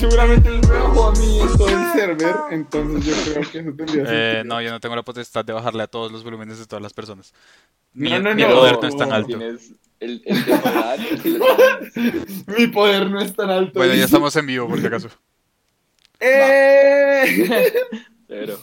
seguramente 0.00 0.50
me 0.50 0.78
bajó 0.78 1.08
a 1.08 1.12
mí 1.12 1.40
esto 1.40 1.66
del 1.66 1.92
server, 1.92 2.36
entonces 2.50 3.04
yo 3.04 3.32
creo 3.32 3.50
que 3.50 3.58
eso 3.58 3.72
tendría 3.72 4.04
Eh, 4.06 4.42
no, 4.44 4.62
yo 4.62 4.70
no 4.70 4.80
tengo 4.80 4.96
la 4.96 5.02
potestad 5.02 5.44
de 5.44 5.52
bajarle 5.52 5.82
a 5.82 5.86
todos 5.86 6.10
los 6.10 6.24
volúmenes 6.24 6.58
de 6.58 6.66
todas 6.66 6.82
las 6.82 6.94
personas. 6.94 7.34
Mi, 7.92 8.10
No, 8.10 8.20
no, 8.20 8.34
mi 8.34 8.42
no. 8.42 8.48
poder 8.50 8.78
no 8.80 8.88
es 8.88 8.96
tan 8.96 9.12
alto. 9.12 9.38
El, 10.00 10.22
el. 10.24 10.44
Mi 12.58 12.66
poder 12.68 13.10
no 13.10 13.20
es 13.20 13.34
tan 13.34 13.50
alto. 13.50 13.78
Bueno, 13.78 13.94
ya 13.94 14.04
estamos 14.04 14.34
en 14.36 14.46
vivo, 14.46 14.68
por 14.68 14.80
si 14.80 14.86
acaso. 14.86 15.08
¡Eh! 16.20 17.72
Pero, 18.28 18.58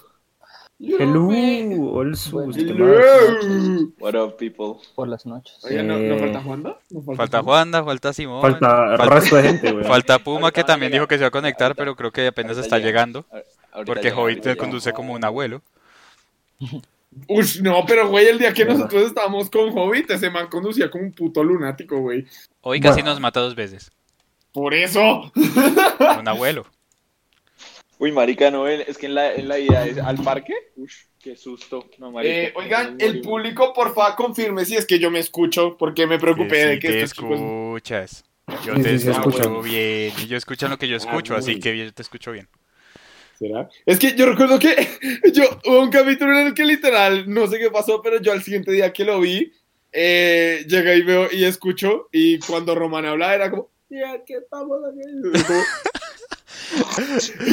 Hello. 0.80 1.28
¿qué 1.30 1.74
más? 2.00 2.28
Hello. 2.28 3.92
what 4.00 4.16
up, 4.16 4.38
people? 4.38 4.76
Por 4.96 5.08
las 5.08 5.26
noches. 5.26 5.58
Oye, 5.64 5.82
¿no, 5.84 5.98
¿no 5.98 6.16
Eh, 6.16 6.20
falta 6.20 6.42
Juanda? 6.42 6.78
¿No 6.90 7.16
Falta 7.16 7.42
Juanda, 7.44 7.84
falta 7.84 8.14
Simón. 8.14 8.42
Falta 8.42 8.94
el 8.94 9.10
resto 9.10 9.36
de 9.38 9.44
gente, 9.44 9.72
güey. 9.72 9.86
Falta 9.86 10.20
Puma, 10.20 10.52
que 10.52 10.64
también 10.64 10.92
dijo 10.92 11.08
que 11.08 11.16
se 11.16 11.22
iba 11.22 11.28
a 11.28 11.32
conectar, 11.32 11.76
pero 11.76 11.96
creo 11.96 12.12
que 12.12 12.28
apenas 12.28 12.58
está 12.58 12.78
llega. 12.78 12.88
llegando. 12.90 13.26
Porque 13.86 14.12
Hobbit 14.12 14.44
llega. 14.44 14.56
conduce 14.56 14.94
como 14.94 15.14
un 15.14 15.24
abuelo. 15.26 15.62
Ush, 17.28 17.62
no, 17.62 17.84
pero 17.88 18.08
güey, 18.10 18.28
el 18.28 18.38
día 18.38 18.54
que 18.54 18.66
nosotros 18.66 19.08
estábamos 19.08 19.50
con 19.50 19.76
Hobbit, 19.78 20.12
ese 20.12 20.30
man 20.30 20.48
conducía 20.48 20.90
como 20.92 21.04
un 21.06 21.12
puto 21.14 21.44
lunático, 21.44 21.98
güey. 22.00 22.26
Hoy 22.62 22.80
casi 22.80 22.96
Bueno. 23.02 23.12
nos 23.12 23.20
mata 23.20 23.40
dos 23.40 23.56
veces. 23.56 23.92
Por 24.52 24.74
eso. 24.74 25.32
Un 25.36 26.28
abuelo. 26.28 26.66
Uy, 28.00 28.12
marica, 28.12 28.52
no, 28.52 28.68
en- 28.68 28.82
es 28.88 28.98
que 28.98 29.08
en 29.08 29.16
la, 29.16 29.34
en 29.34 29.48
la 29.48 29.58
ida 29.58 29.86
es 29.88 29.98
al 29.98 30.18
parque. 30.18 30.54
Uy, 30.76 30.88
qué 31.20 31.36
susto. 31.36 31.90
No, 31.98 32.12
marica. 32.12 32.36
Eh, 32.36 32.54
oigan, 32.56 32.94
Nos 32.98 33.02
el 33.04 33.22
público, 33.22 33.74
porfa, 33.74 34.16
confirme 34.16 34.66
si 34.66 34.76
es 34.76 34.86
que 34.86 35.00
yo 35.00 35.10
me 35.10 35.18
escucho, 35.20 35.76
porque 35.78 36.06
me 36.06 36.20
preocupé 36.20 36.50
Que 36.50 36.66
de 36.68 36.80
que 36.80 36.88
te 36.90 37.02
estos 37.02 37.18
chicos... 37.18 37.40
escuchas. 37.40 38.24
Yo 38.66 38.76
Sí, 38.76 38.82
te 38.84 39.00
sí, 39.00 39.10
escucho 39.10 39.62
bien. 39.62 40.14
Y 40.22 40.28
yo 40.28 40.38
escucho 40.38 40.68
lo 40.68 40.78
que 40.78 40.88
yo 40.88 40.96
escucho, 40.96 41.34
Ah, 41.34 41.40
así 41.40 41.54
muy 41.54 41.60
que 41.60 41.76
yo 41.78 41.92
te 41.92 42.02
escucho 42.04 42.32
bien. 42.32 42.48
¿Será? 43.38 43.70
Es 43.86 44.00
que 44.00 44.16
yo 44.16 44.26
recuerdo 44.26 44.58
que 44.60 44.76
yo 45.34 45.44
hubo 45.66 45.82
un 45.82 45.90
capítulo 45.92 46.32
en 46.40 46.48
el 46.48 46.54
que 46.54 46.66
literal, 46.66 47.26
no 47.32 47.48
sé 47.48 47.60
qué 47.60 47.70
pasó, 47.70 48.02
pero 48.02 48.20
yo 48.22 48.32
al 48.32 48.42
siguiente 48.42 48.72
día 48.72 48.92
que 48.92 49.06
lo 49.06 49.20
vi, 49.22 49.52
eh, 49.92 50.66
llegué 50.68 50.98
y 50.98 51.02
veo 51.04 51.28
y 51.32 51.44
escucho, 51.46 52.10
y 52.12 52.40
cuando 52.40 52.74
Román 52.76 53.06
hablaba 53.06 53.36
era 53.36 53.50
como, 53.52 53.70
ya, 53.90 54.24
¿qué 54.26 54.36
estamos 54.36 54.80
haciendo? 54.84 55.30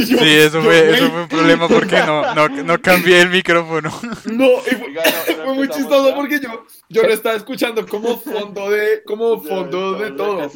Yo- 0.09 0.19
Sí, 0.19 0.29
eso 0.29 0.59
yo, 0.59 0.63
fue, 0.65 0.91
eso 0.91 1.11
fue 1.11 1.23
un 1.23 1.29
problema 1.29 1.69
porque 1.69 1.97
no, 1.99 2.35
no, 2.35 2.49
no 2.49 2.81
cambié 2.83 3.21
el 3.23 3.29
micrófono. 3.31 3.91
No, 4.25 4.47
y 4.67 4.71
fue, 4.75 4.87
Oiga, 4.89 5.03
no, 5.05 5.37
no 5.37 5.45
fue 5.45 5.55
muy 5.55 5.69
chistoso 5.69 6.09
ya. 6.09 6.15
porque 6.17 6.41
yo, 6.41 6.65
yo 6.89 7.03
lo 7.03 7.13
estaba 7.13 7.37
escuchando 7.37 7.87
como 7.87 8.19
fondo 8.19 8.71
de, 8.71 9.03
como 9.05 9.41
Ya, 9.43 9.49
fondo 9.49 9.99
de 9.99 10.11
todo. 10.13 10.51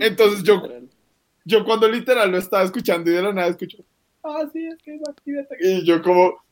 Entonces 0.00 0.42
yo-. 0.42 0.62
Yo 1.44 1.64
cuando 1.64 1.88
literal 1.88 2.30
lo 2.30 2.38
estaba 2.38 2.62
escuchando 2.64 3.10
y 3.10 3.14
de 3.14 3.22
la 3.22 3.32
nada 3.32 3.48
escucho, 3.48 3.78
ah, 4.24 4.44
sí, 4.52 4.66
es 4.66 4.82
que 4.82 4.96
imagínate. 4.96 5.56
Y 5.60 5.84
yo 5.84 6.02
como, 6.02 6.42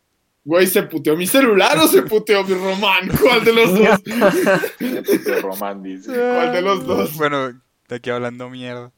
güey, 0.44 0.66
¿se 0.66 0.82
puteó 0.82 1.16
mi 1.16 1.26
celular 1.26 1.78
o 1.78 1.86
se 1.86 2.02
puteó 2.02 2.44
mi 2.44 2.54
román? 2.54 3.08
¿Cuál 3.22 3.44
de 3.44 3.52
los 3.52 3.74
dos? 3.74 4.00
Román 5.42 5.82
dice. 5.82 6.12
¿Cuál 6.12 6.52
de 6.52 6.62
los 6.62 6.86
dos? 6.86 7.16
Bueno, 7.16 7.60
de 7.88 7.96
aquí 7.96 8.10
hablando 8.10 8.48
mierda. 8.50 8.92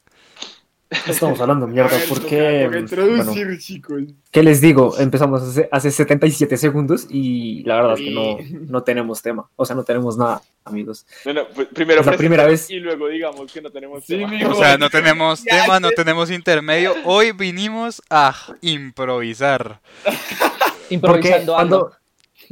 Estamos 1.06 1.40
hablando 1.40 1.66
mierda, 1.66 1.96
ver, 1.96 2.08
porque... 2.08 2.62
toca 2.66 2.78
introducir, 2.78 3.58
chicos. 3.58 4.02
¿Qué 4.30 4.42
les 4.42 4.60
digo? 4.60 4.98
Empezamos 4.98 5.42
hace, 5.42 5.68
hace 5.70 5.90
77 5.90 6.56
segundos 6.56 7.06
y 7.08 7.62
la 7.64 7.76
verdad 7.76 7.92
es 7.94 8.00
que 8.00 8.10
no, 8.10 8.36
no 8.68 8.82
tenemos 8.82 9.22
tema. 9.22 9.48
O 9.56 9.64
sea, 9.64 9.74
no 9.76 9.84
tenemos 9.84 10.16
nada, 10.16 10.42
amigos. 10.64 11.06
Bueno, 11.24 11.42
pues, 11.54 11.68
primero 11.68 12.00
Es 12.00 12.06
la 12.06 12.16
primera 12.16 12.46
vez. 12.46 12.70
Y 12.70 12.78
luego 12.80 13.08
digamos 13.08 13.52
que 13.52 13.60
no 13.62 13.70
tenemos 13.70 14.04
Sí, 14.04 14.16
tema. 14.18 14.28
mijo. 14.28 14.50
O 14.52 14.54
sea, 14.54 14.76
no 14.78 14.90
tenemos 14.90 15.42
Ya, 15.44 15.62
tema, 15.62 15.80
no 15.80 15.90
tenemos 15.90 16.30
intermedio. 16.30 16.94
Hoy 17.04 17.32
vinimos 17.32 18.02
a 18.10 18.34
improvisar. 18.60 19.80
Porque 20.04 20.94
Improvisando 20.94 21.54
cuando... 21.54 21.92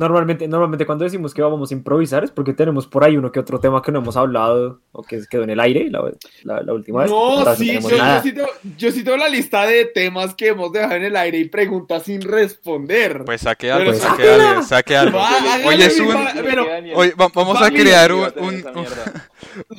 Normalmente, 0.01 0.49
normalmente 0.49 0.87
cuando 0.87 1.05
decimos 1.05 1.35
que 1.35 1.43
vamos 1.43 1.71
a 1.71 1.75
improvisar 1.75 2.25
es 2.25 2.31
porque 2.31 2.55
tenemos 2.55 2.87
por 2.87 3.05
ahí 3.05 3.17
uno 3.19 3.31
que 3.31 3.39
otro 3.39 3.61
tema 3.61 3.83
que 3.83 3.93
no 3.93 3.99
hemos 3.99 4.17
hablado 4.17 4.81
o 4.93 5.03
que 5.03 5.21
quedó 5.31 5.43
en 5.45 5.51
el 5.51 5.61
aire 5.61 5.91
la, 5.91 6.11
la- 6.45 6.63
la 6.63 6.73
última 6.73 7.03
vez. 7.03 7.11
No, 7.11 7.55
sí, 7.55 7.79
yo, 7.81 7.89
yo 7.91 8.23
sí 8.23 8.33
tengo, 8.33 8.49
yo 8.79 8.91
sí 8.93 9.05
tengo 9.05 9.17
la 9.19 9.29
lista 9.29 9.67
de 9.67 9.85
temas 9.85 10.35
que 10.35 10.49
hemos 10.49 10.73
dejado 10.73 10.95
en 10.95 11.05
el 11.05 11.17
aire 11.17 11.37
y 11.39 11.45
preguntas 11.49 12.05
sin 12.05 12.23
responder. 12.23 13.25
Pues 13.27 13.43
saque 13.43 13.71
algo, 13.71 13.91
Pues, 13.91 14.01
saque 14.03 14.29
algo, 14.31 14.63
saque 14.63 14.97
algo. 14.97 15.19
Va, 15.19 15.31
Hoy 15.67 15.83
es 15.83 16.01
un, 16.01 16.15
pero- 16.43 16.67
hoy 16.95 17.11
va- 17.21 17.29
vamos 17.35 17.61
a 17.61 17.71
crear 17.71 18.13
un, 18.15 18.23
un, 18.39 18.65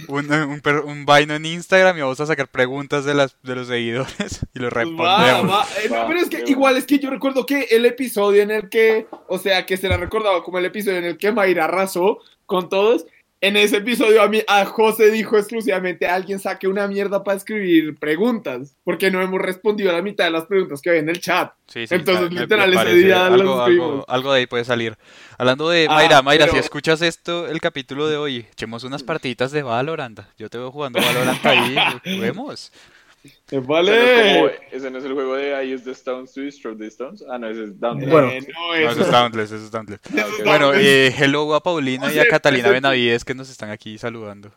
un, 0.08 0.32
un, 0.32 0.62
un 0.86 1.06
vaino 1.06 1.34
en 1.36 1.46
Instagram 1.46 1.98
y 1.98 2.02
vamos 2.02 2.20
a 2.20 2.26
sacar 2.26 2.48
preguntas 2.48 3.06
de, 3.06 3.14
las, 3.14 3.36
de 3.44 3.56
los 3.56 3.68
seguidores 3.68 4.40
y 4.54 4.60
los 4.60 4.72
respondemos. 4.74 5.52
va. 5.52 5.66
Eh, 5.84 5.90
no, 5.90 5.96
Va, 5.96 6.08
pero 6.08 6.20
es 6.20 6.30
que 6.30 6.44
igual 6.48 6.78
es 6.78 6.86
que 6.86 7.00
yo 7.00 7.10
recuerdo 7.10 7.46
que 7.46 7.68
el 7.72 7.86
episodio 7.86 8.42
en 8.42 8.52
el 8.52 8.70
que, 8.70 9.08
o 9.28 9.38
sea, 9.38 9.66
que 9.66 9.78
se 9.78 9.88
la 9.90 9.98
recordaba 10.12 10.44
como 10.44 10.58
el 10.58 10.66
episodio 10.66 10.98
en 10.98 11.06
el 11.06 11.18
que 11.18 11.32
Mayra 11.32 11.66
arrasó 11.66 12.20
con 12.46 12.68
todos. 12.68 13.06
En 13.44 13.58
ese 13.58 13.78
episodio 13.78 14.22
a 14.22 14.28
mí, 14.28 14.44
a 14.48 14.66
José 14.66 15.10
dijo 15.10 15.36
exclusivamente, 15.36 16.06
alguien 16.06 16.38
saque 16.38 16.68
una 16.68 16.88
mierda 16.88 17.24
para 17.24 17.38
escribir 17.38 17.98
preguntas, 17.98 18.76
porque 18.84 19.10
no 19.10 19.20
hemos 19.20 19.42
respondido 19.42 19.90
a 19.90 19.94
la 19.94 20.04
mitad 20.04 20.26
de 20.26 20.30
las 20.32 20.46
preguntas 20.46 20.80
que 20.80 20.92
hay 20.92 21.00
en 21.00 21.10
el 21.10 21.20
chat. 21.20 21.52
Sí, 21.66 21.88
sí, 21.88 21.96
Entonces, 21.96 22.30
me 22.30 22.42
literal, 22.42 22.72
ese 22.72 22.94
día 22.94 23.26
algo, 23.26 23.62
algo, 23.64 24.06
algo 24.08 24.34
de 24.34 24.40
ahí 24.42 24.46
puede 24.46 24.64
salir. 24.64 24.96
Hablando 25.40 25.70
de 25.70 25.88
Ah, 25.90 25.94
Mayra, 25.96 26.22
Mayra, 26.22 26.46
pero- 26.46 26.54
si 26.58 26.60
escuchas 26.60 27.02
esto, 27.02 27.48
el 27.48 27.60
capítulo 27.62 28.08
de 28.08 28.18
hoy, 28.18 28.46
echemos 28.52 28.84
unas 28.84 29.02
partiditas 29.02 29.52
de 29.52 29.64
Valorant. 29.64 30.20
Yo 30.38 30.48
te 30.50 30.60
veo 30.60 30.72
jugando 30.72 31.00
Valorant 31.02 31.44
ahí, 31.44 31.76
juguemos. 32.04 32.72
Ese 33.24 33.38
no 33.52 33.62
es 33.62 33.68
Vale. 33.68 34.36
como- 34.40 34.52
Ese 34.72 34.92
no 34.92 34.98
es 34.98 35.06
el 35.06 35.14
juego 35.14 35.36
de 35.36 35.64
I 35.66 35.74
use 35.76 35.84
the 35.84 35.92
stones 35.92 36.34
to 36.34 36.42
destroy 36.42 36.76
the 36.78 36.88
stones. 36.88 37.24
Ah, 37.30 37.38
no, 37.38 37.48
ese 37.50 37.66
es 37.66 37.80
Down. 37.80 38.00
Bueno. 38.10 38.30
Eh, 38.30 38.40
no, 38.42 38.68
No, 38.68 38.74
eso- 38.92 39.02
es 39.02 39.12
Dauntless, 39.12 39.52
eso 39.52 39.66
es 39.66 39.72
Dauntless. 39.72 40.00
es 40.06 40.44
Bueno, 40.46 40.74
eh, 40.74 41.14
hello 41.18 41.54
a 41.54 41.62
Paulina 41.62 42.12
y 42.14 42.20
a 42.20 42.26
Catalina. 42.30 42.70
Benavides 42.70 43.24
que 43.26 43.36
nos 43.36 43.50
están 43.50 43.70
aquí 43.70 43.98
saludando. 43.98 44.52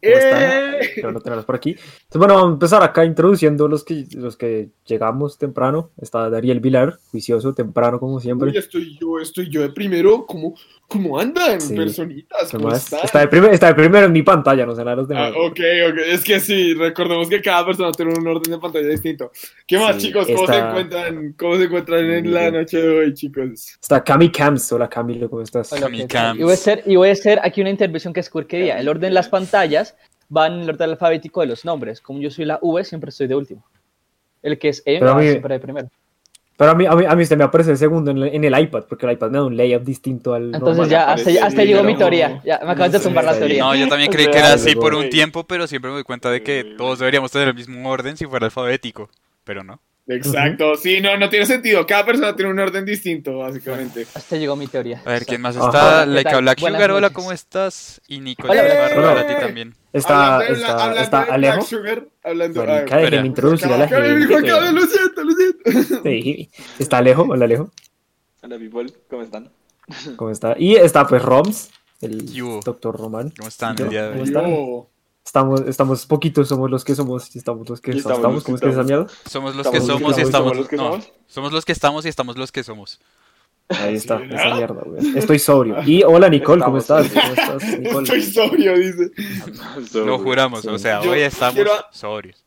¿Cómo 0.00 0.14
están? 0.14 0.42
Eh, 0.80 0.90
Pero 0.94 1.10
no 1.10 1.20
tenerlos 1.20 1.44
por 1.44 1.56
aquí. 1.56 1.70
Entonces, 1.70 2.18
bueno, 2.18 2.34
vamos 2.34 2.50
a 2.50 2.52
empezar 2.52 2.82
acá 2.84 3.04
introduciendo 3.04 3.66
los 3.66 3.82
que, 3.84 4.06
los 4.12 4.36
que 4.36 4.68
llegamos 4.86 5.38
temprano. 5.38 5.90
Está 6.00 6.30
Dariel 6.30 6.60
Vilar, 6.60 6.98
juicioso, 7.10 7.52
temprano 7.52 7.98
como 7.98 8.20
siempre. 8.20 8.50
Uy, 8.50 8.56
estoy 8.56 8.96
yo, 9.00 9.18
estoy 9.18 9.48
yo 9.50 9.60
de 9.62 9.70
primero. 9.70 10.24
¿Cómo, 10.24 10.54
cómo 10.88 11.18
andan, 11.20 11.60
Sí. 11.60 11.76
personitas? 11.76 12.50
¿Qué 12.50 12.56
¿Cómo 12.56 12.70
más? 12.70 12.82
están? 12.84 13.00
Está 13.04 13.20
de, 13.20 13.28
primer- 13.28 13.52
está 13.52 13.66
de 13.68 13.74
primero 13.74 14.06
en 14.06 14.12
mi 14.12 14.22
pantalla, 14.22 14.64
no 14.66 14.74
sé 14.74 14.82
la 14.84 14.92
de 14.92 14.96
los 14.96 15.06
demás. 15.08 15.32
Ah, 15.36 15.38
ok, 15.38 15.60
ok. 15.90 15.98
Es 16.06 16.24
que 16.24 16.40
sí, 16.40 16.72
recordemos 16.74 17.28
que 17.28 17.40
cada 17.42 17.64
persona 17.66 17.92
tiene 17.92 18.12
un 18.18 18.26
orden 18.26 18.50
de 18.52 18.58
pantalla 18.58 18.88
distinto. 18.88 19.30
¿Qué 19.66 19.78
más, 19.78 19.96
Sí, 19.96 20.08
chicos? 20.08 20.26
¿Cómo 20.26 20.38
se 20.38 20.44
esta- 20.54 20.68
encuentran? 20.70 21.32
¿Cómo 21.38 21.56
se 21.56 21.64
encuentran 21.64 22.04
en 22.10 22.32
la 22.32 22.50
noche 22.50 22.80
de 22.80 22.88
hoy, 22.88 23.14
chicos? 23.14 23.78
Está 23.80 24.02
Cami 24.02 24.32
Camps. 24.32 24.72
Hola 24.72 24.88
Camilo, 24.88 25.28
¿cómo 25.28 25.42
estás? 25.42 25.70
Hola, 25.72 25.82
Cami. 25.82 26.06
Camps. 26.08 26.40
Y 26.40 26.42
voy 26.42 26.52
a 26.52 26.54
hacer, 26.54 26.82
y 26.86 26.96
voy 26.96 27.08
a 27.10 27.12
hacer 27.12 27.38
aquí 27.42 27.60
una 27.60 27.70
intervención 27.70 28.12
que 28.14 28.20
es 28.20 28.30
porquería. 28.30 28.80
El 28.80 28.88
orden 28.88 29.10
de 29.10 29.14
las 29.14 29.28
pantallas 29.28 29.94
va 30.34 30.46
en 30.46 30.54
el 30.60 30.68
orden 30.70 30.90
alfabético 30.90 31.42
de 31.42 31.48
los 31.48 31.64
nombres. 31.64 32.00
Como 32.00 32.20
yo 32.20 32.30
soy 32.30 32.46
la 32.46 32.58
V, 32.62 32.82
siempre 32.84 33.10
estoy 33.10 33.26
de 33.26 33.34
último. 33.34 33.64
El 34.42 34.58
que 34.58 34.68
es 34.70 34.82
E 34.86 35.00
mí- 35.00 35.28
siempre 35.28 35.54
de 35.54 35.60
primero. 35.60 35.88
Pero 36.58 36.72
a 36.72 36.74
mí, 36.74 36.86
a 36.86 36.96
mí, 36.96 37.04
a 37.06 37.14
mí 37.14 37.24
se 37.24 37.36
me 37.36 37.44
aparece 37.44 37.70
el 37.70 37.78
segundo 37.78 38.10
en 38.10 38.18
el, 38.18 38.34
en 38.34 38.42
el 38.42 38.58
iPad, 38.60 38.86
porque 38.88 39.06
el 39.06 39.12
iPad 39.12 39.30
me 39.30 39.38
da 39.38 39.44
un 39.44 39.56
layout 39.56 39.84
distinto 39.84 40.34
al 40.34 40.56
Entonces 40.56 40.88
normal. 40.88 40.88
ya, 40.88 41.12
hasta, 41.12 41.30
aparece 41.30 41.40
hasta 41.40 41.62
llegó 41.64 41.84
mi 41.84 41.96
teoría. 41.96 42.40
Ya, 42.44 42.58
me 42.64 42.72
acabas 42.72 42.90
de 42.90 42.98
No 42.98 43.04
tumbar 43.04 43.24
la 43.24 43.38
teoría. 43.38 43.62
No, 43.62 43.76
yo 43.76 43.86
también 43.86 44.10
creí 44.12 44.28
que 44.28 44.38
era 44.38 44.54
así 44.54 44.74
por 44.74 44.92
un 44.96 45.08
tiempo, 45.08 45.44
pero 45.46 45.68
siempre 45.68 45.88
me 45.90 45.94
doy 45.94 46.02
cuenta 46.02 46.32
de 46.32 46.42
que 46.42 46.64
todos 46.76 46.98
deberíamos 46.98 47.30
tener 47.30 47.46
el 47.46 47.54
mismo 47.54 47.88
orden 47.88 48.16
si 48.16 48.26
fuera 48.26 48.46
alfabético. 48.46 49.08
Pero 49.44 49.62
no. 49.62 49.78
Exacto, 50.08 50.74
sí, 50.76 51.00
no, 51.00 51.16
no 51.18 51.28
tiene 51.28 51.44
sentido. 51.44 51.86
Cada 51.86 52.04
persona 52.06 52.34
tiene 52.34 52.50
un 52.50 52.58
orden 52.58 52.84
distinto, 52.84 53.38
básicamente. 53.38 54.06
Hasta 54.14 54.36
llegó 54.36 54.56
mi 54.56 54.66
teoría. 54.66 55.02
A 55.04 55.10
ver, 55.10 55.26
¿quién 55.26 55.40
más 55.42 55.54
está? 55.54 56.04
¿Qué 56.04 56.10
Like 56.10 56.30
tal? 56.30 56.42
Black 56.42 56.60
Buenas 56.60 56.78
Sugar, 56.78 56.90
hola, 56.92 57.00
noches. 57.02 57.14
¿cómo 57.14 57.32
estás? 57.32 58.00
Y 58.08 58.20
Nicolás 58.20 58.56
Hola, 58.58 58.74
Navarro, 58.74 58.98
hola. 59.00 59.10
hola 59.12 59.20
a 59.20 59.26
ti 59.26 59.34
también. 59.38 59.74
Está, 59.92 60.34
hablando 60.36 60.54
de, 60.54 60.60
está, 60.60 60.72
hablando 60.84 61.00
está 61.02 61.24
de 61.24 61.30
Alejo. 61.32 61.54
Black 61.56 61.66
Sugar, 61.68 62.08
hablando 62.24 62.64
Marica, 62.64 62.96
ay, 62.96 63.02
déjenme 63.04 63.26
introducir 63.28 63.72
a 63.72 63.76
la 63.78 63.88
gente. 63.88 64.14
mijo, 64.14 64.36
acabe, 64.38 64.72
lo 64.72 64.80
siento, 64.86 65.24
lo 65.24 65.32
siento. 65.32 66.02
Sí, 66.02 66.50
Está 66.78 66.98
Alejo, 66.98 67.22
hola 67.28 67.44
Alejo, 67.44 67.70
Hola, 68.42 68.58
people. 68.58 68.92
¿Cómo 69.10 69.22
están? 69.22 69.50
¿cómo 70.16 70.30
está? 70.30 70.54
Y 70.58 70.76
está 70.76 71.06
pues 71.06 71.20
Roms, 71.22 71.70
el 72.00 72.30
Yo. 72.32 72.60
doctor 72.64 72.96
Román. 72.96 73.30
¿Cómo 73.36 73.48
están 73.48 73.76
Yo. 73.76 73.84
el 73.84 73.90
día 73.90 74.02
de 74.04 74.08
¿Cómo 74.10 74.22
hoy? 74.22 74.28
están? 74.28 74.46
Yo. 74.50 74.90
Estamos, 75.28 75.60
estamos 75.66 76.06
poquitos, 76.06 76.48
somos 76.48 76.70
los 76.70 76.86
que 76.86 76.94
somos, 76.94 77.36
y 77.36 77.38
estamos 77.38 77.68
los 77.68 77.82
que 77.82 77.90
estamos, 77.90 78.16
estamos 78.16 78.44
¿cómo 78.44 78.56
es 78.56 78.62
que 78.62 78.68
es 78.68 78.72
esa 78.72 78.82
mierda? 78.82 79.06
Somos 79.28 79.54
los 79.54 79.66
Estamos 79.66 79.86
que 79.86 79.92
somos 79.92 80.18
y 80.18 80.20
estamos, 80.22 80.26
estamos... 80.26 80.48
somos 80.48 80.56
los 80.56 80.68
que 80.68 80.76
no, 80.76 80.82
somos. 80.92 81.12
somos 81.26 81.52
los 81.52 81.64
que 81.66 81.72
estamos 81.72 82.06
y 82.06 82.08
estamos 82.08 82.36
los 82.38 82.50
que 82.50 82.64
somos. 82.64 82.98
Ahí 83.68 83.96
está, 83.96 84.16
Sí, 84.20 84.24
esa 84.32 84.54
mierda, 84.54 84.82
güey. 84.86 85.18
Estoy 85.18 85.38
sobrio. 85.38 85.76
Y 85.84 86.02
hola, 86.02 86.30
Nicole, 86.30 86.64
¿cómo 86.64 86.78
estás? 86.78 87.08
¿Cómo 87.10 87.34
estás, 87.34 87.78
Nicole? 87.78 88.02
Estoy 88.04 88.22
sobrio, 88.22 88.78
dice. 88.78 89.10
Lo 89.92 90.18
juramos, 90.18 90.64
o 90.64 90.78
sea, 90.78 91.02
Yo 91.02 91.10
hoy 91.10 91.20
estamos 91.20 91.54
quiero- 91.56 91.72
sobrios. 91.92 92.42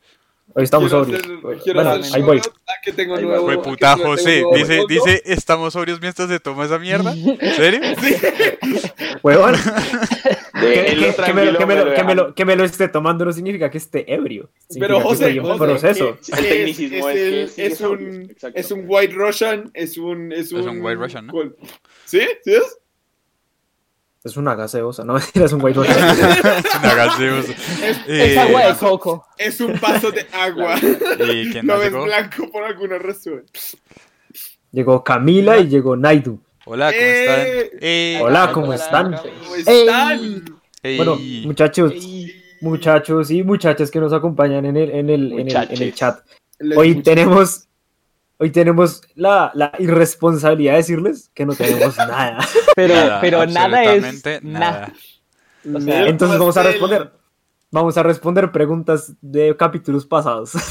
Hoy 0.53 0.63
estamos 0.63 0.89
Quiero 0.89 1.05
sobrios. 1.05 1.23
hacer- 1.23 1.37
Bueno, 1.75 1.89
hacer 1.91 2.15
ahí 2.15 2.21
voy. 2.21 2.37
shout-out 2.37 2.57
a 2.67 2.81
que 2.83 2.91
tengo 2.93 3.15
Ahí 3.15 3.23
nuevo. 3.23 3.45
Fue 3.45 3.55
que 3.57 3.69
puta 3.69 3.95
tengo 3.95 4.09
José, 4.09 4.41
nuevo 4.41 4.57
dice, 4.57 4.81
dice, 4.87 5.21
estamos 5.25 5.73
sobrios 5.73 6.01
mientras 6.01 6.27
se 6.29 6.39
toma 6.39 6.65
esa 6.65 6.77
mierda. 6.79 7.13
¿En 7.13 7.55
serio? 7.55 7.79
Huevón, 9.23 9.55
que, 10.53 11.33
me, 11.33 11.45
lo- 11.51 11.57
esté 12.63 12.87
tomando 12.87 13.23
no 13.25 13.31
significa 13.33 13.69
que 13.69 13.77
esté 13.77 14.11
ebrio. 14.13 14.49
Pero 14.79 14.99
José, 14.99 15.39
José, 15.39 15.57
proceso. 15.57 16.17
¿qué- 16.25 16.31
El 16.39 16.43
es? 16.45 16.49
tecnicismo 16.49 17.09
es, 17.09 17.15
es 17.17 17.57
el- 17.57 17.71
es 17.71 17.81
un 17.81 18.35
es 18.53 18.71
un 18.71 18.83
White 18.87 19.13
Russian, 19.13 19.71
es 19.73 19.97
un 19.97 20.31
es 20.31 20.51
un, 20.51 20.59
Es 20.61 20.65
un 20.65 20.81
White 20.81 20.95
Russian, 21.01 21.27
¿no? 21.27 21.33
¿Sí? 22.05 22.19
¿Sí 22.43 22.53
es? 22.53 22.77
Es 24.23 24.37
una 24.37 24.53
gaseosa, 24.55 25.03
no 25.03 25.17
es 25.33 25.51
un 25.53 25.63
white 25.63 25.79
Russian. 25.79 25.97
Una 26.83 26.93
gaseosa. 26.95 27.51
Es, 27.51 27.97
Eh, 28.07 28.31
Es 28.33 28.37
agua 28.37 28.67
de 28.67 28.75
coco. 28.75 29.25
es 29.37 29.59
un 29.61 29.79
vaso 29.79 30.11
de 30.11 30.25
agua. 30.31 30.75
¿Y 31.19 31.51
quién 31.51 31.65
no 31.65 31.75
es 31.81 31.91
llegó? 31.91 32.03
blanco 32.03 32.49
por 32.51 32.63
alguna 32.63 32.99
razón. 32.99 33.43
Llegó 34.71 35.03
Camila 35.03 35.57
y 35.57 35.67
llegó 35.67 35.95
Naidu. 35.97 36.39
Hola, 36.65 36.91
¿cómo 36.91 37.01
Eh, 37.01 37.23
están? 37.63 37.79
Eh, 37.81 38.19
Hola, 38.21 38.51
¿cómo 38.53 38.73
están? 38.73 39.15
¿Cómo 39.15 39.55
están? 39.55 40.45
ey. 40.83 40.97
Bueno, 40.97 41.17
muchachos, 41.45 41.93
muchachos 42.61 43.31
y 43.31 43.43
muchachas 43.43 43.89
que 43.89 43.99
nos 43.99 44.13
acompañan 44.13 44.65
en 44.65 44.77
el, 44.77 44.91
en 44.91 45.09
el, 45.09 45.31
en 45.33 45.47
el, 45.49 45.55
en 45.71 45.81
el 45.81 45.93
chat. 45.95 46.19
Les 46.59 46.77
Hoy 46.77 46.89
escucho. 46.89 47.03
tenemos, 47.03 47.67
hoy 48.41 48.49
tenemos 48.49 49.01
la, 49.15 49.51
la 49.53 49.71
irresponsabilidad 49.79 50.73
de 50.73 50.77
decirles 50.77 51.29
que 51.33 51.45
no 51.45 51.53
tenemos 51.53 51.95
nada. 51.97 52.39
Pero, 52.75 52.93
Nada, 52.95 53.21
pero 53.21 53.45
nada 53.45 53.83
es 53.93 54.43
nada. 54.43 54.91
O 55.63 55.69
sea, 55.71 55.79
Mira, 55.79 56.07
Entonces 56.07 56.39
vamos 56.39 56.57
a 56.57 56.63
pastel. 56.63 56.73
responder. 56.81 57.11
Vamos 57.73 57.97
a 57.97 58.03
responder 58.03 58.51
preguntas 58.51 59.13
de 59.21 59.55
capítulos 59.55 60.05
pasados. 60.05 60.51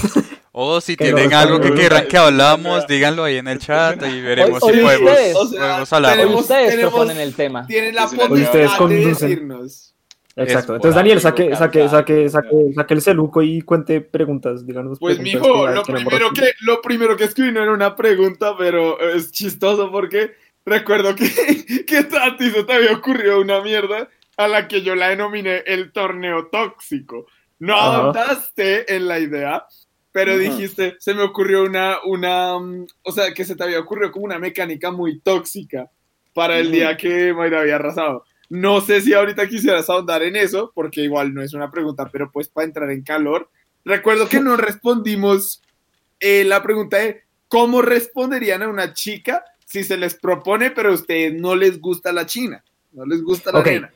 O 0.52 0.80
si 0.80 0.96
Que 0.96 1.04
tienen 1.04 1.32
algo 1.32 1.60
que 1.60 1.72
quieran 1.72 2.08
que 2.08 2.18
hablamos, 2.18 2.84
díganlo 2.88 3.22
ahí 3.22 3.36
en 3.36 3.46
el 3.46 3.60
chat 3.60 4.02
y 4.04 4.20
veremos 4.20 4.60
Hoy- 4.60 4.74
si 4.74 4.80
podemos, 4.80 5.10
ustedes- 5.12 5.36
O 5.36 5.46
sea, 5.46 5.60
podemos 5.60 5.92
hablar. 5.92 6.16
tenemos- 6.16 6.40
ustedes 6.40 6.76
proponen 6.80 7.18
el 7.18 7.34
tema. 7.36 7.66
Tienen 7.68 7.94
la 7.94 8.04
Ustedes 8.06 8.28
potestad 8.28 8.58
de 8.58 8.66
conducen. 8.76 9.12
decirnos. 9.28 9.94
Exacto. 10.36 10.72
Es 10.72 10.76
Entonces 10.76 10.94
Daniel, 10.94 11.20
saque, 11.20 11.56
saque, 11.56 11.88
saque, 11.88 12.28
saque, 12.28 12.72
saque 12.74 12.94
el 12.94 13.02
celuco 13.02 13.42
y 13.42 13.62
cuente 13.62 14.00
preguntas, 14.00 14.66
díganos 14.66 14.98
Pues 14.98 15.18
preguntas 15.18 15.42
mijo, 15.42 15.66
que 15.66 15.74
lo 15.74 15.82
primero 15.82 16.30
que, 16.32 16.52
lo 16.60 16.82
primero 16.82 17.16
que 17.16 17.24
escribí 17.24 17.52
no 17.52 17.62
era 17.62 17.72
una 17.72 17.96
pregunta, 17.96 18.54
pero 18.56 19.00
es 19.00 19.32
chistoso 19.32 19.90
porque 19.90 20.32
recuerdo 20.64 21.14
que, 21.14 21.26
que 21.86 21.98
a 21.98 22.36
ti 22.36 22.50
se 22.50 22.64
te 22.64 22.72
había 22.72 22.92
ocurrido 22.92 23.40
una 23.40 23.60
mierda 23.60 24.08
a 24.36 24.48
la 24.48 24.68
que 24.68 24.82
yo 24.82 24.94
la 24.94 25.08
denominé 25.08 25.64
el 25.66 25.92
torneo 25.92 26.46
tóxico. 26.46 27.26
No 27.58 27.74
Ajá. 27.74 27.88
adoptaste 27.88 28.94
en 28.94 29.06
la 29.06 29.18
idea, 29.18 29.66
pero 30.12 30.38
dijiste, 30.38 30.96
se 30.98 31.14
me 31.14 31.22
ocurrió 31.22 31.62
una, 31.62 31.98
una, 32.04 32.58
mm, 32.58 32.86
o 33.02 33.12
sea, 33.12 33.34
que 33.34 33.44
se 33.44 33.54
te 33.54 33.64
había 33.64 33.80
ocurrido 33.80 34.10
como 34.10 34.24
una 34.24 34.38
mecánica 34.38 34.90
muy 34.90 35.20
tóxica 35.20 35.90
para 36.32 36.58
el 36.58 36.70
día 36.70 36.96
que 36.96 37.34
Mayra 37.34 37.60
había 37.60 37.76
arrasado. 37.76 38.24
No 38.50 38.80
sé 38.82 39.00
si 39.00 39.14
ahorita 39.14 39.48
quisieras 39.48 39.88
ahondar 39.88 40.22
en 40.22 40.36
eso, 40.36 40.72
porque 40.74 41.00
igual 41.02 41.32
no 41.32 41.40
es 41.42 41.54
una 41.54 41.70
pregunta, 41.70 42.10
pero 42.12 42.30
pues 42.30 42.48
para 42.48 42.66
entrar 42.66 42.90
en 42.90 43.02
calor. 43.02 43.48
Recuerdo 43.84 44.28
que 44.28 44.40
no 44.40 44.56
respondimos 44.56 45.62
eh, 46.18 46.44
la 46.44 46.62
pregunta 46.62 46.98
de 46.98 47.22
cómo 47.48 47.80
responderían 47.80 48.62
a 48.62 48.68
una 48.68 48.92
chica 48.92 49.44
si 49.64 49.84
se 49.84 49.96
les 49.96 50.14
propone, 50.16 50.72
pero 50.72 50.90
a 50.90 50.94
ustedes 50.94 51.32
no 51.32 51.54
les 51.54 51.80
gusta 51.80 52.12
la 52.12 52.26
china, 52.26 52.62
no 52.92 53.06
les 53.06 53.22
gusta 53.22 53.52
la 53.52 53.60
Ok. 53.60 53.66
nena. 53.66 53.90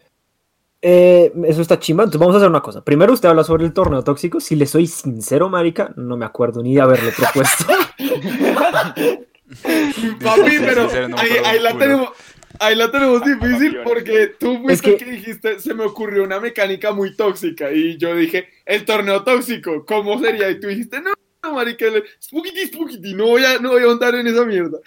Eh, 0.87 1.33
eso 1.47 1.63
está 1.63 1.79
chimba. 1.79 2.05
Entonces 2.05 2.21
vamos 2.21 2.35
a 2.35 2.39
hacer 2.39 2.51
una 2.51 2.61
cosa. 2.61 2.85
Primero 2.85 3.13
usted 3.15 3.31
habla 3.31 3.43
sobre 3.43 3.65
el 3.65 3.73
torneo 3.73 4.05
tóxico. 4.05 4.39
Si 4.39 4.55
le 4.55 4.67
soy 4.67 4.87
sincero, 4.87 5.49
marica, 5.49 5.93
no 5.97 6.17
me 6.19 6.27
acuerdo 6.27 6.63
ni 6.63 6.75
de 6.75 6.83
haberlo 6.83 7.11
propuesto. 7.17 7.65
Papi, 10.23 10.59
pero 10.61 10.83
sincero, 10.83 11.09
no 11.09 11.17
me 11.17 11.23
ahí, 11.23 11.59
la 11.61 11.79
tenemos. 11.79 12.11
Ahí 12.61 12.77
la 12.77 12.91
tenemos 12.91 13.25
difícil 13.25 13.79
porque 13.85 14.29
tú 14.39 14.59
fuiste 14.63 14.73
Es 14.73 14.83
que... 14.99 15.05
que- 15.05 15.11
dijiste, 15.11 15.61
se 15.61 15.75
me 15.75 15.85
ocurrió 15.85 16.23
una 16.25 16.41
mecánica 16.41 16.93
muy 16.93 17.15
tóxica 17.17 17.73
y 17.73 17.97
yo 17.97 18.15
dije, 18.15 18.49
el 18.67 18.85
torneo 18.85 19.23
tóxico, 19.25 19.85
¿cómo 19.85 20.19
sería? 20.21 20.51
Y 20.51 20.61
tú 20.61 20.69
dijiste, 20.69 21.01
no, 21.01 21.13
no, 21.43 21.55
marica, 21.55 21.87
spooky, 22.23 22.67
spooky, 22.67 23.15
no 23.15 23.27
voy 23.27 23.45
a, 23.45 23.59
no 23.59 23.71
voy 23.71 23.83
a 23.83 23.87
ahondar 23.87 24.15
en 24.15 24.27
esa 24.27 24.45
mierda. 24.45 24.79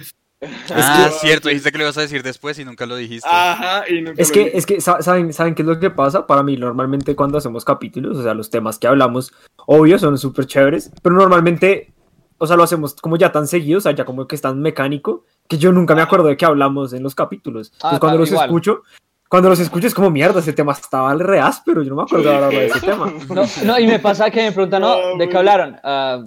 Ah, 0.69 1.10
que- 1.12 1.19
cierto, 1.28 1.50
dijiste 1.50 1.72
que 1.72 1.78
lo 1.80 1.84
ibas 1.86 1.98
a 1.98 2.02
decir 2.02 2.22
después 2.22 2.60
y 2.60 2.66
nunca 2.66 2.86
lo 2.86 2.96
dijiste. 2.96 3.28
Ajá, 3.30 3.84
y 3.90 4.02
nunca 4.02 4.22
Es 4.22 4.30
lo 4.30 4.34
que, 4.34 4.44
dije. 4.46 4.58
es 4.58 4.66
que, 4.66 4.81
sa- 4.81 5.02
¿saben, 5.02 5.34
¿saben 5.34 5.56
qué 5.56 5.64
es 5.64 5.68
lo 5.68 5.80
que 5.80 5.90
pasa? 5.90 6.28
Para 6.28 6.44
mí, 6.44 6.58
normalmente 6.58 7.16
cuando 7.16 7.38
hacemos 7.40 7.66
capítulos, 7.66 8.18
o 8.18 8.24
sea, 8.24 8.34
los 8.36 8.50
temas 8.50 8.78
que 8.78 8.88
hablamos, 8.88 9.34
obvio, 9.66 9.98
son 9.98 10.18
súper 10.18 10.46
chéveres, 10.46 10.92
pero 11.02 11.16
normalmente, 11.16 11.92
o 12.38 12.46
sea, 12.46 12.56
lo 12.56 12.64
hacemos 12.64 12.94
como 12.96 13.18
ya 13.18 13.31
tan 13.31 13.48
seguidos, 13.48 13.81
o 13.81 13.90
sea, 13.90 13.96
ya 13.96 14.06
como 14.06 14.28
que 14.28 14.36
es 14.36 14.42
tan 14.42 14.62
mecánico, 14.62 15.25
que 15.48 15.58
yo 15.58 15.72
nunca 15.72 15.96
me 15.96 16.02
acuerdo 16.02 16.28
de 16.28 16.38
qué 16.38 16.46
hablamos 16.46 16.94
en 16.94 17.04
los 17.04 17.16
capítulos. 17.16 17.72
Ah, 17.76 17.76
Entonces, 17.96 18.00
cuando 18.00 18.08
claro, 18.18 18.20
los 18.20 18.30
igual. 18.32 18.46
escucho, 18.48 18.84
cuando 19.30 19.50
los 19.50 19.60
escucho 19.60 19.88
es 19.88 19.94
como 19.94 20.10
mierda, 20.10 20.40
ese 20.40 20.54
tema 20.54 20.72
estaba 20.74 21.12
al 21.12 21.20
reas, 21.20 21.62
pero 21.66 21.82
yo 21.84 21.90
no 21.92 21.96
me 21.98 22.04
acuerdo 22.04 22.32
ahora 22.32 22.50
de 22.50 22.66
ese 22.68 22.80
tema. 22.86 23.14
No, 23.30 23.44
no, 23.66 23.80
y 23.80 23.88
me 23.88 24.00
pasa 24.00 24.30
que 24.30 24.42
me 24.44 24.52
preguntan, 24.52 24.82
No. 24.82 25.18
¿De 25.18 25.28
qué 25.30 25.38
hablaron? 25.38 25.78
Ah, 25.84 26.22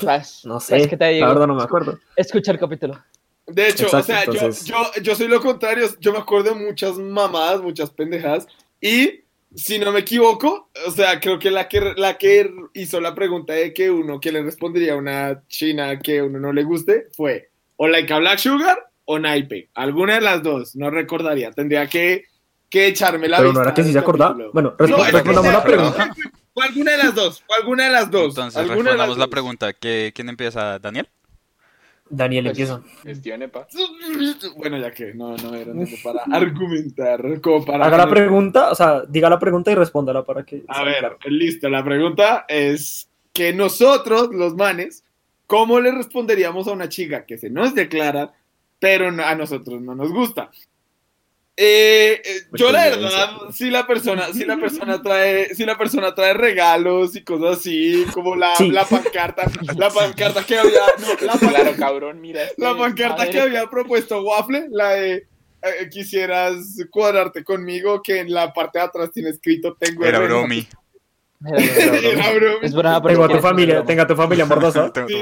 pues, 0.00 0.42
No 0.44 0.54
pues, 0.54 0.64
sé, 0.64 0.88
¿qué 0.88 0.96
te 0.96 1.08
digo? 1.08 1.26
la 1.26 1.32
verdad 1.32 1.46
no 1.46 1.54
me 1.54 1.62
acuerdo. 1.62 1.98
Escucha 2.16 2.52
el 2.52 2.58
capítulo. 2.58 2.98
De 3.46 3.68
hecho, 3.68 3.84
Exacto, 3.84 3.98
o 3.98 4.02
sea, 4.04 4.24
yo- 4.24 4.32
entonces- 4.32 4.64
yo, 4.64 4.76
yo, 5.02 5.14
soy 5.16 5.28
lo 5.28 5.40
contrario, 5.40 5.86
yo 5.98 6.12
me 6.12 6.18
acuerdo 6.18 6.54
de 6.54 6.64
muchas 6.64 6.96
mamadas, 6.98 7.60
muchas 7.60 7.90
pendejadas, 7.90 8.46
y 8.80 9.20
si 9.54 9.78
no 9.78 9.90
me 9.92 10.00
equivoco, 10.00 10.70
o 10.86 10.90
sea, 10.92 11.18
creo 11.20 11.38
que 11.38 11.50
la 11.50 11.68
que, 11.68 11.92
la 11.96 12.16
que 12.16 12.50
hizo 12.74 13.00
la 13.00 13.14
pregunta 13.14 13.52
de 13.52 13.74
que 13.74 13.90
uno, 13.90 14.20
que 14.20 14.30
le 14.32 14.42
respondería 14.42 14.92
a 14.94 14.96
una 14.96 15.42
china 15.48 15.98
que 15.98 16.20
a 16.20 16.24
uno 16.24 16.38
no 16.38 16.52
le 16.52 16.62
guste, 16.62 17.08
fue 17.16 17.50
o 17.82 17.88
Laika 17.88 18.18
Black 18.18 18.38
Sugar 18.38 18.78
o 19.06 19.18
Naipe, 19.18 19.68
alguna 19.74 20.14
de 20.14 20.20
las 20.20 20.40
dos, 20.40 20.76
no 20.76 20.88
recordaría, 20.88 21.50
tendría 21.50 21.88
que, 21.88 22.26
que 22.70 22.86
echarme 22.86 23.26
la 23.28 23.38
Pero 23.38 23.52
no 23.52 23.60
era 23.62 23.74
que 23.74 23.82
sí 23.82 23.92
se 23.92 23.98
acordaba. 23.98 24.36
Bueno, 24.52 24.74
respondamos 24.78 25.52
la 25.52 25.64
pregunta. 25.64 26.14
Fue 26.54 26.64
alguna 26.66 26.92
de 26.92 26.98
las 26.98 27.14
dos, 27.14 27.42
fue 27.44 27.56
alguna 27.56 27.84
de 27.86 27.90
las 27.90 28.08
dos. 28.08 28.28
Entonces, 28.36 28.68
respondamos 28.68 29.18
la 29.18 29.24
dos. 29.24 29.28
pregunta. 29.28 29.72
¿Qué- 29.72 30.12
¿Quién 30.14 30.28
empieza? 30.28 30.78
¿Daniel? 30.78 31.08
Daniel 32.08 32.44
Pues, 32.44 32.58
empieza. 33.04 33.48
Pa. 33.52 33.66
Bueno, 34.58 34.78
ya 34.78 34.90
que 34.92 35.14
no, 35.14 35.36
no 35.38 35.54
era 35.54 35.72
para 36.04 36.22
argumentar, 36.36 37.40
como 37.40 37.64
para... 37.64 37.86
Haga 37.86 37.96
la 37.96 38.04
no- 38.04 38.10
pregunta, 38.10 38.70
o 38.70 38.74
sea, 38.76 39.02
diga 39.08 39.28
la 39.30 39.38
pregunta 39.40 39.72
y 39.72 39.74
respóndala 39.74 40.22
para 40.24 40.44
que. 40.44 40.62
A 40.68 40.84
ver, 40.84 41.16
listo, 41.24 41.68
la 41.68 41.82
pregunta 41.82 42.44
es 42.48 43.08
que 43.32 43.52
nosotros, 43.52 44.28
los 44.32 44.54
manes, 44.54 45.04
¿cómo 45.52 45.80
le 45.80 45.92
responderíamos 45.92 46.66
a 46.66 46.72
una 46.72 46.88
chica 46.88 47.26
que 47.26 47.36
se 47.36 47.50
nos 47.50 47.74
declara, 47.74 48.32
pero 48.78 49.12
no- 49.12 49.22
a 49.22 49.34
nosotros 49.34 49.82
no 49.82 49.94
nos 49.94 50.10
gusta? 50.10 50.50
Eh, 51.54 52.22
eh, 52.24 52.40
yo 52.54 52.72
la 52.72 52.86
verdad, 52.88 53.30
si 53.52 53.68
la 53.70 53.86
persona, 53.86 54.32
si 54.32 54.46
la 54.46 54.56
persona 54.56 55.02
trae, 55.02 55.54
si 55.54 55.66
la 55.66 55.76
persona 55.76 56.14
trae 56.14 56.32
regalos 56.32 57.14
y 57.14 57.22
cosas 57.22 57.58
así, 57.58 58.06
como 58.14 58.34
la, 58.34 58.56
Sí. 58.56 58.70
la 58.70 58.86
pancarta, 58.86 59.44
la 59.76 59.90
pancarta 59.90 60.42
que 60.46 60.58
había, 60.58 60.80
no, 60.98 61.26
la, 61.26 61.38
Claro, 61.38 61.72
cabrón, 61.78 62.22
mira. 62.22 62.40
la 62.56 62.70
este 62.70 62.80
pancarta 62.80 63.16
madre. 63.18 63.30
que 63.32 63.40
había 63.42 63.66
propuesto 63.68 64.22
Waffle, 64.22 64.68
la 64.70 64.92
de 64.92 65.26
eh, 65.64 65.88
quisieras 65.90 66.56
cuadrarte 66.90 67.44
conmigo, 67.44 68.00
que 68.02 68.20
en 68.20 68.32
la 68.32 68.54
parte 68.54 68.78
de 68.78 68.86
atrás 68.86 69.12
tiene 69.12 69.28
escrito 69.28 69.76
tengo 69.78 70.06
Era 70.06 70.16
hermanos". 70.16 70.38
bromi. 70.38 70.66
Es 72.62 72.72
broma, 72.74 73.02
pero 73.02 73.14
Tengo 73.14 73.24
a 73.24 73.28
¿quién 73.28 73.38
tu 73.38 73.42
familia, 73.42 73.84
tenga 73.84 74.02
a 74.04 74.06
tu 74.06 74.16
familia. 74.16 74.46
Tengo 74.92 75.08
Sí, 75.08 75.16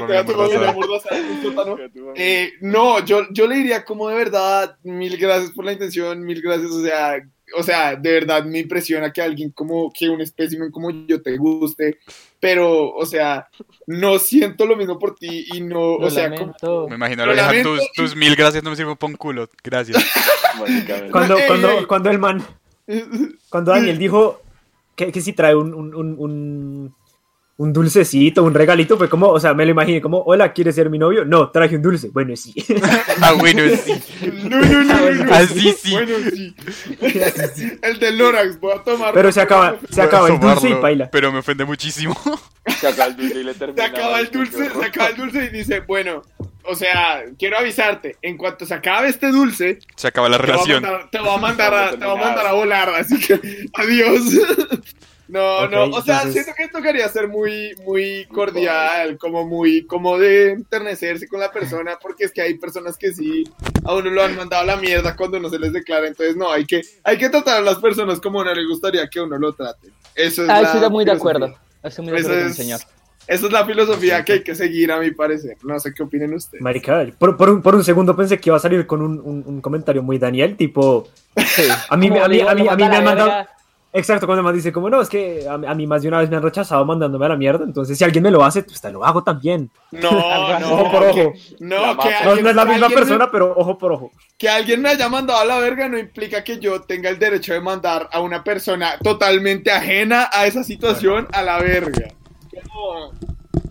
tu 1.41 1.51
familia. 1.53 1.91
Eh, 2.15 2.53
no, 2.61 3.03
yo, 3.03 3.27
yo 3.31 3.47
le 3.47 3.55
diría 3.55 3.83
como 3.83 4.09
de 4.09 4.15
verdad, 4.15 4.77
mil 4.83 5.17
gracias 5.17 5.51
por 5.51 5.65
la 5.65 5.73
intención, 5.73 6.23
mil 6.23 6.41
gracias, 6.41 6.71
o 6.71 6.83
sea, 6.83 7.21
o 7.57 7.63
sea, 7.63 7.95
de 7.95 8.11
verdad 8.11 8.43
me 8.45 8.59
impresiona 8.59 9.11
que 9.11 9.21
alguien 9.21 9.51
como, 9.51 9.91
que 9.91 10.09
un 10.09 10.21
espécimen 10.21 10.71
como 10.71 10.91
yo 10.91 11.21
te 11.21 11.37
guste, 11.37 11.99
pero, 12.39 12.91
o 12.93 13.05
sea, 13.05 13.47
no 13.87 14.19
siento 14.19 14.65
lo 14.65 14.75
mismo 14.75 14.97
por 14.97 15.15
ti 15.15 15.47
y 15.53 15.61
no, 15.61 15.97
Lo 15.97 16.07
o 16.07 16.09
sea, 16.09 16.33
como-. 16.33 16.87
Me 16.87 16.95
imagino, 16.95 17.25
Lo 17.25 17.31
Aleja, 17.31 17.63
tus, 17.63 17.91
tus 17.93 18.15
mil 18.15 18.35
gracias 18.35 18.63
no 18.63 18.69
me 18.69 18.75
sirven 18.75 18.95
para 18.95 19.11
un 19.11 19.17
culo. 19.17 19.49
Gracias. 19.63 20.03
Cuando, 21.11 21.37
Ey, 21.37 21.47
cuando, 21.47 21.69
ey. 21.71 21.85
cuando 21.85 22.09
el 22.11 22.19
man, 22.19 22.45
cuando 23.49 23.71
Daniel 23.71 23.97
dijo 23.97 24.40
que, 25.05 25.11
que 25.11 25.21
si 25.21 25.33
trae 25.33 25.55
un, 25.55 25.73
un, 25.73 25.95
un, 25.95 26.15
un, 26.19 26.95
un 27.57 27.73
dulcecito, 27.73 28.43
un 28.43 28.53
regalito, 28.53 28.97
fue 28.97 29.09
como, 29.09 29.27
o 29.29 29.39
sea, 29.39 29.53
me 29.53 29.65
lo 29.65 29.71
imaginé 29.71 29.99
como, 30.01 30.19
hola, 30.21 30.53
¿quieres 30.53 30.75
ser 30.75 30.89
mi 30.89 30.97
novio? 30.99 31.25
No, 31.25 31.49
traje 31.51 31.75
un 31.75 31.81
dulce. 31.81 32.09
Bueno, 32.09 32.35
sí. 32.35 32.53
Ah, 33.23 33.33
bueno, 33.37 33.61
sí. 33.83 33.93
No, 34.45 34.59
no, 34.61 34.83
no, 34.83 35.11
no, 35.11 35.25
no. 35.25 35.33
Así 35.33 35.73
sí. 35.73 35.91
Bueno, 35.93 36.15
sí. 36.33 36.55
El 37.83 37.99
de 37.99 38.11
Lorax, 38.13 38.59
voy 38.59 38.73
a 38.73 38.83
tomar. 38.83 39.13
Pero 39.13 39.31
se 39.31 39.41
acaba, 39.41 39.75
se 39.89 40.01
acaba 40.01 40.27
el 40.29 40.39
dulce 40.39 40.69
y 40.69 40.73
baila. 40.73 41.09
Pero 41.11 41.31
me 41.31 41.39
ofende 41.39 41.65
muchísimo. 41.65 42.15
Se 42.79 42.87
acaba 42.87 43.09
el 43.09 43.15
dulce 43.17 43.39
y 43.39 43.43
le 43.43 43.53
Se 43.53 43.59
termina. 43.59 43.85
acaba 43.85 44.19
el 44.19 44.31
dulce, 44.31 44.69
se 44.69 44.85
acaba 44.85 45.09
el 45.09 45.15
dulce 45.17 45.45
y 45.45 45.49
dice, 45.49 45.79
bueno, 45.81 46.21
o 46.65 46.75
sea, 46.75 47.23
quiero 47.37 47.57
avisarte, 47.57 48.17
en 48.21 48.37
cuanto 48.37 48.65
se 48.65 48.73
acabe 48.73 49.09
este 49.09 49.31
dulce, 49.31 49.79
Se 49.95 50.07
acaba 50.07 50.29
la 50.29 50.37
te 50.37 50.43
voy 50.43 50.51
a 50.51 50.53
relación. 50.55 50.81
mandar, 50.83 51.09
te 51.11 51.19
voy 51.19 51.29
a 51.29 51.37
mandar 51.37 51.73
a, 51.73 51.89
te 51.97 52.05
voy 52.05 52.17
a 52.17 52.21
mandar 52.21 52.47
a 52.47 52.53
volar, 52.53 52.89
así 52.89 53.19
que 53.19 53.39
adiós. 53.73 54.21
No, 55.27 55.65
no, 55.69 55.85
o 55.85 56.01
sea, 56.01 56.15
entonces- 56.23 56.33
siento 56.43 56.51
que 56.57 56.63
esto 56.63 56.81
quería 56.81 57.07
ser 57.07 57.29
muy, 57.29 57.73
muy 57.85 58.25
cordial, 58.25 59.17
como 59.17 59.47
muy, 59.47 59.85
como 59.85 60.17
de 60.17 60.51
enternecerse 60.51 61.25
con 61.29 61.39
la 61.39 61.49
persona, 61.49 61.97
porque 62.01 62.25
es 62.25 62.33
que 62.33 62.41
hay 62.41 62.55
personas 62.55 62.97
que 62.97 63.13
sí, 63.13 63.45
a 63.85 63.93
uno 63.95 64.09
lo 64.09 64.23
han 64.23 64.35
mandado 64.35 64.63
a 64.63 64.65
la 64.65 64.75
mierda 64.75 65.15
cuando 65.15 65.39
no 65.39 65.47
se 65.49 65.57
les 65.57 65.71
declara, 65.71 66.05
entonces 66.07 66.35
no, 66.35 66.51
hay 66.51 66.65
que, 66.65 66.81
hay 67.05 67.17
que 67.17 67.29
tratar 67.29 67.59
a 67.59 67.61
las 67.61 67.77
personas 67.77 68.19
como 68.19 68.39
a 68.39 68.41
uno 68.41 68.53
le 68.53 68.65
gustaría 68.65 69.07
que 69.07 69.21
uno 69.21 69.37
lo 69.37 69.53
trate. 69.53 69.87
Eso 70.15 70.43
es 70.43 70.49
Ah, 70.49 70.63
la 70.63 70.73
estoy 70.73 70.89
muy 70.89 71.05
de 71.05 71.11
acuerdo. 71.13 71.55
Estoy 71.81 72.03
muy 72.03 72.13
de 72.13 72.19
Eso 72.19 72.27
acuerdo 72.27 72.41
con 72.43 72.47
el 72.49 72.53
señor. 72.53 72.79
Esa 73.31 73.45
es 73.45 73.51
la 73.53 73.65
filosofía 73.65 74.25
que 74.25 74.33
hay 74.33 74.43
que 74.43 74.53
seguir, 74.55 74.91
a 74.91 74.99
mi 74.99 75.11
parecer. 75.11 75.55
No 75.63 75.79
sé 75.79 75.93
qué 75.93 76.03
opinen 76.03 76.33
ustedes. 76.33 76.61
Marica, 76.61 77.05
por, 77.17 77.37
por 77.37 77.49
un, 77.49 77.61
por 77.61 77.75
un 77.75 77.83
segundo 77.83 78.15
pensé 78.15 78.37
que 78.39 78.49
iba 78.49 78.57
a 78.57 78.59
salir 78.59 78.85
con 78.85 79.01
un, 79.01 79.19
un- 79.23 79.43
un 79.45 79.61
comentario 79.61 80.03
muy 80.03 80.17
Daniel, 80.19 80.57
tipo, 80.57 81.07
Sí. 81.37 81.63
a 81.89 81.95
mí, 81.95 82.07
a 82.07 82.27
mí, 82.27 82.35
digo, 82.35 82.49
a 82.49 82.55
mí, 82.55 82.67
a 82.67 82.75
mí 82.75 82.83
me 82.83 82.89
manda 82.89 82.97
han 82.97 83.03
mandado, 83.05 83.29
verga. 83.29 83.49
exacto, 83.93 84.25
cuando 84.27 84.43
me 84.43 84.51
dice 84.51 84.73
como, 84.73 84.89
no, 84.89 85.01
es 85.01 85.07
que 85.07 85.45
a, 85.47 85.53
a 85.53 85.73
mí 85.75 85.87
más 85.87 86.01
de 86.01 86.09
una 86.09 86.19
vez 86.19 86.29
me 86.29 86.35
han 86.35 86.43
rechazado 86.43 86.83
mandándome 86.83 87.25
a 87.25 87.29
la 87.29 87.37
mierda, 87.37 87.63
entonces 87.63 87.97
si 87.97 88.03
alguien 88.03 88.23
me 88.23 88.31
lo 88.31 88.43
hace, 88.43 88.63
pues 88.63 88.81
te 88.81 88.91
lo 88.91 89.05
hago 89.05 89.23
también. 89.23 89.69
No, 89.91 90.11
no, 90.59 90.73
Ojo 90.73 90.91
por 90.91 91.11
que- 91.13 91.21
ojo. 91.21 91.33
no, 91.61 91.75
que 91.77 91.95
mafia. 91.95 92.23
No, 92.25 92.29
alguien- 92.31 92.43
no 92.43 92.49
es 92.49 92.55
la 92.57 92.65
misma 92.65 92.85
alguien 92.87 92.89
me- 92.89 92.95
persona, 92.95 93.31
pero 93.31 93.53
ojo 93.55 93.77
por 93.77 93.91
ojo. 93.93 94.11
Que 94.37 94.49
alguien 94.49 94.81
me 94.81 94.89
haya 94.89 95.07
mandado 95.07 95.39
a 95.39 95.45
la 95.45 95.57
verga 95.59 95.87
no 95.87 95.97
implica 95.97 96.43
que 96.43 96.59
yo 96.59 96.81
tenga 96.81 97.09
el 97.09 97.17
derecho 97.17 97.53
de 97.53 97.61
mandar 97.61 98.09
a 98.11 98.19
una 98.19 98.43
persona 98.43 98.97
totalmente 99.01 99.71
ajena 99.71 100.29
a 100.33 100.45
esa 100.47 100.65
situación 100.65 101.27
a 101.31 101.41
la 101.43 101.59
verga. 101.59 102.09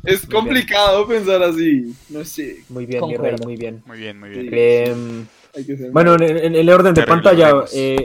Es 0.05 0.27
bien. 0.27 0.41
complicado 0.41 1.07
pensar 1.07 1.43
así. 1.43 1.95
No 2.09 2.25
sé. 2.25 2.65
Muy 2.69 2.87
bien, 2.87 3.07
mi 3.07 3.17
rey, 3.17 3.37
muy 3.43 3.57
bien. 3.57 3.83
Muy 3.87 3.99
bien, 3.99 4.19
muy 4.19 4.31
bien. 4.31 4.49
Em, 4.53 5.27
Hay 5.55 5.65
bueno, 5.93 6.15
en, 6.15 6.23
en 6.23 6.55
el 6.55 6.71
orden 6.71 6.95
de 6.95 7.03
Terrible, 7.03 7.23
pantalla 7.23 7.65
eh, 7.73 8.05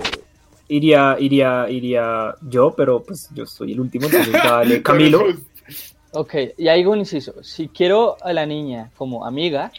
iría, 0.67 1.15
iría, 1.20 1.70
iría 1.70 2.36
yo, 2.41 2.74
pero 2.75 3.03
pues 3.03 3.29
yo 3.34 3.46
soy 3.46 3.74
el 3.74 3.79
último, 3.79 4.05
entonces 4.08 4.34
dale, 4.44 4.82
Camilo. 4.82 5.25
Ok, 6.12 6.34
y 6.58 6.67
ahí 6.67 6.82
hago 6.82 6.91
un 6.94 7.00
inciso. 7.00 7.44
Si 7.44 7.67
quiero 7.67 8.17
a 8.22 8.32
la 8.32 8.46
niña 8.46 8.89
como 8.96 9.25
amiga, 9.25 9.72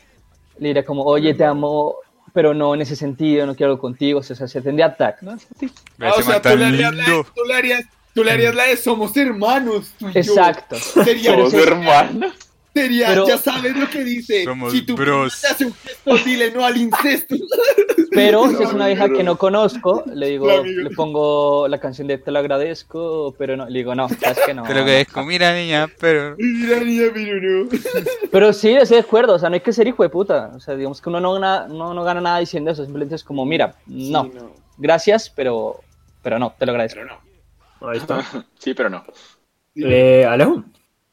le 0.58 0.68
diré 0.68 0.84
como, 0.84 1.02
oye, 1.02 1.34
te 1.34 1.44
amo, 1.44 1.96
pero 2.32 2.52
no 2.52 2.74
en 2.74 2.82
ese 2.82 2.94
sentido, 2.94 3.46
no 3.46 3.54
quiero 3.54 3.72
algo 3.72 3.80
contigo, 3.80 4.20
o 4.20 4.22
sea, 4.22 4.36
se 4.46 4.60
tendría 4.60 4.94
tacto, 4.94 5.24
¿no? 5.24 5.36
Ah, 5.98 6.12
o 6.16 6.22
sea, 6.22 6.42
tú 6.42 6.50
le, 6.56 6.66
harías 6.66 6.94
tú, 7.34 7.44
le 7.44 7.54
harías, 7.54 7.84
tú 8.16 8.24
le 8.24 8.32
harías 8.32 8.54
la 8.54 8.64
de 8.64 8.76
somos 8.76 9.16
hermanos. 9.16 9.92
tú 9.98 10.08
y 10.08 10.12
yo. 10.14 10.20
Exacto. 10.20 10.74
Sería, 10.76 11.30
Pero 11.32 11.50
Somos 11.50 11.66
hermanos. 11.66 12.32
sería 12.74 13.08
pero- 13.08 13.28
ya 13.28 13.38
sabes 13.38 13.76
lo 13.76 13.88
que 13.90 14.02
dice. 14.02 14.42
Somos 14.44 14.72
si 14.72 14.82
tu 14.82 14.96
bros. 14.96 15.44
hace 15.44 15.66
un 15.66 15.74
gesto, 15.74 16.16
dile 16.24 16.50
no 16.50 16.64
al 16.64 16.76
incesto. 16.76 17.36
Pero 18.10 18.48
si 18.48 18.62
es 18.62 18.72
una 18.72 18.86
vieja 18.86 19.10
que 19.10 19.22
no 19.22 19.36
conozco, 19.36 20.02
le 20.06 20.28
digo, 20.28 20.62
le 20.64 20.88
pongo 20.90 21.68
la 21.68 21.78
canción 21.78 22.08
de 22.08 22.16
Te 22.16 22.30
lo 22.30 22.38
agradezco, 22.38 23.34
pero 23.36 23.58
no, 23.58 23.66
le 23.68 23.80
digo, 23.80 23.94
no, 23.94 24.08
sabes 24.08 24.38
que 24.46 24.54
no. 24.54 24.62
Te 24.62 24.72
lo 24.72 24.80
agradezco, 24.80 25.22
mira 25.24 25.52
niña, 25.54 25.86
pero... 26.00 26.34
Mira, 26.38 26.80
niña, 26.80 27.08
pero 27.12 27.64
no. 27.64 27.68
Pero 28.32 28.52
sí, 28.54 28.70
estoy 28.70 28.96
de 28.98 29.02
acuerdo, 29.02 29.34
o 29.34 29.38
sea, 29.38 29.50
no 29.50 29.54
hay 29.56 29.60
que 29.60 29.72
ser 29.72 29.86
hijo 29.86 30.02
de 30.02 30.08
puta. 30.08 30.50
O 30.56 30.60
sea, 30.60 30.74
digamos 30.76 31.02
que 31.02 31.10
uno 31.10 31.20
no 31.20 31.34
gana, 31.34 31.66
no, 31.68 31.92
no 31.92 32.04
gana 32.04 32.22
nada 32.22 32.38
diciendo 32.38 32.70
eso, 32.70 32.84
simplemente 32.84 33.14
es 33.16 33.24
como, 33.24 33.44
mira, 33.44 33.74
no, 33.86 34.24
Sí, 34.24 34.30
no. 34.34 34.50
gracias, 34.78 35.28
pero, 35.28 35.80
pero 36.22 36.38
no, 36.38 36.54
te 36.58 36.64
lo 36.64 36.72
agradezco. 36.72 37.00
Pero 37.02 37.12
no. 37.14 37.25
Ahí 37.80 37.98
está. 37.98 38.24
Sí, 38.58 38.74
pero 38.74 38.90
no. 38.90 39.04
Eh, 39.76 40.24
Alejo. 40.24 40.64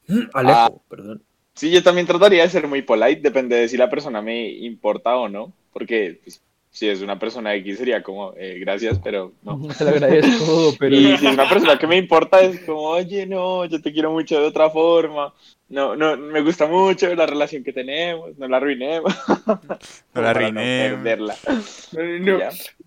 Alejo, 0.34 0.60
Ah. 0.60 0.72
perdón. 0.90 1.22
Sí, 1.56 1.70
yo 1.70 1.84
también 1.84 2.08
trataría 2.08 2.42
de 2.44 2.50
ser 2.50 2.68
muy 2.68 2.82
polite, 2.82 3.22
depende 3.22 3.56
de 3.58 3.68
si 3.68 3.78
la 3.78 3.90
persona 3.90 4.22
me 4.24 4.50
importa 4.50 5.16
o 5.18 5.30
no, 5.30 5.54
porque 5.72 6.20
pues, 6.24 6.42
si 6.72 6.90
es 6.90 7.02
una 7.04 7.20
persona 7.20 7.54
X 7.54 7.78
sería 7.78 8.02
como, 8.02 8.34
eh, 8.36 8.58
gracias, 8.60 9.00
pero 9.04 9.34
no. 9.44 9.60
Te 9.78 9.84
lo 9.84 9.92
agradezco, 9.92 10.74
pero... 10.80 10.96
Y 10.98 11.18
si 11.18 11.28
es 11.28 11.34
una 11.34 11.48
persona 11.48 11.78
que 11.78 11.86
me 11.86 11.98
importa, 11.98 12.42
es 12.42 12.60
como, 12.62 12.82
oye, 12.82 13.28
no, 13.28 13.66
yo 13.66 13.80
te 13.80 13.94
quiero 13.94 14.12
mucho 14.12 14.40
de 14.40 14.48
otra 14.48 14.72
forma, 14.72 15.32
no, 15.74 15.96
no, 15.96 16.16
me 16.16 16.42
gusta 16.42 16.68
mucho 16.68 17.14
la 17.16 17.26
relación 17.26 17.64
que 17.64 17.74
tenemos, 17.74 18.38
no 18.38 18.48
la 18.48 18.58
arruinemos. 18.58 19.14
No 20.14 20.22
la 20.22 20.30
arruinemos. 20.30 21.02
perderla. 21.04 21.36
No, 21.92 22.40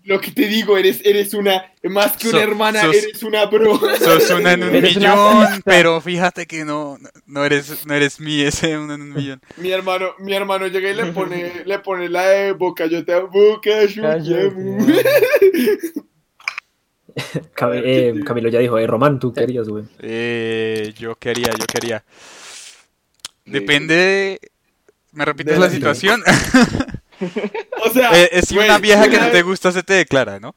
lo 0.05 0.21
que 0.21 0.31
te 0.31 0.47
digo, 0.47 0.77
eres, 0.77 1.01
eres 1.05 1.33
una, 1.33 1.73
más 1.83 2.15
que 2.17 2.29
una 2.29 2.37
So- 2.39 2.43
hermana, 2.43 2.81
sos- 2.81 2.95
eres 2.95 3.23
una 3.23 3.45
bro. 3.45 3.77
Sos 3.99 4.29
una 4.31 4.53
en 4.53 4.63
un 4.63 4.69
una 4.69 4.81
millón, 4.81 5.47
pero 5.65 5.99
fíjate 6.01 6.45
que 6.45 6.63
no, 6.63 6.97
no 7.25 7.43
eres, 7.45 7.85
no 7.85 7.93
eres 7.93 8.19
mi 8.21 8.41
ese 8.41 8.77
uno 8.77 8.93
en 8.93 9.01
un 9.01 9.13
millón. 9.13 9.41
Mi 9.57 9.71
hermano, 9.71 10.11
mi 10.19 10.33
hermano 10.33 10.67
llega 10.67 10.89
y 10.89 10.93
le 10.95 11.07
pone, 11.07 11.63
le 11.65 11.79
pone 11.79 12.07
la 12.09 12.25
de 12.27 12.53
boca, 12.53 12.85
yo 12.85 13.03
te 13.03 13.13
amo, 13.13 13.27
boca, 13.27 13.83
yo 13.85 14.01
te 14.23 14.41
amo. 14.47 14.77
Cam- 17.55 17.71
eh, 17.73 18.13
Camilo 18.25 18.49
ya 18.49 18.59
dijo, 18.59 18.77
eh, 18.77 18.85
Román, 18.87 19.19
tú 19.19 19.33
querías, 19.33 19.67
güey. 19.67 19.83
Eh, 19.99 20.93
yo 20.97 21.15
quería, 21.15 21.47
yo 21.57 21.65
quería. 21.65 22.03
Depende 23.47 23.95
de... 23.95 24.39
¿Me 25.11 25.25
repites 25.25 25.53
De 25.55 25.59
la 25.59 25.67
la 25.67 25.71
situación? 25.73 26.23
O 27.83 27.89
sea, 27.89 28.11
Eh, 28.15 28.29
es 28.31 28.47
si 28.49 28.57
una 28.57 28.77
vieja 28.77 29.09
que 29.09 29.17
no 29.19 29.29
te 29.31 29.41
gusta 29.41 29.71
se 29.71 29.81
te 29.81 29.93
declara, 29.95 30.39
¿no? 30.39 30.53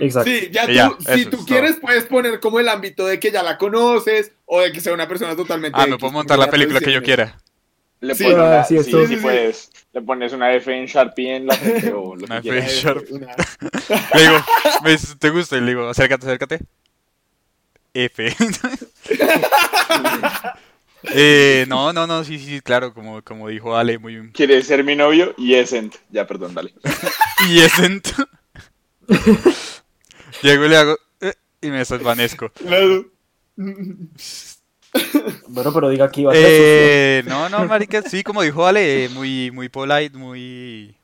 Exacto. 0.00 0.28
Sí, 0.28 0.48
ya 0.50 0.66
tú, 0.66 0.96
si 1.14 1.26
tú 1.26 1.36
es 1.36 1.44
quieres, 1.44 1.76
puedes 1.80 2.04
poner 2.06 2.40
como 2.40 2.58
el 2.58 2.68
ámbito 2.68 3.06
de 3.06 3.20
que 3.20 3.30
ya 3.30 3.42
la 3.44 3.56
conoces 3.58 4.32
o 4.46 4.60
de 4.62 4.72
que 4.72 4.80
sea 4.80 4.92
una 4.94 5.06
persona 5.06 5.36
totalmente. 5.36 5.78
Ah, 5.80 5.86
me 5.86 5.96
puedo 5.98 6.12
montar 6.12 6.38
la 6.40 6.50
película 6.50 6.80
que 6.80 6.92
yo 6.92 7.02
quiera. 7.02 7.38
Le 8.00 8.14
Sí, 8.16 8.24
pones 8.24 8.38
ah, 8.38 8.42
una- 8.46 8.64
sí, 8.64 8.78
sí, 8.82 8.90
sí 8.90 9.06
Sí, 9.06 9.16
puedes. 9.16 9.70
Le 9.92 10.00
pones 10.02 10.32
una 10.32 10.52
F 10.54 10.72
en 10.76 10.86
Sharpie 10.86 11.36
en 11.36 11.46
la 11.46 11.54
frente 11.54 11.92
o 11.92 12.16
lo 12.16 12.24
Una 12.24 12.40
que. 12.40 12.58
F. 12.58 12.68
Sharp. 12.80 13.04
Una- 13.10 13.36
Le 14.14 14.20
digo, 14.22 14.44
¿ves? 14.82 15.16
¿te 15.20 15.28
gusta? 15.30 15.56
Y 15.56 15.60
le 15.60 15.66
digo, 15.68 15.88
acércate, 15.88 16.26
acércate. 16.26 16.60
F. 17.94 18.34
eh, 21.04 21.64
no, 21.68 21.92
no, 21.92 22.06
no, 22.06 22.24
sí, 22.24 22.38
sí, 22.38 22.60
claro, 22.60 22.92
como, 22.92 23.22
como 23.22 23.48
dijo 23.48 23.76
Ale, 23.76 23.98
muy... 23.98 24.30
¿Quieres 24.32 24.66
ser 24.66 24.84
mi 24.84 24.94
novio? 24.96 25.34
Y 25.38 25.54
Escent. 25.54 25.94
Ya, 26.10 26.26
perdón, 26.26 26.54
dale. 26.54 26.74
Y 27.48 27.60
Essent. 27.60 28.08
Llego 30.42 30.64
y 30.66 30.68
le 30.68 30.76
hago... 30.76 30.98
eh, 31.20 31.34
y 31.62 31.68
me 31.68 31.78
desvanezco. 31.78 32.50
Claro. 32.50 33.06
Bueno, 35.48 35.72
pero 35.72 35.88
diga 35.88 36.10
que 36.10 36.22
iba 36.22 36.32
a 36.32 36.34
ser 36.34 36.44
Eh, 36.46 37.22
no, 37.26 37.48
no, 37.48 37.64
marica, 37.66 38.02
sí, 38.02 38.22
como 38.22 38.42
dijo 38.42 38.66
Ale, 38.66 39.08
muy, 39.10 39.50
muy 39.50 39.68
polite, 39.68 40.16
muy... 40.16 40.96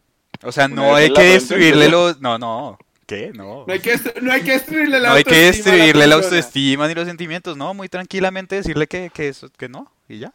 O 0.42 0.52
sea, 0.52 0.68
no 0.68 0.94
hay 0.94 1.12
que 1.12 1.22
destruirle 1.22 1.88
los... 1.88 2.20
No, 2.20 2.38
no, 2.38 2.78
¿qué? 3.06 3.32
No. 3.34 3.64
No 3.66 3.72
hay 3.72 3.80
que, 3.80 3.98
no 4.20 4.32
hay 4.32 4.42
que 4.42 4.52
destruirle 4.52 5.00
la 5.00 5.08
No 5.10 5.14
hay 5.14 5.24
que 5.24 5.34
destruirle 5.36 6.06
la 6.06 6.14
autoestima 6.16 6.88
ni 6.88 6.94
los 6.94 7.06
sentimientos, 7.06 7.56
no, 7.56 7.72
muy 7.74 7.88
tranquilamente 7.88 8.56
decirle 8.56 8.86
que, 8.86 9.10
que, 9.14 9.28
eso, 9.28 9.48
que 9.56 9.68
no, 9.68 9.90
y 10.08 10.18
ya. 10.18 10.32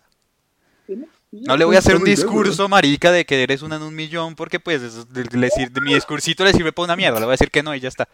No 1.33 1.55
le 1.55 1.63
voy 1.63 1.77
a 1.77 1.79
hacer 1.79 1.95
un 1.95 2.03
discurso, 2.03 2.67
marica, 2.67 3.09
de 3.11 3.23
que 3.25 3.41
eres 3.43 3.61
una 3.61 3.77
en 3.77 3.83
un 3.83 3.95
millón, 3.95 4.35
porque 4.35 4.59
pues 4.59 4.81
eso, 4.81 5.05
de- 5.05 5.23
de- 5.23 5.37
le 5.37 5.49
sir- 5.49 5.71
de 5.71 5.79
mi 5.79 5.93
discursito 5.93 6.43
le 6.43 6.51
sirve 6.51 6.73
para 6.73 6.85
una 6.85 6.95
mierda, 6.97 7.19
le 7.19 7.25
voy 7.25 7.31
a 7.31 7.35
decir 7.37 7.49
que 7.51 7.63
no 7.63 7.73
y 7.73 7.79
ya 7.79 7.87
está. 7.87 8.09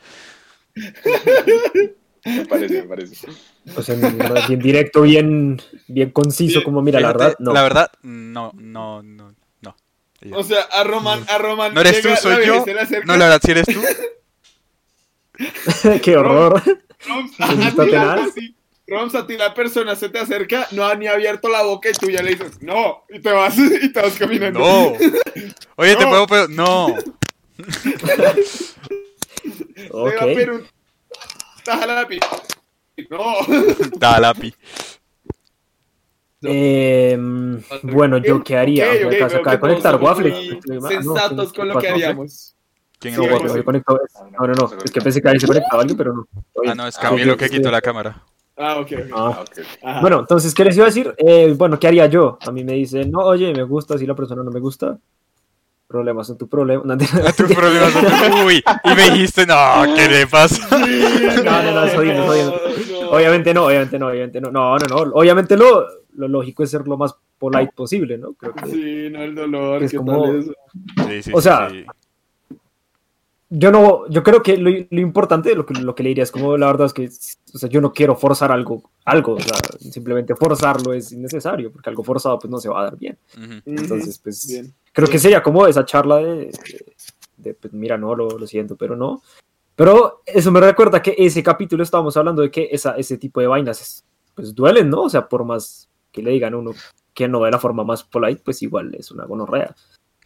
Me 2.25 2.45
parece, 2.45 2.81
me 2.81 2.87
parece. 2.87 3.27
O 3.75 3.81
sea, 3.81 3.95
bien 4.47 4.59
directo, 4.59 5.01
bien, 5.03 5.59
bien 5.87 6.11
conciso, 6.11 6.61
como 6.63 6.81
mira, 6.81 6.99
la 6.99 7.07
verdad, 7.07 7.35
no. 7.39 7.53
La 7.53 7.63
verdad, 7.63 7.91
no, 8.03 8.51
no, 8.55 9.01
no, 9.01 9.33
no. 9.61 9.75
O 10.33 10.43
sea, 10.43 10.61
a 10.63 10.83
Roman, 10.83 11.23
a 11.29 11.37
Roman. 11.37 11.73
No 11.73 11.81
eres 11.81 12.01
tú, 12.01 12.09
soy 12.21 12.45
yo. 12.45 12.63
No, 13.05 13.17
la 13.17 13.25
verdad, 13.25 13.41
si 13.43 13.51
eres 13.51 13.65
tú. 13.65 13.81
Qué 16.03 16.17
horror. 16.17 16.61
Roms, 17.07 17.31
¿Te 17.37 17.43
a 17.43 17.85
ti 17.85 17.91
la- 17.91 18.15
persona 19.53 19.95
se 19.95 20.07
te 20.09 20.19
acerca, 20.19 20.67
no 20.71 20.85
ha 20.85 20.95
ni 20.95 21.07
abierto 21.07 21.49
la 21.49 21.61
boca 21.63 21.89
y 21.89 21.93
tú 21.93 22.09
ya 22.09 22.21
le 22.21 22.31
dices, 22.35 22.61
no, 22.61 23.03
y 23.09 23.19
te 23.19 23.31
vas, 23.31 23.57
y 23.57 23.91
te 23.91 24.01
vas 24.01 24.15
caminando. 24.17 24.59
No. 24.59 24.93
Oye, 25.75 25.95
te 25.95 26.07
puedo, 26.07 26.25
pero 26.27 26.47
no. 26.47 26.95
Te 29.75 29.89
Ok. 29.91 30.15
va 30.15 30.21
a 30.21 30.25
pedir 30.25 30.51
un... 30.51 30.65
Tájala 31.63 31.95
la 31.95 32.07
pi- 32.07 32.19
No. 33.09 33.35
Lápiz. 34.19 34.55
Em, 36.41 37.61
bueno, 37.83 38.17
¿yo 38.19 38.43
qué 38.43 38.55
haría? 38.57 38.85
Ok, 38.85 38.91
O 38.91 38.97
sea, 38.99 39.07
ok, 39.07 39.13
acá 39.13 39.29
se 39.29 39.35
veo 39.35 39.41
acaba 39.41 39.51
de 39.51 39.57
que 39.57 39.59
todos 39.59 39.59
conectar 39.59 39.91
somos 39.93 40.07
Waffle. 40.09 40.31
muy 40.31 40.59
Ah, 40.77 40.79
no, 40.81 40.87
Sensatos 40.87 41.51
¿qué- 41.51 41.57
con 41.59 41.67
lo 41.67 41.79
que 41.79 41.87
haríamos. 41.89 42.55
¿Quién 42.99 43.15
Sí, 43.15 43.21
es 43.23 43.51
se 43.51 43.63
conectó. 43.63 43.99
No, 44.39 44.47
no, 44.47 44.53
no. 44.53 44.69
Es 44.83 44.91
que 44.91 45.01
pensé 45.01 45.21
que 45.21 45.29
ahí 45.29 45.39
se 45.39 45.47
conectaba 45.47 45.81
alguien, 45.81 45.97
pero 45.97 46.13
no. 46.13 46.27
Ah, 46.67 46.73
no, 46.75 46.87
es 46.87 46.97
Camilo 46.97 47.33
ok, 47.33 47.39
que 47.39 47.47
sí. 47.47 47.55
quitó 47.57 47.69
la 47.71 47.81
cámara. 47.81 48.23
Ah, 48.57 48.77
ok, 48.79 48.91
ok. 48.91 49.11
Ah. 49.13 49.31
Ah, 49.37 49.41
ok. 49.41 49.59
Ajá. 49.83 50.01
Bueno, 50.01 50.19
entonces, 50.21 50.53
¿qué 50.55 50.65
les 50.65 50.75
iba 50.75 50.85
a 50.85 50.89
decir? 50.89 51.13
Eh, 51.17 51.53
bueno, 51.55 51.77
¿qué 51.79 51.87
haría 51.87 52.07
yo? 52.07 52.39
A 52.45 52.51
mí 52.51 52.63
me 52.63 52.73
dicen, 52.73 53.11
no, 53.11 53.19
oye, 53.19 53.53
me 53.53 53.61
gusta, 53.63 53.97
si 53.99 54.07
la 54.07 54.15
persona 54.15 54.41
no 54.43 54.49
me 54.49 54.59
gusta, 54.59 54.97
problemas 55.87 56.25
son 56.25 56.37
tu 56.39 56.49
problema. 56.49 56.81
No, 56.83 56.97
tu 56.97 57.05
problema 57.53 57.91
son 57.91 58.03
tu- 58.05 58.45
Uy, 58.47 58.63
y 58.83 58.95
me 58.95 59.09
dijiste, 59.11 59.45
no, 59.45 59.55
¿qué 59.95 60.07
le 60.07 60.25
pasa? 60.27 60.67
no, 60.77 61.63
no, 61.63 61.71
no, 61.71 61.83
es 61.85 61.93
jodiendo, 61.93 62.33
es 62.33 62.47
no. 62.91 63.09
Obviamente 63.11 63.53
no, 63.53 63.65
obviamente 63.67 63.99
no, 63.99 64.07
obviamente 64.07 64.41
no. 64.41 64.51
No, 64.51 64.77
no, 64.77 64.85
no. 64.87 64.95
Obviamente 65.13 65.55
lo, 65.55 65.85
lo 66.15 66.27
lógico 66.27 66.63
es 66.63 66.71
ser 66.71 66.85
lo 66.87 66.97
más 66.97 67.13
polite 67.37 67.71
posible, 67.75 68.17
¿no? 68.17 68.33
Creo 68.33 68.53
que 68.53 68.65
Sí, 68.71 69.09
no 69.11 69.21
el 69.21 69.35
dolor, 69.35 69.83
Es 69.83 69.91
¿qué 69.91 69.97
como- 69.97 70.23
tal 70.23 70.39
eso? 70.39 70.51
Sí, 71.07 71.23
sí, 71.23 71.31
O 71.33 71.39
sea, 71.41 71.69
sí. 71.69 71.85
Yo 73.49 73.71
no, 73.71 74.07
yo 74.09 74.23
creo 74.23 74.43
que 74.43 74.57
lo, 74.57 74.69
lo 74.69 75.01
importante, 75.01 75.55
lo 75.55 75.65
que, 75.65 75.73
lo 75.75 75.95
que 75.95 76.03
le 76.03 76.09
diría 76.09 76.23
es 76.23 76.31
como 76.31 76.57
la 76.57 76.67
verdad 76.67 76.87
es 76.87 76.93
que, 76.93 77.09
o 77.53 77.57
sea, 77.57 77.69
yo 77.69 77.79
no 77.81 77.93
quiero 77.93 78.15
forzar 78.15 78.51
algo, 78.51 78.89
algo, 79.05 79.33
o 79.35 79.39
sea, 79.39 79.55
simplemente 79.79 80.35
forzarlo 80.35 80.93
es 80.93 81.11
innecesario, 81.11 81.71
porque 81.71 81.89
algo 81.89 82.03
forzado 82.03 82.37
pues 82.39 82.51
no 82.51 82.59
se 82.59 82.69
va 82.69 82.81
a 82.81 82.83
dar 82.83 82.97
bien. 82.97 83.17
Ujú. 83.37 83.61
Entonces, 83.65 84.19
pues, 84.19 84.47
Bien. 84.47 84.73
creo 84.91 85.07
que 85.07 85.19
sería 85.19 85.41
como 85.41 85.65
esa 85.65 85.85
charla 85.85 86.17
de, 86.17 86.35
de, 86.35 86.85
de, 87.37 87.53
pues, 87.53 87.71
mira, 87.73 87.97
no, 87.97 88.15
lo, 88.15 88.27
lo 88.37 88.47
siento, 88.47 88.75
pero 88.75 88.95
no. 88.95 89.21
Pero 89.75 90.21
eso 90.25 90.51
me 90.51 90.59
recuerda 90.59 91.01
que 91.01 91.15
ese 91.17 91.43
capítulo 91.43 91.83
estábamos 91.83 92.17
hablando 92.17 92.41
de 92.41 92.49
que 92.51 92.67
esa, 92.71 92.97
ese 92.97 93.17
tipo 93.17 93.39
de 93.39 93.47
vainas, 93.47 93.79
es- 93.81 94.03
pues 94.35 94.53
duelen, 94.53 94.89
¿no? 94.89 95.03
O 95.03 95.09
sea, 95.09 95.27
por 95.29 95.45
más 95.45 95.87
que 96.11 96.21
le 96.21 96.31
digan 96.31 96.53
a 96.53 96.57
uno 96.57 96.71
que 97.13 97.27
no 97.27 97.43
de 97.43 97.51
la 97.51 97.59
forma 97.59 97.83
más 97.83 98.03
polite, 98.03 98.41
pues 98.43 98.61
igual 98.61 98.93
es 98.95 99.09
una 99.11 99.25
gonorrea. 99.25 99.75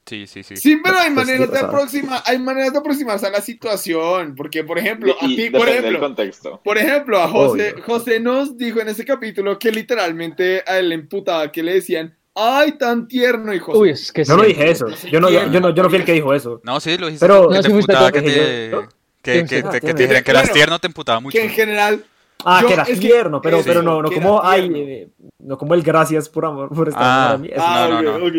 Sí, 0.05 0.25
sí, 0.27 0.43
sí. 0.43 0.58
Sí, 0.58 0.77
pero 0.84 0.98
hay 0.98 1.12
Pues 1.13 1.27
maneras 1.27 1.51
de 1.51 1.60
aproximar, 1.60 2.22
hay 2.25 2.39
maneras 2.39 2.74
de 2.74 2.79
aproximarse 2.79 3.27
a 3.27 3.29
la 3.29 3.39
situación, 3.41 4.34
porque 4.36 4.63
por 4.63 4.77
ejemplo, 4.79 5.13
a 5.22 5.27
ti, 5.27 5.50
por 5.50 5.62
depende 5.62 5.72
del 5.74 5.77
ejemplo, 5.86 6.00
contexto. 6.00 6.62
por 6.63 6.77
ejemplo, 6.77 7.20
a 7.22 7.27
José, 7.29 7.74
Obvio. 7.74 7.84
José 7.86 8.20
nos 8.20 8.58
dijo 8.58 8.79
en 8.81 8.89
ese 8.89 9.05
capítulo 9.05 9.58
que 9.60 9.72
literalmente 9.72 10.63
a 10.65 10.79
él 10.79 10.89
le 10.89 10.96
emputaba 10.96 11.51
que 11.51 11.62
le 11.63 11.75
decían, 11.75 12.17
ay, 12.34 12.74
tan 12.74 13.08
tierno, 13.08 13.53
y 13.53 13.60
José. 13.60 13.77
Uy, 13.77 13.89
es 13.91 14.12
que 14.12 14.24
Yo 14.24 14.36
no 14.36 14.43
sí. 14.43 14.50
dije 14.50 14.72
eso, 14.72 14.88
yo 15.12 15.20
no, 15.22 15.29
yo, 15.29 15.50
yo 15.51 15.60
no, 15.60 15.70
yo 15.74 15.84
no 15.84 15.89
fui 15.89 16.00
el 16.00 16.05
que 16.05 16.13
dijo 16.13 16.34
eso. 16.34 16.60
No, 16.63 16.79
sí, 16.79 16.98
lo 16.98 17.05
dijiste. 17.08 17.25
Pero- 17.25 17.48
que 17.50 17.55
No, 17.55 17.62
te 17.62 17.67
sí 17.70 17.74
emputaba 17.75 18.12
que 18.12 18.22
te, 18.22 18.70
¿no? 18.70 18.89
que, 19.22 19.43
te- 19.43 19.63
que 19.81 19.93
te 19.93 20.01
dijeran 20.03 20.24
que 20.24 20.31
eras 20.31 20.43
bueno, 20.43 20.53
tierno 20.53 20.79
te 20.79 20.88
emputaba 20.88 21.20
mucho. 21.20 21.38
que 21.38 21.43
en 21.46 21.51
general, 21.51 22.05
Ah, 22.43 22.60
Yo- 22.63 22.70
que 22.70 22.74
era 22.74 22.86
tierno, 22.86 23.39
pero, 23.39 23.62
pero 23.63 23.84
no, 23.84 24.01
no 24.01 24.12
como, 24.12 24.41
ay, 24.43 24.72
eh, 24.74 25.10
no 25.38 25.60
como 25.60 25.75
el 25.75 25.84
gracias 25.84 26.27
por 26.27 26.43
amor, 26.48 26.70
por 26.70 26.88
estar 26.89 27.03
Ah. 27.03 27.39
ah, 27.60 27.88
no, 27.88 27.98
ok, 28.00 28.20
no. 28.20 28.25
ok. 28.25 28.34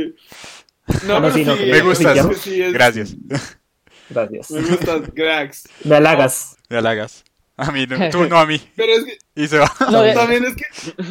No, 1.07 1.21
No, 1.21 1.31
sí, 1.33 1.45
no, 1.45 1.57
Me 1.57 1.81
gustas. 1.81 2.37
sí 2.39 2.63
es- 2.63 2.73
Gracias. 2.73 3.15
Gracias. 4.11 4.51
Me 4.51 4.61
gustas, 4.63 5.03
cracks. 5.15 5.69
Me 5.85 5.97
halagas. 5.97 6.57
Me 6.69 6.79
halagas. 6.79 7.25
A 7.57 7.71
mí, 7.71 7.87
no, 7.87 8.11
tú 8.11 8.25
no 8.29 8.39
a 8.39 8.47
mí. 8.47 8.61
Pero 8.77 8.93
es 8.93 9.05
que 9.05 9.19
Y 9.35 9.47
se 9.47 9.59
va. 9.59 9.71
No, 9.91 10.03
también 10.15 10.45
es 10.45 10.55
que, 10.57 10.65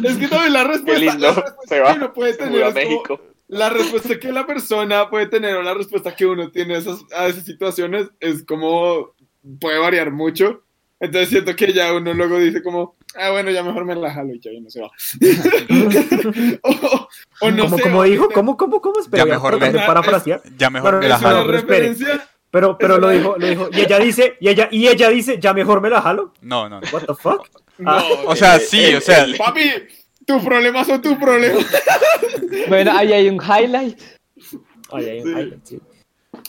es 0.08 0.18
que 0.18 0.28
también 0.28 0.54
la 0.54 0.64
respuesta, 0.64 0.94
Qué 0.94 1.00
lindo. 1.00 1.28
la 1.28 1.34
respuesta 1.34 1.62
Se 1.76 1.80
va. 1.80 1.92
que 1.94 1.98
uno 1.98 2.14
puede 2.14 2.34
tener 2.34 2.64
a 2.64 2.68
como- 2.68 2.76
México. 2.76 3.22
la 3.48 3.70
respuesta 3.70 4.20
que 4.20 4.32
la 4.32 4.46
persona 4.48 5.10
puede 5.10 5.28
tener 5.28 5.56
o 5.56 5.62
la 5.62 5.74
respuesta 5.74 6.16
que 6.16 6.26
uno 6.26 6.52
tiene 6.52 6.76
a 6.76 6.78
esas, 6.80 7.00
a 7.16 7.28
esas 7.28 7.46
situaciones 7.46 8.08
es 8.20 8.44
como 8.44 9.14
puede 9.60 9.78
variar 9.80 10.12
mucho. 10.12 10.64
Entonces 11.00 11.30
siento 11.30 11.56
que 11.56 11.74
ya 11.74 11.94
uno 11.94 12.14
luego 12.14 12.38
dice 12.40 12.62
como, 12.62 12.96
ah, 13.16 13.32
bueno, 13.32 13.52
ya 13.52 13.64
mejor 13.64 13.86
me 13.86 13.96
la 13.96 14.12
jalo 14.14 14.34
y 14.34 14.40
ya 14.40 14.52
no 14.62 14.70
se 14.70 14.82
va. 14.82 14.92
o, 16.64 17.08
o 17.42 17.52
no 17.52 17.64
¿Cómo, 17.66 17.78
sé. 17.78 17.84
cómo 17.84 18.00
o 18.00 18.04
dijo? 18.04 18.30
¿Cómo, 18.30 18.58
cómo, 18.58 18.82
cómo? 18.82 19.00
Espera, 19.00 19.26
Ya 19.26 19.30
mejor 19.32 19.60
me- 19.60 19.72
parafrasear. 19.72 20.42
Ya 20.58 20.70
mejor 20.70 21.00
me 21.00 21.08
la 21.08 21.18
jalo. 21.20 21.48
referencia. 21.52 22.28
Pero, 22.50 22.78
pero 22.78 22.98
lo 22.98 23.10
dijo, 23.10 23.36
lo 23.38 23.48
dijo. 23.48 23.70
Y 23.72 23.80
ella 23.82 23.98
dice, 24.00 24.36
y 24.42 24.50
ella, 24.50 24.68
y 24.72 24.88
ella 24.88 25.10
dice, 25.10 25.40
ya 25.40 25.54
mejor 25.54 25.80
me 25.82 25.90
la 25.90 26.02
jalo. 26.02 26.34
No, 26.42 26.68
no, 26.68 26.82
no. 26.82 26.88
What 26.92 27.04
the 27.06 27.16
fuck? 27.16 27.48
No, 27.78 27.92
Ah. 27.92 28.04
O 28.26 28.36
sea, 28.36 28.58
Eh, 28.58 28.60
sí, 28.60 28.84
el- 28.86 28.98
o 28.98 29.02
sea. 29.02 29.24
el- 29.24 29.38
papi, 29.38 29.72
tus 30.26 30.44
problemas 30.44 30.86
son 30.88 31.02
tus 31.02 31.16
problemas. 31.16 31.66
Bueno, 32.68 32.92
ahí 32.96 33.14
hay 33.14 33.30
un 33.30 33.36
highlight. 33.42 33.98
Ay, 34.92 35.06
ay, 35.10 35.22
Sí. 35.24 35.34
ay, 35.36 35.60
sí. 35.64 35.80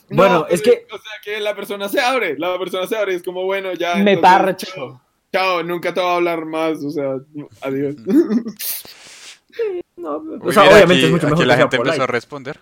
No, 0.08 0.16
Bueno, 0.16 0.46
es 0.50 0.60
que 0.60 0.86
O 0.92 0.98
sea, 0.98 1.12
que 1.24 1.40
la 1.40 1.54
persona 1.54 1.88
se 1.88 2.00
abre, 2.00 2.36
la 2.38 2.58
persona 2.58 2.86
se 2.86 2.96
abre, 2.96 3.14
es 3.14 3.22
como, 3.22 3.44
bueno, 3.44 3.72
ya. 3.72 3.94
Me 3.94 4.12
entonces, 4.12 4.20
parcho. 4.20 5.00
Chao, 5.32 5.62
nunca 5.62 5.94
te 5.94 6.00
voy 6.00 6.10
a 6.10 6.16
hablar 6.16 6.44
más, 6.44 6.84
o 6.84 6.90
sea, 6.90 7.14
adiós. 7.62 7.94
no, 9.96 10.22
o 10.42 10.52
sea, 10.52 10.64
obviamente 10.64 10.94
aquí, 10.94 11.04
es 11.06 11.10
mucho 11.10 11.26
aquí 11.26 11.30
mejor 11.32 11.46
la 11.46 11.54
que 11.54 11.58
sea 11.58 11.62
gente 11.62 11.76
empezó 11.76 12.02
a 12.02 12.06
responder. 12.06 12.60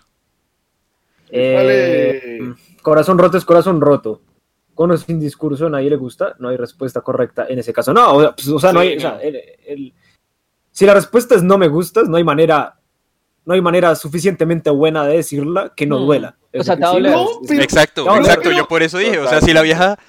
Eh, 1.29 2.39
mm, 2.41 2.51
corazón 2.81 3.17
roto 3.17 3.37
es 3.37 3.45
corazón 3.45 3.81
roto. 3.81 4.21
Con 4.73 4.89
o 4.91 4.97
sin 4.97 5.19
discurso 5.19 5.67
a 5.67 5.69
nadie 5.69 5.89
le 5.89 5.97
gusta, 5.97 6.35
no 6.39 6.47
hay 6.49 6.57
respuesta 6.57 7.01
correcta 7.01 7.45
en 7.49 7.59
ese 7.59 7.73
caso. 7.73 7.93
No, 7.93 8.15
o 8.15 8.21
sea, 8.21 8.35
pues, 8.35 8.47
o 8.47 8.59
sea, 8.59 8.71
no 8.71 8.79
hay, 8.79 8.93
o 8.93 8.95
no. 8.95 9.01
sea, 9.01 9.19
el- 9.21 9.41
el- 9.67 9.93
si 10.71 10.85
la 10.85 10.93
respuesta 10.93 11.35
es 11.35 11.43
no 11.43 11.57
me 11.57 11.67
gustas, 11.67 12.07
no 12.07 12.15
hay 12.17 12.23
manera, 12.23 12.79
no 13.45 13.53
hay 13.53 13.61
manera 13.61 13.95
suficientemente 13.95 14.69
buena 14.69 15.05
de 15.05 15.17
decirla 15.17 15.73
que 15.75 15.85
no 15.85 15.99
Mm. 15.99 16.05
duela. 16.05 16.37
O 16.53 16.63
sea, 16.63 16.75
te 16.77 16.85
sí, 16.85 16.99
No, 17.01 17.39
pero- 17.47 17.61
Exacto, 17.61 18.15
exacto. 18.17 18.41
pero- 18.43 18.57
Yo 18.57 18.67
por 18.67 18.81
eso 18.81 18.97
dije, 18.97 19.19
o 19.19 19.27
sea, 19.27 19.41
si 19.41 19.53
la 19.53 19.61
vieja 19.61 19.99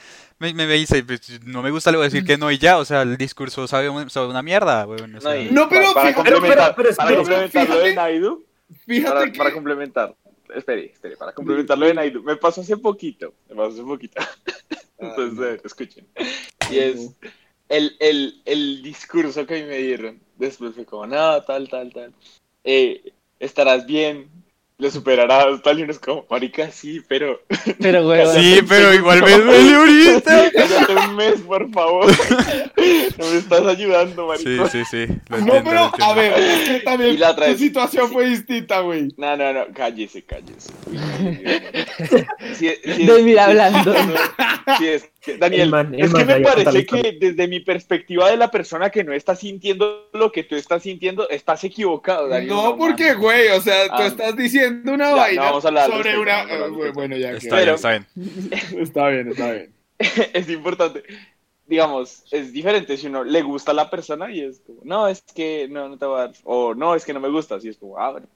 me, 0.42 0.52
me, 0.52 0.66
me 0.66 0.74
dice, 0.74 1.02
pues, 1.04 1.40
no 1.46 1.62
me 1.62 1.70
gusta, 1.70 1.90
le 1.90 1.96
voy 1.96 2.04
a 2.04 2.08
decir 2.10 2.24
que 2.26 2.36
no 2.36 2.50
y 2.50 2.58
ya. 2.58 2.76
O 2.78 2.84
sea, 2.84 3.02
el 3.02 3.16
discurso 3.16 3.66
sabe, 3.66 3.88
un- 3.88 4.10
sabe 4.10 4.26
una 4.26 4.42
mierda, 4.42 4.86
weón. 4.86 5.14
O 5.14 5.20
sea, 5.20 5.34
No, 5.34 5.40
y 5.40 5.50
No, 5.50 5.68
pero 5.68 5.92
para, 5.94 6.08
fíjate- 6.08 6.14
para 6.14 6.14
complementar, 6.14 6.74
pero- 6.76 6.88
pero 6.90 6.96
para 6.96 7.06
espera, 7.08 7.16
complementar 7.16 7.68
lo 7.68 7.74
de 7.76 7.90
fíjate- 7.90 7.94
Naidu, 7.94 8.44
Fíjate 8.86 9.14
para, 9.14 9.32
que. 9.32 9.38
para 9.38 9.52
complementar, 9.52 10.14
espere, 10.54 10.84
espere, 10.92 11.16
para 11.16 11.32
complementar 11.32 11.78
lo 11.78 11.86
de 11.86 11.94
Naidu, 11.94 12.22
me 12.22 12.36
pasó 12.36 12.60
hace 12.60 12.76
poquito, 12.76 13.32
me 13.48 13.54
pasó 13.56 13.70
hace 13.70 13.82
poquito. 13.82 14.20
Entonces, 14.98 15.38
eh, 15.58 15.60
escuchen. 15.64 16.06
Y 16.70 16.78
es 16.78 17.10
el, 17.68 17.96
el, 18.00 18.42
el 18.44 18.82
discurso 18.82 19.46
que 19.46 19.54
a 19.56 19.62
mí 19.62 19.64
me 19.68 19.78
dieron. 19.78 20.20
Después 20.36 20.74
fue 20.74 20.84
como, 20.84 21.06
no, 21.06 21.42
tal, 21.42 21.68
tal, 21.68 21.92
tal. 21.92 22.12
Eh, 22.64 23.12
estarás 23.40 23.86
bien, 23.86 24.28
tal. 25.62 25.78
Y 25.78 25.82
uno 25.82 25.92
es 25.92 25.98
como, 25.98 26.26
marica, 26.30 26.70
sí, 26.70 27.00
pero. 27.08 27.40
Pero, 27.80 28.04
güey, 28.04 28.26
sí, 28.34 28.60
pero 28.68 28.92
igual 28.94 29.22
me 29.22 29.30
duele 29.38 29.74
ahorita. 29.74 30.50
Cállate 30.52 30.94
un 30.94 31.16
mes, 31.16 31.40
por 31.42 31.70
favor. 31.70 32.06
No 33.18 33.26
me 33.30 33.38
estás 33.38 33.66
ayudando, 33.66 34.34
Sí, 34.36 34.44
marico. 34.48 34.68
sí, 34.68 34.84
sí. 34.84 35.06
lo 35.28 35.38
No, 35.38 35.38
entiendo, 35.38 35.70
pero 35.70 35.84
entiendo. 35.84 36.04
a 36.04 36.14
ver, 36.14 36.32
es 36.38 36.68
que 36.68 36.80
también 36.80 37.14
Y 37.14 37.16
la 37.18 37.34
tu 37.36 37.56
situación 37.56 38.10
fue 38.10 38.26
distinta, 38.26 38.80
güey. 38.80 39.08
No, 39.16 39.36
no, 39.36 39.52
no, 39.52 39.66
cállese, 39.74 40.24
cállese. 40.24 40.72
Uy, 40.86 40.98
sí, 42.58 42.68
sí, 42.84 42.92
sí, 42.94 43.06
De 43.06 43.16
sí, 43.16 43.22
mí 43.22 43.32
sí, 43.32 43.38
hablando. 43.38 43.94
sí, 44.78 44.86
es 44.88 45.08
Daniel, 45.38 45.70
man- 45.70 45.94
es 45.94 46.12
que 46.12 46.24
me 46.24 46.40
parece 46.40 46.84
que 46.86 47.16
desde 47.20 47.46
mi 47.48 47.60
perspectiva 47.60 48.30
de 48.30 48.36
la 48.36 48.50
persona 48.50 48.90
que 48.90 49.04
no 49.04 49.12
está 49.12 49.36
sintiendo 49.36 50.08
lo 50.12 50.32
que 50.32 50.42
tú 50.44 50.56
estás 50.56 50.82
sintiendo, 50.82 51.28
estás 51.28 51.62
equivocado, 51.64 52.28
Daniel. 52.28 52.48
No, 52.50 52.76
porque, 52.76 53.14
güey, 53.14 53.48
o 53.48 53.60
sea, 53.60 53.86
tú 53.88 53.94
Ah. 54.02 54.06
estás 54.06 54.36
diciendo 54.36 54.92
una 54.92 55.10
Ya, 55.10 55.16
vaina 55.16 55.40
no 55.42 55.46
vamos 55.48 55.64
a 55.64 55.68
hablar 55.68 55.84
al 55.84 55.90
sobre 55.90 56.02
respecto, 56.02 56.22
una. 56.22 56.40
al 56.40 56.86
eh, 56.88 56.90
bueno, 56.92 57.16
ya. 57.16 57.30
Está 57.32 57.56
que- 57.58 57.62
bien, 57.64 57.74
está 57.74 57.90
bien. 57.90 58.06
Está 58.82 59.08
bien, 59.08 59.28
está 59.28 59.52
bien. 59.52 59.72
es 60.34 60.48
importante. 60.50 61.02
Digamos, 61.66 62.24
es 62.32 62.52
diferente 62.52 62.96
si 62.96 63.06
uno 63.06 63.22
le 63.24 63.40
gusta 63.42 63.70
a 63.70 63.74
la 63.74 63.88
persona 63.88 64.30
y 64.30 64.40
es 64.40 64.60
como, 64.66 64.80
no, 64.84 65.06
es 65.08 65.22
que 65.34 65.68
no, 65.70 65.88
no 65.88 65.96
te 65.96 66.04
va 66.04 66.18
a 66.24 66.26
dar, 66.26 66.36
o 66.44 66.74
no, 66.74 66.94
es 66.94 67.04
que 67.04 67.12
no 67.14 67.20
me 67.20 67.28
gusta, 67.30 67.56
y 67.62 67.68
es 67.68 67.76
como, 67.78 67.96
ah, 67.98 68.10
bueno, 68.10 68.26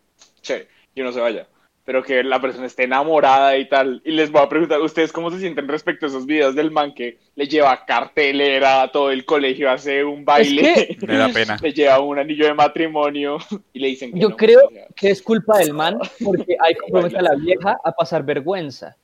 chévere, 0.40 0.68
y 0.94 1.01
uno 1.03 1.12
se 1.12 1.20
vaya. 1.20 1.46
Pero 1.87 2.03
que 2.03 2.22
la 2.25 2.40
persona 2.40 2.66
esté 2.66 2.83
enamorada 2.83 3.57
y 3.57 3.68
tal. 3.68 4.03
Y 4.05 4.11
les 4.11 4.31
voy 4.31 4.42
a 4.42 4.49
preguntar, 4.49 4.81
¿ustedes 4.81 5.12
cómo 5.12 5.31
se 5.31 5.38
sienten 5.38 5.68
respecto 5.68 6.05
a 6.05 6.09
esos 6.09 6.27
videos 6.27 6.55
del 6.55 6.70
man 6.72 6.92
que 6.92 7.16
le 7.37 7.46
lleva 7.46 7.85
cartelera 7.87 8.83
a 8.83 8.90
todo 8.92 9.11
el 9.12 9.25
colegio, 9.25 9.70
hace 9.70 10.03
un 10.05 10.25
baile, 10.25 10.96
Me 11.07 11.16
da 11.16 11.29
pena. 11.29 11.57
le 11.62 11.72
lleva 11.72 12.01
un 12.01 12.18
anillo 12.18 12.44
de 12.46 12.55
matrimonio 12.55 13.38
y 13.72 13.79
le 13.79 13.88
dicen 13.88 14.12
que 14.12 14.18
Yo 14.18 14.31
no? 14.31 14.37
creo 14.37 14.66
O 14.66 14.70
sea, 14.70 14.87
que 14.96 15.11
es 15.11 15.22
culpa 15.22 15.59
del 15.59 15.72
man 15.75 15.96
porque 16.25 16.57
hay 16.61 16.75
que 16.75 16.81
comprometer 16.81 17.18
a 17.20 17.22
la 17.22 17.35
vieja 17.37 17.79
a 17.85 17.92
pasar 17.92 18.25
vergüenza. 18.25 18.96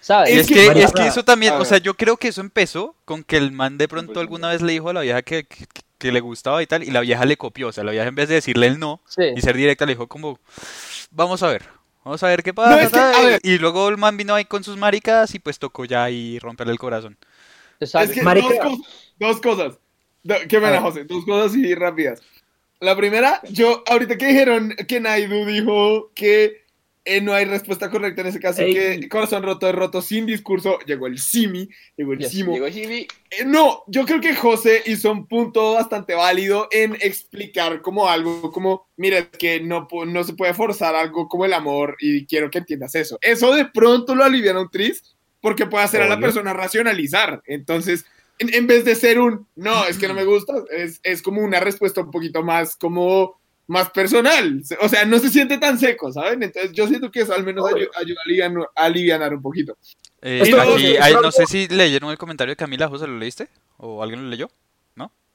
¿Sabes? 0.00 0.30
Y 0.30 0.32
Es 0.38 0.50
es 0.50 0.72
que- 0.72 0.82
es 0.82 0.92
que 0.92 1.06
eso 1.06 1.24
también, 1.24 1.54
a 1.54 1.58
o 1.58 1.64
sea, 1.64 1.78
yo 1.78 1.94
creo 1.94 2.16
que 2.16 2.28
eso 2.28 2.40
empezó 2.40 2.94
con 3.04 3.22
que 3.22 3.36
el 3.36 3.52
man 3.52 3.78
de 3.78 3.86
pronto 3.88 4.14
Pues, 4.14 4.22
alguna 4.22 4.48
vez 4.50 4.62
le 4.62 4.72
dijo 4.72 4.88
a 4.90 4.92
la 4.94 5.00
vieja 5.02 5.22
que, 5.22 5.44
que, 5.44 5.64
que 5.98 6.12
le 6.12 6.20
gustaba 6.20 6.62
y 6.62 6.66
tal, 6.66 6.82
y 6.84 6.90
la 6.90 7.00
vieja 7.00 7.24
le 7.24 7.36
copió, 7.38 7.68
o 7.68 7.72
sea, 7.72 7.84
la 7.84 7.92
vieja 7.92 8.06
en 8.08 8.14
vez 8.14 8.28
de 8.28 8.34
decirle 8.36 8.66
el 8.66 8.78
no 8.78 9.00
Sí. 9.08 9.22
y 9.36 9.40
ser 9.40 9.56
directa, 9.56 9.86
le 9.86 9.92
dijo 9.92 10.06
como, 10.06 10.38
vamos 11.10 11.42
a 11.42 11.48
ver, 11.48 11.62
vamos 12.04 12.22
a 12.22 12.28
ver 12.28 12.42
qué 12.42 12.52
pasa, 12.54 12.70
No, 12.76 12.82
es 12.82 12.90
que, 12.90 12.98
a 12.98 13.12
tal", 13.12 13.26
ver. 13.26 13.40
y 13.42 13.58
luego 13.58 13.88
el 13.88 13.96
man 13.96 14.16
vino 14.16 14.34
ahí 14.34 14.44
con 14.44 14.62
sus 14.64 14.76
maricas 14.76 15.34
y 15.34 15.38
pues 15.38 15.58
tocó 15.58 15.84
ya 15.84 16.04
ahí 16.04 16.38
romperle 16.38 16.72
el 16.72 16.78
corazón. 16.78 17.16
Es 17.80 17.92
que 17.92 18.22
dos 18.22 18.44
cosas. 18.44 18.78
Dos 19.18 19.40
cosas. 19.40 19.78
Do- 20.22 20.34
Qué 20.48 20.60
pena. 20.60 20.80
José. 20.80 21.04
Dos 21.04 21.24
cosas 21.24 21.50
así 21.52 21.74
rápidas. 21.74 22.22
La 22.80 22.96
primera, 22.96 23.40
yo, 23.50 23.82
ahorita 23.86 24.18
que 24.18 24.26
dijeron 24.26 24.74
que 24.88 25.00
Naidu 25.00 25.44
dijo 25.46 26.10
que 26.14 26.63
eh, 27.04 27.20
no 27.20 27.34
hay 27.34 27.44
respuesta 27.44 27.90
correcta 27.90 28.22
en 28.22 28.28
ese 28.28 28.40
caso, 28.40 28.62
Ey. 28.62 28.72
que 28.72 29.08
corazón 29.08 29.42
roto 29.42 29.68
es 29.68 29.74
roto 29.74 30.00
sin 30.00 30.24
discurso, 30.24 30.78
llegó 30.86 31.06
el 31.06 31.18
Simi, 31.18 31.68
llegó 31.96 32.14
el 32.14 32.20
Yes, 32.20 32.30
Simo. 32.30 32.54
llegó 32.54 32.66
Jimmy, 32.68 33.06
Eh, 33.30 33.44
no, 33.44 33.84
yo 33.88 34.06
creo 34.06 34.20
que 34.20 34.34
José 34.34 34.82
hizo 34.86 35.12
un 35.12 35.26
punto 35.26 35.74
bastante 35.74 36.14
válido 36.14 36.68
en 36.70 36.94
explicar 37.00 37.82
como 37.82 38.08
algo, 38.08 38.50
como, 38.50 38.88
mira, 38.96 39.18
es 39.18 39.28
que 39.28 39.60
no, 39.60 39.86
no 40.06 40.24
se 40.24 40.34
puede 40.34 40.54
forzar 40.54 40.94
algo 40.94 41.28
como 41.28 41.44
el 41.44 41.52
amor 41.52 41.96
y 42.00 42.24
quiero 42.26 42.50
que 42.50 42.58
entiendas 42.58 42.94
eso. 42.94 43.18
Eso 43.20 43.52
de 43.54 43.66
pronto 43.66 44.14
lo 44.14 44.24
aliviana 44.24 44.60
un 44.60 44.70
tris 44.70 45.14
porque 45.40 45.66
puede 45.66 45.84
hacer 45.84 46.00
a 46.00 46.08
la 46.08 46.18
persona 46.18 46.54
racionalizar. 46.54 47.42
Entonces, 47.46 48.06
en, 48.38 48.54
en 48.54 48.66
vez 48.66 48.86
de 48.86 48.94
ser 48.94 49.20
un, 49.20 49.46
no, 49.56 49.84
es 49.86 49.98
que 49.98 50.08
no 50.08 50.14
me 50.14 50.24
gusta, 50.24 50.54
es, 50.70 51.00
es 51.02 51.20
como 51.20 51.42
una 51.42 51.60
respuesta 51.60 52.00
un 52.00 52.10
poquito 52.10 52.42
más 52.42 52.76
como 52.76 53.38
más 53.66 53.90
personal, 53.90 54.62
o 54.80 54.88
sea, 54.88 55.04
no 55.04 55.18
se 55.18 55.30
siente 55.30 55.56
tan 55.58 55.78
seco, 55.78 56.12
¿saben? 56.12 56.42
Entonces 56.42 56.72
yo 56.72 56.86
siento 56.86 57.10
que 57.10 57.20
eso 57.20 57.32
al 57.34 57.44
menos 57.44 57.64
ayu- 57.64 57.88
ayuda 57.94 58.20
a 58.20 58.24
alivianar, 58.26 58.68
a 58.74 58.84
alivianar 58.84 59.34
un 59.34 59.42
poquito. 59.42 59.76
Eh, 60.20 60.40
Esto- 60.42 60.60
aquí 60.60 60.86
esto 60.86 61.02
hay- 61.04 61.12
algo- 61.12 61.22
no 61.22 61.32
sé 61.32 61.46
si 61.46 61.68
leyeron 61.68 62.10
el 62.10 62.18
comentario 62.18 62.52
de 62.52 62.56
Camila, 62.56 62.88
José, 62.88 63.06
¿lo 63.06 63.18
leíste? 63.18 63.48
¿O 63.78 64.02
alguien 64.02 64.22
lo 64.24 64.28
leyó? 64.28 64.50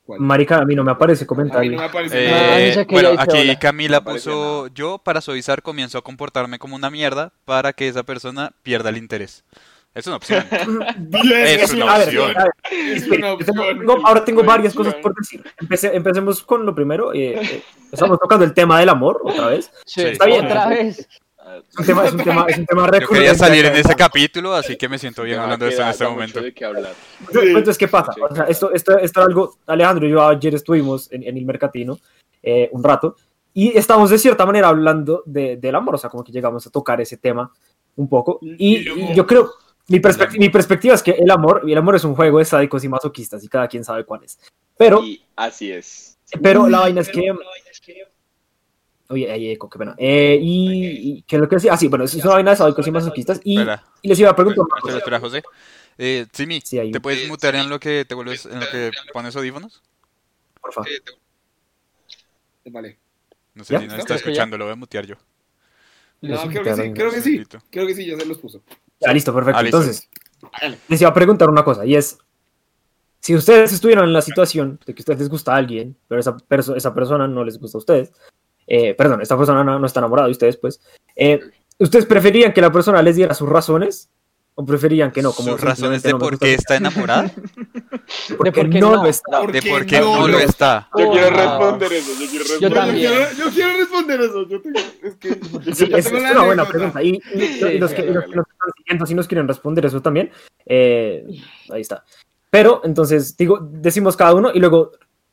¿Cuál? 0.06 0.22
Marica, 0.22 0.58
a 0.58 0.66
mí 0.66 0.74
no 0.74 0.84
me 0.84 0.90
aparece 0.92 1.22
A 1.22 1.26
mí 1.26 1.28
comentario. 1.28 1.72
no 1.74 1.78
me 1.78 1.84
aparece 1.84 2.26
Eh, 2.28 2.32
nada. 2.32 2.82
Ah, 2.82 2.86
bueno, 2.90 3.10
aquí 3.20 3.38
hola. 3.42 3.60
Camila 3.60 3.98
No 4.04 4.12
puso, 4.12 4.66
yo 4.74 4.98
para 4.98 5.22
suavizar 5.22 5.62
comienzo 5.62 6.00
a 6.00 6.02
comportarme 6.04 6.58
como 6.58 6.76
una 6.76 6.90
mierda 6.90 7.32
para 7.46 7.74
que 7.74 7.88
esa 7.88 8.02
persona 8.02 8.52
pierda 8.64 8.90
el 8.90 8.98
interés. 8.98 9.44
Es 9.94 10.06
una 10.08 10.18
opción. 10.18 10.46
Bien, 10.98 11.60
Es 11.60 11.74
una 11.74 11.94
A 11.94 11.98
ver, 11.98 12.08
opción. 12.08 12.38
a 12.38 12.44
ver, 12.44 12.54
Es 12.96 13.08
una 13.08 13.34
opción. 13.34 13.58
tengo- 13.80 14.06
ahora 14.08 14.24
tengo 14.24 14.44
varias 14.44 14.74
cosas 14.74 14.96
por 14.96 15.16
decir. 15.16 15.44
Empece- 15.60 15.92
empecemos 15.94 16.44
con 16.44 16.66
lo 16.66 16.74
primero. 16.76 17.14
eh, 17.14 17.40
eh, 17.42 17.64
estamos 17.92 18.20
tocando 18.20 18.46
el 18.46 18.54
tema 18.54 18.80
del 18.80 18.90
amor 18.90 19.22
otra 19.24 19.48
vez. 19.48 19.72
Sí, 19.86 20.02
Está 20.02 20.26
bien. 20.26 20.46
otra 20.46 20.68
vez. 20.70 21.00
Es 21.00 21.80
un 21.80 21.86
tema, 21.88 22.06
es 22.06 22.12
un 22.14 22.24
tema, 22.24 22.46
es 22.48 22.58
un 22.60 22.66
tema 22.68 22.82
Yo 22.86 22.92
recurrente. 22.92 23.14
quería 23.16 23.34
salir 23.34 23.66
en 23.66 23.76
ese 23.76 23.96
capítulo, 23.96 24.54
así 24.54 24.78
que 24.78 24.88
me 24.88 25.00
siento 25.00 25.24
bien 25.24 25.38
Ya, 25.38 25.44
hablando 25.44 25.66
de 25.66 25.72
esto 25.72 25.82
en 25.82 25.90
este 25.90 26.08
momento. 26.08 26.42
de 26.42 26.54
qué 26.54 26.66
hablar. 26.66 26.94
Entonces, 27.34 27.78
¿qué 27.78 27.88
pasa? 27.88 28.14
O 28.30 28.36
sea, 28.36 28.44
esto, 28.44 28.72
esto, 28.72 28.98
esto 29.00 29.20
era 29.22 29.28
algo, 29.28 29.56
Alejandro 29.66 30.06
y 30.08 30.12
yo 30.12 30.28
ayer 30.28 30.54
estuvimos 30.54 31.12
en, 31.12 31.24
en 31.24 31.36
el 31.38 31.46
Mercatino 31.46 31.98
eh, 32.44 32.70
un 32.72 32.84
rato 32.84 33.16
y 33.52 33.76
estamos 33.76 34.12
de 34.12 34.20
cierta 34.20 34.46
manera 34.46 34.68
hablando 34.68 35.24
de, 35.26 35.58
del 35.58 35.74
amor, 35.74 35.96
o 35.96 35.98
sea, 35.98 36.12
como 36.12 36.24
que 36.24 36.32
llegamos 36.32 36.68
a 36.68 36.70
tocar 36.70 37.02
ese 37.02 37.18
tema 37.18 37.52
un 37.96 38.08
poco. 38.08 38.38
Y, 38.44 38.88
y 38.88 39.16
yo 39.16 39.26
creo, 39.26 39.50
mi, 39.90 40.00
perspec- 40.00 40.38
mi 40.38 40.50
perspectiva 40.50 40.96
es 40.96 41.04
que 41.04 41.12
el 41.12 41.30
amor, 41.30 41.64
y 41.66 41.72
el 41.72 41.78
amor 41.78 41.96
es 41.96 42.04
un 42.04 42.16
juego 42.16 42.40
de 42.40 42.46
sádicos 42.46 42.84
y 42.84 42.90
masoquistas 42.90 43.44
y 43.44 43.48
cada 43.48 43.68
quien 43.68 43.84
sabe 43.84 44.06
cuál 44.06 44.24
es. 44.24 44.40
Pero, 44.78 45.04
Y 45.04 45.26
así 45.36 45.72
es. 45.72 46.18
pero 46.42 46.68
la 46.70 46.82
vaina 46.82 47.02
es 47.02 47.10
que... 47.10 47.34
Oye, 49.12 49.32
hay 49.32 49.50
eco, 49.50 49.68
qué 49.68 49.80
pena. 49.80 49.96
Eh, 49.98 50.38
y, 50.40 51.18
y 51.18 51.22
que 51.24 51.40
lo 51.40 51.50
que 51.50 51.56
decía, 51.56 51.74
ah, 51.74 51.78
sí, 51.78 51.88
bueno, 51.88 52.06
es 52.06 52.14
una 52.14 52.36
vaina 52.36 52.52
de 52.52 52.58
sádicos 52.58 52.86
y 52.86 52.92
masoquistas 52.92 53.42
y, 53.44 53.60
y 54.04 54.08
les 54.08 54.20
iba 54.20 54.30
a 54.30 54.36
preguntar 54.36 54.64
espera, 54.96 55.20
José. 55.20 55.42
Eh, 55.98 56.28
Simi, 56.32 56.62
Sí, 56.62 56.78
ahí. 56.78 56.92
¿te 56.92 57.02
puedes 57.02 57.28
mutear 57.28 57.56
en 57.56 57.70
lo 57.70 57.80
que 57.80 58.06
te 58.06 58.14
vuelves, 58.14 58.46
en 58.46 58.60
lo 58.60 58.68
que 58.70 58.92
pones 59.12 59.36
audífonos? 59.36 59.82
por 60.62 60.74
favor. 60.74 60.90
Vale. 62.66 63.00
No 63.56 63.64
sé 63.64 63.74
¿Ya? 63.74 63.80
si 63.80 63.88
no 63.88 63.96
¿Está? 63.96 64.16
escuchando, 64.16 64.58
lo 64.58 64.66
voy 64.66 64.74
a 64.74 64.76
mutear 64.76 65.06
yo. 65.08 65.16
No, 66.22 66.48
creo 66.48 66.64
que 66.64 66.76
sí, 66.76 66.94
creo 66.94 67.12
que 67.12 67.22
sí. 67.22 67.44
Creo 67.72 67.88
que 67.88 67.96
sí, 67.96 68.06
ya 68.06 68.18
se 68.18 68.26
los 68.26 68.38
puso. 68.38 68.62
Ya, 69.00 69.14
listo, 69.14 69.34
perfecto. 69.34 69.60
Ah, 69.60 69.64
listo. 69.64 69.78
Entonces, 69.78 70.10
les 70.88 71.02
iba 71.02 71.10
a 71.10 71.14
preguntar 71.14 71.50
una 71.50 71.64
cosa, 71.64 71.86
y 71.86 71.96
es, 71.96 72.18
si 73.20 73.36
ustedes 73.36 73.72
estuvieran 73.74 74.06
en 74.06 74.14
la 74.14 74.22
situación 74.22 74.80
de 74.86 74.94
que 74.94 75.02
a 75.02 75.04
ustedes 75.04 75.20
les 75.20 75.30
gusta 75.30 75.54
a 75.54 75.58
alguien, 75.58 75.98
pero 76.08 76.20
esa, 76.20 76.36
perso- 76.38 76.76
esa 76.76 76.94
persona 76.94 77.28
no 77.28 77.44
les 77.44 77.60
gusta 77.60 77.78
a 77.78 77.80
ustedes, 77.80 78.12
eh, 78.68 78.94
perdón, 78.94 79.22
esta 79.22 79.38
persona 79.38 79.64
no, 79.64 79.80
no 79.80 79.86
está 79.86 80.00
enamorada 80.00 80.28
de 80.28 80.32
ustedes, 80.32 80.58
pues, 80.58 80.80
eh, 81.16 81.40
¿ustedes 81.78 82.06
preferían 82.06 82.54
que 82.54 82.62
la 82.62 82.72
persona 82.72 83.02
les 83.02 83.16
diera 83.16 83.34
sus 83.34 83.50
razones? 83.50 84.10
¿O 84.56 84.66
preferían 84.66 85.12
que 85.12 85.22
no? 85.22 85.32
Como 85.32 85.52
¿Sus 85.54 85.62
razones 85.62 86.04
de 86.04 86.12
no 86.12 86.20
por 86.20 86.38
qué 86.38 86.54
está 86.54 86.76
enamorada? 86.76 87.32
Porque 88.38 88.52
de 88.52 88.64
por 88.64 88.70
qué 88.72 88.80
no, 88.80 88.96
no. 88.96 89.04
lo 89.04 89.10
está. 89.10 89.40
¿De 89.48 89.62
por 89.62 89.86
qué 89.86 90.00
no 90.00 90.18
no 90.22 90.28
lo 90.28 90.40
está? 90.40 90.90
Yo 90.98 91.12
quiero 91.12 91.30
responder 91.30 91.94
eso. 91.94 92.12
Yo 92.20 92.28
quiero 92.30 92.44
responder 92.44 92.62
Yo 92.62 92.74
también. 92.74 93.12
quiero, 93.12 93.32
yo 93.38 93.50
quiero 93.52 93.78
responder 93.78 94.22
eso. 94.22 94.48
Yo 94.48 94.62
tengo, 94.62 94.80
es 95.04 95.16
que, 95.16 95.30
Sí, 95.76 95.88
yo 95.90 95.98
es, 95.98 96.06
tengo 96.06 96.18
es 96.18 96.24
la 96.24 96.32
una 96.32 96.44
buena 96.46 96.68
pregunta. 96.68 97.04
Y, 97.04 97.10
y- 97.10 97.22
Sí, 97.22 97.66
y 97.66 97.78
los, 97.78 97.92
que, 97.94 98.04
los 98.04 98.26
que 98.26 98.36
nos 98.36 98.46
están 98.48 98.72
siguiendo, 98.78 99.06
si 99.06 99.16
nos 99.16 99.28
quieren 99.28 99.48
responder 99.48 99.86
eso 99.86 100.02
también, 100.02 100.32
eh, 100.66 101.26
ahí 101.72 101.82
está. 101.82 102.04
Pero, 102.50 102.82
entonces, 102.84 103.38
digo, 103.38 103.60
decimos 103.62 104.18
cada 104.18 104.34
uno 104.34 104.52
y 104.54 104.60
luego 104.60 104.92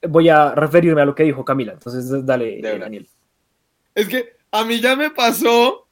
voy 0.09 0.29
a 0.29 0.55
referirme 0.55 1.01
a 1.03 1.07
lo 1.07 1.15
que 1.15 1.23
dijo 1.25 1.45
Camila. 1.45 1.73
Entonces, 1.73 2.25
dale, 2.27 2.61
De. 2.61 2.79
Daniel. 2.79 3.09
Es 3.95 4.07
que 4.09 4.37
a 4.53 4.65
mí 4.65 4.81
ya 4.81 4.95
me 4.97 5.11
pasó 5.11 5.86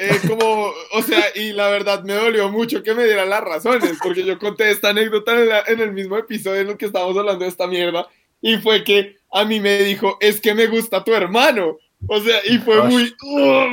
eh, 0.00 0.18
como, 0.26 0.72
o 0.92 1.02
sea, 1.02 1.22
y 1.34 1.52
la 1.52 1.68
verdad 1.68 2.02
me 2.04 2.14
dolió 2.14 2.48
mucho 2.48 2.82
que 2.82 2.94
me 2.94 3.04
dieran 3.04 3.28
las 3.30 3.42
razones, 3.42 3.98
porque 4.02 4.24
yo 4.24 4.38
conté 4.38 4.70
esta 4.70 4.88
anécdota 4.90 5.32
en, 5.34 5.48
la- 5.48 5.62
en 5.66 5.80
el 5.80 5.92
mismo 5.92 6.16
episodio 6.16 6.60
en 6.62 6.70
el 6.70 6.76
que 6.76 6.86
estábamos 6.86 7.16
hablando 7.18 7.44
de 7.44 7.50
esta 7.50 7.66
mierda, 7.66 8.08
y 8.40 8.56
fue 8.56 8.82
que 8.84 9.16
a 9.32 9.44
mí 9.44 9.60
me 9.60 9.82
dijo, 9.82 10.16
es 10.20 10.40
que 10.40 10.54
me 10.54 10.66
gusta 10.66 11.04
tu 11.04 11.12
hermano. 11.14 11.76
O 12.08 12.18
sea, 12.18 12.38
y 12.48 12.56
fue 12.56 12.80
Ay. 12.82 12.88
muy, 12.88 13.14
"Oh, 13.26 13.66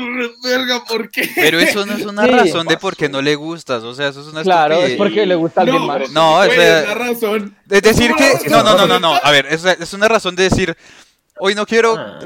verga, 0.44 0.84
¿por 0.84 1.10
qué? 1.10 1.30
Pero 1.34 1.62
eso 1.62 1.86
no 1.86 1.94
es 1.96 2.06
una 2.06 2.26
Sí. 2.26 2.32
razón 2.32 2.68
de 2.68 2.76
por 2.76 2.98
qué 2.98 3.08
no 3.08 3.22
le 3.22 3.36
gustas, 3.36 3.84
o 3.84 3.96
sea, 3.96 4.10
eso 4.10 4.20
es 4.20 4.28
una 4.28 4.44
Claro, 4.44 4.74
es 4.76 4.80
estupidez. 4.80 4.98
porque 4.98 5.26
le 5.26 5.36
gusta 5.36 5.62
a 5.62 5.64
alguien 5.64 5.80
No, 5.82 5.88
más. 5.88 6.10
No, 6.12 6.36
o 6.40 6.44
sea, 6.44 6.82
es 6.82 6.88
la 6.90 6.94
razón. 6.94 7.56
Es 7.70 7.82
decir 7.82 8.12
¿Cómo 8.12 8.18
que... 8.18 8.32
es 8.34 8.52
No, 8.52 8.64
no, 8.64 8.76
no, 8.76 8.86
no, 8.86 9.00
no. 9.00 9.14
A 9.24 9.32
ver, 9.32 9.46
es, 9.50 9.64
es 9.64 9.94
una 9.94 10.10
razón 10.10 10.36
de 10.36 10.44
decir... 10.44 10.76
Hoy 11.40 11.56
no 11.56 11.66
quiero... 11.66 11.96
Ah. 11.98 12.20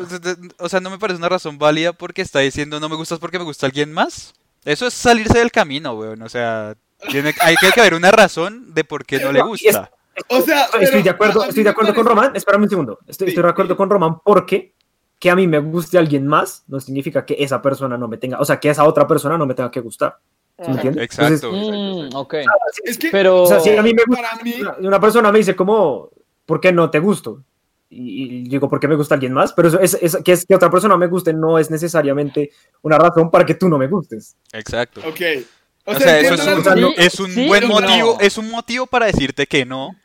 O 0.59 0.69
sea, 0.69 0.79
no 0.79 0.89
me 0.89 0.97
parece 0.99 1.17
una 1.17 1.29
razón 1.29 1.57
válida 1.57 1.93
porque 1.93 2.21
está 2.21 2.39
diciendo 2.39 2.79
no 2.79 2.89
me 2.89 2.95
gustas 2.95 3.19
porque 3.19 3.37
me 3.39 3.45
gusta 3.45 3.65
alguien 3.65 3.91
más. 3.91 4.33
Eso 4.65 4.87
es 4.87 4.93
salirse 4.93 5.39
del 5.39 5.51
camino, 5.51 5.93
weón. 5.93 6.21
O 6.21 6.29
sea, 6.29 6.75
tiene, 7.09 7.33
hay 7.41 7.55
que 7.55 7.79
haber 7.79 7.93
una 7.95 8.11
razón 8.11 8.73
de 8.73 8.83
por 8.83 9.05
qué 9.05 9.19
no 9.19 9.31
le 9.31 9.39
es- 9.39 9.45
gusta. 9.45 9.91
O 10.27 10.41
sea, 10.41 10.65
Estoy 10.65 10.89
pero 10.91 11.03
de 11.03 11.09
acuerdo, 11.09 11.43
estoy 11.45 11.63
de 11.63 11.69
acuerdo 11.69 11.95
con 11.95 12.05
Román. 12.05 12.35
Espérame 12.35 12.63
un 12.63 12.69
segundo. 12.69 12.99
Estoy, 13.07 13.27
Sí, 13.27 13.31
estoy 13.31 13.43
de 13.43 13.49
acuerdo 13.49 13.73
sí. 13.73 13.77
con 13.77 13.89
Román 13.89 14.19
porque 14.23 14.73
que 15.19 15.29
a 15.29 15.35
mí 15.35 15.47
me 15.47 15.59
guste 15.59 15.97
alguien 15.97 16.27
más 16.27 16.63
no 16.67 16.79
significa 16.79 17.25
que 17.25 17.35
esa 17.39 17.61
persona 17.61 17.97
no 17.97 18.07
me 18.07 18.17
tenga, 18.17 18.39
o 18.39 18.45
sea, 18.45 18.59
que 18.59 18.69
esa 18.69 18.83
otra 18.85 19.07
persona 19.07 19.37
no 19.37 19.45
me 19.45 19.53
tenga 19.53 19.69
que 19.71 19.79
gustar. 19.79 20.17
¿Sí 20.57 20.67
me 20.69 20.75
entiendes? 20.75 21.03
Exacto. 21.03 21.51
Mm, 21.51 22.09
ok. 22.15 22.35
Es 22.83 22.97
que, 22.97 23.09
Pero... 23.09 23.43
O 23.43 23.45
sea, 23.47 23.59
si 23.59 23.69
a 23.75 23.81
mí 23.81 23.93
me 23.93 24.03
gusta, 24.05 24.39
mí, 24.43 24.55
una, 24.61 24.75
una 24.79 24.99
persona 24.99 25.31
me 25.31 25.37
dice 25.39 25.55
como, 25.55 26.09
¿por 26.45 26.59
qué 26.59 26.71
no 26.71 26.89
te 26.89 26.99
gusto? 26.99 27.43
Y, 27.93 28.23
y 28.23 28.43
digo, 28.43 28.69
¿por 28.69 28.79
qué 28.79 28.87
me 28.87 28.95
gusta 28.95 29.15
alguien 29.15 29.33
más? 29.33 29.51
Pero 29.51 29.67
eso 29.67 29.79
es, 29.79 29.97
es- 30.01 30.17
que, 30.23 30.31
es, 30.31 30.45
que 30.45 30.55
otra 30.55 30.69
persona 30.71 30.95
me 30.95 31.07
guste 31.07 31.33
no 31.33 31.59
es 31.59 31.69
necesariamente 31.69 32.51
una 32.81 32.97
razón 32.97 33.29
para 33.29 33.45
que 33.45 33.55
tú 33.55 33.67
no 33.67 33.77
me 33.77 33.87
gustes. 33.87 34.37
Exacto. 34.53 35.01
ok. 35.01 35.21
O 35.85 35.95
sea, 35.95 36.19
eso 36.19 36.35
es 36.35 36.47
un, 36.47 36.63
razón. 36.63 36.77
Sí, 36.79 36.93
es 36.97 37.19
un 37.19 37.31
sí 37.31 37.47
buen 37.47 37.67
motivo, 37.67 38.15
no. 38.17 38.19
es 38.19 38.37
un 38.37 38.49
motivo 38.49 38.87
para 38.87 39.07
decirte 39.07 39.45
que 39.45 39.65
no, 39.65 39.95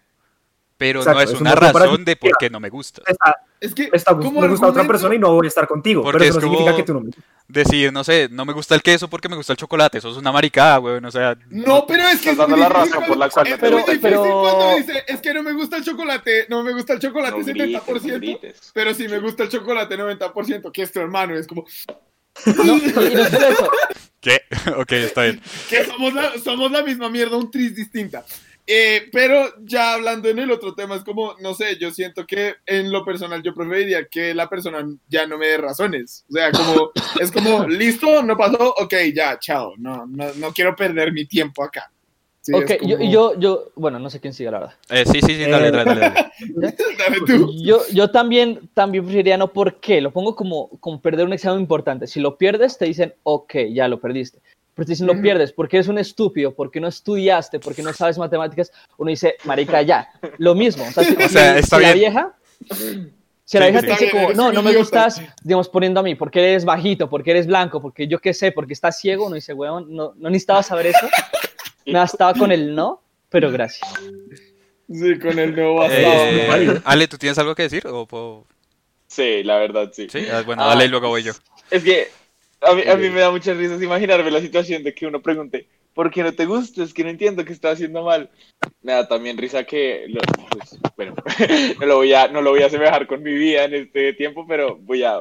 pero 0.77 1.01
Exacto, 1.01 1.19
no 1.19 1.23
es 1.23 1.31
es 1.31 1.41
un 1.41 1.47
una 1.47 1.55
para 1.55 1.73
razón 1.73 2.05
de 2.05 2.17
por 2.17 2.33
qué 2.39 2.51
no 2.51 2.59
me 2.61 2.71
gustas. 2.71 3.05
Esta, 3.07 3.37
Es 3.61 3.75
que, 3.75 3.89
esta 3.93 4.15
me 4.15 4.49
gusta 4.49 4.67
a 4.67 4.71
otra 4.71 4.87
persona 4.87 5.15
y 5.15 5.19
no 5.19 5.33
voy 5.35 5.47
a 5.47 5.49
estar 5.49 5.67
contigo. 5.67 6.03
Porque 6.03 6.19
pero 6.19 6.31
eso 6.31 6.39
es 6.39 6.45
no 6.45 6.49
como- 6.51 6.59
significa 6.59 6.77
que 6.77 6.87
tú 6.87 6.95
no 6.95 7.01
me 7.01 7.11
Decir, 7.49 7.93
no 7.93 8.03
sé, 8.03 8.29
no 8.31 8.45
me 8.45 8.53
gusta 8.53 8.75
el 8.75 8.83
queso 8.83 9.09
porque 9.09 9.29
me 9.29 9.37
gusta 9.37 9.53
el 9.53 9.57
chocolate, 9.57 9.99
eso 9.99 10.11
es 10.11 10.17
una 10.17 10.33
maricada, 10.33 10.81
weón, 10.81 11.05
o 11.05 11.11
sea... 11.13 11.39
No, 11.49 11.87
pero 11.87 12.03
es 12.03 12.21
que 12.21 12.31
Estás 12.31 12.33
es 12.33 12.39
dando 12.39 12.57
la 12.57 12.69
razón 12.69 13.05
por 13.07 13.17
la 13.17 13.29
cual 13.31 13.47
es 13.47 13.53
no 13.53 13.59
te 13.59 13.71
muy 13.71 13.99
Pero- 13.99 14.41
cuando 14.43 14.77
dice, 14.77 15.05
es 15.07 15.21
que 15.21 15.33
no 15.33 15.45
me 15.45 15.53
gusta 15.53 15.77
el 15.77 15.85
chocolate, 15.85 16.47
no 16.49 16.65
me 16.65 16.73
gusta 16.73 16.95
el 16.95 16.99
chocolate 16.99 17.39
No 17.39 17.45
grites, 17.45 17.83
70%, 17.87 18.13
no 18.13 18.19
grites. 18.19 18.71
pero 18.75 18.93
sí 18.95 19.07
me 19.07 19.21
gusta 19.21 19.45
el 19.45 19.49
chocolate 19.49 19.97
90%, 19.97 20.73
que 20.73 20.83
es 20.83 20.91
tu 20.93 20.99
hermano, 20.99 21.37
es 21.37 21.47
como, 21.47 21.65
No, 22.47 22.65
no. 22.65 22.81
¿Qué? 24.21 24.41
ok, 24.77 24.93
está 24.93 25.23
bien. 25.23 25.41
que 25.71 25.85
somos 25.85 26.13
la, 26.15 26.33
somos 26.43 26.73
la 26.73 26.83
misma 26.83 27.09
mierda, 27.09 27.37
un 27.37 27.49
tris 27.51 27.77
distinta. 27.77 28.25
Eh, 28.67 29.09
pero 29.13 29.45
ya 29.65 29.95
hablando 29.95 30.29
en 30.29 30.41
el 30.41 30.51
otro 30.51 30.75
tema, 30.75 30.97
es 30.97 31.05
como, 31.05 31.35
no 31.41 31.55
sé, 31.55 31.77
yo 31.79 31.91
siento 31.93 32.27
que 32.27 32.55
en 32.67 32.91
lo 32.91 33.05
personal 33.05 33.43
yo 33.43 33.55
preferiría 33.55 34.07
que 34.09 34.35
la 34.35 34.49
persona 34.49 34.85
ya 35.09 35.27
no 35.27 35.39
me 35.39 35.47
dé 35.47 35.59
razones. 35.59 36.25
O 36.29 36.33
sea, 36.33 36.51
como, 36.51 36.91
es 37.21 37.31
como, 37.31 37.69
listo, 37.69 38.23
no 38.25 38.37
pasó, 38.37 38.75
ok, 38.79 38.95
ya, 39.15 39.39
chao, 39.39 39.75
no, 39.79 40.05
no, 40.07 40.33
no 40.35 40.53
quiero 40.53 40.75
perder 40.75 41.13
mi 41.13 41.27
tiempo 41.27 41.63
acá. 41.63 41.91
Sí, 42.41 42.53
Ok, 42.55 42.71
es 42.71 42.79
yo, 42.83 42.97
como- 42.99 43.11
yo, 43.11 43.39
yo, 43.41 43.65
bueno, 43.75 43.99
no 43.99 44.09
sé 44.11 44.21
quién 44.21 44.33
sigue 44.33 44.51
la 44.51 44.61
verdad. 44.61 44.75
Eh, 44.91 45.05
sí, 45.05 45.21
sí, 45.21 45.35
sí, 45.35 45.51
dale, 45.51 45.71
dale, 45.71 45.85
dale. 45.85 46.01
dale. 46.01 46.31
Dale 46.99 47.21
tú. 47.27 47.53
Yo, 47.65 47.83
yo 47.93 48.11
también, 48.11 48.69
también 48.73 49.05
preferiría 49.05 49.37
no 49.37 49.53
por 49.53 49.81
qué, 49.81 50.01
lo 50.01 50.13
pongo 50.13 50.35
como, 50.37 50.71
como 50.81 51.01
perder 51.01 51.27
un 51.27 51.33
examen 51.33 51.61
importante. 51.61 52.07
Si 52.07 52.21
lo 52.21 52.37
pierdes, 52.39 52.79
te 52.79 52.85
dicen, 52.85 53.15
ok, 53.25 53.55
ya 53.73 53.89
lo 53.89 54.01
perdiste. 54.01 54.41
Pero 54.77 54.87
te 54.87 54.93
dicen, 54.93 55.07
lo 55.09 55.21
pierdes 55.21 55.53
porque 55.53 55.79
eres 55.79 55.89
un 55.89 55.99
estúpido, 55.99 56.55
porque 56.55 56.79
no 56.81 56.87
estudiaste, 56.89 57.59
porque 57.59 57.83
no 57.83 57.93
sabes 57.93 58.19
matemáticas. 58.19 58.71
Uno 58.99 59.09
dice, 59.11 59.35
marica, 59.45 59.81
ya. 59.83 60.09
Lo 60.39 60.55
mismo. 60.55 60.85
O 60.85 60.93
sea, 60.93 61.03
si, 61.03 61.15
O 61.25 61.29
sea, 61.29 61.55
si- 61.55 61.61
está 61.61 61.77
si 61.79 61.83
la 61.83 61.93
bien. 61.93 61.99
vieja... 62.13 62.35
Si 63.49 63.59
la 63.59 63.67
vieja 63.69 63.81
sí. 63.81 63.87
te 63.87 63.93
dice 63.93 64.05
bien, 64.13 64.17
como, 64.25 64.33
no, 64.35 64.53
no 64.53 64.61
me 64.63 64.75
gustas, 64.77 65.23
digamos, 65.45 65.69
poniendo 65.69 66.01
a 66.01 66.03
mí, 66.03 66.15
porque 66.17 66.41
eres 66.41 66.65
bajito, 66.65 67.09
porque 67.09 67.31
eres 67.31 67.47
blanco, 67.47 67.81
porque 67.81 68.09
yo 68.09 68.19
qué 68.19 68.35
sé, 68.35 68.51
porque 68.53 68.73
estás 68.73 68.99
ciego, 68.99 69.27
uno 69.27 69.37
dice, 69.37 69.55
weón, 69.55 69.87
no, 69.95 70.13
no 70.17 70.31
necesitaba 70.31 70.63
saber 70.65 70.87
eso. 70.87 71.09
Me 71.87 71.95
bastaba 71.95 72.35
con 72.35 72.51
el 72.53 72.75
no, 72.75 73.01
pero 73.31 73.51
gracias. 73.53 73.89
Sí, 74.93 75.19
con 75.21 75.39
el 75.39 75.55
nuevo 75.55 75.77
bastado. 75.77 76.25
Eh, 76.27 76.81
Ale, 76.85 77.07
¿tú 77.09 77.17
tienes 77.19 77.39
algo 77.39 77.55
que 77.55 77.63
decir? 77.63 77.87
¿O 77.87 78.05
puedo- 78.07 78.45
Sí, 79.07 79.43
la 79.45 79.57
verdad, 79.59 79.91
sí. 79.95 80.09
Sí, 80.11 80.27
Ah, 80.31 80.43
bueno, 80.45 80.63
Ah. 80.65 80.69
dale 80.71 80.87
y 80.87 80.89
luego 80.89 81.09
voy 81.09 81.23
yo. 81.23 81.33
Es 81.71 81.85
que 81.85 82.09
a 82.61 82.75
mí, 82.75 82.83
a 82.89 82.97
mí 82.97 83.11
me 83.11 83.21
da 83.21 83.31
muchas 83.31 83.57
risas 83.57 83.83
imaginarme 83.83 84.31
la 84.31 84.41
situación 84.41 84.83
de 84.83 84.95
que 84.95 85.07
uno 85.07 85.23
pregunte, 85.23 85.69
¿por 85.95 86.11
qué 86.11 86.23
no 86.23 86.33
te 86.35 86.47
gusta? 86.47 86.83
Es 86.83 86.95
que 86.95 87.05
no 87.05 87.11
entiendo 87.11 87.45
que 87.45 87.53
está 87.53 87.71
haciendo 87.71 88.03
mal. 88.03 88.31
Me 88.83 88.93
da 88.93 89.07
también 89.09 89.37
risa 89.39 89.65
que, 89.65 90.07
lo- 90.09 90.21
pues, 90.51 90.79
bueno, 90.97 91.15
no 91.81 91.87
lo, 91.87 91.97
voy 91.97 92.13
a, 92.15 92.29
no 92.29 92.43
lo 92.43 92.51
voy 92.51 92.63
a 92.63 92.67
asemejar 92.67 93.07
con 93.07 93.23
mi 93.23 93.33
vida 93.35 93.65
en 93.65 93.75
este 93.75 94.13
tiempo, 94.15 94.47
pero 94.47 94.77
voy 94.77 95.03
a... 95.05 95.19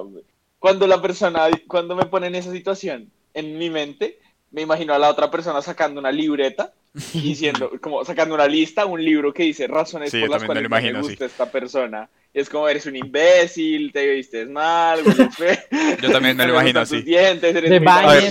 Cuando 0.59 0.87
la 0.87 1.01
persona, 1.01 1.47
cuando 1.67 1.95
me 1.95 2.05
pone 2.07 2.27
en 2.27 2.35
esa 2.35 2.51
situación, 2.51 3.11
en 3.33 3.57
mi 3.57 3.69
mente, 3.69 4.19
me 4.51 4.61
imagino 4.61 4.93
a 4.93 4.99
la 4.99 5.09
otra 5.09 5.29
persona 5.29 5.61
sacando 5.61 5.99
una 5.99 6.11
libreta 6.11 6.73
diciendo, 7.13 7.71
como 7.81 8.03
sacando 8.05 8.35
una 8.35 8.47
lista, 8.47 8.85
un 8.85 9.03
libro 9.03 9.33
que 9.33 9.43
dice 9.43 9.67
razones 9.67 10.11
Sí, 10.11 10.21
por 10.21 10.29
las 10.29 10.41
me 10.41 10.45
cuales 10.47 10.63
lo 10.63 10.69
no 10.69 10.75
me 10.75 10.81
gusta 11.01 11.25
esta 11.25 11.51
persona. 11.51 12.09
Y 12.33 12.39
es 12.39 12.49
como, 12.49 12.67
eres 12.67 12.85
un 12.85 12.97
imbécil, 12.97 13.93
te 13.93 14.09
vistes 14.13 14.49
mal, 14.49 14.99
Yo 16.01 16.11
también 16.11 16.35
me 16.35 16.45
lo 16.45 16.53
no 16.53 16.59
imagino 16.59 16.81
así. 16.81 17.01
dientes, 17.01 17.55
eres 17.55 17.71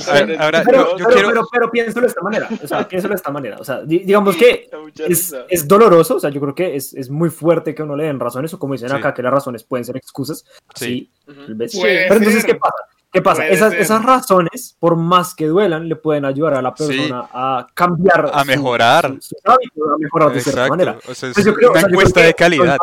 a 0.08 0.12
ver, 0.24 0.42
ahora, 0.42 0.62
Pero, 0.64 0.78
yo- 0.78 0.98
yo 0.98 1.04
pero, 1.06 1.08
quiero- 1.14 1.28
pero, 1.30 1.48
pero 1.52 1.70
piénsalo 1.70 2.02
de 2.02 2.08
esta 2.08 2.20
manera. 2.22 2.48
O 2.62 2.66
sea, 2.68 2.86
piénsalo 2.88 3.12
de 3.12 3.16
esta 3.16 3.30
manera. 3.30 3.56
O 3.58 3.64
sea, 3.64 3.80
di- 3.82 4.00
digamos 4.00 4.36
que 4.36 4.68
es, 5.08 5.34
es 5.48 5.66
doloroso. 5.68 6.16
O 6.16 6.20
sea, 6.20 6.28
yo 6.30 6.40
creo 6.40 6.54
que 6.54 6.76
es, 6.76 6.92
es 6.94 7.08
muy 7.08 7.30
fuerte 7.30 7.74
que 7.74 7.82
uno 7.82 7.96
le 7.96 8.04
den 8.04 8.20
razones, 8.20 8.52
o 8.52 8.58
como 8.58 8.74
dicen 8.74 8.90
Sí. 8.90 8.94
acá, 8.96 9.14
que 9.14 9.22
las 9.22 9.32
razones 9.32 9.64
pueden 9.64 9.84
ser 9.86 9.96
excusas. 9.96 10.44
Sí. 10.74 11.10
Sí. 11.26 11.34
Vez. 11.48 11.74
Puede 11.78 12.02
Pero 12.08 12.14
entonces. 12.16 12.44
¿qué 12.44 12.54
pasa? 12.56 12.74
¿Qué 13.14 13.22
pasa? 13.22 13.46
Esas, 13.48 13.72
esas 13.74 14.04
razones, 14.04 14.76
por 14.78 14.96
más 14.96 15.34
que 15.34 15.46
duelan, 15.46 15.88
le 15.88 15.96
pueden 15.96 16.24
ayudar 16.24 16.54
a 16.54 16.62
la 16.62 16.74
Sí. 16.76 16.84
persona 16.86 17.28
a 17.32 17.66
cambiar. 17.72 18.30
A 18.34 18.40
su- 18.40 18.46
mejorar. 18.46 19.06
su- 19.20 19.28
sus 19.28 19.38
hábitos, 19.44 19.88
a 19.94 19.98
mejorar 19.98 20.32
de 20.32 20.40
cierta 20.40 20.68
manera. 20.68 20.90
Exacto. 20.92 21.12
O 21.12 21.14
sea, 21.14 21.28
es 21.30 21.36
Entonces, 21.38 21.44
yo 21.46 21.54
creo- 21.54 21.68
o 21.68 21.72
una 21.72 21.80
sea, 21.80 21.88
yo 21.88 21.88
creo 21.88 22.00
encuesta 22.00 22.20
que 22.20 22.26
de 22.26 22.34
calidad. 22.34 22.78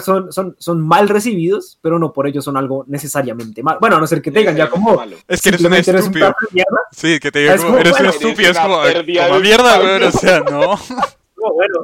Son, 0.00 0.32
son- 0.32 0.56
son, 0.58 0.80
mal 0.80 1.08
recibidos, 1.08 1.78
pero 1.80 1.96
no 2.00 2.12
por 2.12 2.26
ello 2.26 2.42
son 2.42 2.56
algo 2.56 2.84
necesariamente 2.88 3.62
mal. 3.62 3.78
Bueno, 3.80 3.96
a 3.96 4.00
no 4.00 4.06
ser 4.08 4.20
que 4.20 4.32
te 4.32 4.40
digan 4.40 4.56
ya 4.56 4.68
como. 4.68 4.94
Malo. 4.96 5.16
Es 5.28 5.40
que 5.40 5.50
eres 5.50 5.60
un 5.60 5.64
simplemente 5.64 5.90
eres 5.90 6.02
un 6.02 6.08
estúpido. 6.16 6.34
Sí, 6.90 7.20
que 7.20 7.30
te 7.30 7.38
diga 7.40 7.54
Es 7.54 7.60
como, 7.60 7.68
como, 7.74 7.80
eres 7.80 7.92
un 7.92 7.98
bueno, 7.98 8.10
estúpido. 8.10 8.50
Es 8.50 8.58
como, 8.58 8.76
como 9.28 9.40
mierda, 9.40 9.78
weón. 9.80 10.02
O 10.04 10.10
sea, 10.12 10.40
no. 10.40 10.60
No, 11.38 11.52
bueno, 11.52 11.74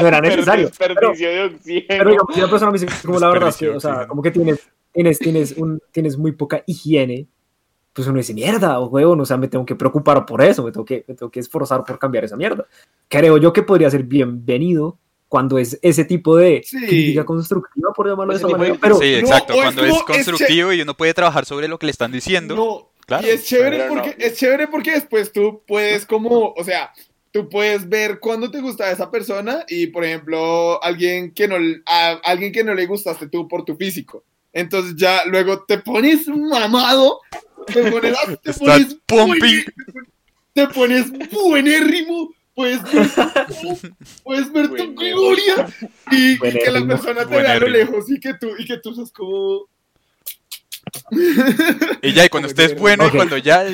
no 0.00 0.06
era 0.06 0.20
necesario. 0.20 0.70
Pero, 0.78 0.94
Desperdicio 0.94 1.28
de 1.30 1.44
oxígeno. 1.46 1.86
pero 1.88 2.10
digamos, 2.10 2.34
si 2.34 2.40
una 2.40 2.50
persona 2.50 2.70
me 2.70 2.78
dice, 2.78 3.06
como 3.06 3.18
la 3.18 3.28
verdad 3.30 3.48
es 3.48 3.56
que, 3.56 3.68
o 3.70 3.80
sea, 3.80 4.06
como 4.06 4.22
que 4.22 4.30
tienes, 4.30 4.60
tienes, 4.98 5.18
tienes, 5.20 5.52
un, 5.56 5.80
tienes 5.92 6.18
muy 6.18 6.32
poca 6.32 6.64
higiene, 6.66 7.28
pues 7.92 8.08
uno 8.08 8.18
dice, 8.18 8.34
mierda, 8.34 8.80
huevón, 8.80 9.20
o 9.20 9.24
sea, 9.24 9.36
me 9.36 9.46
tengo 9.46 9.64
que 9.64 9.76
preocupar 9.76 10.26
por 10.26 10.42
eso, 10.42 10.64
me 10.64 10.72
tengo 10.72 10.84
que, 10.84 11.04
me 11.06 11.14
tengo 11.14 11.30
que 11.30 11.38
esforzar 11.38 11.84
por 11.84 12.00
cambiar 12.00 12.24
esa 12.24 12.36
mierda. 12.36 12.66
Creo 13.06 13.38
yo 13.38 13.52
que 13.52 13.62
podría 13.62 13.88
ser 13.90 14.02
bienvenido 14.02 14.98
cuando 15.28 15.56
es 15.58 15.78
ese 15.82 16.04
tipo 16.04 16.36
de 16.36 16.62
Sí. 16.64 16.78
crítica 16.84 17.24
constructiva, 17.24 17.92
por 17.94 18.08
llamarlo 18.08 18.32
de 18.32 18.38
Ese 18.38 18.46
esa 18.46 18.48
tipo 18.48 18.62
de- 18.64 18.68
manera. 18.70 18.80
Pero, 18.82 18.96
Sí, 18.98 19.12
no, 19.12 19.18
exacto. 19.18 19.52
o 19.52 19.56
es 19.56 19.62
Cuando 19.62 19.84
es 19.84 19.94
es 19.94 20.02
constructivo 20.02 20.72
y 20.72 20.80
uno 20.82 20.96
puede 20.96 21.14
trabajar 21.14 21.44
sobre 21.44 21.68
lo 21.68 21.78
que 21.78 21.86
le 21.86 21.92
están 21.92 22.10
diciendo. 22.10 22.56
No, 22.56 22.90
Claro. 23.06 23.24
y 23.24 23.30
es 23.30 23.44
chévere 23.44 23.78
no. 23.86 23.94
porque 23.94 24.16
es 24.18 24.36
chévere 24.36 24.66
porque 24.66 24.90
después 24.92 25.30
tú 25.32 25.62
puedes 25.66 26.06
como, 26.06 26.54
o 26.56 26.64
sea, 26.64 26.90
tú 27.30 27.48
puedes 27.48 27.88
ver 27.88 28.18
cuándo 28.20 28.50
te 28.50 28.60
gusta 28.60 28.90
esa 28.90 29.10
persona 29.12 29.64
y 29.68 29.86
por 29.88 30.04
ejemplo, 30.04 30.82
alguien 30.82 31.32
que 31.32 31.46
no 31.46 31.56
a 31.86 32.20
alguien 32.24 32.50
que 32.52 32.64
no 32.64 32.74
le 32.74 32.86
gustaste 32.86 33.28
tú 33.28 33.46
por 33.48 33.64
tu 33.64 33.76
físico. 33.76 34.24
Entonces 34.52 34.94
ya 34.96 35.24
luego 35.26 35.64
te 35.64 35.78
pones 35.78 36.26
mamado, 36.28 37.20
te 37.66 37.90
pones, 37.90 38.16
te 38.42 38.52
pumping. 39.06 39.40
buen- 39.40 39.64
te 40.54 40.66
pones 40.68 41.06
buenérrimo, 41.30 42.30
puedes 42.54 42.82
ver 42.82 43.08
tu, 43.46 43.78
puedes 44.24 44.52
ver 44.52 44.68
tu 44.70 44.94
gloria 44.94 45.68
y, 46.10 46.32
y 46.32 46.38
que 46.38 46.70
la 46.70 46.84
persona 46.86 47.24
te 47.26 47.36
vea 47.36 47.52
a 47.52 47.58
lo 47.60 47.68
lejos 47.68 48.10
y 48.10 48.18
que 48.18 48.34
tú 48.34 48.48
y 48.58 48.64
que 48.64 48.78
tú 48.78 48.94
sos 48.94 49.12
como 49.12 49.66
Y 52.02 52.12
ya, 52.12 52.24
y 52.24 52.28
cuando 52.28 52.48
estés 52.48 52.78
bueno, 52.78 53.06
y 53.06 53.10
cuando 53.10 53.36
ya. 53.36 53.64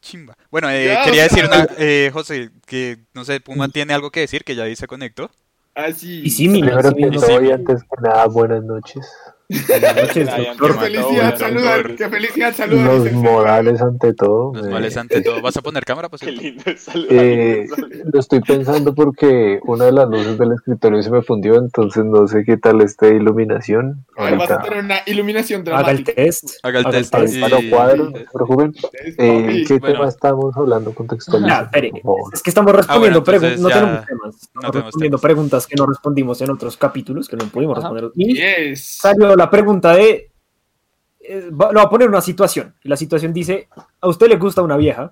Chimba. 0.00 0.36
Bueno, 0.50 0.70
eh, 0.70 0.86
Ya, 0.86 1.02
quería 1.04 1.22
decir 1.24 1.44
una. 1.44 1.66
Eh, 1.78 2.10
José, 2.12 2.50
que 2.66 2.98
no 3.14 3.24
sé, 3.24 3.40
Puma 3.40 3.68
tiene 3.68 3.94
algo 3.94 4.10
que 4.10 4.20
decir, 4.20 4.44
que 4.44 4.54
ya 4.54 4.64
ahí 4.64 4.76
se 4.76 4.86
conectó. 4.86 5.30
así. 5.74 6.22
y 6.24 6.30
sí, 6.30 6.48
mi 6.48 6.60
Primero 6.62 6.90
sí, 6.90 6.96
que 6.96 7.10
todo 7.10 7.26
sí. 7.40 7.46
y 7.46 7.50
antes 7.50 7.82
que 7.82 8.02
nada, 8.02 8.26
buenas 8.26 8.62
noches. 8.62 9.06
Buenas 9.48 9.96
noches, 9.96 10.26
doctor. 10.36 10.72
Qué 10.72 10.78
felicidad 10.80 11.30
Doctor. 11.30 11.38
saludar, 11.38 11.96
qué 11.96 12.08
felicidad 12.08 12.54
saludar. 12.54 12.86
Los 12.86 13.12
modales 13.12 13.80
ante 13.82 14.14
todo. 14.14 14.52
Los 14.54 14.66
eh, 14.66 14.70
males 14.70 14.96
ante 14.96 15.20
todo. 15.22 15.40
¿Vas 15.42 15.56
a 15.56 15.62
poner 15.62 15.84
cámara? 15.84 16.08
Pues, 16.08 16.22
Qué 16.22 16.32
lindo 16.32 16.62
eh, 17.10 17.66
lo 18.12 18.20
estoy 18.20 18.40
pensando 18.40 18.94
porque 18.94 19.60
una 19.64 19.86
de 19.86 19.92
las 19.92 20.08
luces 20.08 20.38
del 20.38 20.52
escritorio 20.52 21.02
se 21.02 21.10
me 21.10 21.22
fundió, 21.22 21.56
entonces 21.56 22.04
no 22.04 22.26
sé 22.26 22.44
qué 22.44 22.56
tal 22.56 22.80
esté 22.80 23.06
de 23.06 23.16
iluminación. 23.16 24.04
señor. 24.16 24.38
Vas 24.38 24.50
a 24.50 24.62
tener 24.62 24.84
una 24.84 24.96
iluminación 25.06 25.60
Haga 25.68 25.90
el 25.90 26.04
dramática. 26.04 26.12
test. 26.14 26.50
Haga 26.62 26.78
el 26.80 26.84
test. 27.10 27.40
para 27.40 27.58
cuadros, 27.70 28.10
no 28.12 28.18
se 28.18 28.26
preocupen. 28.32 28.74
Eh. 29.18 29.64
¿Qué 29.68 29.78
bueno. 29.78 29.94
tema 29.96 30.08
estamos 30.08 30.56
hablando 30.56 30.94
contextualmente? 30.94 31.54
Ya, 31.54 31.62
espere, 31.62 31.92
es 32.32 32.42
que 32.42 32.50
estamos 32.50 32.72
respondiendo 32.74 32.94
Ah, 32.94 32.98
bueno, 32.98 33.24
preguntas, 33.24 33.60
no 33.60 33.68
tenemos 33.68 34.06
temas, 34.06 34.20
no 34.24 34.30
estamos 34.30 34.70
tenemos 34.72 34.84
respondiendo 34.86 35.18
temas. 35.18 35.20
preguntas 35.22 35.66
que 35.66 35.76
no 35.76 35.86
respondimos 35.86 36.40
en 36.40 36.50
otros 36.50 36.76
capítulos, 36.76 37.28
que 37.28 37.36
no 37.36 37.44
pudimos 37.46 37.78
Ajá. 37.78 37.90
responder. 37.90 38.12
Y 38.16 38.34
Yes. 38.34 38.84
salió 39.00 39.33
la 39.36 39.50
pregunta 39.50 39.92
de, 39.92 40.30
eh, 41.20 41.50
va- 41.50 41.72
lo 41.72 41.78
va 41.80 41.82
a 41.86 41.90
poner 41.90 42.08
una 42.08 42.20
situación, 42.20 42.74
y 42.82 42.88
la 42.88 42.96
situación 42.96 43.32
dice, 43.32 43.68
a 44.00 44.08
usted 44.08 44.28
le 44.28 44.36
gusta 44.36 44.62
una 44.62 44.76
vieja, 44.76 45.10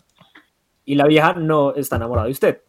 y 0.84 0.94
la 0.94 1.06
vieja 1.06 1.32
no 1.34 1.74
está 1.74 1.96
enamorada 1.96 2.26
de 2.26 2.32
usted. 2.32 2.60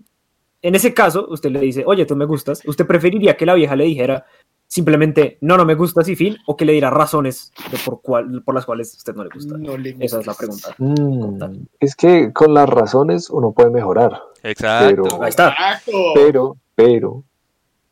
En 0.61 0.75
ese 0.75 0.93
caso, 0.93 1.27
usted 1.29 1.49
le 1.51 1.59
dice, 1.59 1.83
oye, 1.85 2.05
tú 2.05 2.15
me 2.15 2.25
gustas, 2.25 2.61
¿usted 2.65 2.85
preferiría 2.87 3.35
que 3.35 3.45
la 3.45 3.53
vieja 3.53 3.75
le 3.75 3.83
dijera 3.85 4.25
simplemente, 4.67 5.37
no, 5.41 5.57
no 5.57 5.65
me 5.65 5.75
gustas 5.75 6.07
y 6.09 6.15
fin, 6.15 6.37
o 6.47 6.55
que 6.55 6.63
le 6.65 6.71
diera 6.71 6.89
razones 6.89 7.51
de 7.69 7.77
por, 7.85 8.01
cual, 8.01 8.41
por 8.43 8.55
las 8.55 8.65
cuales 8.65 8.95
usted 8.95 9.13
no 9.13 9.23
le 9.23 9.29
gusta? 9.33 9.57
No 9.57 9.77
le 9.77 9.95
Esa 9.99 10.19
es 10.21 10.25
la 10.27 10.33
pregunta. 10.33 10.73
Mm, 10.77 11.65
es 11.79 11.95
que 11.95 12.31
con 12.33 12.53
las 12.53 12.67
razones 12.69 13.29
uno 13.29 13.51
puede 13.51 13.69
mejorar, 13.71 14.19
Exacto. 14.41 15.03
Pero- 15.03 15.23
Ahí 15.23 15.29
está. 15.29 15.49
Exacto. 15.49 15.91
pero, 16.15 16.57
pero, 16.75 17.23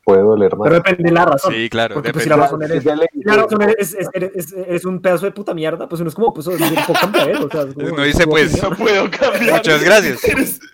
puede 0.03 0.21
doler 0.21 0.55
más. 0.57 0.63
Pero 0.69 0.75
depende 0.83 1.03
de 1.03 1.11
la 1.11 1.25
razón. 1.25 1.53
Sí, 1.53 1.69
claro. 1.69 1.93
Porque 1.95 2.11
pues 2.11 2.23
si 2.23 2.29
la 2.29 2.37
razón 2.37 2.63
eres, 2.63 2.81
si 2.83 2.89
la 3.23 3.35
razón 3.35 3.61
eres, 3.61 3.93
es, 3.93 4.07
eres- 4.13 4.31
es- 4.35 4.53
eres 4.53 4.85
un 4.85 5.01
pedazo 5.01 5.25
de 5.25 5.31
puta 5.31 5.53
mierda, 5.53 5.87
pues 5.87 6.01
uno 6.01 6.09
es 6.09 6.15
como, 6.15 6.33
pues 6.33 6.47
no 6.47 6.53
puedo 6.57 6.99
cambiar, 6.99 7.29
¿eh? 7.29 7.35
o 7.37 7.49
sea, 7.49 7.67
como- 7.73 7.87
Uno 7.93 8.03
dice, 8.03 8.25
pues, 8.27 8.61
No 8.63 8.71
puedo 8.75 9.09
cambiar. 9.11 9.53
Muchas 9.57 9.83
gracias. 9.83 10.21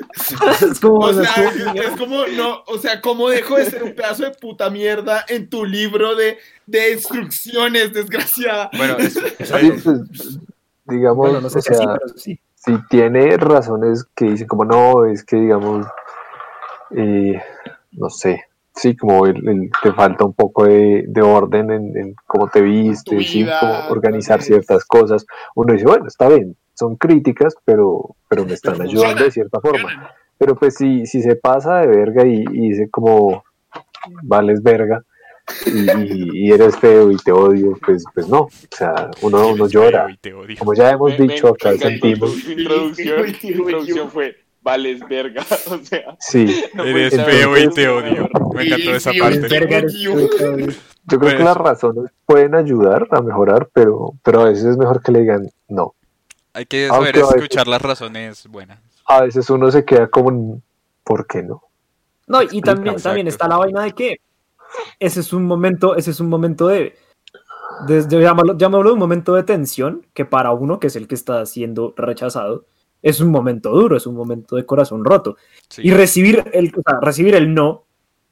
Es 0.62 0.80
como, 0.80 0.98
o 1.00 1.13
sea, 1.13 1.30
es, 1.76 1.86
es 1.86 1.98
como, 1.98 2.26
no, 2.26 2.63
o 2.66 2.78
sea, 2.80 3.02
¿cómo 3.02 3.30
dejo 3.30 3.56
de 3.58 3.66
ser 3.66 3.84
un 3.84 3.94
pedazo 3.94 4.24
de 4.24 4.32
puta 4.32 4.70
mierda 4.72 5.24
en 5.28 5.48
tu 5.48 5.63
libro 5.63 6.16
de, 6.16 6.40
de 6.66 6.94
instrucciones, 6.94 7.94
desgraciada? 7.94 8.72
Bueno, 8.76 8.96
es- 8.98 9.20
digamos, 10.86 11.18
bueno, 11.18 11.42
no 11.42 11.50
sé 11.50 11.60
o 11.60 11.62
si 11.62 11.70
así, 11.74 11.84
sea, 11.84 11.94
pero 11.98 12.13
sí. 12.18 12.40
si 12.56 12.74
tiene 12.90 13.38
razones 13.38 14.06
que 14.16 14.26
dicen 14.26 14.48
como 14.48 14.66
no, 14.66 15.06
es 15.06 15.24
que 15.24 15.36
digamos, 15.36 15.86
eh, 16.96 17.40
no 17.92 18.10
sé, 18.10 18.46
sí, 18.78 18.96
como 18.96 19.26
el, 19.26 19.48
el- 19.48 19.70
te 19.82 19.92
falta 19.94 20.24
un 20.26 20.34
poco 20.34 20.66
de, 20.66 21.04
de 21.08 21.22
orden 21.22 21.72
en, 21.72 21.98
en 21.98 22.16
cómo 22.26 22.48
te 22.50 22.62
vistes, 22.62 23.30
sí, 23.30 23.46
como 23.60 23.74
organizar 23.90 24.42
ciertas 24.42 24.86
cosas. 24.86 25.26
Uno 25.56 25.74
dice, 25.74 25.86
bueno, 25.86 26.08
está 26.08 26.30
bien, 26.30 26.56
son 26.74 26.96
críticas, 26.96 27.56
pero, 27.66 28.16
pero 28.30 28.46
me 28.46 28.54
están 28.54 28.78
Pero 28.78 28.90
ayudando 28.90 29.24
de 29.24 29.32
cierta 29.32 29.60
forma. 29.60 30.12
Pero 30.38 30.56
pues 30.56 30.76
si, 30.76 31.06
si 31.06 31.22
se 31.22 31.36
pasa 31.36 31.80
de 31.80 31.88
verga 31.88 32.26
y, 32.26 32.44
y 32.52 32.70
dice 32.70 32.90
como, 32.90 33.44
vales 34.24 34.62
verga. 34.62 35.04
Y, 35.66 36.52
eres 36.52 36.78
feo 36.78 37.10
y 37.10 37.16
te 37.16 37.32
odio, 37.32 37.78
pues, 37.86 38.04
pues 38.13 38.28
no, 38.28 38.42
o 38.42 38.50
sea, 38.70 39.10
uno, 39.22 39.48
uno 39.48 39.68
llora. 39.68 40.08
Como 40.60 40.74
ya 40.74 40.92
hemos 40.92 41.12
Ven, 41.12 41.20
ven, 41.20 41.28
dicho 41.30 41.48
acá, 41.48 41.72
sentimos. 41.78 42.36
Introducción, 42.50 43.26
introducción 43.42 44.12
fue, 44.12 44.36
vales 44.68 45.00
verga. 45.08 45.44
O 45.72 45.78
sea, 45.84 46.16
Sí, 46.20 46.64
no 46.74 46.84
Eres 46.84 47.16
feo 47.24 47.58
y 47.58 47.70
te 47.70 47.88
odio. 47.88 48.30
Me 48.54 48.64
encantó 48.66 48.96
esa 48.96 49.12
parte. 49.18 49.48
Yo 49.98 50.14
creo 51.20 51.20
Pues- 51.20 51.36
que 51.36 51.44
las 51.44 51.56
razones 51.58 52.12
pueden 52.26 52.54
ayudar 52.56 53.08
a 53.12 53.22
mejorar, 53.22 53.70
pero, 53.74 54.14
pero 54.24 54.42
a 54.42 54.46
veces 54.50 54.66
es 54.66 54.78
mejor 54.78 55.02
que 55.02 55.12
le 55.14 55.20
digan 55.22 55.50
no. 55.70 55.94
Hay 56.54 56.66
que 56.66 56.88
Aunque 56.88 57.12
saber 57.12 57.16
veces- 57.16 57.36
escuchar 57.36 57.68
las 57.68 57.82
razones 57.82 58.48
buenas. 58.50 58.80
A 59.06 59.22
veces 59.22 59.50
uno 59.50 59.72
se 59.72 59.86
queda 59.86 60.08
como, 60.10 60.62
¿por 61.06 61.26
qué 61.28 61.44
no? 61.44 61.64
No, 62.28 62.42
y 62.42 62.60
también, 62.62 62.96
Exacto. 62.96 63.04
también 63.10 63.28
está 63.28 63.48
la 63.48 63.56
vaina 63.58 63.84
de 63.84 63.94
que 63.94 64.18
ese 65.00 65.22
es 65.22 65.32
un 65.32 65.46
momento, 65.46 65.96
ese 65.96 66.12
es 66.12 66.20
un 66.20 66.28
momento 66.28 66.68
de, 66.68 66.94
de, 67.88 68.04
de- 68.04 68.22
llamarlo, 68.22 68.58
llamarlo 68.58 68.92
un 68.92 69.00
momento 69.00 69.34
de 69.36 69.44
tensión, 69.44 70.06
que 70.14 70.26
para 70.26 70.52
uno, 70.52 70.78
que 70.82 70.88
es 70.88 70.98
el 70.98 71.08
que 71.08 71.16
está 71.16 71.46
siendo 71.46 71.94
rechazado, 71.96 72.66
es 73.02 73.20
un 73.20 73.30
momento 73.32 73.70
duro, 73.72 73.98
es 73.98 74.06
un 74.08 74.16
momento 74.16 74.56
de 74.56 74.66
corazón 74.66 75.04
roto. 75.06 75.38
Sí. 75.70 75.82
Y 75.86 75.92
recibir 75.92 76.44
el, 76.54 76.72
o 76.76 76.82
sea, 76.90 77.00
recibir 77.02 77.36
el 77.36 77.54
no, 77.54 77.86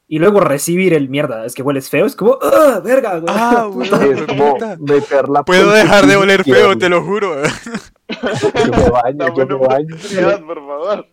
y 0.08 0.20
luego 0.20 0.40
recibir 0.40 0.94
el 0.94 1.10
mierda, 1.10 1.46
es 1.46 1.56
que 1.56 1.64
hueles 1.64 1.90
feo, 1.90 2.06
es 2.06 2.16
como, 2.16 2.38
¡ah, 2.42 2.80
verga! 2.84 3.18
güey". 3.20 3.34
Ah, 3.36 3.66
güey. 3.72 3.90
Es 4.12 4.22
como 4.24 4.54
puta. 4.54 4.78
meterla 4.80 5.44
Puedo 5.44 5.72
dejar 5.72 6.06
de 6.06 6.16
oler 6.16 6.44
feo, 6.44 6.78
te 6.78 6.90
lo 6.90 7.04
juro. 7.04 7.36
Yo 7.44 8.72
me 8.72 8.90
baño, 8.90 9.36
yo 9.36 9.46
me 9.48 9.56
baño. 9.56 9.96
por 10.46 10.58
favor. 10.58 11.08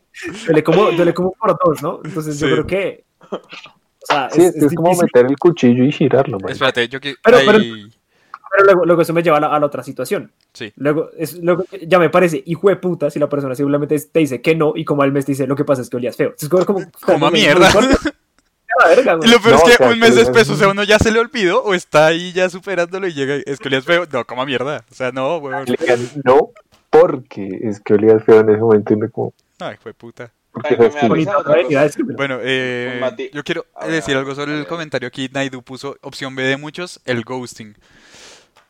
Duele 0.47 0.63
como, 0.63 0.91
duele 0.91 1.15
como 1.15 1.33
por 1.33 1.57
dos, 1.65 1.83
¿no? 1.83 2.01
Entonces 2.05 2.39
yo 2.39 2.47
Sí. 2.49 2.53
creo 2.53 2.67
que... 2.67 3.05
O 3.31 3.39
sea, 4.07 4.29
Sí, 4.31 4.43
es, 4.43 4.57
es, 4.57 4.63
es 4.65 4.75
como 4.75 4.91
meter 4.95 5.25
el 5.27 5.39
cuchillo 5.39 5.85
y 5.85 5.93
girarlo, 5.93 6.39
man. 6.41 6.51
Espérate, 6.53 6.89
yo 6.89 7.01
que. 7.01 7.15
Pero- 7.25 7.37
ahí- 7.39 7.47
pero- 7.47 7.65
Pero 8.53 8.65
luego, 8.67 8.85
luego 8.85 9.03
eso 9.03 9.15
me 9.15 9.23
lleva 9.23 9.39
a 9.39 9.41
la, 9.41 9.47
a 9.49 9.59
la 9.59 9.67
otra 9.67 9.83
situación. 9.83 10.31
Sí. 10.53 10.73
Luego, 10.77 11.09
es, 11.17 11.39
luego, 11.39 11.65
ya 11.87 11.99
me 11.99 12.11
parece 12.11 12.43
hijo 12.45 12.69
de 12.69 12.77
puta 12.77 13.11
si 13.11 13.19
la 13.19 13.29
persona 13.29 13.55
simplemente 13.55 13.99
te 13.99 14.19
dice 14.19 14.43
que 14.43 14.55
no 14.55 14.75
y 14.77 14.85
como 14.85 15.03
al 15.03 15.11
mes 15.11 15.25
te 15.25 15.33
dice 15.33 15.47
lo 15.47 15.57
que 15.57 15.65
pasa 15.65 15.81
es 15.81 15.89
que 15.89 15.97
olías 15.97 16.17
feo. 16.17 16.35
Es 16.39 16.49
como, 16.49 16.67
como, 16.67 16.87
Como 17.01 17.27
a 17.27 17.31
mierda. 17.31 17.71
La 18.79 18.89
verga. 18.89 19.19
Y 19.23 19.29
lo 19.29 19.41
peor 19.41 19.53
No, 19.53 19.57
es 19.57 19.63
o 19.63 19.67
que 19.67 19.73
sea, 19.73 19.89
un 19.89 19.99
mes 19.99 20.17
después, 20.17 20.49
o 20.51 20.57
sea, 20.57 20.69
uno 20.69 20.83
ya 20.83 20.99
se 20.99 21.11
le 21.11 21.19
olvidó 21.19 21.63
o 21.63 21.75
está 21.75 22.07
ahí 22.07 22.33
ya 22.33 22.49
superándolo 22.51 23.07
y 23.07 23.15
llega, 23.15 23.37
es 23.37 23.59
que 23.59 23.69
olías 23.69 23.85
feo. 23.85 24.05
No, 24.13 24.25
como 24.27 24.43
a 24.43 24.47
mierda. 24.47 24.85
O 24.91 24.95
sea, 24.95 25.13
no, 25.13 25.39
weón. 25.39 25.67
No, 26.25 26.51
porque 26.91 27.59
es 27.63 27.81
que 27.81 27.95
olía 27.95 28.19
feo 28.21 28.41
en 28.41 28.51
ese 28.51 28.61
momento 28.61 28.93
y 28.93 28.97
me 28.97 29.09
como, 29.09 29.33
Ay, 29.61 29.77
fue 29.81 29.95
puta. 29.95 30.31
Ay. 30.65 31.27
Bueno, 32.17 32.39
eh, 32.43 33.31
yo 33.33 33.43
quiero 33.43 33.65
decir 33.89 34.17
algo 34.17 34.35
sobre 34.35 34.59
el 34.59 34.67
comentario 34.67 35.09
aquí. 35.09 35.31
Naidu 35.33 35.63
puso 35.63 35.97
opción 36.03 36.35
B 36.35 36.43
de 36.43 36.59
muchos, 36.59 37.01
el 37.07 37.25
ghosting. 37.25 37.75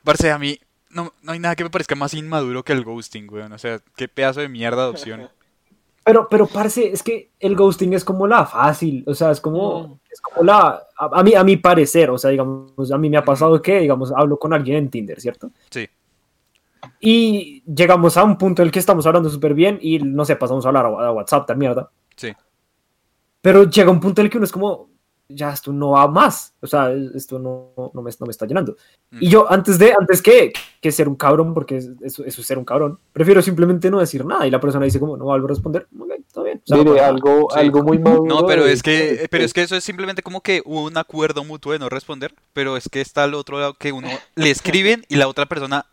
Parce, 0.05 0.31
a 0.31 0.39
mí 0.39 0.59
no, 0.91 1.13
no 1.23 1.33
hay 1.33 1.39
nada 1.39 1.57
que 1.57 1.65
me 1.65 1.71
parezca 1.71 1.95
más 1.95 2.15
inmaduro 2.15 2.63
que 2.63 2.73
el 2.73 2.85
ghosting, 2.85 3.29
weón. 3.31 3.53
O 3.53 3.59
sea, 3.59 3.81
qué 3.97 4.09
pedazo 4.09 4.41
de 4.41 4.49
mierda 4.49 4.85
de 4.85 4.91
opción. 4.91 5.29
Pero, 6.05 6.27
pero, 6.29 6.49
parce, 6.49 6.91
es 6.91 7.01
que 7.01 7.31
el 7.39 7.55
ghosting 7.55 7.93
es 7.93 8.05
como 8.05 8.27
la 8.27 8.45
fácil, 8.45 9.05
o 9.07 9.15
sea, 9.15 9.31
es 9.31 9.41
como, 9.41 10.01
es 10.11 10.21
como 10.21 10.43
la, 10.45 10.83
a, 10.97 11.11
a 11.13 11.23
mí, 11.23 11.33
a 11.35 11.45
mi 11.45 11.59
parecer, 11.59 12.11
o 12.11 12.19
sea, 12.19 12.31
digamos, 12.31 12.91
a 12.91 12.99
mí 12.99 13.09
me 13.09 13.19
ha 13.19 13.25
pasado 13.25 13.63
que, 13.63 13.79
digamos, 13.79 14.11
hablo 14.11 14.37
con 14.37 14.53
alguien 14.53 14.79
en 14.79 14.91
Tinder, 14.91 15.21
¿cierto? 15.21 15.53
Sí. 15.71 15.89
Y 16.99 17.63
llegamos 17.73 18.17
a 18.17 18.25
un 18.25 18.37
punto 18.37 18.63
en 18.63 18.67
el 18.67 18.73
que 18.73 18.81
estamos 18.81 19.07
hablando 19.07 19.31
súper 19.31 19.55
bien 19.55 19.79
y, 19.81 20.01
no 20.01 20.25
sé, 20.25 20.35
pasamos 20.35 20.65
a 20.65 20.71
hablar 20.71 20.87
a, 20.87 20.89
a 20.89 21.13
WhatsApp, 21.13 21.47
tal 21.47 21.57
mierda. 21.57 21.89
Sí. 22.17 22.33
Pero 23.41 23.71
llega 23.71 23.93
un 23.93 24.01
punto 24.01 24.23
en 24.23 24.27
el 24.27 24.31
que 24.33 24.39
uno 24.39 24.45
es 24.47 24.53
como, 24.53 24.89
ya 25.35 25.53
esto 25.53 25.73
no 25.73 25.91
va 25.91 26.07
más, 26.09 26.55
o 26.61 26.67
sea, 26.67 26.91
esto 27.15 27.39
no, 27.39 27.73
no, 27.95 28.03
me, 28.03 28.11
no 28.19 28.27
me 28.27 28.31
está 28.31 28.47
llenando. 28.47 28.77
Y 29.21 29.29
yo, 29.29 29.51
antes 29.51 29.79
de, 29.79 29.95
antes 29.99 30.23
que, 30.23 30.53
que 30.81 30.93
ser 30.93 31.09
un 31.09 31.17
cabrón, 31.17 31.55
porque 31.55 31.77
es- 31.79 31.91
eso, 32.03 32.25
eso 32.25 32.41
es 32.41 32.47
ser 32.47 32.59
un 32.59 32.65
cabrón, 32.65 32.99
prefiero 33.13 33.43
simplemente 33.43 33.91
no 33.91 34.01
decir 34.01 34.25
nada 34.25 34.47
y 34.47 34.51
la 34.51 34.61
persona 34.61 34.85
dice 34.85 34.99
como, 35.01 35.17
no 35.17 35.25
vuelvo 35.25 35.47
a 35.47 35.51
responder, 35.51 35.87
ok, 35.99 36.11
está 36.27 36.43
bien. 36.43 36.59
O 36.65 36.67
sea, 36.67 36.77
Mire, 36.79 36.91
nada. 36.97 37.09
algo, 37.09 37.49
Sí. 37.53 37.59
algo 37.61 37.83
muy 37.83 37.99
maduro. 38.01 38.25
No, 38.27 38.47
pero 38.47 38.67
es 38.67 38.83
que, 38.83 39.27
pero 39.31 39.45
es 39.45 39.53
que 39.53 39.63
eso 39.63 39.77
es 39.77 39.85
simplemente 39.85 40.23
como 40.23 40.41
que 40.41 40.63
hubo 40.65 40.85
un 40.85 40.97
acuerdo 40.97 41.45
mutuo 41.45 41.73
de 41.73 41.79
no 41.79 41.89
responder, 41.89 42.35
pero 42.53 42.77
es 42.77 42.89
que 42.89 43.01
está 43.01 43.25
al 43.25 43.35
otro 43.35 43.59
lado 43.61 43.75
que 43.75 43.93
uno 43.93 44.09
le 44.35 44.51
escriben 44.51 45.05
y 45.09 45.17
la 45.17 45.29
otra 45.29 45.47
persona 45.47 45.87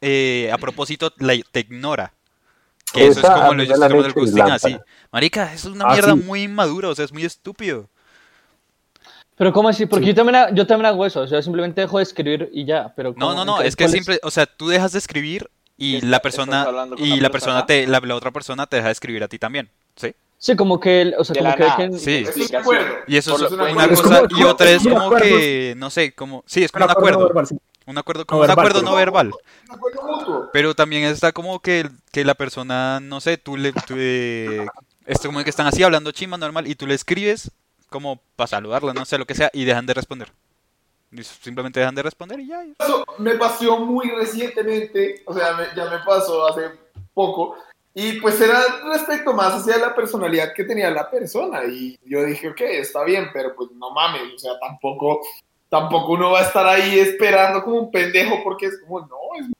eh, 0.00 0.50
a 0.52 0.58
propósito 0.58 1.12
la, 1.18 1.34
te 1.50 1.60
ignora. 1.60 2.12
Que 2.92 3.06
eso 3.06 3.20
es 3.20 3.26
como 3.26 3.46
lo 3.46 3.54
mí 3.54 3.62
ellos 3.62 3.78
me 3.78 3.78
la 3.78 3.86
han 3.86 3.92
llaman 3.92 4.04
el 4.04 4.10
hecho 4.10 4.20
y 4.20 4.22
ghosting 4.24 4.50
así. 4.50 4.78
Marica, 5.12 5.54
eso 5.54 5.68
es 5.70 5.74
una 5.74 5.86
Ah, 5.86 5.92
mierda 5.92 6.12
sí. 6.12 6.18
muy 6.20 6.42
inmadura, 6.42 6.88
o 6.90 6.94
sea, 6.94 7.04
es 7.06 7.12
muy 7.12 7.24
estúpido. 7.24 7.88
Pero 9.36 9.52
¿cómo 9.52 9.68
así? 9.68 9.86
Porque 9.86 10.04
Sí. 10.06 10.12
yo, 10.12 10.14
también, 10.14 10.54
yo 10.54 10.66
también 10.66 10.86
hago 10.86 11.04
eso, 11.06 11.20
o 11.22 11.26
sea, 11.26 11.40
simplemente 11.42 11.80
dejo 11.80 11.96
de 11.98 12.02
escribir 12.04 12.50
y 12.52 12.64
ya, 12.64 12.92
pero 12.94 13.10
No, 13.16 13.28
¿cómo? 13.28 13.34
no, 13.34 13.44
no, 13.44 13.56
¿En 13.56 13.62
qué- 13.62 13.68
es 13.68 13.76
que 13.76 13.88
simple, 13.88 14.20
o 14.22 14.30
sea, 14.30 14.46
tú 14.46 14.68
dejas 14.68 14.92
de 14.92 14.98
escribir 14.98 15.48
y 15.78 15.96
Está- 15.96 16.06
la 16.08 16.20
persona 16.20 16.66
y 16.98 17.18
la 17.20 17.30
persona 17.30 17.64
persona. 17.64 17.66
te 17.66 17.86
la, 17.86 18.00
la 18.00 18.14
otra 18.14 18.30
persona 18.30 18.66
te 18.66 18.76
deja 18.76 18.88
de 18.88 18.92
escribir 18.92 19.22
a 19.24 19.28
ti 19.28 19.38
también, 19.38 19.68
¿sí? 19.96 20.14
Sí, 20.38 20.54
como 20.56 20.78
que, 20.80 21.00
el- 21.02 21.14
o 21.18 21.24
sea, 21.24 21.34
De 21.34 21.40
como 21.40 21.54
que, 21.54 21.62
que- 21.92 21.98
Sí. 21.98 22.10
Es 22.14 22.22
un 22.36 22.42
Explicación. 22.42 22.60
acuerdo. 22.62 22.86
Y 23.06 23.16
eso 23.16 23.34
es 23.36 23.52
una 23.52 23.84
es 23.86 24.00
cosa 24.02 24.22
como- 24.28 24.38
y 24.40 24.42
otra 24.44 24.70
es 24.70 24.82
como 24.82 25.10
que 25.16 25.74
no 25.76 25.88
sé, 25.90 26.12
como 26.14 26.44
sí, 26.46 26.64
es 26.64 26.70
como 26.72 26.84
Un 26.84 26.90
un 26.90 26.96
acuerdo, 26.96 27.24
verbal, 27.24 27.46
sí. 27.46 27.56
un 27.86 27.98
acuerdo 27.98 28.24
No 28.28 28.36
un 28.36 28.40
verbal, 28.42 28.58
acuerdo 28.58 28.80
pero- 28.80 28.90
no 28.90 28.96
verbal. 28.96 29.26
Un 29.68 29.74
acuerdo 29.74 30.02
mutuo. 30.02 30.50
Pero 30.52 30.74
también 30.74 31.04
está 31.04 31.32
como 31.32 31.58
que, 31.60 31.88
que 32.12 32.24
la 32.24 32.34
persona, 32.34 33.00
no 33.00 33.20
sé, 33.20 33.38
tú 33.38 33.56
le... 33.56 33.72
Tú, 33.72 33.94
eh, 33.96 34.66
esto 35.06 35.28
como 35.28 35.42
que 35.42 35.50
están 35.50 35.66
así 35.66 35.82
hablando 35.82 36.12
chima 36.12 36.36
normal 36.36 36.66
y 36.68 36.74
tú 36.74 36.86
le 36.86 36.94
escribes 36.94 37.50
como 37.92 38.20
para 38.34 38.48
saludarla, 38.48 38.92
no 38.92 39.04
sé, 39.04 39.16
lo 39.18 39.26
que 39.26 39.34
sea, 39.36 39.50
y 39.52 39.64
dejan 39.64 39.86
de 39.86 39.94
responder. 39.94 40.32
Y 41.12 41.22
simplemente 41.22 41.78
dejan 41.78 41.94
de 41.94 42.02
responder 42.02 42.40
y 42.40 42.48
ya. 42.48 42.64
Eso 42.80 43.04
me 43.18 43.36
pasó 43.36 43.78
muy 43.78 44.10
recientemente, 44.10 45.22
o 45.26 45.34
sea, 45.34 45.52
me- 45.54 45.68
ya 45.76 45.84
me 45.90 45.98
pasó 46.04 46.46
hace 46.48 46.70
poco, 47.14 47.56
y 47.94 48.18
pues 48.20 48.40
era 48.40 48.58
respecto 48.90 49.34
más 49.34 49.52
hacia 49.54 49.76
la 49.78 49.94
personalidad 49.94 50.54
que 50.54 50.64
tenía 50.64 50.90
la 50.90 51.10
persona, 51.10 51.64
y 51.66 51.98
yo 52.04 52.24
dije, 52.24 52.48
ok, 52.48 52.60
está 52.62 53.04
bien, 53.04 53.28
pero 53.32 53.54
pues 53.54 53.70
no 53.72 53.90
mames, 53.90 54.22
o 54.34 54.38
sea, 54.38 54.58
tampoco, 54.58 55.20
tampoco 55.68 56.12
uno 56.12 56.30
va 56.30 56.40
a 56.40 56.44
estar 56.46 56.66
ahí 56.66 56.98
esperando 56.98 57.62
como 57.62 57.76
un 57.78 57.90
pendejo, 57.90 58.40
porque 58.42 58.66
es 58.66 58.80
como, 58.80 59.00
no, 59.00 59.16
es 59.38 59.42
muy 59.46 59.54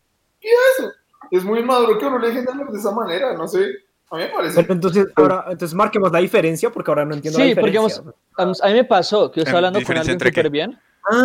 eso, 0.79 0.93
es 1.31 1.45
muy 1.45 1.63
maduro 1.63 1.99
que 1.99 2.07
uno 2.07 2.19
le 2.19 2.29
dejen 2.29 2.45
de 2.47 2.51
hablar 2.53 2.69
de 2.71 2.79
esa 2.79 2.91
manera, 2.91 3.35
no 3.35 3.47
sé, 3.47 3.67
a 4.13 4.17
mí 4.17 4.23
me 4.25 4.29
parece. 4.29 4.63
Pero 4.63 4.75
entonces, 4.75 5.07
ahora, 5.17 5.45
entonces 5.51 5.75
marquemos 5.75 6.13
la 6.13 6.19
diferencia 6.21 6.71
porque 6.71 6.91
ahora 6.91 7.05
no 7.05 7.15
entiendo 7.15 7.39
Sí, 7.41 7.49
la 7.55 7.61
porque 7.61 7.71
diferencia. 7.73 8.03
vamos- 8.37 8.61
a 8.63 8.67
mí- 8.67 8.71
a 8.71 8.73
mí 8.75 8.81
me 8.81 8.85
pasó 8.85 9.31
que 9.33 9.41
yo 9.41 9.43
Em, 9.43 9.47
estaba 9.49 9.59
hablando 9.59 9.79
con 9.79 9.81
¿diferencia 9.81 10.13
alguien 10.13 10.15
entre 10.15 10.31
qué? 10.33 10.41
súper 10.41 10.51
bien. 10.53 10.71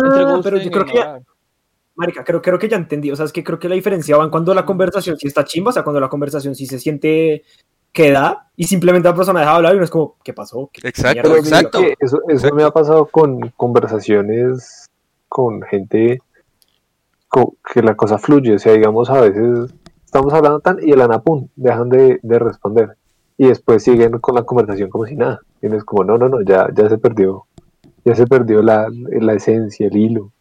entre 0.04 0.22
Ah, 0.24 0.40
pero 0.42 0.56
yo 0.58 0.70
creo 0.70 0.84
que, 0.84 0.90
ignorar. 0.98 1.22
marica, 1.94 2.24
creo, 2.24 2.42
creo 2.42 2.58
que 2.58 2.68
ya 2.68 2.76
entendí. 2.76 3.10
O 3.12 3.16
sea, 3.16 3.26
es 3.26 3.32
que 3.32 3.44
creo 3.44 3.58
que 3.58 3.68
la 3.68 3.74
diferencia 3.76 4.16
va 4.16 4.24
en 4.24 4.30
cuando 4.30 4.52
la 4.54 4.64
conversación 4.64 5.16
sí 5.16 5.28
está 5.28 5.44
chimba, 5.44 5.70
o 5.70 5.72
sea, 5.72 5.84
cuando 5.84 6.00
la 6.00 6.08
conversación 6.08 6.54
sí 6.56 6.66
se 6.66 6.78
siente 6.80 7.44
que 7.92 8.10
da 8.10 8.50
y 8.56 8.64
simplemente 8.64 9.08
la 9.08 9.14
persona 9.14 9.40
deja 9.40 9.52
de 9.52 9.56
hablar 9.56 9.72
y 9.72 9.76
uno 9.76 9.84
es 9.84 9.90
como, 9.90 10.16
¿qué 10.24 10.32
pasó? 10.32 10.68
¿Qué 10.72 10.86
Exacto, 10.88 11.36
exacto. 11.36 11.80
Eso, 11.80 11.94
eso 12.00 12.20
exacto. 12.28 12.56
me 12.56 12.62
ha 12.64 12.70
pasado 12.70 13.06
con 13.06 13.50
conversaciones 13.56 14.86
con 15.28 15.62
gente 15.62 16.18
que 17.72 17.82
la 17.82 17.94
cosa 17.94 18.18
fluye. 18.18 18.54
O 18.54 18.58
sea, 18.58 18.72
digamos, 18.72 19.10
a 19.10 19.20
veces 19.20 19.74
estamos 20.08 20.32
hablando 20.32 20.60
tan 20.60 20.78
y 20.82 20.90
el 20.90 21.02
anapum 21.02 21.48
dejan 21.54 21.90
de, 21.90 22.18
de 22.22 22.38
responder. 22.38 22.96
Y 23.36 23.46
después 23.48 23.84
siguen 23.84 24.18
con 24.20 24.34
la 24.34 24.42
conversación 24.42 24.88
como 24.88 25.04
si 25.04 25.14
nada. 25.14 25.40
Y 25.60 25.66
es 25.66 25.84
como, 25.84 26.02
no, 26.02 26.16
no, 26.16 26.30
no, 26.30 26.40
ya, 26.40 26.68
ya 26.74 26.88
se 26.88 26.96
perdió. 26.96 27.44
Ya 28.04 28.14
se 28.14 28.26
perdió 28.26 28.62
la, 28.62 28.88
la 28.90 29.34
esencia, 29.34 29.86
el 29.86 29.96
hilo. 29.96 30.32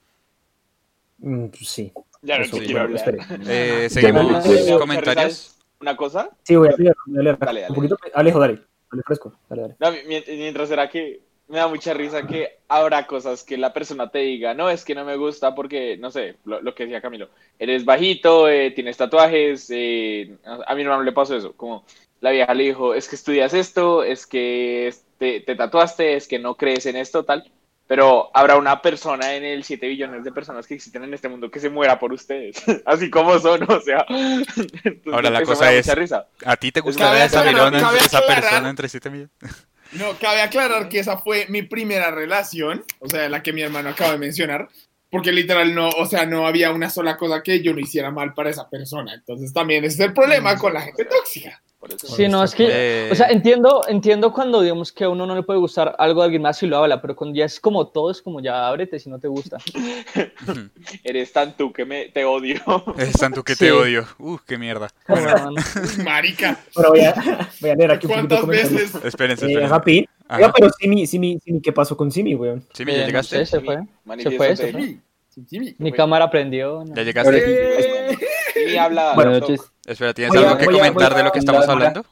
Mm, 1.20 1.48
pues 1.48 1.68
sí. 1.68 1.92
Ya 2.22 2.38
no 2.38 2.46
Eso, 2.46 2.58
te 2.58 2.66
quiero 2.66 2.82
bueno, 2.88 2.98
hablar. 2.98 3.16
espere. 3.20 3.84
Eh, 3.86 3.90
seguimos 3.90 4.46
no 4.70 4.80
comentarios. 4.80 5.58
¿Una 5.82 5.96
cosa? 5.98 6.30
Sí, 6.44 6.56
voy 6.56 6.70
a 6.70 6.78
leer, 6.78 6.96
voy 7.06 7.20
a 7.20 7.24
leer 7.24 7.38
Dale, 7.38 7.62
dale. 7.62 7.70
un 7.70 7.76
poquito. 7.76 7.98
Alejo, 8.16 8.40
dale. 8.40 8.62
Dale 8.90 9.04
fresco. 9.06 9.34
Dale, 9.50 9.62
dale. 9.64 9.76
No, 9.80 10.12
mientras 10.38 10.70
será 10.70 10.90
que 10.90 11.22
me 11.48 11.58
da 11.60 11.68
mucha 11.68 11.94
risa 11.94 12.28
que 12.28 12.60
habrá 12.68 13.08
cosas 13.08 13.44
que 13.44 13.58
la 13.58 13.72
persona 13.74 14.10
te 14.10 14.20
diga, 14.20 14.54
no, 14.54 14.70
es 14.70 14.84
que 14.84 14.96
no 14.96 15.06
me 15.06 15.16
gusta 15.16 15.56
porque, 15.56 15.98
no 15.98 16.12
sé, 16.12 16.36
lo, 16.46 16.62
lo 16.62 16.76
que 16.76 16.84
decía 16.84 17.02
Camilo, 17.02 17.30
eres 17.58 17.86
bajito, 17.86 18.50
eh, 18.50 18.72
tienes 18.72 18.98
tatuajes, 18.98 19.68
eh, 19.70 20.36
a 20.44 20.76
mi 20.76 20.82
hermano 20.82 21.04
le 21.04 21.12
pasó 21.14 21.36
eso, 21.38 21.54
como 21.54 21.86
la 22.20 22.32
vieja 22.32 22.54
le 22.54 22.64
dijo, 22.66 22.94
es 22.94 23.08
que 23.08 23.16
estudias 23.16 23.54
esto, 23.54 24.04
es 24.04 24.28
que 24.28 24.94
te, 25.18 25.40
te 25.42 25.56
tatuaste, 25.56 26.16
es 26.16 26.28
que 26.28 26.40
no 26.40 26.56
crees 26.56 26.86
en 26.86 26.98
esto, 26.98 27.24
tal, 27.24 27.50
pero 27.88 28.30
habrá 28.34 28.58
una 28.58 28.82
persona 28.82 29.36
en 29.36 29.46
el 29.46 29.64
7 29.64 29.88
billones 29.88 30.26
de 30.26 30.34
personas 30.34 30.68
que 30.68 30.74
existen 30.74 31.06
en 31.06 31.14
este 31.14 31.30
mundo 31.30 31.50
que 31.50 31.62
se 31.62 31.70
muera 31.70 31.98
por 31.98 32.12
ustedes, 32.12 32.62
así 32.86 33.10
como 33.10 33.40
son, 33.40 33.64
o 33.72 33.80
sea. 33.80 34.06
entonces, 34.10 35.14
Ahora 35.14 35.30
la 35.30 35.44
cosa 35.44 35.72
es- 35.72 35.96
risa. 35.96 36.28
¿A 36.46 36.58
ti 36.58 36.74
te 36.74 36.82
gustaría 36.82 37.24
esa, 37.24 37.50
esa 37.96 38.26
persona 38.26 38.70
entre 38.70 38.90
7 38.90 39.10
millones? 39.10 39.32
No, 39.94 40.18
cabe 40.20 40.42
aclarar 40.42 40.90
que 40.90 41.00
esa 41.00 41.18
fue 41.18 41.46
mi 41.50 41.62
primera 41.64 42.12
relación, 42.12 42.84
o 43.00 43.10
sea, 43.10 43.30
la 43.30 43.42
que 43.42 43.54
mi 43.54 43.62
hermano 43.62 43.90
acaba 43.90 44.14
de 44.14 44.18
mencionar, 44.18 44.68
porque 45.10 45.32
literal 45.32 45.74
no, 45.74 45.90
o 45.90 46.06
sea, 46.06 46.26
no 46.26 46.46
había 46.46 46.72
una 46.72 46.90
sola 46.90 47.18
cosa 47.18 47.42
que 47.42 47.62
yo 47.62 47.74
no 47.74 47.80
hiciera 47.80 48.12
mal 48.12 48.34
para 48.34 48.50
esa 48.50 48.70
persona. 48.70 49.14
Entonces 49.14 49.54
también 49.54 49.84
ese 49.84 49.96
es 49.96 50.10
el 50.10 50.14
problema 50.14 50.58
con 50.58 50.74
la 50.74 50.82
gente 50.82 51.06
tóxica. 51.06 51.62
Por 51.88 51.96
eso. 51.96 52.08
Sí, 52.16 52.28
no, 52.28 52.44
es 52.44 52.54
que, 52.54 52.68
Eh, 52.70 53.10
o 53.12 53.16
sea, 53.16 53.28
entiendo, 53.30 53.82
entiendo 53.88 54.32
cuando 54.34 54.62
digamos 54.62 54.92
que 54.92 55.06
a 55.06 55.10
uno 55.10 55.26
no 55.26 55.36
le 55.36 55.44
puede 55.44 55.60
gustar 55.60 55.96
algo 56.00 56.22
de 56.22 56.26
alguien 56.26 56.42
más 56.42 56.62
y 56.64 56.68
lo 56.68 56.78
habla, 56.78 57.02
pero 57.02 57.16
cuando 57.16 57.36
ya 57.38 57.46
es 57.46 57.60
como 57.60 57.88
todo, 57.88 58.12
es 58.12 58.22
como 58.22 58.40
ya 58.42 58.68
ábrete 58.68 59.00
si 59.00 59.10
no 59.10 59.20
te 59.20 59.28
gusta. 59.28 59.58
Eres 61.04 61.32
tan 61.34 61.56
tú 61.56 61.72
que 61.72 61.86
me, 61.86 62.06
te 62.10 62.26
odio. 62.26 62.58
Es 62.98 63.14
tanto 63.14 63.44
que 63.44 63.56
Sí. 63.56 63.66
te 63.66 63.72
odio. 63.72 64.06
Uh, 64.20 64.38
qué 64.46 64.58
mierda. 64.58 64.90
Marica, 66.04 66.60
Bueno, 66.76 66.90
voy 66.92 67.02
a, 67.02 67.50
voy 67.62 67.70
a 67.70 67.76
leer 67.76 67.92
aquí 67.92 68.08
un 68.08 68.14
poquito 68.14 68.36
de 68.36 68.42
¿cuántas 68.42 68.42
comentarios. 68.42 68.74
veces? 68.94 69.06
Espérense, 69.06 69.46
Eh, 69.46 69.50
espérense. 69.64 70.08
Oiga, 70.30 70.52
pero 70.54 70.70
Simi, 70.78 71.08
Simi, 71.08 71.40
Simi, 71.40 71.62
¿qué 71.62 71.72
pasó 71.72 71.96
con 71.96 72.12
Simi, 72.12 72.36
weón? 72.36 72.66
Sí, 72.74 72.84
¿ya 72.86 72.92
Eh, 72.94 72.98
no 73.02 73.06
llegaste? 73.08 73.46
sé, 73.46 73.46
se 73.46 73.62
fue. 73.62 73.78
Se 74.22 74.32
fue, 74.32 74.56
se 74.58 74.72
fue. 74.72 74.98
Mi 75.78 75.92
cámara 75.92 76.30
prendió. 76.30 76.84
no. 76.86 76.96
¿Ya 76.96 77.04
llegaste? 77.04 78.12
Eh, 78.12 78.18
Ni 78.68 78.76
habla. 78.76 79.14
Bueno. 79.16 79.40
Espera, 79.88 80.14
¿tienes 80.14 80.34
Voy 80.36 80.44
a- 80.44 80.48
algo 80.52 80.60
que 80.60 80.66
comentar 80.66 81.14
a 81.14 81.18
de 81.18 81.24
lo 81.24 81.32
que 81.32 81.40
estamos 81.40 81.68
hablando? 81.68 82.06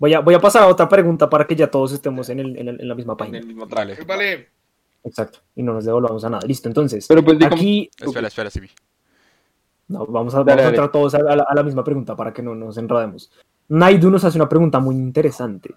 Voy 0.00 0.14
a, 0.14 0.20
voy 0.20 0.34
a 0.34 0.38
pasar 0.40 0.62
a 0.62 0.66
otra 0.68 0.88
pregunta 0.88 1.28
para 1.28 1.46
que 1.46 1.56
ya 1.56 1.70
todos 1.70 1.92
estemos 1.92 2.28
en, 2.30 2.38
el- 2.40 2.56
en 2.58 2.68
el- 2.68 2.80
en 2.80 2.88
la 2.88 2.94
misma 2.94 3.12
En 3.14 3.16
página. 3.18 3.38
el 3.38 3.46
mismo 3.46 3.66
traje. 3.66 4.02
Vale. 4.04 4.48
Exacto. 5.04 5.40
Y 5.54 5.62
no 5.62 5.72
nos 5.74 5.84
devolvamos 5.84 6.24
a 6.24 6.30
nada. 6.30 6.46
Listo, 6.46 6.68
entonces. 6.68 7.06
Pero 7.08 7.22
pues 7.24 7.38
digamos, 7.38 7.58
Aquí 7.58 7.90
Espera, 8.00 8.28
espera, 8.28 8.50
sí. 8.50 8.60
no, 9.88 10.06
vamos 10.06 10.34
a, 10.34 10.38
Dale, 10.38 10.50
vamos 10.50 10.64
a 10.64 10.68
entrar 10.68 10.92
todos 10.92 11.14
a, 11.14 11.18
a 11.18 11.36
la, 11.36 11.46
a 11.48 11.54
la 11.54 11.62
misma 11.62 11.82
pregunta 11.84 12.14
para 12.16 12.32
que 12.32 12.42
no 12.42 12.54
nos 12.54 12.76
enredemos. 12.78 13.30
Naidu 13.68 14.10
nos 14.10 14.24
hace 14.24 14.38
una 14.38 14.48
pregunta 14.48 14.78
muy 14.78 14.94
interesante. 14.96 15.74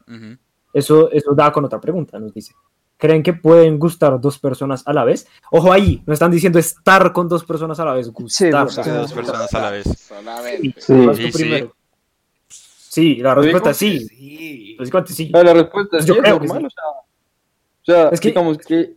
Eso, 0.73 1.09
eso 1.11 1.33
da 1.33 1.51
con 1.51 1.65
otra 1.65 1.79
pregunta, 1.81 2.19
nos 2.19 2.33
dice. 2.33 2.53
¿Creen 2.99 3.23
que 3.23 3.31
pueden 3.31 3.79
gustar 3.79 4.19
dos 4.19 4.37
personas 4.37 4.83
a 4.85 4.91
la 4.91 5.05
vez? 5.05 5.25
Ojo 5.51 5.71
ahí, 5.71 6.03
nos 6.05 6.15
están 6.15 6.31
diciendo 6.31 6.59
estar 6.59 7.13
con 7.13 7.29
dos 7.29 7.45
personas 7.45 7.79
a 7.79 7.85
la 7.85 7.93
vez. 7.93 8.09
Gustar. 8.09 8.65
dos 8.65 9.13
personas 9.13 9.53
a 9.53 9.59
la 9.61 9.71
vez. 9.71 9.85
Solamente. 9.97 10.81
Sí, 10.81 11.31
sí. 11.31 11.69
Sí, 12.49 13.15
la 13.17 13.35
respuesta 13.35 13.69
es 13.69 13.77
sí. 13.77 13.99
sí. 13.99 14.77
Sí. 15.07 15.29
La 15.31 15.53
respuesta 15.53 15.97
es 15.99 16.05
Yo 16.05 16.15
sí, 16.15 16.19
es 16.19 16.23
creo 16.25 16.39
que 16.41 16.47
normal, 16.47 16.65
o 16.65 16.69
sea, 16.69 16.83
o 16.89 17.85
sea, 17.85 18.09
Es 18.09 18.19
que- 18.19 18.29
digamos 18.29 18.57
que 18.57 18.93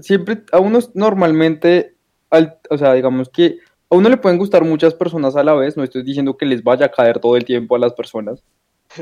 siempre 0.00 0.42
a 0.52 0.58
uno 0.58 0.78
normalmente, 0.94 1.94
al- 2.28 2.58
o 2.68 2.76
sea, 2.76 2.92
digamos 2.92 3.30
que 3.30 3.58
a 3.88 3.96
uno 3.96 4.08
le 4.10 4.16
pueden 4.18 4.38
gustar 4.38 4.64
muchas 4.64 4.92
personas 4.94 5.34
a 5.36 5.42
la 5.44 5.54
vez, 5.54 5.76
no 5.78 5.82
estoy 5.84 6.02
diciendo 6.02 6.36
que 6.36 6.44
les 6.44 6.62
vaya 6.62 6.86
a 6.86 6.90
caer 6.90 7.20
todo 7.20 7.36
el 7.36 7.44
tiempo 7.46 7.74
a 7.74 7.78
las 7.78 7.94
personas, 7.94 8.42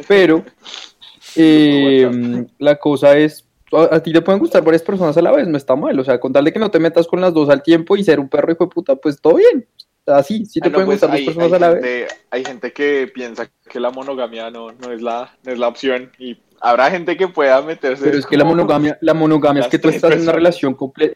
pero 0.06 0.44
eh, 1.36 2.46
la 2.58 2.76
cosa 2.76 3.16
es, 3.16 3.47
a, 3.72 3.96
a 3.96 4.02
ti 4.02 4.12
te 4.12 4.22
pueden 4.22 4.38
gustar 4.40 4.62
varias 4.64 4.82
personas 4.82 5.16
a 5.16 5.22
la 5.22 5.32
vez, 5.32 5.46
no 5.46 5.56
está 5.56 5.76
mal, 5.76 5.98
o 5.98 6.04
sea, 6.04 6.18
con 6.20 6.32
tal 6.32 6.44
de 6.44 6.52
que 6.52 6.58
no 6.58 6.70
te 6.70 6.78
metas 6.78 7.06
con 7.06 7.20
las 7.20 7.34
dos 7.34 7.48
al 7.50 7.62
tiempo 7.62 7.96
y 7.96 8.04
ser 8.04 8.20
un 8.20 8.28
perro 8.28 8.52
hijo 8.52 8.64
de 8.64 8.70
puta, 8.70 8.96
pues 8.96 9.20
todo 9.20 9.34
bien, 9.36 9.66
Así, 10.06 10.46
sí 10.46 10.60
te 10.60 10.68
Ah, 10.68 10.70
no, 10.70 10.74
pueden 10.76 10.86
pues, 10.86 11.00
gustar 11.02 11.10
dos 11.16 11.26
personas 11.26 11.52
a 11.52 11.58
la 11.58 11.70
vez. 11.74 12.08
hay 12.30 12.44
gente 12.44 12.72
que 12.72 13.10
piensa 13.12 13.50
que 13.70 13.78
la 13.78 13.90
monogamia 13.90 14.50
no, 14.50 14.72
no, 14.72 14.92
es 14.92 15.02
la, 15.02 15.36
no 15.44 15.52
es 15.52 15.58
la 15.58 15.68
opción 15.68 16.10
y 16.18 16.38
habrá 16.60 16.90
gente 16.90 17.16
que 17.16 17.28
pueda 17.28 17.60
meterse. 17.62 18.04
Pero 18.04 18.18
es 18.18 18.26
que 18.26 18.36
la 18.36 18.44
monogamia, 18.44 18.96
la 19.02 19.14
monogamia 19.14 19.62
es 19.62 19.68
que 19.68 19.78
tú 19.78 19.88
estás 19.90 20.12
en 20.12 20.22
una 20.22 20.32
relación 20.32 20.74
completa. 20.74 21.14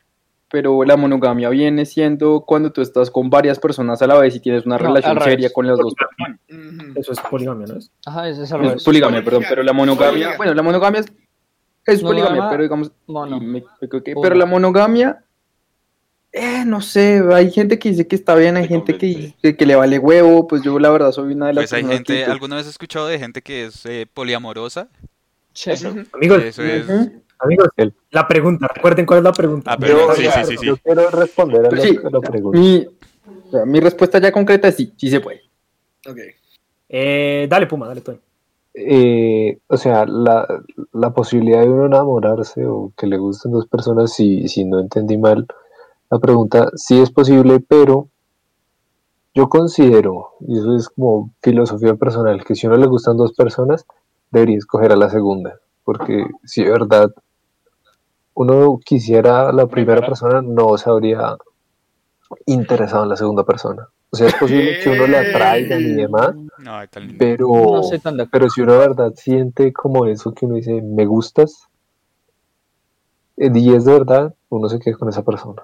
Pero 0.50 0.84
la 0.84 0.98
monogamia 0.98 1.48
viene 1.48 1.86
siendo 1.86 2.42
cuando 2.46 2.70
tú 2.70 2.82
estás 2.82 3.11
con 3.11 3.30
varias 3.30 3.59
personas 3.59 4.03
a 4.03 4.07
la 4.07 4.18
vez 4.18 4.36
y 4.36 4.40
tienes 4.40 4.66
una 4.66 4.76
No, 4.76 4.84
relación 4.84 5.18
seria 5.22 5.50
con 5.50 5.66
las 5.66 5.78
dos 5.78 5.94
personas. 5.94 6.38
Eso 6.94 7.12
es 7.12 7.20
poligamia, 7.20 7.66
¿no 7.66 7.78
es? 7.78 7.90
Ajá, 8.05 8.28
ese 8.28 8.42
es 8.42 8.53
al 8.53 8.62
Es 8.66 8.84
poligamia, 8.84 9.24
perdón, 9.24 9.44
pero 9.48 9.62
la 9.62 9.72
monogamia, 9.72 10.36
bueno, 10.36 10.53
la 10.53 10.62
monogamia 10.62 11.00
es, 11.00 11.07
es 11.87 12.03
No, 12.03 12.09
poligamia, 12.09 12.30
nada 12.37 12.45
más- 12.45 12.51
pero 12.53 12.62
digamos, 12.62 12.93
Mono. 13.07 13.41
me- 13.41 13.64
Uno. 13.80 14.20
pero 14.22 14.35
la 14.35 14.47
monogamia, 14.47 15.24
eh, 16.33 16.64
no 16.64 16.80
sé, 16.80 17.22
hay 17.33 17.51
gente 17.51 17.78
que 17.78 17.91
dice 17.91 18.07
que 18.07 18.16
está 18.16 18.35
bien, 18.35 18.57
hay 18.57 18.66
gente 18.68 18.97
que, 18.97 19.35
que, 19.43 19.57
que 19.57 19.66
le 19.66 19.74
vale 19.74 19.99
huevo, 19.99 20.47
pues 20.49 20.62
yo 20.62 20.78
la 20.78 20.91
verdad 20.91 21.12
soy 21.12 21.35
una 21.35 21.49
de 21.49 21.55
las 21.55 21.62
Pues 21.64 21.72
hay 21.74 21.85
gente, 21.85 22.14
que, 22.14 22.20
pues, 22.20 22.28
¿alguna 22.33 22.57
vez 22.57 22.66
he 22.66 22.70
escuchado 22.70 23.07
de 23.09 23.18
gente 23.18 23.43
que 23.43 23.66
es 23.66 23.85
eh, 23.87 24.07
poliamorosa? 24.12 24.89
Eso. 25.66 25.95
Amigos, 26.14 26.43
Eso 26.43 26.62
es... 26.62 26.87
Amigos, 27.39 27.68
la 28.12 28.28
pregunta, 28.28 28.68
recuerden 28.72 29.05
cuál 29.05 29.18
es 29.18 29.24
la 29.24 29.33
pregunta. 29.33 29.72
Ah, 29.72 29.76
perdón, 29.76 29.99
Yo- 30.11 30.14
sí, 30.14 30.22
sí, 30.33 30.45
sí, 30.45 30.57
sí. 30.59 30.66
Yo 30.66 30.76
quiero 30.76 31.11
responder 31.11 31.66
a 31.66 31.68
Pero 31.70 31.83
la, 31.83 31.89
sí, 31.89 31.99
la 32.11 32.20
pregunta. 32.20 32.59
Mi, 32.61 32.87
o 32.87 33.51
sea, 33.51 33.64
mi 33.66 33.80
respuesta 33.80 34.20
ya 34.20 34.30
concreta 34.30 34.68
es 34.68 34.76
sí, 34.76 34.93
sí 34.97 35.11
se 35.11 35.18
puede. 35.20 35.43
Ok. 36.09 36.18
Eh, 36.89 37.47
dale, 37.51 37.66
Puma, 37.66 37.89
dale, 37.89 38.01
Toño. 38.01 38.20
Eh, 38.75 39.59
o 39.68 39.77
sea, 39.77 40.07
la, 40.07 40.47
la 40.93 41.11
posibilidad 41.12 41.61
de 41.61 41.68
uno 41.70 41.87
enamorarse 41.87 42.66
o 42.66 42.93
que 42.97 43.07
le 43.07 43.18
gusten 43.18 43.53
dos 43.53 43.66
personas, 43.66 44.12
si, 44.14 44.49
si 44.49 44.64
no 44.64 44.81
entendí 44.81 45.18
mal 45.18 45.47
la 46.11 46.18
pregunta, 46.18 46.70
sí 46.77 47.01
es 47.01 47.11
posible, 47.11 47.61
pero 47.61 48.09
yo 49.35 49.49
considero, 49.49 50.33
y 50.41 50.59
eso 50.59 50.75
es 50.77 50.89
como 50.89 51.31
filosofía 51.43 51.95
personal, 51.97 52.45
que 52.45 52.55
si 52.55 52.66
a 52.66 52.70
uno 52.70 52.79
le 52.79 52.87
gustan 52.87 53.16
dos 53.16 53.33
personas, 53.33 53.87
debería 54.31 54.59
escoger 54.59 54.93
a 54.93 54.97
la 54.97 55.11
segunda, 55.11 55.59
porque 55.85 56.27
si 56.45 56.64
de 56.64 56.70
verdad 56.70 57.11
uno 58.35 58.79
quisiera 58.85 59.49
a 59.49 59.53
la 59.53 59.66
primera 59.66 60.01
Primera. 60.01 60.07
persona, 60.07 60.43
no 60.43 60.77
se 60.79 60.91
habría 60.91 61.37
interesado 62.47 63.05
en 63.05 63.09
la 63.11 63.16
segunda 63.16 63.45
persona. 63.45 63.89
O 64.13 64.17
sea, 64.17 64.29
es 64.29 64.35
posible 64.35 64.79
que 64.81 64.91
uno 64.91 65.07
le 65.07 65.17
atraigan 65.17 65.81
y 65.81 65.95
demás, 65.95 66.35
No, 66.59 66.77
ay, 66.77 66.87
tan 66.89 67.05
lindo. 67.07 67.17
pero... 67.19 67.47
No 67.49 67.83
soy 67.83 67.99
tan. 67.99 68.17
Pero 68.31 68.51
si 68.51 68.61
uno 68.61 68.75
de 68.75 68.79
verdad 68.79 69.13
siente 69.17 69.73
como 69.73 70.05
eso 70.07 70.35
que 70.35 70.45
uno 70.45 70.57
dice, 70.57 70.83
me 70.83 71.07
gustas, 71.07 71.67
eh, 73.39 73.51
y 73.55 73.75
es 73.75 73.85
de 73.87 73.93
verdad, 73.93 74.35
uno 74.51 74.69
se 74.69 74.79
queda 74.79 74.97
con 74.99 75.09
esa 75.09 75.25
persona. 75.25 75.63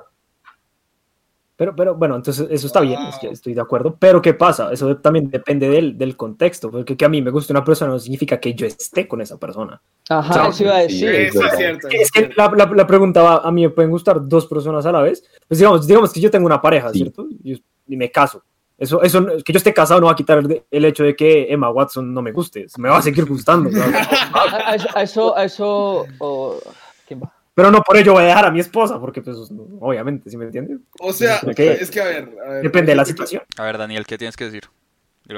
Pero, 1.57 1.75
pero 1.75 1.97
bueno, 1.97 2.15
entonces 2.15 2.47
eso 2.51 2.69
está 2.69 2.81
bien, 2.81 3.01
es 3.09 3.17
que 3.19 3.31
estoy 3.31 3.53
de 3.53 3.61
acuerdo. 3.61 3.97
Pero 3.99 4.23
¿qué 4.23 4.33
pasa? 4.33 4.73
Eso 4.73 4.97
también 4.99 5.29
depende 5.29 5.69
del, 5.69 5.99
del 5.99 6.17
contexto. 6.17 6.71
Porque 6.71 6.97
que 6.97 7.05
a 7.05 7.09
mí 7.09 7.21
me 7.21 7.33
guste 7.33 7.53
una 7.53 7.65
persona 7.65 7.91
no 7.91 7.99
significa 7.99 8.39
que 8.39 8.55
yo 8.55 8.65
esté 8.65 9.09
con 9.09 9.21
esa 9.21 9.37
persona. 9.39 9.83
Ajá, 10.09 10.49
eso 10.49 10.63
iba 10.63 10.77
a 10.77 10.81
decir. 10.83 11.09
es 11.11 11.35
Eso 11.35 11.45
es 11.45 11.57
cierto. 11.57 11.89
Es 11.91 12.13
que 12.13 12.31
la, 12.37 12.49
la, 12.57 12.65
la 12.67 12.87
pregunta 12.87 13.23
va, 13.23 13.37
a 13.39 13.51
mí 13.51 13.63
me 13.63 13.71
pueden 13.71 13.91
gustar 13.91 14.27
dos 14.29 14.47
personas 14.47 14.87
a 14.87 14.93
la 14.93 15.03
vez. 15.03 15.25
Pues 15.49 15.59
digamos, 15.59 15.85
digamos 15.85 16.13
que 16.13 16.21
yo 16.21 16.31
tengo 16.31 16.47
una 16.47 16.63
pareja, 16.63 16.93
Sí. 16.93 17.01
¿cierto? 17.01 17.27
Y, 17.43 17.61
y 17.89 17.97
me 17.97 18.11
caso. 18.11 18.43
Eso, 18.76 19.03
eso, 19.03 19.26
que 19.45 19.53
yo 19.53 19.57
esté 19.57 19.74
casado 19.74 20.01
no 20.01 20.07
va 20.07 20.12
a 20.12 20.16
quitar 20.16 20.41
el, 20.70 20.84
hecho 20.84 21.03
de 21.03 21.16
que 21.16 21.53
Emma 21.53 21.68
Watson 21.70 22.14
no 22.14 22.22
me 22.22 22.30
guste. 22.30 22.66
Me 22.78 22.89
va 22.89 22.99
a 22.99 23.03
seguir 23.03 23.24
gustando. 23.24 23.70
A, 24.32 24.70
a 24.70 24.74
eso, 24.76 24.89
a 24.97 25.03
eso, 25.03 25.36
a 25.36 25.45
eso 25.45 26.07
o- 26.18 26.61
¿quién 27.07 27.20
va? 27.20 27.34
Pero 27.55 27.72
no 27.72 27.82
por 27.82 27.97
ello 27.97 28.12
voy 28.12 28.22
a 28.22 28.26
dejar 28.26 28.45
a 28.45 28.51
mi 28.53 28.61
esposa, 28.61 29.01
porque 29.01 29.20
pues 29.20 29.36
obviamente, 29.80 30.30
¿sí 30.30 30.36
me 30.36 30.45
entiendes? 30.45 30.78
O 31.01 31.12
sea, 31.12 31.41
es 31.57 31.91
que 31.91 32.01
a 32.01 32.05
ver. 32.05 32.39
a 32.47 32.51
ver, 32.51 32.62
Depende 32.62 32.93
de 32.93 32.97
la 32.97 33.05
situación. 33.05 33.43
A 33.57 33.64
ver, 33.64 33.78
Daniel, 33.78 34.07
¿qué 34.07 34.16
tienes 34.16 34.36
que 34.36 34.45
decir? 34.45 34.62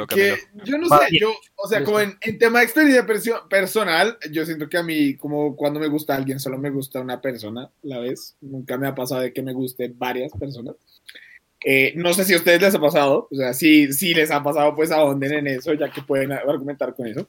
Que 0.07 0.36
yo 0.64 0.78
no 0.78 0.86
sé, 0.86 1.18
yo, 1.18 1.32
o 1.57 1.66
sea, 1.66 1.82
como 1.82 1.98
en, 1.98 2.16
en 2.20 2.38
tema 2.38 2.61
de 2.61 2.66
experiencia 2.66 3.05
perso- 3.05 3.48
personal, 3.48 4.18
yo 4.30 4.44
siento 4.44 4.68
que 4.68 4.78
a 4.78 4.84
mí, 4.84 5.16
como 5.16 5.57
cuando 5.57 5.80
me 5.80 5.88
gusta 5.88 6.14
alguien, 6.14 6.38
solo 6.38 6.59
me 6.59 6.70
gusta 6.70 7.01
una 7.01 7.20
persona 7.20 7.62
a 7.62 7.70
la 7.82 7.98
vez. 7.98 8.36
Nunca 8.40 8.76
me 8.76 8.86
ha 8.86 8.94
pasado 8.94 9.22
de 9.22 9.32
que 9.32 9.42
me 9.42 9.53
guste 9.53 9.90
varias 9.92 10.30
personas. 10.38 10.76
Eh, 11.65 11.93
no 11.97 12.15
sé 12.15 12.25
si 12.25 12.33
a 12.35 12.39
ustedes 12.39 12.61
les 12.63 12.75
ha 12.75 12.81
pasado, 12.81 13.29
o 13.31 13.35
sea, 13.37 13.53
si, 13.53 13.87
les 14.15 14.31
ha 14.31 14.43
pasado, 14.43 14.75
pues 14.75 14.91
ahonden 14.91 15.33
en 15.35 15.47
eso, 15.47 15.75
ya 15.75 15.91
que 15.91 16.03
pueden 16.03 16.33
argumentar 16.33 16.95
con 16.95 17.07
eso. 17.07 17.27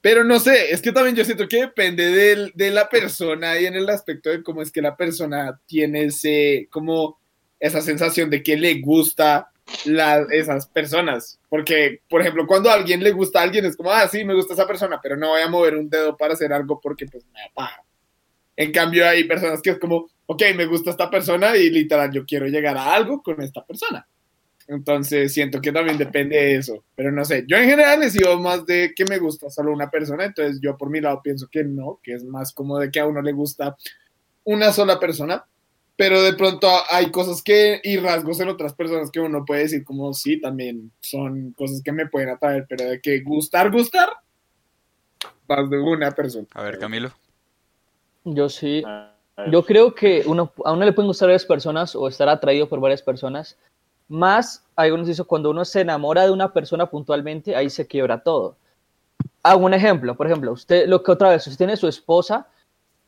Pero 0.00 0.22
no 0.22 0.38
sé, 0.38 0.70
es 0.70 0.82
que 0.82 0.92
también 0.92 1.16
yo 1.16 1.24
siento 1.24 1.48
que 1.48 1.62
depende 1.62 2.06
del- 2.10 2.52
de 2.54 2.70
la 2.70 2.88
persona 2.88 3.58
y 3.58 3.66
en 3.66 3.74
el 3.74 3.88
aspecto 3.88 4.30
de 4.30 4.42
cómo 4.42 4.62
es 4.62 4.70
que 4.70 4.82
la 4.82 4.96
persona 4.96 5.58
tiene 5.66 6.04
ese, 6.04 6.68
como 6.70 7.18
esa 7.58 7.80
sensación 7.80 8.28
de 8.30 8.42
que 8.42 8.56
le 8.56 8.80
gusta 8.80 9.50
la- 9.86 10.26
esas 10.30 10.66
personas. 10.68 11.40
Porque, 11.48 12.00
por 12.08 12.20
ejemplo, 12.20 12.46
cuando 12.46 12.68
a 12.70 12.74
alguien 12.74 13.02
le 13.02 13.12
gusta 13.12 13.40
a 13.40 13.42
alguien, 13.44 13.64
es 13.64 13.76
como, 13.76 13.90
ah, 13.90 14.06
sí, 14.08 14.24
me 14.24 14.34
gusta 14.34 14.52
esa 14.54 14.66
persona, 14.66 15.00
pero 15.02 15.16
no 15.16 15.28
voy 15.30 15.40
a 15.40 15.48
mover 15.48 15.74
un 15.74 15.88
dedo 15.88 16.16
para 16.16 16.34
hacer 16.34 16.52
algo 16.52 16.78
porque 16.80 17.06
pues 17.06 17.24
me 17.32 17.40
da 17.40 17.46
paja. 17.54 17.82
En 18.56 18.72
cambio, 18.72 19.08
hay 19.08 19.24
personas 19.24 19.60
que 19.60 19.70
es 19.70 19.78
como, 19.78 20.08
ok, 20.26 20.42
me 20.56 20.66
gusta 20.66 20.90
esta 20.90 21.10
persona 21.10 21.56
y 21.56 21.70
literal 21.70 22.12
yo 22.12 22.24
quiero 22.24 22.46
llegar 22.46 22.76
a 22.76 22.94
algo 22.94 23.22
con 23.22 23.40
esta 23.42 23.64
persona. 23.64 24.06
Entonces, 24.66 25.32
siento 25.32 25.60
que 25.60 25.72
también 25.72 25.98
depende 25.98 26.36
de 26.36 26.56
eso. 26.56 26.84
Pero 26.94 27.12
no 27.12 27.24
sé, 27.24 27.44
yo 27.46 27.56
en 27.56 27.68
general 27.68 28.02
he 28.02 28.10
sido 28.10 28.38
más 28.40 28.64
de 28.64 28.92
que 28.94 29.04
me 29.04 29.18
gusta 29.18 29.50
solo 29.50 29.72
una 29.72 29.90
persona, 29.90 30.24
entonces 30.24 30.58
yo 30.62 30.76
por 30.76 30.90
mi 30.90 31.00
lado 31.00 31.20
pienso 31.22 31.48
que 31.50 31.64
no, 31.64 32.00
que 32.02 32.14
es 32.14 32.24
más 32.24 32.52
como 32.52 32.78
de 32.78 32.90
que 32.90 33.00
a 33.00 33.06
uno 33.06 33.20
le 33.20 33.32
gusta 33.32 33.76
una 34.44 34.72
sola 34.72 34.98
persona, 34.98 35.44
pero 35.96 36.22
de 36.22 36.34
pronto 36.34 36.68
hay 36.90 37.10
cosas 37.10 37.42
que 37.42 37.80
y 37.82 37.98
rasgos 37.98 38.40
en 38.40 38.48
otras 38.48 38.74
personas 38.74 39.10
que 39.10 39.20
uno 39.20 39.44
puede 39.44 39.62
decir 39.62 39.84
como 39.84 40.12
sí, 40.12 40.40
también 40.40 40.90
son 41.00 41.52
cosas 41.52 41.82
que 41.82 41.92
me 41.92 42.08
pueden 42.08 42.30
atraer, 42.30 42.66
pero 42.68 42.84
de 42.84 43.00
que 43.00 43.20
gustar, 43.20 43.70
gustar, 43.70 44.08
más 45.46 45.68
de 45.68 45.78
una 45.78 46.10
persona. 46.10 46.46
A 46.54 46.62
ver, 46.62 46.78
Camilo. 46.78 47.12
Yo 48.24 48.48
sí. 48.48 48.82
A 48.86 49.12
ver. 49.36 49.50
Yo 49.50 49.64
creo 49.64 49.94
que 49.94 50.22
uno, 50.26 50.52
a 50.64 50.72
uno 50.72 50.84
le 50.84 50.92
pueden 50.92 51.08
gustar 51.08 51.28
varias 51.28 51.44
personas 51.44 51.94
o 51.96 52.06
estar 52.08 52.28
atraído 52.28 52.68
por 52.68 52.80
varias 52.80 53.02
personas. 53.02 53.56
Más, 54.08 54.64
hay 54.76 54.90
unos 54.90 55.06
dice, 55.06 55.24
cuando 55.24 55.50
uno 55.50 55.64
se 55.64 55.80
enamora 55.80 56.24
de 56.24 56.30
una 56.30 56.52
persona 56.52 56.86
puntualmente, 56.86 57.56
ahí 57.56 57.68
se 57.70 57.86
quiebra 57.86 58.22
todo. 58.22 58.56
Hago 59.42 59.64
un 59.64 59.74
ejemplo, 59.74 60.14
por 60.14 60.26
ejemplo, 60.26 60.52
usted, 60.52 60.86
lo 60.86 61.02
que 61.02 61.12
otra 61.12 61.30
vez, 61.30 61.46
usted 61.46 61.58
tiene 61.58 61.76
su 61.76 61.88
esposa 61.88 62.46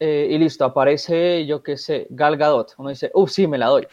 eh, 0.01 0.29
y 0.31 0.39
listo, 0.39 0.65
aparece, 0.65 1.47
yo 1.47 1.63
qué 1.63 1.77
sé, 1.77 2.07
Gal 2.11 2.37
Gadot. 2.37 2.75
Uno 2.79 2.91
dice, 2.91 3.11
uff, 3.15 3.31
sí, 3.31 3.47
me 3.47 3.57
la 3.59 3.67
doy. 3.67 3.87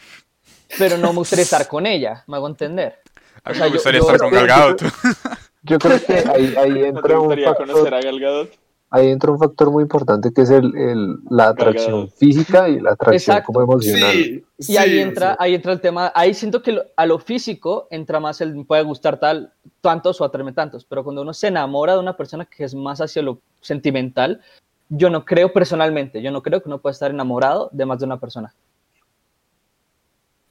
Pero 0.78 0.98
no 0.98 1.12
me 1.12 1.18
gustaría 1.20 1.42
estar 1.44 1.68
con 1.68 1.86
ella, 1.86 2.24
me 2.26 2.36
hago 2.36 2.48
entender. 2.48 2.98
A 3.44 3.50
mí 3.50 3.52
O 3.52 3.54
sea, 3.54 3.64
me 3.64 3.70
yo- 3.70 3.74
gustaría 3.74 4.00
yo- 4.00 4.06
estar 4.06 4.18
con 4.18 4.30
Gal 4.32 4.46
Gadot. 4.46 4.82
Yo 5.66 5.78
creo 5.78 5.98
que 6.04 6.12
ahí, 6.28 6.54
ahí 6.58 6.68
¿No 6.72 6.74
te 6.74 6.88
entra 6.88 7.14
un 7.14 7.26
gustaría 7.26 7.54
conocer 7.54 7.74
factor, 7.84 7.94
a 7.94 8.00
Gal 8.02 8.20
Gadot? 8.20 8.50
Ahí 8.94 9.08
entra 9.08 9.32
un 9.32 9.38
factor 9.40 9.70
muy 9.72 9.82
importante 9.82 10.32
que 10.32 10.42
es 10.42 10.50
el, 10.50 10.76
el- 10.76 11.16
la 11.28 11.48
atracción 11.48 12.08
física 12.10 12.68
y 12.68 12.78
la 12.78 12.92
atracción 12.92 13.36
Exacto. 13.36 13.46
como 13.52 13.62
emocional. 13.62 14.12
Sí, 14.12 14.44
Y 14.68 14.76
ahí 14.76 14.90
sí, 14.90 14.98
entra, 15.00 15.30
sí. 15.32 15.36
ahí 15.40 15.54
entra 15.56 15.72
el 15.72 15.80
tema, 15.80 16.12
ahí 16.14 16.32
siento 16.32 16.62
que 16.62 16.72
lo- 16.72 16.84
a 16.96 17.04
lo 17.06 17.18
físico 17.18 17.88
entra 17.90 18.20
más 18.20 18.40
el 18.40 18.54
me 18.54 18.64
puede 18.64 18.82
gustar 18.84 19.18
tal, 19.18 19.52
tantos 19.80 20.20
o 20.20 20.24
atraerme 20.24 20.52
tantos, 20.52 20.84
pero 20.84 21.02
cuando 21.02 21.22
uno 21.22 21.34
se 21.34 21.48
enamora 21.48 21.94
de 21.94 21.98
una 21.98 22.16
persona 22.16 22.44
que 22.44 22.62
es 22.62 22.74
más 22.74 23.00
hacia 23.00 23.20
lo 23.22 23.40
sentimental, 23.60 24.40
yo 24.88 25.10
no 25.10 25.24
creo 25.24 25.52
personalmente, 25.52 26.22
yo 26.22 26.30
no 26.30 26.40
creo 26.42 26.62
que 26.62 26.68
uno 26.68 26.78
pueda 26.78 26.92
estar 26.92 27.10
enamorado 27.10 27.68
de 27.72 27.86
más 27.86 27.98
de 27.98 28.04
una 28.04 28.20
persona. 28.20 28.54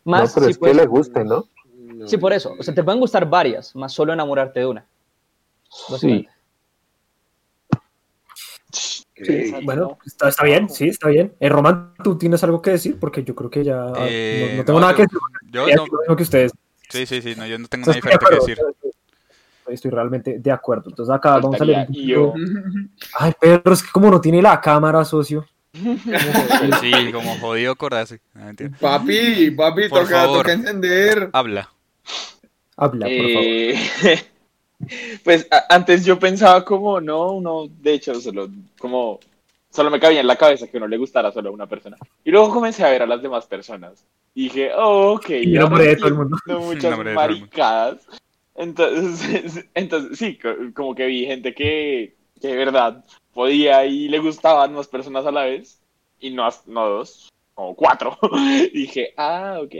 No, 0.05 0.11
Más, 0.11 0.33
pero 0.33 0.47
sí, 0.47 0.51
es 0.51 0.57
puede- 0.57 0.73
que 0.73 0.79
le 0.81 0.85
guste, 0.87 1.23
¿no? 1.23 1.45
sí, 2.07 2.17
por 2.17 2.33
eso, 2.33 2.53
o 2.59 2.61
sea, 2.63 2.73
te 2.73 2.83
pueden 2.83 2.99
gustar 2.99 3.29
varias, 3.29 3.73
más 3.73 3.93
solo 3.93 4.11
enamorarte 4.11 4.59
de 4.59 4.65
una. 4.65 4.85
Sí. 5.97 6.27
Sí, 9.25 9.53
bueno, 9.63 9.97
está, 10.05 10.29
está 10.29 10.43
bien, 10.43 10.69
sí, 10.69 10.87
está 10.89 11.09
bien. 11.09 11.33
Eh, 11.39 11.49
Román, 11.49 11.93
¿tú 12.03 12.17
tienes 12.17 12.43
algo 12.43 12.61
que 12.61 12.71
decir? 12.71 12.97
Porque 12.99 13.23
yo 13.23 13.35
creo 13.35 13.49
que 13.49 13.63
ya 13.63 13.91
Eh, 14.01 14.49
no, 14.51 14.57
no 14.57 14.65
tengo 14.65 14.79
no, 14.79 14.85
nada 14.87 14.91
yo- 14.93 14.97
que 14.97 15.03
decir. 15.03 15.19
Yo 15.51 15.67
Ya 15.67 15.75
no. 15.75 15.83
digo 15.83 15.95
lo 15.97 16.01
mismo 16.01 16.15
que 16.15 16.23
ustedes. 16.23 16.51
Sí, 16.89 17.05
sí, 17.05 17.21
sí, 17.21 17.33
no, 17.37 17.45
yo 17.47 17.57
no 17.59 17.67
tengo 17.67 17.89
Estoy 17.91 18.01
nada 18.11 18.17
diferente 18.17 18.25
que 18.29 18.35
decir. 18.35 18.57
Estoy, 19.59 19.73
estoy 19.73 19.91
realmente 19.91 20.39
de 20.39 20.51
acuerdo. 20.51 20.89
Entonces 20.89 21.13
acá 21.15 21.31
vamos 21.39 21.59
a 21.59 21.65
leer 21.65 21.87
yo. 21.91 22.33
poquito. 22.33 22.51
Ay, 23.19 23.33
pero 23.39 23.73
es 23.73 23.81
que 23.83 23.91
como 23.91 24.11
no 24.11 24.19
tiene 24.21 24.41
la 24.41 24.59
cámara, 24.61 25.03
socio. 25.05 25.45
Sí, 26.81 26.91
como 27.11 27.35
jodido 27.39 27.75
cordarse. 27.75 28.19
No, 28.33 28.45
mentira. 28.45 28.71
Papi, 28.79 29.51
papi, 29.51 29.89
Por 29.89 30.01
toca, 30.03 30.11
favor. 30.21 30.37
toca 30.39 30.53
encender. 30.53 31.29
Habla. 31.33 31.69
Habla, 32.77 33.05
por 33.07 33.31
favor. 33.33 34.23
Pues 35.23 35.47
a- 35.51 35.65
antes 35.69 36.05
yo 36.05 36.17
pensaba 36.19 36.63
como, 36.65 36.99
no, 37.01 37.31
uno, 37.33 37.67
de 37.81 37.93
hecho, 37.93 38.15
solo, 38.19 38.49
como, 38.79 39.19
solo 39.69 39.89
me 39.89 39.99
cabía 39.99 40.19
en 40.21 40.27
la 40.27 40.35
cabeza 40.35 40.67
que 40.67 40.79
no 40.79 40.87
le 40.87 40.97
gustara 40.97 41.31
solo 41.31 41.49
a 41.49 41.53
una 41.53 41.67
persona. 41.67 41.97
Y 42.23 42.31
luego 42.31 42.51
comencé 42.53 42.83
a 42.83 42.89
ver 42.89 43.01
a 43.03 43.07
las 43.07 43.21
demás 43.21 43.45
personas. 43.45 44.05
Y 44.35 44.43
dije, 44.45 44.71
oh, 44.75 45.13
ok. 45.13 45.29
Y 45.29 45.55
el 45.55 45.59
nombre 45.61 45.85
de 45.87 45.95
todo 45.97 46.07
el 46.07 46.13
mundo. 46.15 46.37
Muchas 46.47 46.91
el 46.91 46.97
mundo. 46.97 47.13
maricadas. 47.13 48.07
Entonces, 48.55 49.65
entonces, 49.73 50.17
sí, 50.17 50.37
co- 50.37 50.55
como 50.73 50.95
que 50.95 51.05
vi 51.05 51.25
gente 51.25 51.53
que, 51.53 52.15
que 52.41 52.47
de 52.49 52.55
verdad 52.55 53.03
podía 53.33 53.85
y 53.85 54.07
le 54.09 54.19
gustaban 54.19 54.73
más 54.73 54.87
personas 54.87 55.25
a 55.25 55.31
la 55.31 55.45
vez. 55.45 55.79
Y 56.19 56.29
no, 56.29 56.47
no 56.67 56.87
dos, 56.89 57.29
como 57.53 57.75
cuatro. 57.75 58.17
Y 58.73 58.79
dije, 58.81 59.13
ah, 59.17 59.59
ok. 59.61 59.73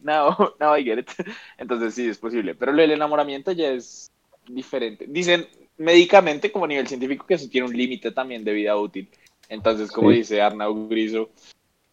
now, 0.00 0.54
now 0.60 0.76
I 0.76 0.84
get 0.84 0.98
it. 0.98 1.10
Entonces 1.58 1.94
sí, 1.94 2.08
es 2.08 2.18
posible. 2.18 2.54
Pero 2.54 2.72
del 2.72 2.92
enamoramiento 2.92 3.52
ya 3.52 3.70
es 3.70 4.08
diferente. 4.48 5.06
Dicen 5.08 5.46
médicamente, 5.78 6.52
como 6.52 6.64
a 6.64 6.68
nivel 6.68 6.86
científico, 6.86 7.26
que 7.26 7.34
eso 7.34 7.48
tiene 7.48 7.66
un 7.66 7.76
límite 7.76 8.10
también 8.12 8.44
de 8.44 8.52
vida 8.52 8.76
útil. 8.76 9.08
Entonces, 9.48 9.90
como 9.90 10.10
Sí. 10.10 10.18
dice 10.18 10.40
Arnau 10.40 10.88
Griso, 10.88 11.30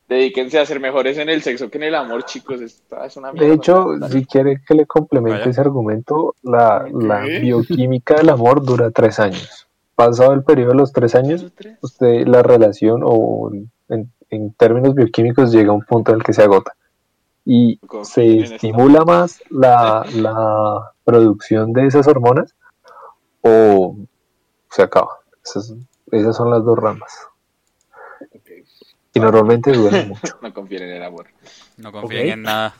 dedíquense 0.08 0.60
a 0.60 0.66
ser 0.66 0.80
mejores 0.80 1.18
en 1.18 1.30
el 1.30 1.42
sexo 1.42 1.70
que 1.70 1.78
en 1.78 1.86
el 1.86 1.96
amor, 1.96 2.24
chicos. 2.26 2.62
Esto 2.62 3.04
es 3.04 3.18
una 3.18 3.32
mierda. 3.32 3.48
De 3.50 3.56
hecho, 3.56 3.88
si 4.10 4.26
quiere 4.26 4.58
que 4.68 4.76
le 4.76 4.86
complemente 4.86 5.40
Vaya. 5.40 5.52
ese 5.52 5.62
argumento, 5.62 6.36
la, 6.44 6.86
la 6.94 7.22
bioquímica 7.22 8.16
del 8.16 8.30
amor 8.30 8.64
dura 8.64 8.92
tres 8.92 9.20
años. 9.20 9.68
Pasado 9.96 10.34
el 10.34 10.44
periodo 10.44 10.72
de 10.72 10.78
los 10.78 10.92
tres 10.94 11.16
años, 11.16 11.46
usted 11.82 12.26
la 12.28 12.42
relación 12.44 13.02
o 13.04 13.52
en, 13.90 14.12
en 14.30 14.54
términos 14.54 14.96
bioquímicos 14.96 15.52
llega 15.52 15.72
a 15.72 15.76
un 15.76 15.84
punto 15.84 16.12
en 16.12 16.18
el 16.18 16.24
que 16.24 16.34
se 16.34 16.42
agota 16.44 16.74
y 17.46 17.78
Confíen 17.78 18.46
se 18.46 18.56
estimula 18.56 19.04
más 19.04 19.42
la, 19.50 20.06
la 20.14 20.92
producción 21.04 21.74
de 21.74 21.88
esas 21.88 22.08
hormonas 22.08 22.56
o 23.42 23.98
se 24.70 24.84
acaba. 24.84 25.20
Esas, 25.44 25.74
esas 26.12 26.36
son 26.36 26.52
las 26.52 26.64
dos 26.64 26.78
ramas 26.78 27.12
y 29.14 29.20
normalmente 29.20 29.72
duran 29.72 30.08
mucho. 30.10 30.38
No 30.42 30.54
confíen 30.54 30.84
en 30.84 30.92
el 30.92 31.04
amor. 31.04 31.28
No 31.78 31.92
confíen 31.92 32.30
en 32.30 32.42
nada. 32.44 32.76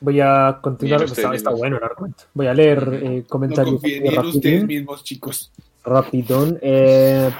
Voy 0.00 0.20
a 0.20 0.58
continuar. 0.60 1.02
Está, 1.02 1.50
bueno 1.50 1.78
el 1.78 1.84
argumento. 1.84 2.24
Voy 2.34 2.46
a 2.46 2.54
leer 2.54 3.00
eh, 3.02 3.20
No 3.22 3.26
comentarios 3.26 3.80
confíen 3.80 4.06
aquí 4.06 4.08
ni 4.10 4.16
en 4.16 4.26
ustedes 4.26 4.66
mismos, 4.66 5.04
chicos. 5.04 5.52
Rapidón. 5.82 6.58
Eh, 6.60 7.30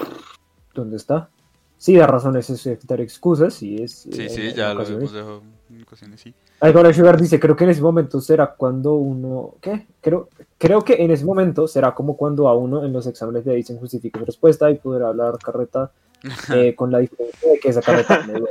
¿Dónde 0.73 0.97
está? 0.97 1.29
Sí, 1.77 1.95
da 1.95 2.07
razón, 2.07 2.35
es 2.37 2.49
aceptar 2.49 3.01
excusas. 3.01 3.53
Sí, 3.53 3.77
es, 3.81 4.07
Sí, 4.11 4.21
eh, 4.21 4.29
sí, 4.29 4.53
ya 4.53 4.73
lo 4.73 4.83
hemos 4.83 5.13
dejado 5.13 5.41
en 5.69 5.81
ocasiones, 5.81 6.21
sí. 6.21 6.33
Alcohol 6.59 6.93
Sugar 6.93 7.19
dice, 7.19 7.39
creo 7.39 7.55
que 7.55 7.63
en 7.63 7.71
ese 7.71 7.81
momento 7.81 8.21
será 8.21 8.47
cuando 8.55 8.93
uno... 8.93 9.55
¿Qué? 9.61 9.87
Creo, 10.01 10.29
creo 10.57 10.83
que 10.83 10.95
en 11.03 11.11
ese 11.11 11.25
momento 11.25 11.67
será 11.67 11.93
como 11.93 12.15
cuando 12.15 12.47
a 12.47 12.55
uno 12.55 12.85
en 12.85 12.93
los 12.93 13.07
exámenes 13.07 13.45
le 13.45 13.55
dicen 13.55 13.77
justifique 13.77 14.19
su 14.19 14.25
respuesta 14.25 14.69
y 14.69 14.75
poder 14.75 15.03
hablar 15.03 15.37
carreta 15.39 15.91
eh, 16.53 16.75
con 16.75 16.91
la 16.91 16.99
diferencia 16.99 17.51
de 17.51 17.59
que 17.59 17.69
esa 17.69 17.81
carreta 17.81 18.23
me 18.27 18.33
duele. 18.33 18.49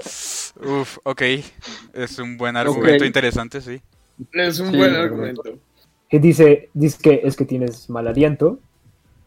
Uf, 0.81 0.99
ok. 1.03 1.23
Es 1.93 2.19
un 2.19 2.37
buen 2.37 2.57
argumento 2.57 3.05
interesante, 3.05 3.61
sí. 3.61 3.81
Es 4.33 4.61
un 4.61 4.71
Sí, 4.71 4.77
buen 4.77 4.95
argumento. 4.95 5.43
Que 6.09 6.19
dice, 6.19 6.71
dice 6.75 6.99
que 7.03 7.21
es 7.25 7.37
que 7.37 7.45
tienes 7.45 7.89
mal 7.91 8.07
aliento. 8.07 8.59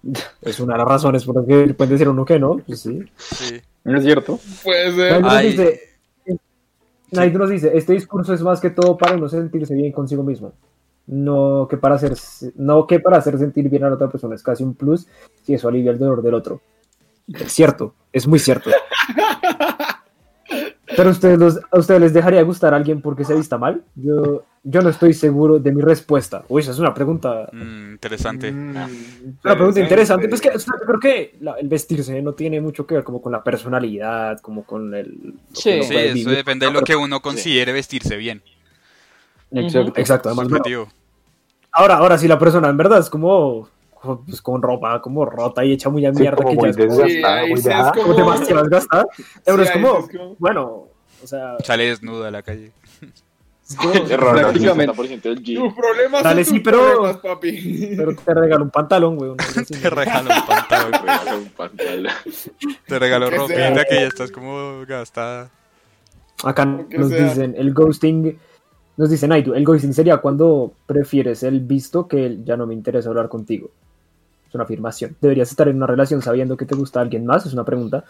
Es 0.41 0.59
una 0.59 0.73
de 0.73 0.79
las 0.79 0.87
razones 0.87 1.25
por 1.25 1.35
las 1.35 1.45
que 1.45 1.73
pueden 1.73 1.91
decir 1.91 2.07
uno 2.07 2.23
que 2.23 2.39
no. 2.39 2.57
Pues 2.65 2.81
sí. 2.81 3.03
Sí. 3.17 3.59
¿No 3.83 3.97
es 3.97 4.03
cierto? 4.05 4.39
Puede 4.63 4.93
ser. 4.95 5.21
nos 5.21 5.33
Ay. 5.33 5.49
dice, 5.51 5.81
nadie 7.11 7.31
nos 7.31 7.49
dice, 7.49 7.71
este 7.75 7.93
discurso 7.93 8.33
es 8.33 8.41
más 8.41 8.59
que 8.59 8.69
todo 8.69 8.97
para 8.97 9.17
no 9.17 9.27
sentirse 9.29 9.73
bien 9.73 9.91
consigo 9.91 10.23
mismo. 10.23 10.53
No 11.07 11.67
que 11.69 11.77
para 11.77 11.95
hacer, 11.95 12.13
no 12.55 12.85
que 12.85 12.99
para 12.99 13.17
hacer 13.17 13.37
sentir 13.37 13.69
bien 13.69 13.83
a 13.83 13.89
la 13.89 13.95
otra 13.95 14.09
persona 14.09 14.35
es 14.35 14.43
casi 14.43 14.63
un 14.63 14.75
plus 14.75 15.07
si 15.43 15.53
eso 15.53 15.69
alivia 15.69 15.91
el 15.91 15.99
dolor 15.99 16.21
del 16.21 16.33
otro. 16.33 16.61
Es 17.27 17.51
cierto, 17.53 17.93
es 18.11 18.27
muy 18.27 18.39
cierto. 18.39 18.69
Pero 20.95 21.09
ustedes 21.09 21.37
los- 21.37 21.59
a 21.71 21.77
ustedes 21.79 21.99
les 22.01 22.13
dejaría 22.13 22.41
gustar 22.43 22.73
a 22.73 22.77
alguien 22.77 23.01
porque 23.01 23.25
se 23.25 23.33
vista 23.33 23.57
mal. 23.57 23.83
Yo, 23.95 24.43
yo 24.63 24.81
no 24.81 24.89
estoy 24.89 25.13
seguro 25.13 25.59
de 25.59 25.71
mi 25.73 25.81
respuesta. 25.81 26.43
Uy, 26.47 26.61
esa 26.61 26.71
es 26.71 26.79
una 26.79 26.93
pregunta, 26.93 27.49
Mm, 27.51 27.91
interesante. 27.91 28.51
Mm, 28.51 28.69
una 29.43 29.55
pregunta 29.55 29.79
interesante. 29.81 30.29
Pues 30.29 30.39
que 30.41 30.49
o 30.49 30.59
sea, 30.59 30.73
yo 30.79 30.85
creo 30.85 30.99
que 30.99 31.35
la- 31.41 31.53
el 31.53 31.67
vestirse 31.67 32.21
no 32.21 32.33
tiene 32.33 32.61
mucho 32.61 32.87
que 32.87 32.95
ver 32.95 33.03
como 33.03 33.21
con 33.21 33.31
la 33.33 33.43
personalidad, 33.43 34.39
como 34.39 34.63
con 34.63 34.93
el. 34.95 35.33
Sí. 35.53 35.83
Sí, 35.83 35.95
eso 35.95 36.13
vivir. 36.13 36.29
depende 36.29 36.65
de 36.67 36.71
lo 36.71 36.81
que 36.81 36.95
uno 36.95 37.21
considere 37.21 37.73
vestirse 37.73 38.15
bien. 38.15 38.41
Exacto. 39.51 39.93
Exacto, 39.99 40.29
además. 40.29 40.47
Ahora, 41.71 41.97
ahora 41.97 42.17
si 42.17 42.27
la 42.27 42.39
persona 42.39 42.69
en 42.69 42.77
verdad 42.77 42.99
es 42.99 43.09
como 43.09 43.69
pues, 44.25 44.41
con 44.41 44.61
ropa 44.61 45.01
como 45.01 45.25
rota 45.25 45.63
y 45.65 45.73
hecha 45.73 45.89
muy 45.89 46.05
a 46.05 46.13
Sí, 46.13 46.19
mierda 46.21 46.37
como 46.43 46.61
que 46.61 46.71
ya 46.73 46.83
es 46.83 46.87
como, 46.87 46.97
desgastada, 46.97 47.91
como 47.93 48.03
como- 48.03 48.15
demasiado 48.17 48.61
desgastada, 48.63 49.05
pero 49.45 49.57
Sí, 49.57 49.63
es 49.63 49.71
como, 49.71 49.95
sí 50.01 50.07
es 50.11 50.17
como- 50.17 50.35
bueno, 50.39 50.65
o 51.23 51.27
sea, 51.27 51.57
Sale 51.63 51.85
desnuda 51.87 52.27
a 52.27 52.31
la 52.31 52.41
calle. 52.43 52.71
Prácticamente. 53.77 54.93
60% 54.93 55.21
del 55.23 55.43
G. 55.43 55.55
Tus 55.57 55.73
problemas 55.73 56.23
Dale, 56.23 56.45
son 56.45 56.53
sí, 56.55 56.61
tus 56.61 56.71
pero- 56.71 56.85
problemas, 56.93 57.17
papi. 57.17 57.93
pero 57.97 58.15
te 58.15 58.33
regalo 58.33 58.63
un 58.63 58.69
pantalón, 58.69 59.17
güey. 59.17 59.31
Te 59.81 59.89
regalo 59.89 60.29
un 60.33 60.45
pantalón. 60.47 60.91
Regalo 60.93 61.37
un 61.37 61.49
pantalón. 61.49 62.13
Te 62.87 62.99
regalo 62.99 63.29
ropita 63.29 63.83
que 63.85 63.95
ya 63.95 64.01
estás 64.07 64.31
como 64.31 64.85
gastada. 64.87 65.49
Acá 66.43 66.63
Aunque 66.63 66.97
nos 66.97 67.09
sea. 67.09 67.23
dicen, 67.27 67.55
el 67.57 67.73
ghosting, 67.73 68.37
nos 68.95 69.09
dicen, 69.09 69.31
ay, 69.33 69.43
tú, 69.43 69.53
el 69.53 69.65
ghosting 69.65 69.93
sería 69.93 70.17
cuando 70.17 70.71
prefieres 70.85 71.43
el 71.43 71.59
visto 71.61 72.07
que 72.07 72.25
el 72.25 72.45
ya 72.45 72.55
no 72.55 72.67
me 72.67 72.73
interesa 72.73 73.09
hablar 73.09 73.27
contigo. 73.27 73.69
Es 74.47 74.55
una 74.55 74.63
afirmación. 74.63 75.15
¿Deberías 75.21 75.49
estar 75.49 75.67
en 75.67 75.77
una 75.77 75.87
relación 75.87 76.21
sabiendo 76.21 76.55
que 76.57 76.65
te 76.65 76.75
gusta 76.75 77.01
alguien 77.01 77.25
más? 77.25 77.45
Es 77.45 77.53
una 77.53 77.63
pregunta. 77.65 78.03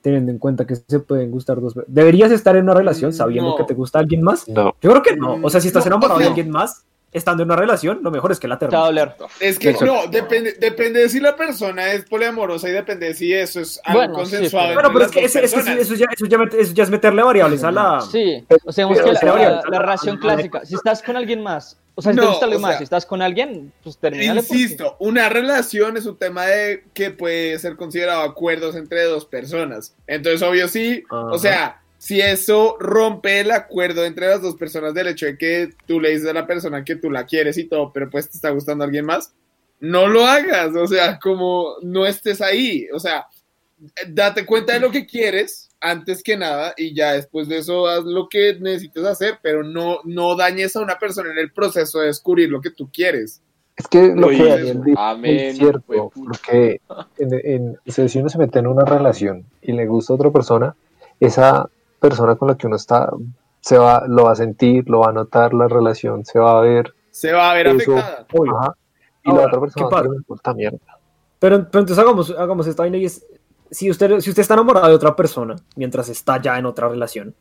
Teniendo 0.00 0.32
en 0.32 0.38
cuenta 0.38 0.66
que 0.66 0.74
se 0.76 1.00
pueden 1.00 1.30
gustar 1.30 1.60
dos... 1.60 1.74
¿Deberías 1.86 2.30
estar 2.32 2.56
en 2.56 2.64
una 2.64 2.74
relación 2.74 3.12
sabiendo 3.12 3.50
No. 3.50 3.56
que 3.56 3.64
te 3.64 3.74
gusta 3.74 3.98
alguien 4.00 4.22
más? 4.22 4.48
No, 4.48 4.74
Yo 4.80 4.90
creo 4.90 5.02
que 5.02 5.16
no. 5.16 5.38
O 5.42 5.48
sea, 5.50 5.60
si 5.60 5.68
estás 5.68 5.84
No, 5.86 5.88
enamorado 5.90 6.18
de 6.18 6.26
alguien 6.26 6.50
más, 6.50 6.84
estando 7.12 7.42
en 7.42 7.48
una 7.50 7.56
relación, 7.56 8.00
lo 8.02 8.10
mejor 8.10 8.32
es 8.32 8.40
que 8.40 8.48
la. 8.48 8.58
Ler. 8.90 9.14
Es 9.40 9.58
que 9.58 9.70
Exacto. 9.70 9.94
no, 9.94 10.06
depende, 10.06 10.54
depende 10.58 11.00
de 11.00 11.08
si 11.08 11.20
la 11.20 11.36
persona 11.36 11.92
es 11.92 12.04
poliamorosa 12.06 12.68
y 12.68 12.72
depende 12.72 13.08
de 13.08 13.14
si 13.14 13.32
eso 13.32 13.60
es 13.60 13.80
algo 13.84 14.00
Bueno, 14.00 14.14
sí, 14.14 14.20
consensuado. 14.20 14.68
pero- 14.68 14.80
Bueno, 14.90 14.92
pero 14.94 15.04
es 15.06 15.10
que, 15.12 15.24
ese- 15.24 15.40
personas. 15.40 15.76
eso, 15.78 15.94
ya, 15.94 16.06
eso, 16.10 16.26
ya, 16.26 16.38
met- 16.38 16.54
eso 16.58 16.72
ya 16.72 16.82
es 16.84 16.90
meterle 16.90 17.22
variables 17.22 17.62
a 17.64 17.70
la... 17.70 18.00
Sí, 18.00 18.44
o 18.64 18.72
sea, 18.72 18.88
que 18.88 18.94
la, 19.12 19.78
relación 19.78 20.16
clásica, 20.18 20.64
si 20.64 20.74
estás 20.74 21.02
con 21.02 21.16
alguien 21.16 21.42
más, 21.42 21.76
o 21.94 22.00
sea, 22.00 22.12
si 22.14 22.18
te 22.18 22.24
gusta 22.26 22.44
alguien 22.46 22.58
o 22.60 22.62
más, 22.62 22.70
sea, 22.72 22.78
si 22.78 22.84
estás 22.84 23.04
con 23.04 23.20
alguien, 23.20 23.72
pues 23.82 23.98
termínale. 23.98 24.42
porque- 24.42 24.54
Insisto, 24.62 24.96
una 24.98 25.28
relación 25.28 25.98
es 25.98 26.06
un 26.06 26.16
tema 26.16 26.46
de 26.46 26.84
que 26.94 27.10
puede 27.10 27.58
ser 27.58 27.76
considerado 27.76 28.22
acuerdos 28.22 28.74
entre 28.76 29.04
dos 29.04 29.26
personas. 29.26 29.94
Entonces, 30.06 30.40
obvio, 30.42 30.66
sí. 30.68 31.04
Ajá. 31.10 31.26
O 31.26 31.38
sea, 31.38 31.81
si 32.02 32.20
eso 32.20 32.76
rompe 32.80 33.38
el 33.38 33.52
acuerdo 33.52 34.04
entre 34.04 34.26
las 34.26 34.42
dos 34.42 34.56
personas 34.56 34.92
del 34.92 35.06
hecho 35.06 35.26
de 35.26 35.38
que 35.38 35.70
tú 35.86 36.00
le 36.00 36.10
dices 36.10 36.28
a 36.28 36.32
la 36.32 36.48
persona 36.48 36.82
que 36.82 36.96
tú 36.96 37.12
la 37.12 37.26
quieres 37.26 37.56
y 37.58 37.68
todo, 37.68 37.92
pero 37.92 38.10
pues 38.10 38.28
te 38.28 38.36
está 38.36 38.50
gustando 38.50 38.82
alguien 38.82 39.04
más, 39.06 39.32
no 39.78 40.08
lo 40.08 40.26
hagas. 40.26 40.74
O 40.74 40.88
sea, 40.88 41.20
como 41.20 41.76
no 41.82 42.04
estés 42.04 42.40
ahí. 42.40 42.88
O 42.92 42.98
sea, 42.98 43.26
date 44.08 44.44
cuenta 44.44 44.72
de 44.72 44.80
lo 44.80 44.90
que 44.90 45.06
quieres 45.06 45.70
antes 45.80 46.24
que 46.24 46.36
nada 46.36 46.74
y 46.76 46.92
ya 46.92 47.12
después 47.12 47.46
de 47.46 47.58
eso 47.58 47.86
haz 47.86 48.02
lo 48.02 48.28
que 48.28 48.56
necesites 48.58 49.04
hacer, 49.04 49.38
pero 49.40 49.62
no, 49.62 49.98
no 50.02 50.34
dañes 50.34 50.74
a 50.74 50.80
una 50.80 50.98
persona 50.98 51.30
en 51.30 51.38
el 51.38 51.52
proceso 51.52 52.00
de 52.00 52.06
descubrir 52.08 52.48
lo 52.50 52.60
que 52.60 52.70
tú 52.72 52.90
quieres. 52.92 53.40
es 53.76 53.86
que 53.86 54.12
lo 54.16 54.26
Uy, 54.26 54.38
que 54.38 54.48
Daniel 54.48 54.82
dijo 54.84 54.98
amén, 55.00 55.38
es 55.38 55.56
cierto, 55.56 56.10
porque 56.14 56.80
en, 57.18 57.28
en- 57.44 57.76
o 57.86 57.92
sea, 57.92 58.08
si 58.08 58.18
uno 58.18 58.28
se 58.28 58.38
mete 58.38 58.58
en 58.58 58.66
una 58.66 58.84
relación 58.84 59.44
y 59.62 59.70
le 59.70 59.86
gusta 59.86 60.12
a 60.12 60.16
otra 60.16 60.32
persona, 60.32 60.74
esa 61.20 61.70
persona 62.02 62.36
con 62.36 62.48
la 62.48 62.56
que 62.56 62.66
uno 62.66 62.76
está 62.76 63.10
se 63.62 63.78
va, 63.78 64.04
lo 64.08 64.24
va 64.24 64.32
a 64.32 64.36
sentir, 64.36 64.90
lo 64.90 65.00
va 65.00 65.10
a 65.10 65.12
notar 65.12 65.54
la 65.54 65.68
relación, 65.68 66.24
se 66.24 66.38
va 66.38 66.58
a 66.58 66.60
ver, 66.62 66.92
Se 67.10 67.32
va 67.32 67.50
a 67.50 67.54
ver 67.54 67.68
Eso. 67.68 67.96
afectada. 67.96 68.26
Ajá, 68.58 68.76
y 69.24 69.30
Ahora, 69.30 69.42
la 69.42 69.46
otra 69.46 69.60
persona 69.60 69.86
¿qué 69.86 69.90
pasa? 69.90 70.08
va 70.08 70.14
a 70.14 70.26
puta 70.26 70.54
mierda. 70.54 70.78
Pero, 71.38 71.56
pero 71.70 71.80
entonces 71.80 71.98
hagamos, 71.98 72.30
hagamos 72.30 72.66
esta 72.66 72.82
vaina 72.82 72.98
y 72.98 73.04
es, 73.04 73.24
si 73.70 73.88
usted, 73.88 74.18
si 74.20 74.30
usted 74.30 74.42
está 74.42 74.54
enamorado 74.54 74.88
de 74.88 74.94
otra 74.94 75.14
persona 75.14 75.56
mientras 75.76 76.08
está 76.08 76.42
ya 76.42 76.58
en 76.58 76.66
otra 76.66 76.88
relación, 76.88 77.34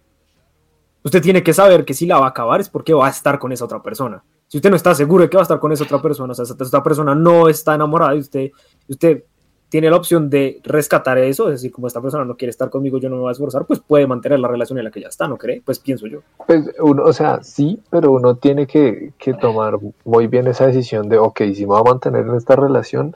usted 1.03 1.21
tiene 1.23 1.41
que 1.41 1.53
saber 1.53 1.83
que 1.83 1.95
si 1.95 2.05
la 2.05 2.19
va 2.19 2.27
a 2.27 2.29
acabar 2.29 2.61
es 2.61 2.69
porque 2.69 2.93
va 2.93 3.07
a 3.07 3.09
estar 3.09 3.39
con 3.39 3.51
esa 3.51 3.65
otra 3.65 3.81
persona. 3.81 4.23
Si 4.47 4.57
usted 4.57 4.69
no 4.69 4.75
está 4.75 4.93
seguro 4.93 5.23
de 5.23 5.29
que 5.29 5.37
va 5.37 5.41
a 5.41 5.49
estar 5.49 5.59
con 5.59 5.71
esa 5.71 5.85
otra 5.85 6.01
persona, 6.01 6.33
o 6.33 6.35
sea, 6.35 6.43
esa 6.43 6.55
esta 6.59 6.83
persona 6.83 7.15
no 7.15 7.49
está 7.49 7.73
enamorada 7.73 8.15
y 8.15 8.19
usted, 8.19 8.51
usted 8.87 9.23
tiene 9.71 9.89
la 9.89 9.95
opción 9.95 10.29
de 10.29 10.59
rescatar 10.65 11.17
eso, 11.17 11.45
es 11.47 11.53
decir, 11.53 11.71
como 11.71 11.87
esta 11.87 12.01
persona 12.01 12.25
no 12.25 12.35
quiere 12.35 12.49
estar 12.49 12.69
conmigo, 12.69 12.97
yo 12.97 13.07
no 13.07 13.15
me 13.15 13.21
voy 13.21 13.29
a 13.29 13.31
esforzar, 13.31 13.65
pues 13.65 13.79
puede 13.79 14.05
mantener 14.05 14.37
la 14.41 14.49
relación 14.49 14.77
en 14.77 14.83
la 14.83 14.91
que 14.91 14.99
ya 14.99 15.07
está, 15.07 15.29
¿no 15.29 15.37
cree? 15.37 15.61
Pues 15.63 15.79
pienso 15.79 16.07
yo. 16.07 16.19
Pues 16.45 16.65
uno, 16.79 17.05
o 17.05 17.13
sea, 17.13 17.41
sí, 17.41 17.79
pero 17.89 18.11
uno 18.11 18.35
tiene 18.35 18.67
que, 18.67 19.13
que 19.17 19.33
tomar 19.33 19.79
muy 20.03 20.27
bien 20.27 20.47
esa 20.47 20.67
decisión 20.67 21.07
de, 21.07 21.17
ok, 21.17 21.43
si 21.55 21.61
me 21.61 21.67
voy 21.67 21.79
a 21.79 21.89
mantener 21.89 22.27
en 22.27 22.35
esta 22.35 22.57
relación, 22.57 23.15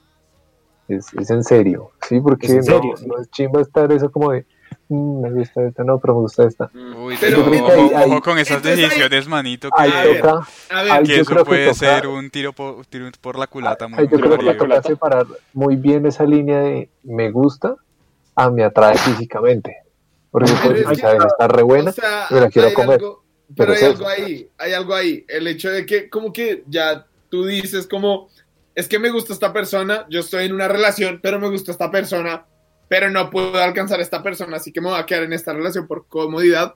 es, 0.88 1.14
es 1.20 1.30
en 1.30 1.43
serio, 1.43 1.89
¿sí? 2.08 2.22
Porque 2.22 2.47
Es 2.47 2.70
no, 2.70 2.76
serio, 2.76 2.95
sí. 2.95 3.06
no 3.06 3.20
es 3.20 3.30
chimba 3.32 3.60
estar 3.60 3.91
eso 3.91 4.10
como 4.10 4.32
de, 4.32 4.45
"Mm, 4.89 5.22
me 5.22 5.32
gusta 5.32 5.63
esta, 5.68 5.84
no, 5.84 5.99
pero 5.99 6.13
me 6.16 6.20
gusta 6.22 6.43
esta. 6.47 6.70
Uy, 6.74 7.16
Pero 7.20 7.43
pero, 7.49 7.66
ojo, 7.66 7.91
ojo 8.05 8.22
con 8.22 8.38
esas 8.38 8.61
decisiones, 8.61 9.28
manito, 9.28 9.70
que, 9.70 9.82
Ahí 9.84 9.91
A 9.91 10.03
ver, 10.03 10.22
toca, 10.22 10.47
A 10.70 10.84
ver, 10.84 11.03
que 11.03 11.16
eso 11.20 11.26
creo 11.32 11.43
que 11.43 11.49
puede 11.49 11.66
toca- 11.66 11.76
ser 11.80 12.07
un 12.07 12.30
tiro 12.30 12.53
por, 12.53 12.86
tiro 12.86 13.09
por 13.22 13.38
la 13.39 13.47
culata 13.47 13.88
muy 13.88 14.07
yo 14.07 14.20
creo 14.20 14.38
que 14.38 14.53
toca 14.53 14.82
separar 14.84 15.26
muy 15.53 15.76
bien 15.76 16.05
esa 16.05 16.24
línea 16.26 16.59
de 16.59 16.89
me 17.03 17.32
gusta 17.32 17.76
a 18.36 18.49
me 18.49 18.63
atrae 18.63 18.97
físicamente. 18.97 19.76
Porque 20.32 20.51
pues, 20.63 20.80
es 20.82 20.88
que- 21.01 21.18
está 21.28 21.47
re 21.47 21.63
buena, 21.63 21.89
o 21.91 21.93
sea, 21.93 22.28
me 22.30 22.41
la 22.41 22.49
quiero 22.49 22.74
comer. 22.74 22.99
algo- 22.99 23.24
pero 23.55 23.74
pero 23.74 23.74
hay 23.74 23.84
algo 23.93 24.07
ahí, 24.07 24.49
hay 24.57 24.74
algo 24.74 24.93
ahí. 24.95 25.26
El 25.28 25.47
hecho 25.47 25.70
de 25.70 25.86
que, 25.86 26.09
como 26.09 26.34
que 26.34 26.63
ya 26.68 27.05
tú 27.30 27.45
dices, 27.45 27.88
como, 27.88 28.30
es 28.74 28.88
que 28.89 28.99
me 28.99 29.09
gusta 29.11 29.32
esta 29.34 29.53
persona, 29.53 30.05
yo 30.09 30.20
estoy 30.20 30.45
en 30.45 30.53
una 30.53 30.68
relación, 30.68 31.20
pero 31.24 31.39
me 31.39 31.49
gusta 31.49 31.72
esta 31.72 31.89
persona, 31.91 32.45
pero 32.88 33.09
no 33.09 33.29
puedo 33.29 33.57
alcanzar 33.61 33.99
a 33.99 34.03
esta 34.03 34.21
persona, 34.23 34.57
así 34.57 34.71
que 34.71 34.81
me 34.81 34.89
voy 34.89 34.99
a 34.99 35.05
quedar 35.05 35.23
en 35.23 35.33
esta 35.33 35.53
relación 35.53 35.88
por 35.88 36.07
comodidad. 36.07 36.75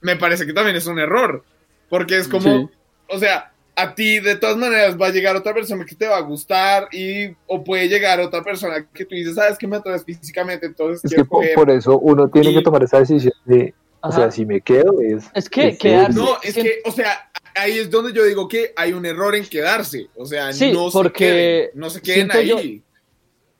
Me 0.00 0.16
parece 0.16 0.46
que 0.46 0.52
también 0.52 0.76
es 0.76 0.86
un 0.86 0.98
error. 0.98 1.44
Porque 1.88 2.18
es 2.18 2.28
como, 2.28 2.42
Sí. 2.42 2.68
o 3.08 3.18
sea, 3.18 3.52
a 3.74 3.94
ti 3.94 4.18
de 4.20 4.36
todas 4.36 4.56
maneras 4.56 4.96
va 5.00 5.06
a 5.06 5.10
llegar 5.10 5.36
otra 5.36 5.54
persona 5.54 5.84
que 5.86 5.94
te 5.94 6.06
va 6.06 6.16
a 6.18 6.20
gustar 6.22 6.88
y 6.92 7.28
o 7.46 7.62
puede 7.64 7.88
llegar 7.88 8.20
otra 8.20 8.42
persona 8.42 8.86
que 8.92 9.04
tú 9.04 9.14
dices, 9.14 9.34
sabes 9.36 9.56
que 9.56 9.66
me 9.66 9.76
atraes 9.76 10.04
físicamente, 10.04 10.66
entonces 10.66 11.02
Es 11.04 11.10
que 11.10 11.14
quiero 11.16 11.28
po- 11.28 11.36
coger". 11.38 11.54
por 11.54 11.70
eso 11.70 11.98
uno 11.98 12.28
tiene 12.28 12.50
Y- 12.50 12.54
que 12.56 12.62
tomar 12.62 12.82
esa 12.82 12.98
decisión 12.98 13.32
de, 13.44 13.72
o 14.00 14.08
Ajá. 14.08 14.16
sea, 14.16 14.30
si 14.30 14.44
me 14.44 14.60
quedo 14.60 15.00
es... 15.00 15.24
Es 15.34 15.48
que 15.48 15.68
es 15.68 15.78
quedarse-. 15.78 16.18
No, 16.18 16.36
es 16.42 16.54
que, 16.54 16.80
o 16.84 16.90
sea, 16.92 17.30
ahí 17.54 17.78
es 17.78 17.90
donde 17.90 18.12
yo 18.12 18.24
digo 18.24 18.46
que 18.48 18.72
hay 18.76 18.92
un 18.92 19.06
error 19.06 19.34
en 19.34 19.46
quedarse. 19.46 20.08
O 20.16 20.26
sea, 20.26 20.52
Sí, 20.52 20.72
no 20.72 20.90
porque 20.92 21.08
se 21.08 21.30
queden, 21.32 21.70
no 21.74 21.88
se 21.90 22.02
queden 22.02 22.30
siento 22.30 22.40
yo- 22.42 22.58
ahí. 22.58 22.82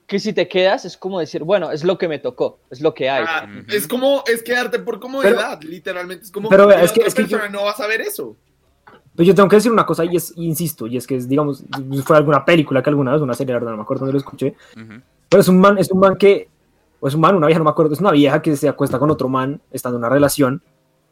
Que 0.08 0.18
si 0.18 0.32
te 0.32 0.48
quedas 0.48 0.84
es 0.86 0.96
como 0.96 1.20
decir, 1.20 1.44
bueno, 1.44 1.70
es 1.70 1.84
lo 1.84 1.98
que 1.98 2.08
me 2.08 2.18
tocó, 2.18 2.58
es 2.70 2.80
lo 2.80 2.94
que 2.94 3.08
hay. 3.10 3.24
Ah, 3.28 3.44
Ujú. 3.44 3.64
Es 3.68 3.86
como, 3.86 4.24
es 4.26 4.42
quedarte 4.42 4.78
por 4.78 4.98
comodidad, 4.98 5.60
literalmente. 5.62 6.24
Es 6.24 6.30
como, 6.32 6.48
pero 6.48 6.70
es 6.72 6.90
que- 6.92 7.02
es 7.02 7.14
que 7.14 7.26
yo- 7.26 7.46
no 7.50 7.64
va 7.64 7.72
a 7.72 7.76
saber 7.76 8.00
eso. 8.00 8.34
Pero 9.14 9.26
yo 9.26 9.34
tengo 9.34 9.48
que 9.50 9.56
decir 9.56 9.70
una 9.70 9.84
cosa 9.84 10.04
y 10.06 10.16
es, 10.16 10.32
insisto, 10.36 10.86
y 10.86 10.96
es 10.96 11.06
que 11.06 11.16
es, 11.16 11.28
digamos, 11.28 11.62
fue 12.04 12.16
alguna 12.16 12.42
película 12.44 12.82
que 12.82 12.88
alguna 12.88 13.12
vez, 13.12 13.20
una 13.20 13.34
serie, 13.34 13.52
la 13.52 13.58
verdad, 13.58 13.72
no 13.72 13.76
me 13.78 13.82
acuerdo 13.82 14.00
dónde 14.06 14.12
lo 14.14 14.18
escuché, 14.18 14.54
Ujú. 14.76 15.00
pero 15.28 15.40
es 15.42 15.48
un 15.48 15.60
man, 15.60 15.76
es 15.76 15.90
un 15.92 16.00
man 16.00 16.16
que, 16.16 16.48
o 17.00 17.08
es 17.08 17.14
un 17.14 17.20
man, 17.20 17.34
una 17.34 17.46
vieja, 17.48 17.58
no 17.58 17.64
me 17.64 17.70
acuerdo, 17.70 17.92
es 17.92 18.00
una 18.00 18.12
vieja 18.12 18.40
que 18.40 18.56
se 18.56 18.66
acuesta 18.68 18.98
con 18.98 19.10
otro 19.10 19.28
man, 19.28 19.60
estando 19.72 19.98
en 19.98 20.04
una 20.04 20.08
relación, 20.08 20.62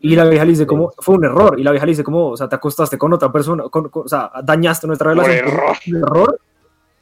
y 0.01 0.15
la 0.17 0.25
vieja 0.25 0.45
le 0.47 0.53
dice 0.53 0.67
como, 0.67 0.93
fue 0.99 1.17
un 1.17 1.25
error, 1.27 1.59
y 1.61 1.65
la 1.65 1.71
vieja 1.73 1.85
le 1.85 1.93
dice 1.93 2.05
como, 2.05 2.29
o 2.31 2.37
sea, 2.37 2.49
te 2.49 2.55
acostaste 2.55 2.97
con 2.97 3.13
otra 3.13 3.31
persona, 3.31 3.65
con- 3.65 3.89
con- 3.91 4.05
o 4.07 4.09
sea, 4.09 4.31
dañaste 4.43 4.87
nuestra 4.87 5.13
Por 5.13 5.25
relación 5.25 5.49
error. 5.49 5.77
un 5.87 5.97
error, 5.97 6.41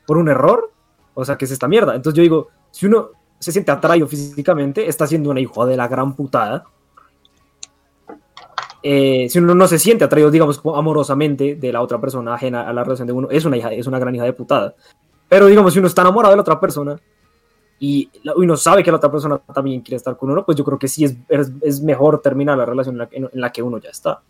por 0.06 0.16
un 0.16 0.28
error, 0.28 0.70
o 1.14 1.24
sea, 1.24 1.36
que 1.36 1.44
es 1.44 1.50
esta 1.50 1.68
mierda. 1.68 1.94
Entonces 1.94 2.16
yo 2.16 2.22
digo, 2.22 2.48
si 2.70 2.86
uno 2.86 3.10
se 3.38 3.52
siente 3.52 3.70
atraído 3.70 4.06
físicamente, 4.06 4.88
está 4.88 5.06
siendo 5.06 5.30
una 5.30 5.40
hijo 5.40 5.64
de 5.66 5.76
la 5.76 5.88
gran 5.88 6.14
putada. 6.14 6.64
Eh, 8.82 9.28
si 9.30 9.38
uno 9.38 9.54
no 9.54 9.66
se 9.66 9.78
siente 9.78 10.04
atraído, 10.04 10.30
digamos, 10.30 10.60
amorosamente 10.74 11.54
de 11.54 11.72
la 11.72 11.80
otra 11.80 11.98
persona 12.00 12.34
ajena 12.34 12.68
a 12.68 12.72
la 12.72 12.84
relación 12.84 13.06
de 13.06 13.12
uno, 13.14 13.28
es 13.30 13.44
una 13.44 13.56
hija, 13.56 13.72
es 13.72 13.86
una 13.86 13.98
gran 13.98 14.14
hija 14.14 14.24
de 14.24 14.32
putada. 14.34 14.74
Pero 15.28 15.46
digamos, 15.46 15.72
si 15.72 15.78
uno 15.78 15.88
está 15.88 16.02
enamorado 16.02 16.32
de 16.32 16.36
la 16.36 16.42
otra 16.42 16.60
persona 16.60 17.00
y 17.80 18.10
uno 18.36 18.56
sabe 18.56 18.82
que 18.84 18.90
la 18.90 18.98
otra 18.98 19.10
persona 19.10 19.38
también 19.38 19.80
quiere 19.80 19.96
estar 19.96 20.16
con 20.16 20.30
uno, 20.30 20.44
pues 20.44 20.56
yo 20.58 20.64
creo 20.64 20.78
que 20.78 20.88
sí 20.88 21.04
es, 21.04 21.16
es, 21.28 21.50
es 21.62 21.80
mejor 21.82 22.20
terminar 22.20 22.58
la 22.58 22.66
relación 22.66 22.94
en 22.94 22.98
la, 22.98 23.06
que- 23.08 23.16
en 23.16 23.28
la 23.32 23.50
que 23.50 23.62
uno 23.62 23.78
ya 23.78 23.88
está, 23.88 24.20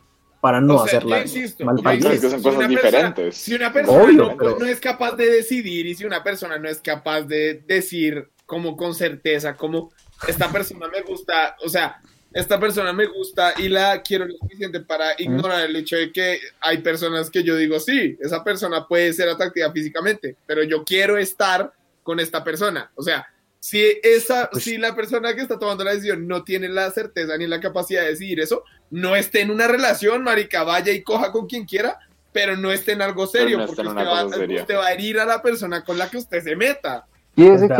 para 0.45 0.61
no 0.61 0.75
o 0.75 0.87
sea, 0.87 0.99
hacerla 0.99 1.17
yo 1.17 1.23
insisto, 1.23 1.65
mal 1.65 1.77
que 1.83 1.95
insisto, 1.95 2.29
son 2.29 2.43
cosas 2.43 2.59
persona- 2.59 2.69
diferentes. 2.69 3.35
si 3.35 3.55
una 3.55 3.73
persona 3.73 4.03
Obvio, 4.03 4.17
no, 4.19 4.37
pero- 4.37 4.59
no 4.59 4.67
es 4.67 4.79
capaz 4.79 5.13
de 5.17 5.31
decidir 5.31 5.87
y 5.87 5.95
si 5.95 6.05
una 6.05 6.23
persona 6.23 6.59
no 6.59 6.69
es 6.69 6.81
capaz 6.83 7.23
de 7.23 7.63
decir 7.67 8.29
como 8.45 8.77
con 8.77 8.95
certeza, 8.95 9.57
como 9.57 9.91
esta 10.29 10.53
persona 10.53 10.87
me 10.89 11.01
gusta, 11.01 11.57
o 11.65 11.69
sea, 11.71 11.99
esta 12.35 12.61
persona 12.61 12.93
me 12.93 13.07
gusta 13.07 13.55
y 13.57 13.71
la 13.71 14.03
quiero 14.03 14.27
lo 14.27 14.35
suficiente 14.37 14.81
para 14.81 15.15
ignorar 15.17 15.65
el 15.65 15.77
hecho 15.77 15.97
de 15.97 16.13
que 16.13 16.39
hay 16.61 16.77
personas 16.83 17.31
que 17.31 17.43
yo 17.43 17.57
digo, 17.57 17.81
sí, 17.81 18.19
esa 18.21 18.45
persona 18.45 18.87
puede 18.87 19.15
ser 19.15 19.31
atractiva 19.31 19.73
físicamente, 19.73 20.37
pero 20.45 20.63
yo 20.63 20.85
quiero 20.85 21.17
estar 21.17 21.73
con 22.03 22.21
esta 22.21 22.45
persona. 22.45 22.91
O 22.97 23.03
sea, 23.03 23.27
si, 23.61 23.83
esa, 24.03 24.51
Pues- 24.51 24.65
si 24.65 24.77
la 24.77 24.95
persona 24.95 25.35
que 25.35 25.41
está 25.41 25.59
tomando 25.59 25.85
la 25.85 25.93
decisión 25.93 26.29
no 26.29 26.45
tiene 26.45 26.69
la 26.69 26.91
certeza 26.91 27.35
ni 27.39 27.47
la 27.47 27.61
capacidad 27.61 28.03
de 28.03 28.09
decidir 28.11 28.41
eso, 28.41 28.63
no 28.95 29.17
esté 29.17 29.41
en 29.41 29.51
una 29.51 29.67
relación, 29.67 30.23
marica, 30.23 30.63
vaya 30.63 30.93
y 30.93 31.03
coja 31.03 31.33
con 31.33 31.47
quien 31.47 31.65
quiera, 31.65 31.99
pero 32.33 32.57
no 32.57 32.71
esté 32.71 32.93
en 32.93 33.03
algo 33.03 33.27
serio, 33.27 33.59
no 33.59 33.67
porque 33.67 33.83
usted 33.83 34.07
va, 34.07 34.25
usted 34.25 34.77
a 34.77 34.93
herir 34.93 35.19
a 35.19 35.25
la 35.25 35.43
persona 35.43 35.83
con 35.83 35.99
la 35.99 36.09
que 36.09 36.19
usted 36.19 36.41
se 36.45 36.55
meta. 36.55 37.05
Y 37.35 37.45
ese 37.49 37.65
Acá- 37.65 37.77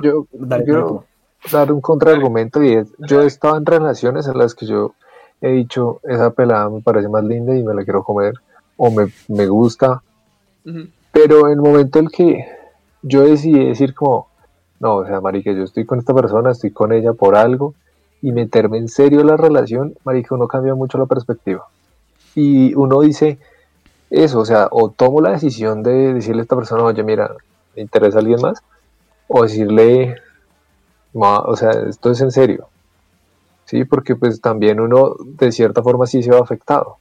que 0.00 0.06
yo 0.06 0.26
dale, 0.32 0.64
quiero 0.64 1.06
dar 1.50 1.72
un 1.72 1.80
contraargumento 1.80 2.62
y 2.62 2.74
es, 2.74 2.88
yo 2.98 3.22
he 3.22 3.26
estado 3.26 3.56
en 3.56 3.64
relaciones 3.64 4.26
en 4.26 4.36
las 4.36 4.54
que 4.54 4.66
yo 4.66 4.92
he 5.40 5.48
dicho, 5.48 6.00
esa 6.04 6.30
pelada 6.30 6.68
me 6.68 6.82
parece 6.82 7.08
más 7.08 7.24
linda 7.24 7.56
y 7.56 7.62
me 7.62 7.72
la 7.72 7.82
quiero 7.82 8.04
comer, 8.04 8.34
o 8.76 8.90
me, 8.90 9.10
me 9.28 9.46
gusta, 9.46 10.02
pero 11.10 11.46
en 11.46 11.54
el 11.54 11.60
momento 11.62 12.00
en 12.00 12.08
que 12.08 12.46
yo 13.00 13.22
decidí 13.22 13.64
decir 13.64 13.94
como, 13.94 14.28
no, 14.78 14.96
o 14.96 15.06
sea, 15.06 15.22
marica, 15.22 15.52
yo 15.52 15.62
estoy 15.62 15.86
con 15.86 15.98
esta 15.98 16.12
persona, 16.12 16.50
estoy 16.50 16.70
con 16.70 16.92
ella 16.92 17.14
por 17.14 17.34
algo, 17.34 17.74
y 18.22 18.32
meterme 18.32 18.78
en 18.78 18.88
serio 18.88 19.20
en 19.20 19.26
la 19.28 19.36
relación, 19.36 19.94
marica, 20.04 20.34
uno 20.34 20.46
cambia 20.48 20.74
mucho 20.74 20.98
la 20.98 21.06
perspectiva. 21.06 21.66
Y 22.34 22.74
uno 22.74 23.00
dice 23.00 23.38
eso, 24.10 24.40
o 24.40 24.44
sea, 24.44 24.68
o 24.70 24.90
tomo 24.90 25.20
la 25.20 25.32
decisión 25.32 25.82
de 25.82 26.14
decirle 26.14 26.40
a 26.40 26.42
esta 26.42 26.56
persona, 26.56 26.82
oye, 26.84 27.02
mira, 27.02 27.34
¿me 27.74 27.82
interesa 27.82 28.18
alguien 28.18 28.40
más? 28.40 28.60
O 29.28 29.42
decirle, 29.42 30.16
"Ma, 31.14 31.38
o 31.40 31.56
sea, 31.56 31.70
esto 31.88 32.10
es 32.10 32.20
en 32.20 32.30
serio. 32.30 32.68
Sí, 33.64 33.84
porque 33.84 34.16
pues 34.16 34.40
también 34.40 34.80
uno 34.80 35.14
de 35.24 35.52
cierta 35.52 35.82
forma 35.82 36.06
sí 36.06 36.22
se 36.22 36.32
va 36.32 36.40
afectado. 36.40 36.98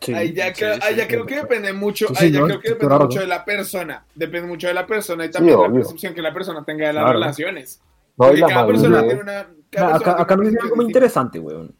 Sí, 0.00 0.14
ahí 0.14 0.32
ya, 0.32 0.46
sí, 0.54 0.60
creo, 0.60 0.74
sí, 0.74 0.80
ahí 0.82 0.96
ya 0.96 1.02
sí. 1.02 1.08
creo 1.08 1.26
que 1.26 1.36
depende 1.36 1.72
mucho, 1.72 2.08
Sí, 2.08 2.14
ahí 2.18 2.32
ya 2.32 2.42
creo 2.44 2.60
que 2.60 2.68
depende 2.68 2.86
claro. 2.86 3.04
mucho 3.04 3.20
de 3.20 3.26
la 3.26 3.44
persona, 3.44 4.06
depende 4.14 4.48
mucho 4.48 4.68
de 4.68 4.74
la 4.74 4.86
persona 4.86 5.24
y 5.24 5.30
también 5.30 5.58
de 5.58 5.68
la 5.68 5.74
percepción 5.74 6.14
que 6.14 6.22
la 6.22 6.32
persona 6.32 6.64
tenga 6.64 6.86
de 6.86 6.92
las 6.94 7.02
Claro. 7.04 7.18
relaciones. 7.18 7.80
No, 8.18 8.26
y 8.26 8.28
Porque 8.28 8.40
la 8.40 8.48
cada 8.48 8.66
persona 8.66 9.02
tiene 9.02 9.20
una... 9.20 9.46
cada 9.70 9.86
Acá, 9.88 9.98
persona 9.98 10.22
acá, 10.22 10.34
tiene 10.34 10.50
dice 10.50 10.62
algo 10.62 10.76
muy 10.76 10.84
interesante, 10.86 11.38
weón. 11.38 11.74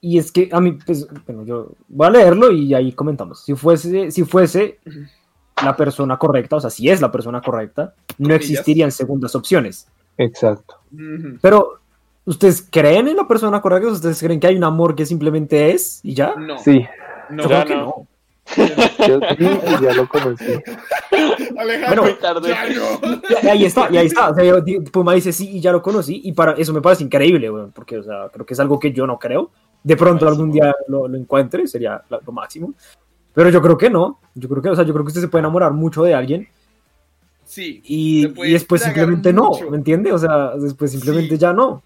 Y 0.00 0.18
es 0.18 0.30
que 0.30 0.48
a 0.52 0.60
mí, 0.60 0.78
pues, 0.86 1.08
bueno, 1.26 1.44
yo 1.44 1.72
voy 1.88 2.06
a 2.06 2.10
leerlo 2.10 2.52
y 2.52 2.72
ahí 2.74 2.92
comentamos. 2.92 3.42
Si 3.44 3.54
fuese, 3.54 4.10
si 4.12 4.24
fuese 4.24 4.78
la 5.62 5.76
persona 5.76 6.18
correcta, 6.18 6.56
o 6.56 6.60
sea, 6.60 6.70
si 6.70 6.88
es 6.88 7.00
la 7.00 7.10
persona 7.10 7.40
correcta, 7.40 7.94
no 8.18 8.34
existirían 8.34 8.92
segundas 8.92 9.34
opciones. 9.34 9.88
Exacto. 10.16 10.76
Pero, 11.40 11.80
¿ustedes 12.24 12.66
creen 12.70 13.08
en 13.08 13.16
la 13.16 13.26
persona 13.26 13.60
correcta? 13.60 13.88
¿Ustedes 13.90 14.20
creen 14.20 14.38
que 14.38 14.46
hay 14.46 14.56
un 14.56 14.64
amor 14.64 14.94
que 14.94 15.04
simplemente 15.04 15.72
es 15.72 16.00
y 16.04 16.14
ya? 16.14 16.34
No, 16.36 16.58
Sí, 16.58 16.86
no. 17.30 17.42
Yo 17.42 17.48
Ya 17.48 17.64
creo 17.64 17.76
que 17.78 17.84
no. 17.84 18.07
No. 18.56 19.06
yo 19.06 19.20
sí, 19.36 19.82
ya 19.82 19.92
lo 19.94 20.08
conocí. 20.08 20.44
Alejandro, 21.58 22.02
Bueno, 22.02 22.18
tarde. 22.18 22.48
ya 22.48 22.64
no. 22.68 23.20
Y 23.42 23.46
ahí 23.48 23.64
está, 23.64 23.88
y 23.90 23.96
ahí 23.96 24.06
está. 24.06 24.30
O 24.30 24.34
sea, 24.34 24.44
yo 24.44 24.62
Puma 24.92 25.14
dice 25.14 25.32
sí 25.32 25.48
y 25.56 25.60
ya 25.60 25.72
lo 25.72 25.82
conocí. 25.82 26.20
Y 26.24 26.32
para 26.32 26.52
eso 26.52 26.72
me 26.72 26.80
parece 26.80 27.04
increíble, 27.04 27.50
weón, 27.50 27.72
porque, 27.72 27.98
o 27.98 28.02
sea, 28.02 28.28
creo 28.32 28.46
que 28.46 28.54
es 28.54 28.60
algo 28.60 28.78
que 28.78 28.92
yo 28.92 29.06
no 29.06 29.18
creo. 29.18 29.50
De 29.82 29.96
pronto 29.96 30.26
algún 30.26 30.50
día 30.50 30.74
lo, 30.88 31.06
lo 31.08 31.16
encuentre, 31.16 31.66
sería 31.66 32.02
lo 32.08 32.32
máximo. 32.32 32.74
Pero 33.34 33.50
yo 33.50 33.62
creo 33.62 33.78
que 33.78 33.90
no. 33.90 34.18
Yo 34.34 34.48
creo 34.48 34.62
que, 34.62 34.68
o 34.70 34.74
sea, 34.76 34.84
yo 34.84 34.92
creo 34.92 35.04
que 35.04 35.08
usted 35.08 35.20
se 35.20 35.28
puede 35.28 35.40
enamorar 35.40 35.72
mucho 35.72 36.02
de 36.02 36.14
alguien 36.14 36.48
Sí, 37.44 37.80
y, 37.84 38.26
y 38.46 38.52
después 38.52 38.82
simplemente 38.82 39.32
no, 39.32 39.44
mucho. 39.50 39.70
¿me 39.70 39.78
entiende? 39.78 40.12
O 40.12 40.18
sea, 40.18 40.50
después 40.56 40.90
simplemente 40.90 41.36
Sí. 41.36 41.38
ya 41.38 41.52
no. 41.54 41.82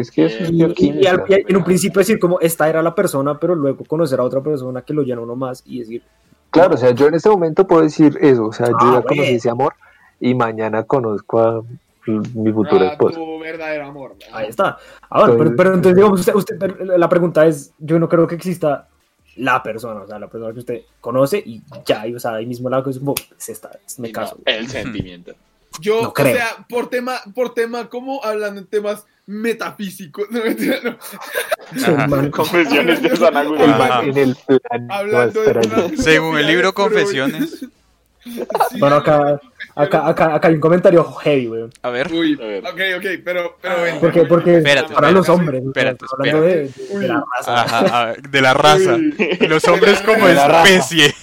Es 0.00 0.10
que 0.10 0.26
eso 0.26 0.44
es 0.44 0.50
Y, 0.50 0.62
y- 0.64 1.00
y 1.02 1.06
al- 1.06 1.24
y 1.28 1.34
en 1.34 1.56
un 1.56 1.64
principio 1.64 1.98
decir 2.00 2.18
como 2.18 2.38
esta 2.40 2.68
era 2.68 2.82
la 2.82 2.94
persona, 2.94 3.38
pero 3.38 3.54
luego 3.54 3.84
conocer 3.84 4.20
a 4.20 4.24
otra 4.24 4.40
persona 4.40 4.82
que 4.82 4.94
lo 4.94 5.02
llena 5.02 5.20
uno 5.20 5.34
más 5.36 5.62
y 5.66 5.80
decir, 5.80 6.02
Claro, 6.50 6.74
o 6.74 6.78
sea, 6.78 6.92
yo 6.92 7.06
en 7.08 7.14
este 7.14 7.28
momento 7.28 7.66
puedo 7.66 7.82
decir 7.82 8.16
eso, 8.22 8.46
o 8.46 8.52
sea, 8.52 8.68
yo 8.68 8.76
Ah, 8.80 8.84
ya 8.94 9.02
conocí 9.02 9.18
bueno. 9.18 9.36
ese 9.36 9.50
amor 9.50 9.74
y 10.18 10.34
mañana 10.34 10.82
conozco 10.84 11.38
a 11.40 11.62
mi 12.06 12.52
futura 12.52 12.88
a 12.88 12.92
esposa. 12.92 13.16
tu 13.18 13.38
verdadero 13.38 13.86
amor. 13.86 14.14
¿no? 14.30 14.36
ahí 14.36 14.48
está. 14.48 14.78
Ah, 15.10 15.20
bueno, 15.28 15.34
pero, 15.36 15.50
Entonces- 15.50 15.56
pero 15.58 15.74
entonces 15.74 15.96
digamos, 15.96 16.20
usted, 16.20 16.34
usted- 16.34 16.80
la 16.96 17.08
pregunta 17.08 17.44
es, 17.46 17.72
yo 17.78 17.98
no 17.98 18.08
creo 18.08 18.26
que 18.26 18.36
exista 18.36 18.88
la 19.36 19.62
persona, 19.62 20.00
o 20.02 20.06
sea, 20.06 20.18
la 20.18 20.28
persona 20.28 20.52
que 20.54 20.58
usted 20.60 20.80
conoce 21.02 21.38
y 21.44 21.60
ya, 21.84 22.06
y, 22.06 22.14
o 22.14 22.18
sea, 22.18 22.34
ahí 22.34 22.46
mismo 22.46 22.70
la 22.70 22.78
cosa 22.82 22.90
es 22.96 22.98
como, 22.98 23.14
es 23.38 23.48
esta, 23.50 23.70
me 23.98 24.08
Y 24.08 24.12
no, 24.12 24.20
caso. 24.20 24.38
el 24.46 24.68
sentimiento. 24.68 25.32
Yo, 25.80 26.00
No 26.02 26.08
o 26.08 26.12
creo. 26.14 26.34
sea, 26.34 26.46
por 26.68 26.88
tema, 26.88 27.16
por 27.34 27.52
tema, 27.52 27.88
como 27.90 28.24
hablando 28.24 28.58
en 28.60 28.66
temas 28.66 29.04
metafísicos, 29.28 30.26
no, 30.30 30.42
mentira, 30.42 30.78
no. 30.82 32.30
Confesiones 32.30 33.02
de 33.02 33.16
San 33.16 33.36
Agustín. 33.36 33.70
En 33.70 34.18
el 34.18 34.36
plan 34.36 34.86
no 34.86 34.94
hablando 34.94 35.42
de 35.42 35.50
una 35.50 35.76
ahí. 35.84 35.96
Según 35.96 36.38
el 36.38 36.46
libro 36.46 36.68
de 36.68 36.72
Confesiones. 36.74 37.66
Sí, 38.24 38.42
Bueno, 38.78 38.96
acá, 38.96 39.24
de 39.24 39.38
acá, 39.76 40.06
acá, 40.08 40.34
acá 40.34 40.48
hay 40.48 40.54
un 40.54 40.60
comentario 40.60 41.02
heavy, 41.04 41.48
weón. 41.48 41.70
A 41.82 41.88
ver. 41.88 42.12
Uy, 42.12 42.36
A 42.42 42.44
ver. 42.44 42.64
ok, 42.66 42.80
ok, 42.98 43.06
pero, 43.24 43.56
pero 43.62 43.82
ven. 43.82 44.00
Porque, 44.00 44.24
porque 44.24 44.58
Espérate, 44.58 44.92
para 44.92 45.10
los 45.12 45.26
espérate, 45.26 45.40
hombres, 45.40 45.60
o 45.60 45.72
sea, 45.72 45.82
espérate, 45.92 46.04
hablando 46.12 46.40
de, 46.42 46.56
de- 46.68 46.98
de 46.98 47.08
la 47.08 47.24
raza. 47.36 47.62
Ajá, 47.62 48.14
de 48.28 48.40
la 48.42 48.54
raza. 48.54 48.94
Uy. 48.96 49.38
Los 49.48 49.64
hombres 49.68 50.02
como 50.02 50.26
De 50.26 50.34
especie. 50.34 51.14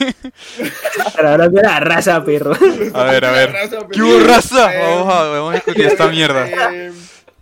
Para 1.16 1.34
hablar 1.34 1.51
de 1.51 1.62
la 1.62 1.80
raza, 1.82 2.24
perro. 2.24 2.53
A 2.93 3.03
ver, 3.03 3.26
a 3.26 3.32
ver. 3.32 3.51
Raza, 3.51 3.78
¿Qué 3.91 4.01
hubo, 4.01 4.20
raza? 4.26 4.74
Eh, 4.74 4.80
Vamos 4.82 5.14
a, 5.14 5.24
vamos 5.26 5.51
a 5.51 5.56
discutir 5.56 5.86
esta 5.86 6.08
mierda. 6.08 6.47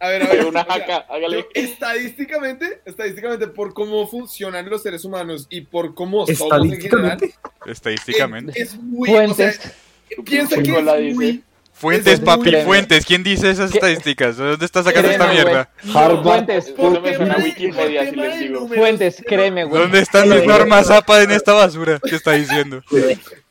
A 0.06 0.10
ver, 0.10 0.24
a 0.24 0.28
ver. 0.28 0.46
Una 0.46 0.64
jaca, 0.66 1.06
hágale. 1.10 1.38
yo, 1.38 1.46
estadísticamente, 1.54 2.82
estadísticamente, 2.86 3.48
por 3.48 3.74
cómo 3.74 4.08
funcionan 4.08 4.70
los 4.70 4.84
seres 4.84 5.06
humanos 5.06 5.48
y 5.50 5.62
por 5.62 5.94
cómo 5.94 6.26
somos 6.28 6.66
en 6.66 6.82
general, 6.82 7.18
Estadísticamente. 7.20 7.34
Estadísticamente. 7.66 8.62
es 8.62 8.76
muy. 8.76 9.10
Fuentes. 9.10 9.60
O 9.60 9.62
sea, 9.62 10.24
piensa 10.26 10.62
que 10.62 11.14
muy. 11.14 11.44
Fuentes, 11.76 12.20
papi, 12.20 12.52
fuentes. 12.64 13.04
¿Quién 13.06 13.24
dice 13.24 13.50
esas 13.50 13.72
¿Qué? 13.72 13.80
estadísticas? 13.80 14.38
¿De 14.38 14.46
dónde 14.52 14.66
estás 14.66 14.86
sacando 14.86 15.10
esta 15.10 15.28
mierda? 15.34 15.70
Harvard. 15.94 16.24
Fuentes. 16.24 16.68
Eso 16.68 17.02
me 17.02 17.16
suena 17.16 17.34
a 17.34 17.38
de- 17.38 17.44
Wikipedia, 17.44 18.00
por 18.02 18.06
si 18.06 18.12
tema 18.12 18.24
les 18.28 18.34
de 18.40 18.40
digo. 18.46 18.60
números, 18.60 18.78
Fuentes, 18.78 19.24
créeme, 19.28 19.64
güey. 19.66 19.82
¿Dónde 19.82 20.00
están 20.00 20.30
mis 20.30 20.46
normas 20.46 20.90
APA 20.92 21.24
en 21.24 21.32
esta 21.32 21.54
basura 21.54 22.00
que 22.00 22.16
está 22.16 22.34
diciendo? 22.34 22.82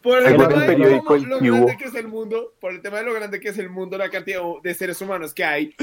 Por 0.02 0.18
el 0.22 0.36
tema 0.36 0.48
de 0.66 0.78
lo 0.78 1.54
grande 1.56 1.76
que 1.76 1.84
es 1.86 1.94
el 1.96 2.08
mundo, 2.08 2.54
por 2.60 2.72
el 2.72 2.80
tema 2.80 2.98
de 2.98 3.04
lo 3.04 3.12
grande 3.14 3.40
que 3.40 3.48
es 3.48 3.58
el 3.58 3.68
mundo, 3.70 3.98
la 3.98 4.08
cantidad 4.08 4.40
de 4.62 4.74
seres 4.74 5.00
humanos 5.00 5.34
que 5.34 5.44
hay, 5.44 5.74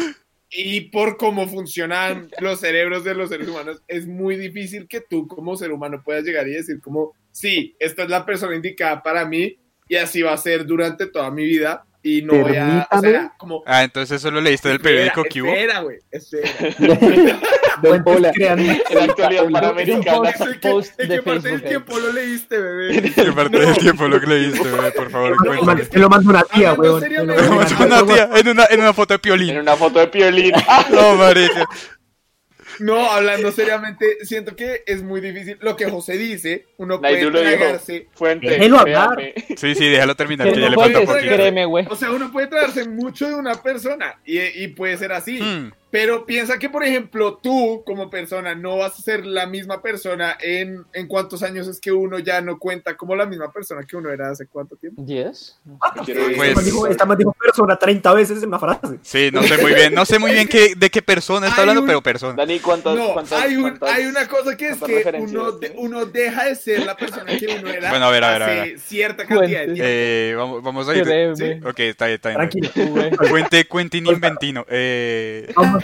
y 0.52 0.82
por 0.90 1.18
cómo 1.18 1.48
funcionan 1.48 2.30
los 2.40 2.60
cerebros 2.60 3.04
de 3.04 3.14
los 3.14 3.30
seres 3.30 3.48
humanos, 3.48 3.82
es 3.88 4.08
muy 4.08 4.36
difícil 4.36 4.88
que 4.88 5.02
tú 5.02 5.28
como 5.28 5.56
ser 5.56 5.72
humano 5.72 6.02
puedas 6.04 6.24
llegar 6.24 6.48
y 6.48 6.54
decir 6.54 6.82
como, 6.82 7.14
sí, 7.32 7.76
esta 7.80 8.04
es 8.04 8.10
la 8.10 8.26
persona 8.26 8.56
indicada 8.56 9.04
para 9.04 9.26
mí 9.26 9.58
y 9.88 9.96
así 9.96 10.22
va 10.22 10.34
a 10.34 10.38
ser 10.38 10.66
durante 10.66 11.08
toda 11.08 11.30
mi 11.32 11.46
vida 11.46 11.86
y 12.02 12.22
no 12.22 12.34
voy 12.34 12.56
a, 12.56 12.88
o 12.90 13.00
sea, 13.02 13.34
como... 13.38 13.62
Ah, 13.66 13.84
entonces 13.84 14.18
eso 14.22 14.32
lo 14.32 14.40
leíste 14.40 14.70
del 14.70 14.80
periódico 14.80 15.24
que 15.24 15.42
hubo. 15.42 15.52
Espera, 15.52 15.82
güey, 15.82 15.98
espera. 16.12 17.40
Del 17.82 18.04
pola. 18.04 18.32
crean 18.32 18.60
En 18.60 18.82
la 18.94 19.04
actualidad 19.04 19.50
panamericana. 19.50 20.30
¿En 20.30 20.60
qué, 20.60 20.70
Post 20.70 21.00
en 21.00 21.10
qué 21.10 21.22
parte 21.22 21.50
del 21.50 21.64
tiempo 21.64 22.00
lo 22.00 22.14
leíste, 22.14 22.58
bebé? 22.58 23.12
¿Qué 23.16 23.32
parte 23.34 23.60
del 23.60 23.78
tiempo 23.78 24.08
lo 24.08 24.20
que 24.20 24.28
leíste, 24.28 24.64
bebé? 24.64 24.92
Por 24.92 25.10
favor, 25.10 25.36
cuéntame. 25.38 25.86
Te 25.86 26.00
lo 26.00 26.10
mando 26.10 26.30
una 26.30 26.44
tía, 26.44 26.76
seriamente. 26.76 27.10
Te 27.40 27.48
lo 27.50 27.56
mando 27.56 27.86
Una 27.86 28.06
tía, 28.14 28.30
en 28.34 28.48
una, 28.48 28.66
en 28.70 28.80
una 28.80 28.94
foto 28.94 29.14
de 29.14 29.16
En 29.16 29.22
piolín. 29.22 29.58
una 29.58 29.76
foto 29.76 30.00
de 30.00 30.08
Piolín. 30.08 30.54
No, 30.92 31.16
marica. 31.16 31.68
No, 32.80 33.12
hablando 33.12 33.52
seriamente, 33.52 34.26
siento 34.26 34.56
que 34.56 34.84
es 34.86 35.04
muy 35.04 35.22
difícil. 35.22 35.58
Lo 35.62 35.76
que 35.76 35.90
José 35.90 36.18
dice, 36.18 36.66
uno 36.78 37.00
Naidu 37.00 37.30
puede 37.30 37.32
lo 37.32 37.50
dijo. 37.50 37.62
tragarse. 37.62 38.08
Fuente. 38.14 38.50
Déjelo 38.50 38.80
hablar. 38.80 39.34
Sí, 39.58 39.76
sí, 39.76 39.88
déjalo 39.88 40.16
terminar, 40.16 40.48
Que 40.48 40.54
que 40.54 40.60
ya 40.62 40.70
no 40.70 40.76
le 40.76 40.94
falta 40.94 41.66
güey. 41.66 41.86
O 41.90 41.96
sea, 41.96 42.12
uno 42.12 42.32
puede 42.32 42.48
tragarse 42.48 42.88
mucho 42.88 43.28
de 43.28 43.36
una 43.36 43.62
persona 43.62 44.20
y, 44.26 44.40
y 44.40 44.68
puede 44.70 44.98
ser 44.98 45.12
así. 45.12 45.40
Hmm. 45.42 45.72
Pero 45.92 46.26
piensa 46.26 46.60
que, 46.60 46.70
por 46.70 46.84
ejemplo, 46.84 47.40
tú 47.42 47.82
como 47.86 48.10
persona 48.12 48.54
no 48.54 48.78
vas 48.78 49.00
a 49.00 49.02
ser 49.02 49.26
la 49.26 49.48
misma 49.48 49.82
persona 49.82 50.38
en, 50.40 50.86
en 50.94 51.08
cuántos 51.08 51.42
años 51.42 51.68
es 51.68 51.80
que 51.80 51.92
uno 51.92 52.20
ya 52.20 52.42
no 52.42 52.60
cuenta 52.60 52.96
como 52.96 53.16
la 53.16 53.26
misma 53.26 53.52
persona 53.52 53.82
que 53.84 53.98
uno 53.98 54.12
era 54.12 54.30
hace 54.30 54.46
cuánto 54.46 54.76
tiempo. 54.76 55.02
¿Diez? 55.04 55.58
Pues- 55.96 56.10
Esta 56.10 56.62
dijo- 56.62 56.88
Esta 56.88 57.06
dijo 57.16 57.34
persona 57.34 57.76
30 57.76 58.14
veces 58.14 58.44
en 58.44 58.50
una 58.50 58.60
frase. 58.60 59.00
Sí, 59.02 59.30
no 59.34 59.42
sé 59.44 59.58
muy 59.58 59.74
bien, 59.74 59.94
no 59.96 60.06
sé 60.06 60.20
muy 60.20 60.32
bien 60.32 60.48
qué, 60.48 60.76
de 60.76 60.90
qué 60.92 61.02
persona 61.02 61.48
está 61.48 61.58
Hay 61.58 61.62
hablando, 61.62 61.82
un- 61.82 61.88
pero 61.88 62.02
persona. 62.04 62.36
Dani, 62.36 62.60
¿cuántas, 62.60 62.96
No, 62.96 63.14
cuántas, 63.14 63.42
hay, 63.42 63.56
un- 63.56 63.62
cuántas- 63.64 63.90
hay 63.92 64.06
una 64.06 64.28
cosa 64.28 64.56
que 64.56 64.70
es 64.70 64.78
que 64.80 65.12
uno, 65.20 65.52
de- 65.54 65.74
uno 65.76 66.06
deja 66.06 66.46
de 66.46 66.56
ser 66.56 66.86
la 66.86 66.96
persona 66.96 67.36
que 67.38 67.48
uno 67.60 67.68
era 67.70 67.90
Bueno, 67.90 68.06
a 68.06 68.12
ver, 68.12 68.24
a 68.24 68.32
ver, 68.34 68.42
a 68.44 68.46
hace 68.46 68.56
ver. 68.70 68.80
cierta 68.80 69.26
cantidad 69.26 69.62
de 69.62 69.66
tiempo. 69.74 69.84
Eh, 69.84 70.34
vamos, 70.38 70.62
vamos 70.64 70.88
a 70.88 70.96
ir. 70.96 71.06
Sí. 71.36 71.52
Ok, 71.66 71.80
está 71.80 72.06
bien, 72.06 72.16
está 72.16 72.30
bien. 72.30 72.36
Tranquilo. 72.50 72.70
Güey. 72.92 73.12
Cuente, 73.32 73.66
Quentin 73.66 74.06
Inventino. 74.06 74.66
Eh, 74.70 75.52
Vamos, 75.56 75.79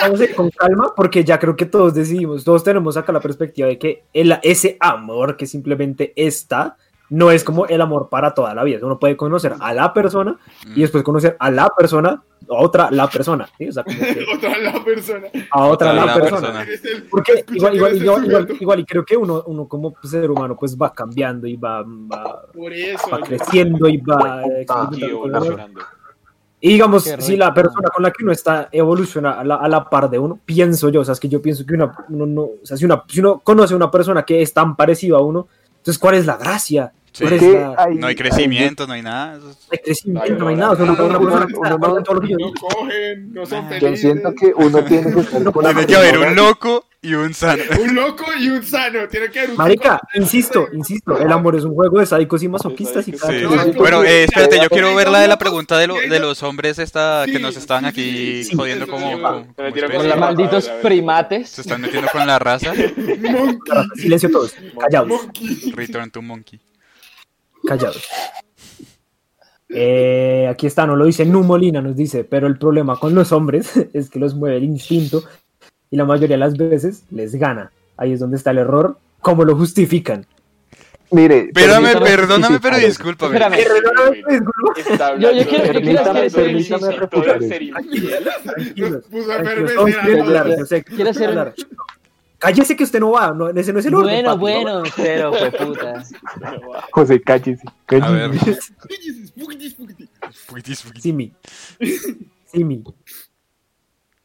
vamos- 0.00 0.20
a 0.20 0.24
ir 0.24 0.34
con 0.34 0.50
calma 0.50 0.92
porque 0.96 1.24
ya 1.24 1.38
creo 1.38 1.56
que 1.56 1.66
todos 1.66 1.94
decidimos, 1.94 2.44
todos 2.44 2.62
tenemos 2.64 2.96
acá 2.96 3.12
la 3.12 3.20
perspectiva 3.20 3.68
de 3.68 3.78
que 3.78 4.04
el- 4.12 4.38
ese 4.42 4.76
amor 4.80 5.36
que 5.36 5.46
simplemente 5.46 6.12
está 6.16 6.76
no 7.10 7.30
es 7.30 7.44
como 7.44 7.66
el 7.66 7.78
amor 7.82 8.08
para 8.08 8.32
toda 8.32 8.54
la 8.54 8.64
vida. 8.64 8.78
Uno 8.82 8.98
puede 8.98 9.18
conocer 9.18 9.52
a 9.60 9.74
la 9.74 9.92
persona 9.92 10.38
y 10.74 10.80
después 10.80 11.02
conocer 11.04 11.36
a 11.38 11.50
la 11.50 11.68
persona, 11.76 12.22
a 12.48 12.54
otra 12.54 12.90
la 12.90 13.06
persona, 13.10 13.46
¿sí? 13.58 13.68
O 13.68 13.72
sea, 13.72 13.84
como 13.84 13.98
que 13.98 14.24
Otra 14.34 14.56
la 14.58 14.82
persona. 14.82 15.26
a 15.50 15.66
otra 15.66 15.90
Otra 15.90 15.92
la, 15.92 16.06
la 16.06 16.14
persona. 16.14 16.64
persona. 16.64 17.04
Porque 17.10 17.44
igual, 17.52 17.76
igual, 17.76 17.96
igual, 18.24 18.48
igual, 18.60 18.80
y 18.80 18.84
creo 18.86 19.04
que 19.04 19.14
uno, 19.18 19.42
uno 19.46 19.68
como 19.68 19.94
ser 20.04 20.30
humano 20.30 20.56
pues 20.58 20.74
va 20.74 20.90
cambiando 20.94 21.46
y 21.46 21.56
va, 21.56 21.82
va, 21.82 22.46
Por 22.50 22.72
eso. 22.72 23.10
va 23.10 23.18
creciendo 23.20 23.86
y 23.88 23.98
va 23.98 24.44
eh, 24.44 24.64
Aquí 24.66 25.02
Y 26.64 26.68
digamos, 26.74 27.02
si 27.18 27.36
la 27.36 27.52
persona 27.52 27.88
con 27.92 28.04
la 28.04 28.12
que 28.12 28.22
uno 28.22 28.30
está 28.30 28.68
evoluciona 28.70 29.32
a 29.32 29.42
la, 29.42 29.56
a 29.56 29.68
la 29.68 29.90
par 29.90 30.08
de 30.08 30.18
uno, 30.20 30.38
pienso 30.46 30.90
yo, 30.90 31.00
o 31.00 31.04
sea, 31.04 31.12
es 31.14 31.18
que 31.18 31.28
yo 31.28 31.42
pienso 31.42 31.66
que 31.66 31.74
una, 31.74 31.92
uno 32.08 32.24
no, 32.24 32.42
o 32.42 32.58
sea, 32.62 32.76
si, 32.76 32.84
una, 32.84 33.02
si 33.08 33.18
uno 33.18 33.40
conoce 33.40 33.74
a 33.74 33.76
una 33.76 33.90
persona 33.90 34.22
que 34.24 34.40
es 34.42 34.52
tan 34.54 34.76
parecido 34.76 35.16
a 35.16 35.22
uno, 35.22 35.48
entonces, 35.78 35.98
¿cuál 35.98 36.14
es 36.14 36.24
la 36.24 36.36
gracia? 36.36 36.92
Sí. 37.10 37.24
¿Cuál 37.24 37.32
es 37.34 37.42
la, 37.42 37.74
hay- 37.76 37.96
no 37.96 38.06
hay 38.06 38.14
crecimiento, 38.14 38.86
no 38.86 38.92
hay 38.92 39.02
nada. 39.02 39.38
es- 39.38 39.58
el 39.72 39.80
crecimiento? 39.80 40.34
No 40.38 40.46
hay 40.48 40.54
no, 40.54 40.60
nada, 40.60 40.72
o 40.72 40.76
sea, 40.76 40.84
una, 40.84 40.94
no, 40.94 41.08
no, 41.08 41.18
no, 41.18 41.18
no, 41.18 41.88
no. 41.98 41.98
No 41.98 42.52
cogen, 42.60 43.32
no 43.34 43.44
son 43.44 43.68
Yo 43.80 43.96
siento 43.96 44.32
que 44.32 44.52
uno 44.54 44.84
tiene 44.84 45.12
que 45.12 45.20
estar 45.20 45.42
con 45.52 45.64
la 45.64 45.70
Tiene 45.70 45.86
que 45.86 45.96
haber 45.96 46.18
un 46.18 46.36
loco 46.36 46.84
y 47.04 47.14
un 47.14 47.34
sano. 47.34 47.62
Un 47.82 47.94
loco 47.96 48.24
y 48.38 48.48
un 48.48 48.62
sano. 48.62 49.08
Tiene 49.08 49.28
que 49.30 49.40
haber 49.40 49.50
un 49.50 49.56
Marica, 49.56 50.00
insisto, 50.14 50.68
insisto, 50.72 51.18
el 51.18 51.32
amor 51.32 51.56
es 51.56 51.64
un 51.64 51.74
juego 51.74 51.98
de 51.98 52.06
sádicos 52.06 52.42
y 52.44 52.48
masoquistas 52.48 53.08
y 53.08 53.12
cada 53.12 53.32
Sí. 53.32 53.42
No, 53.42 53.72
Bueno, 53.74 54.04
eh, 54.04 54.24
espérate, 54.24 54.60
yo 54.62 54.68
quiero 54.70 54.94
ver 54.94 55.08
la 55.10 55.18
de 55.18 55.26
la 55.26 55.36
pregunta 55.36 55.76
de, 55.78 55.88
lo- 55.88 55.96
de 56.00 56.18
los 56.20 56.42
hombres 56.44 56.78
esta 56.78 57.24
que 57.26 57.40
nos 57.40 57.56
sí, 57.56 57.66
aquí 57.84 58.44
sí, 58.44 58.54
jodiendo 58.54 58.84
sí, 58.84 58.90
como. 58.92 59.20
Con 59.20 59.46
los 60.08 60.16
malditos 60.16 60.68
primates. 60.80 61.48
Se 61.50 61.62
están 61.62 61.80
metiendo 61.80 62.08
con 62.12 62.24
la 62.26 62.38
raza. 62.38 62.72
Silencio 63.96 64.30
todos, 64.30 64.54
callados. 64.78 65.08
Monkey. 65.08 65.72
Return 65.74 66.10
to 66.10 66.22
Monkey. 66.22 66.60
callados. 67.66 68.04
Eh, 69.74 70.46
aquí 70.50 70.66
está, 70.66 70.86
no 70.86 70.96
lo 70.96 71.06
dice 71.06 71.24
Nu 71.24 71.42
Molina, 71.42 71.80
nos 71.80 71.96
dice, 71.96 72.24
pero 72.24 72.46
el 72.46 72.58
problema 72.58 72.98
con 72.98 73.14
los 73.14 73.32
hombres 73.32 73.72
es 73.94 74.10
que 74.10 74.18
los 74.18 74.34
mueve 74.34 74.58
el 74.58 74.64
instinto 74.64 75.24
y 75.92 75.96
la 75.96 76.04
mayoría 76.04 76.34
de 76.34 76.38
las 76.38 76.56
veces 76.56 77.04
les 77.10 77.34
gana. 77.36 77.70
Ahí 77.96 78.12
es 78.12 78.18
donde 78.20 78.36
está 78.38 78.50
el 78.50 78.58
error. 78.58 78.98
¿Cómo 79.20 79.44
lo 79.44 79.54
justifican? 79.54 80.26
Mire, 81.12 81.50
Perdóname, 81.52 81.92
permítame 81.92 82.16
perdóname, 82.16 82.58
pero 82.60 82.78
discúlpame. 82.78 83.36
Espérame. 83.36 83.58
Está 84.76 85.16
Yo- 85.18 85.30
yo 85.30 85.42
yo 85.42 85.48
quiero 85.48 86.00
a 86.00 86.10
a 86.10 86.26
yo 86.26 86.44
Quiero 90.96 91.10
hacer. 91.10 91.54
Cállese 92.38 92.74
que 92.74 92.82
usted 92.82 92.98
no 92.98 93.12
va, 93.12 93.32
no, 93.32 93.50
ese 93.50 93.72
no 93.72 93.78
es 93.78 93.86
el 93.86 93.94
orden. 93.94 94.24
Bueno, 94.24 94.30
papi, 94.30 94.40
¿no? 94.40 94.42
bueno, 94.80 94.82
pero 94.96 95.32
fue 95.32 95.50
puta. 95.52 96.02
José, 96.90 97.20
cállese. 97.20 97.62
A 98.00 98.10
ver. 98.10 98.30
cállese. 98.30 98.72
Fuitis, 100.46 100.82
fuitis. 100.82 101.02
Simi. 101.02 101.32
Simi. 102.46 102.82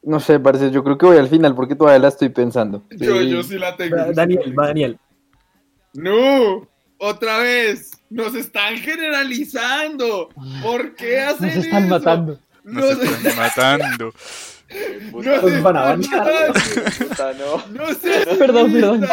No 0.07 0.21
sé, 0.21 0.39
parece, 0.39 0.71
yo 0.71 0.83
creo 0.85 0.97
que 0.97 1.05
voy 1.05 1.17
al 1.17 1.27
final 1.27 1.53
porque 1.53 1.75
todavía 1.75 1.99
la 1.99 2.07
estoy 2.07 2.29
pensando. 2.29 2.83
Yo, 2.91 3.19
Sí. 3.19 3.29
yo 3.29 3.43
sí 3.43 3.57
la 3.57 3.75
tengo. 3.75 3.97
Va, 3.97 4.11
Daniel, 4.13 4.57
va 4.57 4.67
Daniel. 4.67 4.97
No, 5.93 6.65
otra 6.97 7.39
vez. 7.39 7.91
Nos 8.09 8.33
están 8.33 8.77
generalizando. 8.77 10.29
¿Por 10.63 10.95
qué 10.95 11.19
hacen 11.19 11.47
Nos 11.47 11.57
están 11.65 11.83
eso? 11.83 11.89
matando. 11.89 12.39
Nos 12.63 12.91
están 13.01 13.35
matando. 13.35 14.13
No 15.13 15.21
Nos 15.21 15.61
van 15.63 15.77
a 15.77 15.81
bañar. 15.81 16.53
Puta, 16.99 17.31
no. 17.33 17.63
No 17.71 17.93
sé. 17.93 18.25
Perdón, 18.37 18.73
perdón. 18.73 19.07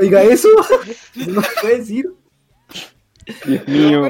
Oiga, 0.00 0.22
eso 0.22 0.48
no 1.26 1.42
se 1.42 1.48
puede 1.60 1.78
decir. 1.78 2.06
Dios 3.44 3.66
mío. 3.66 4.06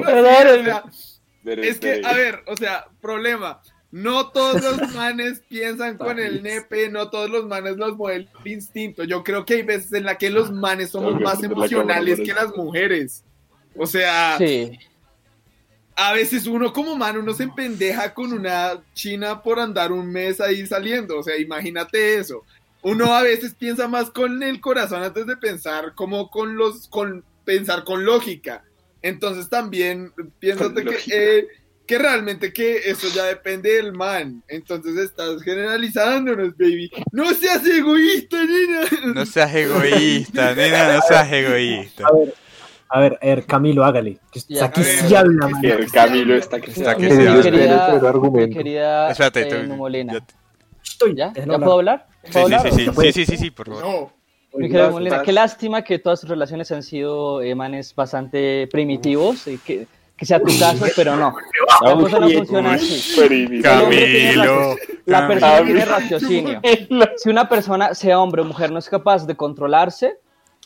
Es 1.45 1.79
que, 1.79 2.01
a 2.05 2.13
ver, 2.13 2.43
o 2.45 2.55
sea, 2.55 2.85
problema. 3.01 3.61
No 3.93 4.29
todos 4.29 4.59
los 4.63 4.91
manes 4.95 5.41
piensan 5.47 5.97
con 5.99 6.17
el 6.17 6.41
nepe, 6.41 6.89
no 6.89 7.11
todos 7.11 7.29
los 7.29 7.45
manes 7.45 7.77
los 7.77 7.95
mueve 7.95 8.27
el 8.43 8.51
instinto. 8.51 9.03
Yo 9.03 9.23
creo 9.23 9.45
que 9.45 9.53
hay 9.53 9.61
veces 9.61 9.93
en 9.93 10.03
la 10.05 10.17
que 10.17 10.31
los 10.31 10.51
manes 10.51 10.89
somos 10.89 11.21
más 11.21 11.43
emocionales 11.43 12.19
que 12.19 12.33
las 12.33 12.55
mujeres. 12.57 13.23
O 13.75 13.85
sea, 13.85 14.35
Sí. 14.39 14.79
a 15.95 16.11
veces 16.13 16.47
uno 16.47 16.73
como 16.73 16.95
man, 16.95 17.17
uno 17.17 17.35
se 17.35 17.43
empendeja 17.43 18.15
con 18.15 18.33
una 18.33 18.81
china 18.95 19.43
por 19.43 19.59
andar 19.59 19.91
un 19.91 20.11
mes 20.11 20.41
ahí 20.41 20.65
saliendo. 20.65 21.19
O 21.19 21.23
sea, 21.23 21.37
imagínate 21.37 22.15
eso. 22.15 22.43
Uno 22.81 23.13
a 23.13 23.21
veces 23.21 23.53
piensa 23.53 23.87
más 23.87 24.09
con 24.09 24.41
el 24.41 24.59
corazón 24.59 25.03
antes 25.03 25.27
de 25.27 25.37
pensar 25.37 25.93
como 25.93 26.31
con 26.31 26.55
los, 26.57 26.87
con 26.87 27.23
pensar 27.45 27.83
con 27.83 28.05
lógica. 28.05 28.63
Entonces 29.03 29.49
también 29.49 30.11
piénsate 30.39 30.73
Con 30.73 30.83
que, 30.85 30.91
lógica. 30.91 31.15
eh, 31.15 31.47
que 31.85 31.97
realmente 31.97 32.53
que 32.53 32.77
eso 32.89 33.07
ya 33.13 33.25
depende 33.25 33.73
del 33.75 33.93
man. 33.93 34.41
Entonces 34.47 34.95
estás 34.97 35.41
generalizándonos, 35.43 36.55
baby. 36.57 36.89
No 37.11 37.25
seas 37.33 37.65
egoísta, 37.67 38.37
nena. 38.45 39.13
No 39.13 39.25
seas 39.25 39.53
egoísta, 39.53 40.55
nena, 40.55 40.93
no 40.95 41.01
seas 41.01 41.31
egoísta. 41.31 42.07
A 42.07 42.11
ver, 42.13 42.33
a 42.89 42.99
ver, 42.99 43.19
a 43.21 43.25
ver, 43.25 43.45
Camilo, 43.45 43.83
hágale. 43.83 44.19
Que 44.31 44.39
ver. 44.49 44.71
sí 44.85 45.15
habla, 45.15 45.47
man. 45.49 45.65
El 45.65 45.91
Camilo 45.91 46.35
está 46.35 46.59
que 46.61 46.71
Está 46.71 46.95
que 46.95 47.03
Mi 47.09 47.11
se 47.11 47.27
habla. 47.27 47.99
mi 47.99 48.07
argumento. 48.07 48.57
querida 48.57 49.09
Espérate, 49.11 49.41
eh, 49.41 49.67
ya- 49.67 50.23
Estoy. 50.83 51.15
¿Ya? 51.15 51.33
¿Ya 51.33 51.45
puedo 51.57 51.73
hablar? 51.73 52.07
Sí, 52.23 52.31
¿Puedo 52.33 52.47
sí, 52.47 52.53
hablar? 52.53 52.73
sí, 52.73 52.85
sí, 52.85 52.91
sí, 53.01 53.11
sí, 53.13 53.25
sí, 53.25 53.37
sí, 53.37 53.51
por 53.51 53.67
favor. 53.67 53.83
No. 53.83 54.13
Mi 54.55 54.67
querida 54.67 54.81
Estás- 54.83 54.89
Numolina, 54.91 55.21
qué 55.23 55.31
lástima 55.31 55.83
que 55.83 55.97
todas 55.97 56.21
tus 56.21 56.29
relaciones 56.29 56.71
han 56.71 56.83
sido 56.83 57.41
eh, 57.41 57.55
manes 57.55 57.95
bastante 57.95 58.67
primitivos 58.71 59.47
y 59.47 59.57
que, 59.57 59.87
que 60.23 60.27
sea 60.27 60.39
tu 60.39 60.57
caso, 60.57 60.85
pero 60.95 61.17
no. 61.17 61.35
La 61.81 61.93
cosa 61.95 62.19
no 62.19 62.29
funciona 62.29 62.73
así. 62.73 63.61
Camilo. 63.61 64.75
La 65.05 65.27
persona 65.27 65.57
Camilo. 65.57 65.65
tiene 65.65 65.85
raciocinio. 65.85 66.61
Si 67.17 67.29
una 67.29 67.49
persona, 67.49 67.93
sea 67.93 68.19
hombre 68.19 68.41
o 68.41 68.45
mujer, 68.45 68.71
no 68.71 68.79
es 68.79 68.87
capaz 68.87 69.25
de 69.27 69.35
controlarse, 69.35 70.17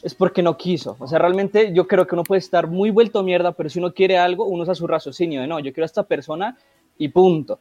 es 0.04 0.14
porque 0.14 0.44
no 0.44 0.58
quiso. 0.58 0.96
O 1.00 1.08
sea, 1.08 1.18
realmente 1.18 1.74
yo 1.74 1.88
creo 1.88 2.06
que 2.06 2.14
uno 2.14 2.24
puede 2.24 2.40
estar 2.40 2.68
muy 2.68 2.92
vuelto 2.92 3.24
mierda, 3.24 3.52
pero 3.52 3.70
si 3.70 3.80
uno 3.80 3.94
quiere 3.94 4.18
algo, 4.18 4.46
uno 4.46 4.64
usa 4.64 4.76
su 4.76 4.86
raciocinio 4.86 5.42
de 5.42 5.48
no, 5.48 5.60
yo 5.60 5.74
quiero 5.74 5.86
a 5.86 5.88
esta 5.88 6.04
persona 6.04 6.56
y 6.98 7.08
punto. 7.08 7.60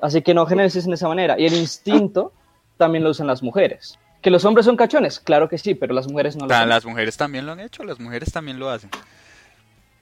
Así 0.00 0.22
que 0.22 0.32
no 0.32 0.46
generes 0.46 0.74
de 0.74 0.94
esa 0.94 1.08
manera. 1.08 1.38
Y 1.38 1.46
el 1.46 1.54
instinto 1.54 2.32
también 2.76 3.02
lo 3.02 3.10
usan 3.10 3.26
las 3.26 3.42
mujeres. 3.42 3.98
¿Que 4.22 4.30
los 4.30 4.44
hombres 4.44 4.66
son 4.66 4.76
cachones? 4.76 5.18
Claro 5.18 5.48
que 5.48 5.58
sí, 5.58 5.74
pero 5.74 5.92
las 5.92 6.08
mujeres 6.08 6.36
no 6.36 6.46
lo 6.46 6.54
son. 6.54 6.68
Las 6.68 6.84
mujeres 6.84 7.16
también 7.16 7.46
lo 7.46 7.52
han 7.52 7.60
hecho, 7.60 7.82
las 7.82 7.98
mujeres 7.98 8.32
también 8.32 8.58
lo 8.60 8.70
hacen. 8.70 8.90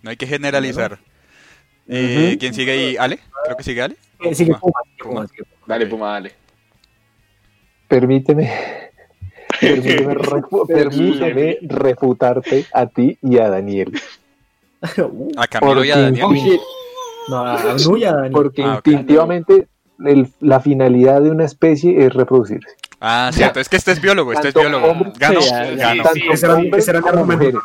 No 0.03 0.11
hay 0.11 0.17
que 0.17 0.27
generalizar. 0.27 0.99
Eh, 1.89 2.37
¿Quién 2.41 2.55
sigue 2.55 2.73
ahí? 2.73 2.97
¿Ale? 2.97 3.19
Creo 3.45 3.57
que 3.57 3.63
sigue 3.63 3.83
Ale. 3.83 3.97
Eh, 4.21 4.35
sigue 4.35 4.55
Puma. 4.99 5.27
Dale, 5.67 5.87
Puma, 5.87 6.13
dale. 6.13 6.33
permíteme, 7.89 8.51
permíteme, 9.61 10.15
refu- 10.15 10.67
permíteme 10.67 11.59
refutarte 11.63 12.67
a 12.73 12.87
ti 12.87 13.19
y 13.23 13.39
a 13.39 13.49
Daniel. 13.51 13.93
Uh, 14.99 15.31
A 15.37 15.47
Camilo 15.47 15.85
y 15.85 15.91
a 15.91 15.95
Porque- 15.95 16.03
Daniel. 16.03 16.25
Oh, 16.25 16.35
shit. 16.35 16.61
no, 17.29 17.45
a- 17.47 17.99
y 17.99 18.05
a 18.05 18.13
Dani. 18.13 18.31
Porque 18.31 18.63
Ah, 18.63 18.75
instintivamente 18.85 19.69
el- 20.05 20.29
la 20.41 20.61
finalidad 20.61 21.21
de 21.23 21.31
una 21.31 21.45
especie 21.45 22.05
es 22.07 22.13
reproducirse. 22.13 22.69
Ah, 23.01 23.31
cierto, 23.33 23.61
es 23.61 23.69
que 23.69 23.77
este 23.77 23.93
es 23.93 24.01
biólogo, 24.01 24.33
este 24.33 24.49
es 24.49 24.55
biólogo. 24.55 24.87
hombres- 24.87 25.19
Ganó, 25.19 25.41
Sí. 25.43 25.49
Sí, 26.15 26.23
ese 26.33 26.47
era- 26.47 26.55
hombres 26.57 26.83
ese 26.83 26.91
era 26.91 27.01
argumento. 27.01 27.63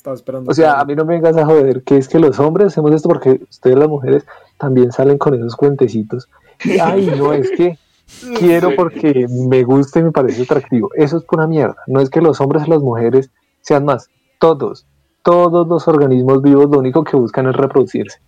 Estaba 0.00 0.16
esperando. 0.16 0.50
O 0.50 0.54
sea, 0.54 0.80
a 0.80 0.84
mí 0.86 0.94
no 0.94 1.04
me 1.04 1.16
vengas 1.16 1.36
a 1.36 1.44
joder 1.44 1.82
que 1.82 1.98
es 1.98 2.08
que 2.08 2.18
los 2.18 2.38
hombres 2.40 2.68
hacemos 2.68 2.90
esto 2.94 3.06
porque 3.06 3.38
ustedes 3.50 3.76
las 3.76 3.86
mujeres 3.86 4.24
también 4.56 4.92
salen 4.92 5.18
con 5.18 5.34
esos 5.34 5.54
cuentecitos. 5.54 6.26
Y, 6.64 6.78
Ay, 6.78 7.12
no, 7.18 7.34
es 7.34 7.50
que 7.50 7.78
quiero 8.38 8.74
porque 8.74 9.26
me 9.28 9.62
gusta 9.62 9.98
y 9.98 10.04
me 10.04 10.10
parece 10.10 10.44
atractivo. 10.44 10.88
Eso 10.94 11.18
es 11.18 11.24
pura 11.24 11.46
mierda. 11.46 11.76
No 11.86 12.00
es 12.00 12.08
que 12.08 12.22
los 12.22 12.40
hombres 12.40 12.66
y 12.66 12.70
las 12.70 12.80
mujeres 12.80 13.28
sean 13.60 13.84
más. 13.84 14.08
Todos, 14.38 14.86
todos 15.22 15.68
los 15.68 15.86
organismos 15.86 16.40
vivos 16.40 16.70
lo 16.70 16.78
único 16.78 17.04
que 17.04 17.18
buscan 17.18 17.50
es 17.50 17.56
reproducirse. 17.56 18.20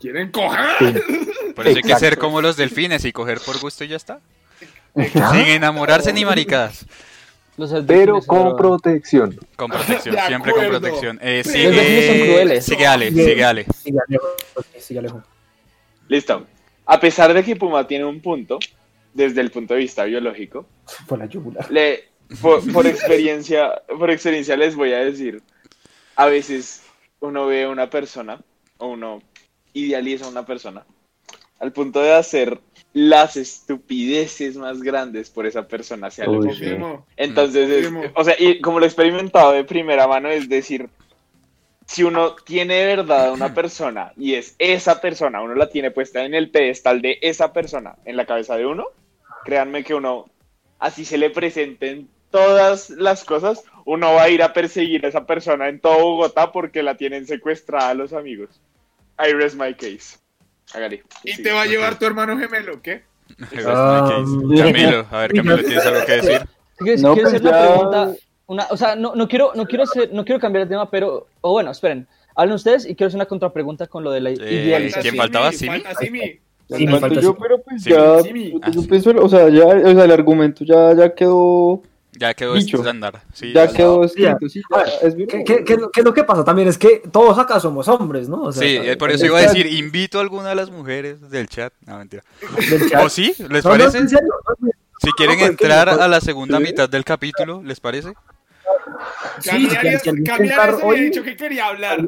¿Quieren 0.00 0.32
coger? 0.32 1.04
Por 1.54 1.68
eso 1.68 1.76
hay 1.76 1.82
que 1.82 1.96
ser 1.96 2.16
como 2.16 2.40
los 2.40 2.56
delfines 2.56 3.04
y 3.04 3.12
coger 3.12 3.38
por 3.44 3.60
gusto 3.60 3.84
y 3.84 3.88
ya 3.88 3.96
está. 3.96 4.20
Sin 4.94 5.46
enamorarse 5.46 6.12
ni 6.14 6.24
maricadas. 6.24 6.86
Los 7.58 7.74
Pero 7.86 8.20
con 8.22 8.56
protección. 8.56 9.38
Con 9.56 9.70
protección, 9.72 10.14
De 10.14 10.20
siempre 10.22 10.52
con 10.52 10.66
protección. 10.68 11.18
Eh, 11.20 11.42
Los 11.44 11.52
delfines 11.52 12.06
son 12.06 12.14
sigue, 12.16 12.32
crueles. 12.32 12.64
sigue 12.64 12.86
Ale, 12.86 13.10
sigue 13.10 13.44
Ale. 13.44 13.66
Sigue 13.82 13.98
Alejo. 14.06 14.26
ok, 14.54 14.66
sigue 14.78 14.98
Alejo. 15.00 15.22
Listo. 16.08 16.46
A 16.86 16.98
pesar 17.00 17.34
de 17.34 17.44
que 17.44 17.56
Puma 17.56 17.86
tiene 17.86 18.04
un 18.06 18.20
punto, 18.22 18.58
desde 19.12 19.40
el 19.42 19.50
punto 19.50 19.74
de 19.74 19.80
vista 19.80 20.04
biológico, 20.04 20.66
Fue 21.06 21.18
la 21.18 21.26
yugular. 21.26 21.70
le, 21.70 22.04
por, 22.40 22.72
por 22.72 22.86
experiencia, 22.86 23.82
por 23.88 24.10
experiencia 24.10 24.56
les 24.56 24.74
voy 24.74 24.92
a 24.94 24.98
decir, 24.98 25.42
a 26.16 26.26
veces 26.26 26.82
uno 27.20 27.46
ve 27.46 27.64
a 27.64 27.68
una 27.68 27.90
persona, 27.90 28.40
o 28.78 28.86
uno 28.86 29.20
idealiza 29.74 30.24
a 30.24 30.28
una 30.28 30.46
persona, 30.46 30.86
al 31.60 31.72
punto 31.72 32.00
de 32.00 32.14
hacer 32.14 32.58
las 32.98 33.36
estupideces 33.36 34.56
más 34.56 34.82
grandes 34.82 35.30
por 35.30 35.46
esa 35.46 35.68
persona 35.68 36.08
hacia 36.08 36.28
Uy, 36.28 36.36
lo. 36.36 36.42
Confirmo. 36.46 37.06
Entonces, 37.16 37.70
es- 37.70 38.10
o 38.14 38.24
sea, 38.24 38.34
y 38.38 38.60
como 38.60 38.80
lo 38.80 38.84
he 38.86 38.88
experimentado 38.88 39.52
de 39.52 39.62
primera 39.62 40.08
mano, 40.08 40.28
es 40.28 40.48
decir, 40.48 40.88
si 41.86 42.02
uno 42.02 42.34
tiene 42.34 42.74
de 42.74 42.86
verdad 42.96 43.28
a 43.28 43.32
una 43.32 43.54
persona 43.54 44.12
y 44.16 44.34
es 44.34 44.56
esa 44.58 45.00
persona, 45.00 45.40
uno 45.40 45.54
la 45.54 45.70
tiene 45.70 45.92
puesta 45.92 46.24
en 46.24 46.34
el 46.34 46.50
pedestal 46.50 47.00
de 47.00 47.18
esa 47.22 47.52
persona 47.52 47.94
en 48.04 48.16
la 48.16 48.26
cabeza 48.26 48.56
de 48.56 48.66
uno, 48.66 48.86
créanme 49.44 49.84
que 49.84 49.94
uno, 49.94 50.26
así 50.80 51.04
se 51.04 51.18
le 51.18 51.30
presenten 51.30 52.08
todas 52.30 52.90
las 52.90 53.24
cosas, 53.24 53.62
uno 53.84 54.12
va 54.14 54.24
a 54.24 54.28
ir 54.28 54.42
a 54.42 54.52
perseguir 54.52 55.06
a 55.06 55.08
esa 55.08 55.24
persona 55.24 55.68
en 55.68 55.78
todo 55.80 55.98
Bogotá 55.98 56.50
porque 56.52 56.82
la 56.82 56.96
tienen 56.96 57.26
secuestrada 57.26 57.94
los 57.94 58.12
amigos. 58.12 58.60
I 59.18 59.32
rest 59.32 59.56
my 59.56 59.72
case. 59.72 60.18
Hágale. 60.74 61.02
Y 61.24 61.32
Sí. 61.32 61.42
te 61.42 61.52
va 61.52 61.62
a 61.62 61.66
llevar 61.66 61.98
tu 61.98 62.06
hermano 62.06 62.36
gemelo, 62.38 62.80
¿qué? 62.82 63.02
Ah, 63.66 64.22
Camilo, 64.56 65.06
a 65.10 65.18
ver, 65.20 65.32
Camilo, 65.34 65.58
¿tienes 65.58 65.84
algo 65.86 66.00
que 66.06 66.12
decir? 66.12 66.40
¿Quieres, 66.78 67.02
No, 67.02 67.14
quieres 67.14 67.32
pues 67.32 67.42
hacer 67.44 67.54
una 67.58 67.68
pregunta? 67.74 68.14
Una, 68.46 68.66
o 68.70 68.76
sea, 68.76 68.96
no, 68.96 69.14
no 69.14 69.28
quiero, 69.28 69.52
no 69.54 69.66
quiero 69.66 69.84
hacer, 69.84 70.10
no 70.12 70.24
quiero 70.24 70.40
cambiar 70.40 70.64
de 70.64 70.70
tema, 70.70 70.90
pero, 70.90 71.26
o 71.42 71.52
bueno, 71.52 71.70
esperen, 71.70 72.06
hablen 72.34 72.54
ustedes 72.54 72.84
y 72.86 72.94
quiero 72.94 73.08
hacer 73.08 73.18
una 73.18 73.26
contrapregunta 73.26 73.86
con 73.86 74.02
lo 74.04 74.10
de 74.10 74.20
la 74.20 74.30
Eh, 74.30 74.34
idealización. 74.38 75.02
¿quién 75.02 75.16
faltaba? 75.16 75.52
¿Simi? 75.52 75.82
Simi. 76.00 76.40
Sí, 76.70 76.86
yo, 77.22 77.34
pero 77.36 77.62
pues 77.62 77.82
Sí, 77.82 77.90
ya, 77.90 78.20
sí, 78.22 78.32
mi- 78.32 78.52
yo- 78.52 78.58
ah, 78.62 78.70
yo 78.70 78.82
sí. 78.82 78.88
pienso, 78.88 79.10
o 79.10 79.28
sea, 79.28 79.48
ya, 79.48 79.66
o 79.66 79.94
sea, 79.94 80.04
el 80.04 80.12
argumento 80.12 80.64
ya, 80.64 80.94
ya 80.94 81.14
quedó, 81.14 81.82
Ya 82.18 82.34
quedó 82.34 82.54
Dicho. 82.54 82.78
estándar. 82.78 83.22
Sí, 83.32 83.52
ya 83.52 83.66
ya. 83.66 83.72
quedó 83.72 84.04
escrito, 84.04 84.48
sí, 84.48 84.60
ya, 84.74 84.82
es. 85.06 85.14
¿Qué, 85.14 85.44
qué, 85.44 85.64
qué 85.64 85.72
es 85.74 85.78
lo- 85.78 85.90
qué 85.90 86.00
es 86.00 86.04
lo 86.04 86.12
que 86.12 86.24
pasa 86.24 86.42
también? 86.44 86.66
Es 86.68 86.76
que 86.78 87.02
todos 87.12 87.38
acá 87.38 87.60
somos 87.60 87.86
hombres, 87.88 88.28
¿no? 88.28 88.42
O 88.42 88.52
sea, 88.52 88.62
Sí, 88.66 88.76
eh, 88.76 88.96
por 88.96 89.10
eso 89.10 89.24
iba 89.26 89.38
a 89.38 89.42
decir, 89.42 89.66
invito 89.66 90.18
a 90.18 90.22
alguna 90.22 90.48
de 90.48 90.54
las 90.56 90.70
mujeres 90.70 91.30
del 91.30 91.48
chat. 91.48 91.72
No, 91.86 91.98
mentira. 91.98 92.22
del 92.70 92.90
chat. 92.90 93.04
¿O 93.04 93.08
sí? 93.08 93.34
¿Les 93.50 93.64
No, 93.64 93.70
no, 93.70 93.78
parece? 93.78 93.98
en 93.98 94.08
serio, 94.08 94.28
no, 94.60 94.68
Si 95.00 95.12
quieren 95.12 95.38
entrar 95.40 95.88
¿Por- 95.90 96.02
a 96.02 96.08
la 96.08 96.20
segunda 96.20 96.58
sí? 96.58 96.64
mitad 96.64 96.88
del 96.88 97.04
capítulo, 97.04 97.62
¿les 97.62 97.78
parece? 97.78 98.12
Sí, 99.40 99.50
Cami 99.50 99.70
si 99.70 99.76
Arias, 99.76 100.06
alguien 100.06 100.24
Cami 100.24 100.38
quiere 100.38 100.54
Arias 100.54 100.70
entrar 100.74 100.90
había 100.90 101.02
dicho 101.04 101.22
que 101.22 101.36
quería 101.36 101.66
hablar. 101.66 102.00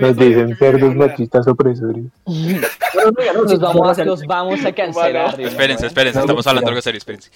Nos 0.00 0.16
dicen 0.16 0.56
cerdos 0.58 0.94
machistas 0.94 1.46
opresores. 1.48 2.04
Bueno, 2.24 2.60
no, 3.16 3.22
ya 3.24 3.32
no, 3.32 3.42
Los 4.04 4.20
si- 4.20 4.26
vamos, 4.26 4.64
a 4.64 4.72
cancelar. 4.72 5.40
Espérense, 5.40 5.86
espérense, 5.86 6.20
estamos 6.20 6.46
hablando 6.46 6.66
de 6.66 6.72
algo 6.72 6.82
serio, 6.82 6.98
espérense. 6.98 7.30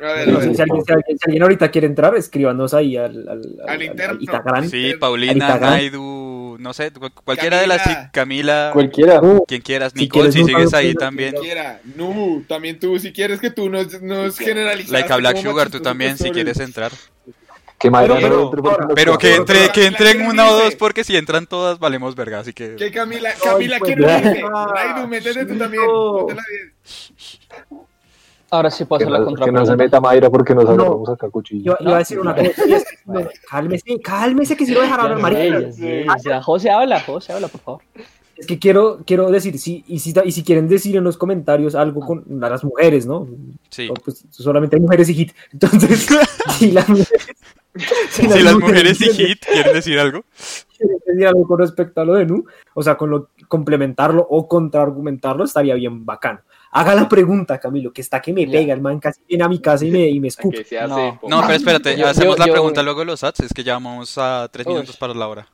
A 0.00 0.04
ver, 0.12 0.24
si- 0.24 0.30
a 0.30 0.38
ver. 0.38 0.54
si 0.56 0.62
alguien, 0.62 0.84
si 0.84 0.92
alguien- 0.92 1.18
si 1.18 1.24
alguien 1.26 1.42
ahorita 1.42 1.70
quiere 1.70 1.86
entrar, 1.86 2.14
escríbanos 2.16 2.74
ahí 2.74 2.96
al, 2.96 3.28
al, 3.28 3.42
Al 3.68 3.82
interno. 3.82 4.18
Instagram. 4.20 4.68
Sí, 4.68 4.94
Paulina. 4.98 5.58
Naidu, 5.58 6.56
no 6.58 6.72
sé, 6.72 6.90
cu- 6.92 7.10
cualquiera 7.24 7.60
de 7.60 7.66
las 7.66 7.82
Camila. 7.82 8.10
Camila, 8.12 8.70
Cualquiera. 8.72 9.20
quien 9.46 9.60
quieras, 9.60 9.92
Si 9.94 10.00
Nicole, 10.00 10.30
quieres, 10.30 10.34
si 10.34 10.40
no, 10.40 10.46
sigues 10.58 10.72
no, 10.72 10.78
ahí 10.78 10.94
no, 10.94 10.98
también. 10.98 11.34
no, 11.34 11.40
Quiera. 11.40 11.80
No, 11.96 12.42
también 12.48 12.78
tú, 12.80 12.98
si 12.98 13.12
quieres 13.12 13.40
que 13.40 13.50
tú 13.50 13.68
nos, 13.68 14.00
nos 14.02 14.36
generalices. 14.38 14.90
Like 14.90 15.12
a 15.12 15.16
Black 15.16 15.36
Sugar, 15.38 15.70
tú 15.70 15.80
también, 15.80 16.16
si 16.18 16.30
quieres 16.30 16.58
entrar. 16.60 16.90
Que 17.78 17.90
Mayra 17.90 18.16
Pero- 18.20 18.50
pero- 18.94 19.18
que 19.18 19.34
entre, 19.34 19.68
que 19.70 19.86
entren 19.86 20.18
pero- 20.18 20.30
una 20.30 20.50
o 20.50 20.54
dos, 20.56 20.76
porque 20.76 21.02
si 21.02 21.16
entran 21.16 21.46
todas, 21.48 21.80
valemos 21.80 22.14
verga, 22.14 22.38
así 22.38 22.52
que... 22.52 22.76
Que 22.76 22.92
Camila, 22.92 23.30
Camila, 23.42 23.78
pues, 23.80 23.90
¿qué 23.90 23.96
nos 24.00 24.08
ya. 24.08 24.18
dice? 24.20 24.42
Naidu, 24.42 25.08
métete 25.08 25.46
tú 25.46 25.58
también. 25.58 25.82
No. 25.84 26.16
ponte 26.18 26.34
la 26.36 26.42
diez. 26.48 27.40
Ahora 28.52 28.70
sí 28.70 28.84
puedo 28.84 29.00
hacer 29.00 29.10
la 29.10 29.18
no, 29.20 29.24
que 29.24 29.30
no 29.30 29.36
se 29.36 29.40
contrapregunta. 29.44 29.76
meta 29.76 30.00
Mayra 30.00 30.28
porque 30.30 30.54
nos 30.54 30.64
No. 30.66 30.70
agarramos 30.72 31.08
acá 31.08 31.30
cuchillo. 31.30 31.64
Yo, 31.64 31.76
yo 31.80 31.84
iba 31.88 31.94
a 31.96 31.98
decir 32.00 32.20
una 32.20 32.34
cosa. 32.34 32.50
no, 33.06 33.20
cálmese, 33.50 34.00
cálmese 34.00 34.56
que 34.58 34.66
si 34.66 34.74
lo 34.74 34.82
dejará 34.82 35.04
hablar, 35.04 35.18
marica. 35.20 35.70
ya. 36.22 36.42
José 36.42 36.70
habla, 36.70 37.00
José 37.00 37.32
habla, 37.32 37.48
por 37.48 37.60
favor. 37.62 37.82
Es 38.36 38.46
que 38.46 38.58
quiero, 38.58 38.98
quiero 39.06 39.30
decir, 39.30 39.58
sí, 39.58 39.84
y 39.86 40.00
si, 40.00 40.12
y 40.24 40.32
si 40.32 40.42
quieren 40.44 40.68
decir 40.68 40.96
en 40.96 41.04
los 41.04 41.16
comentarios 41.16 41.74
algo 41.74 42.00
con 42.00 42.24
a 42.44 42.48
las 42.50 42.62
mujeres, 42.62 43.06
¿no? 43.06 43.26
Sí. 43.70 43.88
O, 43.90 43.94
pues, 43.94 44.24
solamente 44.30 44.76
hay 44.76 44.82
mujeres 44.82 45.08
y 45.08 45.14
hit. 45.14 45.32
Entonces, 45.52 46.06
si 46.58 46.72
las 46.72 46.88
mujeres. 46.88 47.26
Si 48.10 48.26
las 48.26 48.54
mujeres 48.56 49.00
y 49.00 49.08
Hit 49.14 49.46
quieren 49.50 49.72
decir 49.72 49.98
algo. 49.98 50.24
quieren 50.76 50.98
decir 51.06 51.26
algo 51.26 51.46
con 51.46 51.58
respecto 51.58 52.02
a 52.02 52.04
lo 52.04 52.14
de 52.14 52.26
Nu, 52.26 52.44
o 52.74 52.82
sea, 52.82 52.96
con 52.98 53.08
lo, 53.08 53.28
complementarlo 53.48 54.26
o 54.28 54.46
contraargumentarlo, 54.46 55.44
estaría 55.44 55.74
bien 55.74 56.04
bacano. 56.04 56.40
Haga 56.74 56.94
la 56.94 57.06
pregunta, 57.08 57.58
Camilo, 57.60 57.92
que 57.92 58.00
está 58.00 58.20
que 58.22 58.32
me 58.32 58.46
pega, 58.46 58.72
el 58.72 58.80
man 58.80 58.98
casi 58.98 59.20
viene 59.28 59.44
a 59.44 59.48
mi 59.48 59.58
casa 59.60 59.84
y 59.84 59.90
me, 59.90 60.08
y 60.08 60.18
me 60.20 60.26
¿A 60.26 60.30
escupe. 60.30 60.66
No. 60.88 61.20
No, 61.28 61.40
pero 61.42 61.52
espérate, 61.52 61.96
Yo- 61.96 62.06
hacemos 62.08 62.36
yo- 62.36 62.40
la 62.40 62.46
yo- 62.46 62.52
pregunta 62.52 62.82
luego 62.82 63.00
de 63.00 63.06
los 63.06 63.22
ads, 63.22 63.40
es 63.40 63.52
que 63.52 63.62
ya 63.62 63.74
vamos 63.74 64.16
a 64.16 64.48
tres 64.50 64.66
Uy. 64.66 64.72
minutos 64.74 64.96
para 64.96 65.12
la 65.14 65.28
hora. 65.28 65.48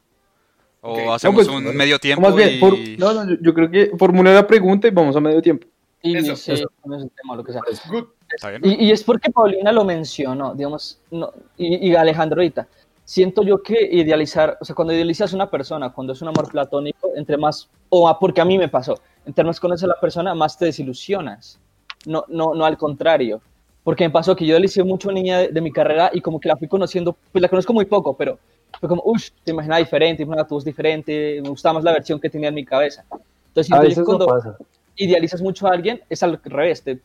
O 0.81 0.93
Ok. 0.93 0.99
hacemos 1.17 1.47
No, 1.47 1.53
pues, 1.55 1.67
un 1.67 1.77
medio 1.77 1.99
tiempo 1.99 2.23
más 2.23 2.37
bien, 2.37 2.51
y... 2.55 2.59
for- 2.61 2.79
no, 2.99 3.13
no, 3.13 3.29
yo, 3.31 3.37
yo 3.43 3.53
creo 3.53 3.69
que 3.69 3.91
formule 3.99 4.33
la 4.33 4.47
pregunta 4.47 4.87
y 4.87 4.93
vamos 4.93 5.17
a 5.17 5.21
medio 5.21 5.43
tiempo. 5.43 5.67
Y 6.01 6.17
Eso, 6.17 6.37
sí, 6.37 6.53
eso. 6.53 6.71
no 6.85 6.97
es 6.97 7.03
el 7.03 7.11
tema, 7.11 7.35
lo 7.35 7.43
que 7.43 7.53
sea. 7.53 7.63
Good. 7.91 8.05
¿Está 8.33 8.51
bien? 8.51 8.63
Y, 8.65 8.85
y 8.87 8.91
es 8.93 9.03
porque 9.03 9.33
Paulina 9.33 9.73
lo 9.73 9.85
mencionó, 9.85 10.55
digamos, 10.55 11.01
no, 11.11 11.33
y, 11.57 11.89
y 11.91 11.97
Alejandro 11.97 12.41
ahorita. 12.41 12.69
Siento 13.05 13.43
yo 13.43 13.61
que 13.63 13.89
idealizar, 13.91 14.57
o 14.61 14.65
sea, 14.65 14.77
cuando 14.77 14.95
idealizas 14.95 15.33
a 15.33 15.35
una 15.37 15.51
persona, 15.51 15.91
cuando 15.91 16.13
es 16.13 16.23
un 16.23 16.29
amor 16.29 16.49
platónico, 16.49 17.11
entre 17.17 17.37
más, 17.39 17.69
o 17.89 18.17
porque 18.21 18.41
a 18.41 18.45
mí 18.45 18.57
me 18.59 18.69
pasó, 18.69 19.01
entre 19.29 19.45
más 19.45 19.61
conoces 19.61 19.85
a 19.85 19.89
la 19.89 20.01
persona, 20.01 20.35
más 20.35 20.57
te 20.59 20.65
desilusionas. 20.65 21.61
No, 22.07 22.25
no, 22.29 22.55
no 22.55 22.65
al 22.65 22.77
contrario. 22.79 23.41
Porque 23.85 24.05
me 24.05 24.11
pasó 24.11 24.35
que 24.35 24.45
yo 24.45 24.53
idealicé 24.53 24.83
mucho 24.83 25.09
a 25.09 25.13
una 25.13 25.21
niña 25.21 25.39
de, 25.39 25.49
de 25.49 25.61
mi 25.61 25.71
carrera 25.71 26.11
y 26.13 26.21
como 26.21 26.41
que 26.41 26.49
la 26.49 26.57
fui 26.57 26.67
conociendo, 26.67 27.15
pues 27.31 27.41
la 27.43 27.49
conozco 27.49 27.73
muy 27.75 27.85
poco, 27.85 28.17
pero 28.17 28.39
fue 28.81 28.89
como, 28.89 29.03
uff, 29.05 29.29
te 29.45 29.53
imaginaba 29.53 29.79
diferente, 29.79 30.25
tu 30.25 30.55
voz 30.55 30.65
diferente, 30.65 31.41
me 31.43 31.49
gustaba 31.51 31.75
más 31.75 31.85
la 31.85 31.93
versión 31.93 32.19
que 32.21 32.29
tenía 32.31 32.49
en 32.49 32.55
mi 32.55 32.65
cabeza. 32.65 33.05
Entonces 33.49 33.73
A 33.73 33.81
veces 33.81 33.99
no 33.99 34.05
cuando 34.05 34.27
pasa. 34.27 34.57
idealizas 34.97 35.41
mucho 35.43 35.67
a 35.69 35.73
alguien, 35.73 36.01
es 36.09 36.23
al 36.23 36.41
revés, 36.45 36.83
te, 36.83 36.99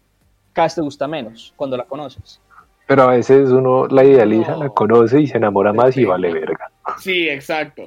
cada 0.54 0.66
vez 0.66 0.76
te 0.76 0.82
gusta 0.82 1.08
menos 1.08 1.54
cuando 1.56 1.76
la 1.78 1.84
conoces. 1.86 2.40
Pero 2.88 3.04
a 3.04 3.08
veces 3.08 3.50
uno 3.50 3.88
la 3.88 4.04
idealiza, 4.04 4.52
No. 4.54 4.64
la 4.64 4.70
conoce 4.70 5.22
y 5.22 5.28
se 5.28 5.38
enamora 5.38 5.72
más 5.74 5.96
y 5.98 6.04
vale 6.06 6.34
verga. 6.34 6.70
Sí, 7.00 7.30
exacto. 7.30 7.84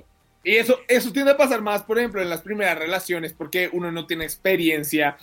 Y 0.47 0.59
eso, 0.59 0.79
eso 0.87 1.13
tiende 1.13 1.33
a 1.33 1.37
pasar 1.37 1.61
más, 1.61 1.83
por 1.83 1.99
ejemplo, 1.99 2.23
en 2.23 2.31
las 2.31 2.41
primeras 2.41 2.79
relaciones, 2.79 3.33
porque 3.33 3.69
uno 3.73 3.91
no 3.91 4.07
tiene 4.07 4.23
experiencia 4.25 5.17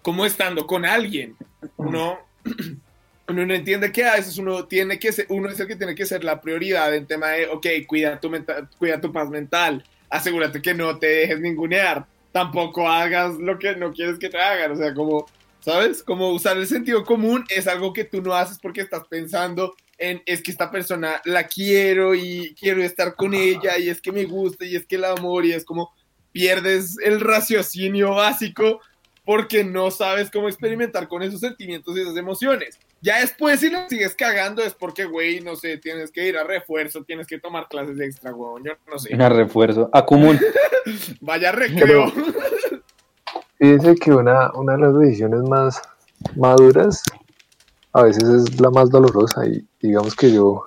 como 0.00 0.24
estando 0.24 0.66
con 0.66 0.86
alguien. 0.86 1.36
Uno, 1.76 2.18
uno 3.28 3.44
no 3.44 3.52
entiende 3.52 3.92
que 3.92 4.06
a 4.06 4.14
veces 4.14 4.38
uno 4.38 4.64
tiene 4.66 4.98
que 4.98 5.12
ser, 5.12 5.26
uno 5.28 5.50
es 5.50 5.60
el 5.60 5.66
que 5.66 5.76
tiene 5.76 5.94
que 5.94 6.06
ser 6.06 6.24
la 6.24 6.40
prioridad 6.40 6.94
en 6.94 7.06
tema 7.06 7.28
de, 7.28 7.46
ok, 7.48 7.66
cuida 7.86 8.18
tu, 8.18 8.30
menta- 8.30 8.70
cuida 8.78 8.98
tu 8.98 9.12
paz 9.12 9.28
mental, 9.28 9.84
asegúrate 10.08 10.62
que 10.62 10.72
no 10.72 10.98
te 10.98 11.08
dejes 11.08 11.40
ningunear, 11.40 12.06
tampoco 12.32 12.88
hagas 12.88 13.34
lo 13.34 13.58
que 13.58 13.76
no 13.76 13.92
quieres 13.92 14.18
que 14.18 14.30
te 14.30 14.40
hagan, 14.40 14.72
o 14.72 14.76
sea, 14.76 14.94
como, 14.94 15.26
¿sabes? 15.60 16.02
Como 16.02 16.30
usar 16.30 16.56
el 16.56 16.66
sentido 16.66 17.04
común 17.04 17.44
es 17.50 17.66
algo 17.66 17.92
que 17.92 18.04
tú 18.04 18.22
no 18.22 18.32
haces 18.32 18.58
porque 18.58 18.80
estás 18.80 19.02
pensando 19.10 19.76
en, 20.00 20.22
es 20.24 20.42
que 20.42 20.50
esta 20.50 20.70
persona 20.70 21.20
la 21.26 21.44
quiero 21.44 22.14
y 22.14 22.54
quiero 22.58 22.82
estar 22.82 23.14
con 23.14 23.34
ella 23.34 23.78
y 23.78 23.90
es 23.90 24.00
que 24.00 24.10
me 24.10 24.24
gusta 24.24 24.64
y 24.64 24.74
es 24.74 24.86
que 24.86 24.96
el 24.96 25.04
amor 25.04 25.44
y 25.44 25.52
es 25.52 25.64
como 25.64 25.92
pierdes 26.32 26.96
el 27.04 27.20
raciocinio 27.20 28.14
básico 28.14 28.80
porque 29.26 29.62
no 29.62 29.90
sabes 29.90 30.30
cómo 30.30 30.48
experimentar 30.48 31.06
con 31.06 31.22
esos 31.22 31.40
sentimientos 31.40 31.96
y 31.96 32.00
esas 32.00 32.16
emociones. 32.16 32.78
Ya 33.02 33.20
después, 33.20 33.60
si 33.60 33.70
lo 33.70 33.88
sigues 33.88 34.14
cagando, 34.14 34.62
es 34.62 34.74
porque, 34.74 35.04
güey, 35.04 35.40
no 35.40 35.54
sé, 35.54 35.78
tienes 35.78 36.10
que 36.10 36.26
ir 36.26 36.36
a 36.36 36.44
refuerzo, 36.44 37.04
tienes 37.04 37.26
que 37.26 37.38
tomar 37.38 37.68
clases 37.68 38.00
extra, 38.00 38.30
güey. 38.30 38.64
Yo 38.64 38.72
no 38.90 38.98
sé. 38.98 39.14
A 39.14 39.28
refuerzo. 39.28 39.88
A 39.92 40.04
común. 40.04 40.38
Vaya 41.20 41.52
recreo. 41.52 42.12
Fíjense 43.58 43.94
que 43.96 44.12
una, 44.12 44.50
una 44.54 44.72
de 44.72 44.78
las 44.80 44.98
decisiones 44.98 45.42
más 45.42 45.80
maduras 46.36 47.02
a 47.92 48.02
veces 48.02 48.24
es 48.24 48.60
la 48.60 48.70
más 48.70 48.90
dolorosa 48.90 49.46
y 49.46 49.66
digamos 49.80 50.14
que 50.14 50.32
yo 50.32 50.64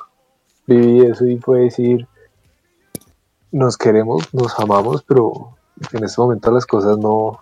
viví 0.66 1.06
eso 1.06 1.26
y 1.26 1.38
fue 1.38 1.62
decir, 1.62 2.08
nos 3.52 3.78
queremos, 3.78 4.34
nos 4.34 4.58
amamos, 4.60 5.04
pero 5.04 5.56
en 5.92 6.04
este 6.04 6.22
momento 6.22 6.52
las 6.52 6.66
cosas 6.66 6.98
no, 6.98 7.40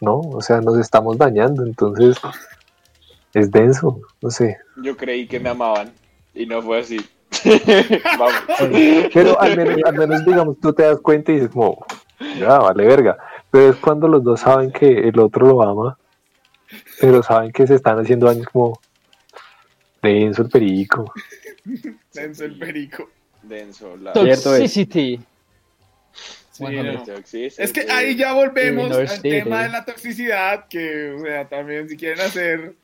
no, 0.00 0.20
o 0.20 0.40
sea, 0.40 0.60
nos 0.60 0.78
estamos 0.78 1.16
dañando, 1.16 1.64
entonces 1.64 2.16
es 3.32 3.50
denso, 3.50 4.00
no 4.20 4.30
sé. 4.30 4.58
Yo 4.82 4.96
creí 4.96 5.26
que 5.26 5.40
me 5.40 5.50
amaban 5.50 5.92
y 6.34 6.46
no 6.46 6.62
fue 6.62 6.80
así. 6.80 6.98
Vamos. 8.18 8.34
Pero 9.12 9.40
al 9.40 9.56
menos, 9.56 9.78
al 9.84 9.94
menos, 9.98 10.24
digamos, 10.24 10.60
tú 10.60 10.72
te 10.72 10.84
das 10.84 11.00
cuenta 11.00 11.32
y 11.32 11.36
dices 11.36 11.50
como, 11.50 11.84
ya, 12.38 12.58
vale 12.58 12.86
verga. 12.86 13.16
Pero 13.50 13.70
es 13.70 13.76
cuando 13.76 14.08
los 14.08 14.22
dos 14.22 14.40
saben 14.40 14.72
que 14.72 15.08
el 15.08 15.18
otro 15.18 15.46
lo 15.46 15.62
ama, 15.62 15.98
pero 17.00 17.22
saben 17.22 17.52
que 17.52 17.66
se 17.66 17.74
están 17.74 17.98
haciendo 17.98 18.26
daños 18.26 18.46
como 18.52 18.80
denso 20.12 20.42
el 20.42 20.48
perico. 20.48 21.12
Denso 22.12 22.44
el 22.44 22.58
perico. 22.58 23.10
Denso. 23.42 23.96
La... 23.96 24.12
Toxicity. 24.12 25.20
Sí, 26.52 26.62
no. 26.62 27.04
Es 27.58 27.72
que 27.72 27.90
ahí 27.90 28.14
ya 28.14 28.32
volvemos 28.32 28.88
no, 28.88 28.96
al 28.98 29.22
tema 29.22 29.64
de 29.64 29.70
la 29.70 29.84
toxicidad, 29.84 30.68
que, 30.68 31.10
o 31.10 31.20
sea, 31.20 31.48
también 31.48 31.88
si 31.88 31.96
quieren 31.96 32.20
hacer 32.20 32.74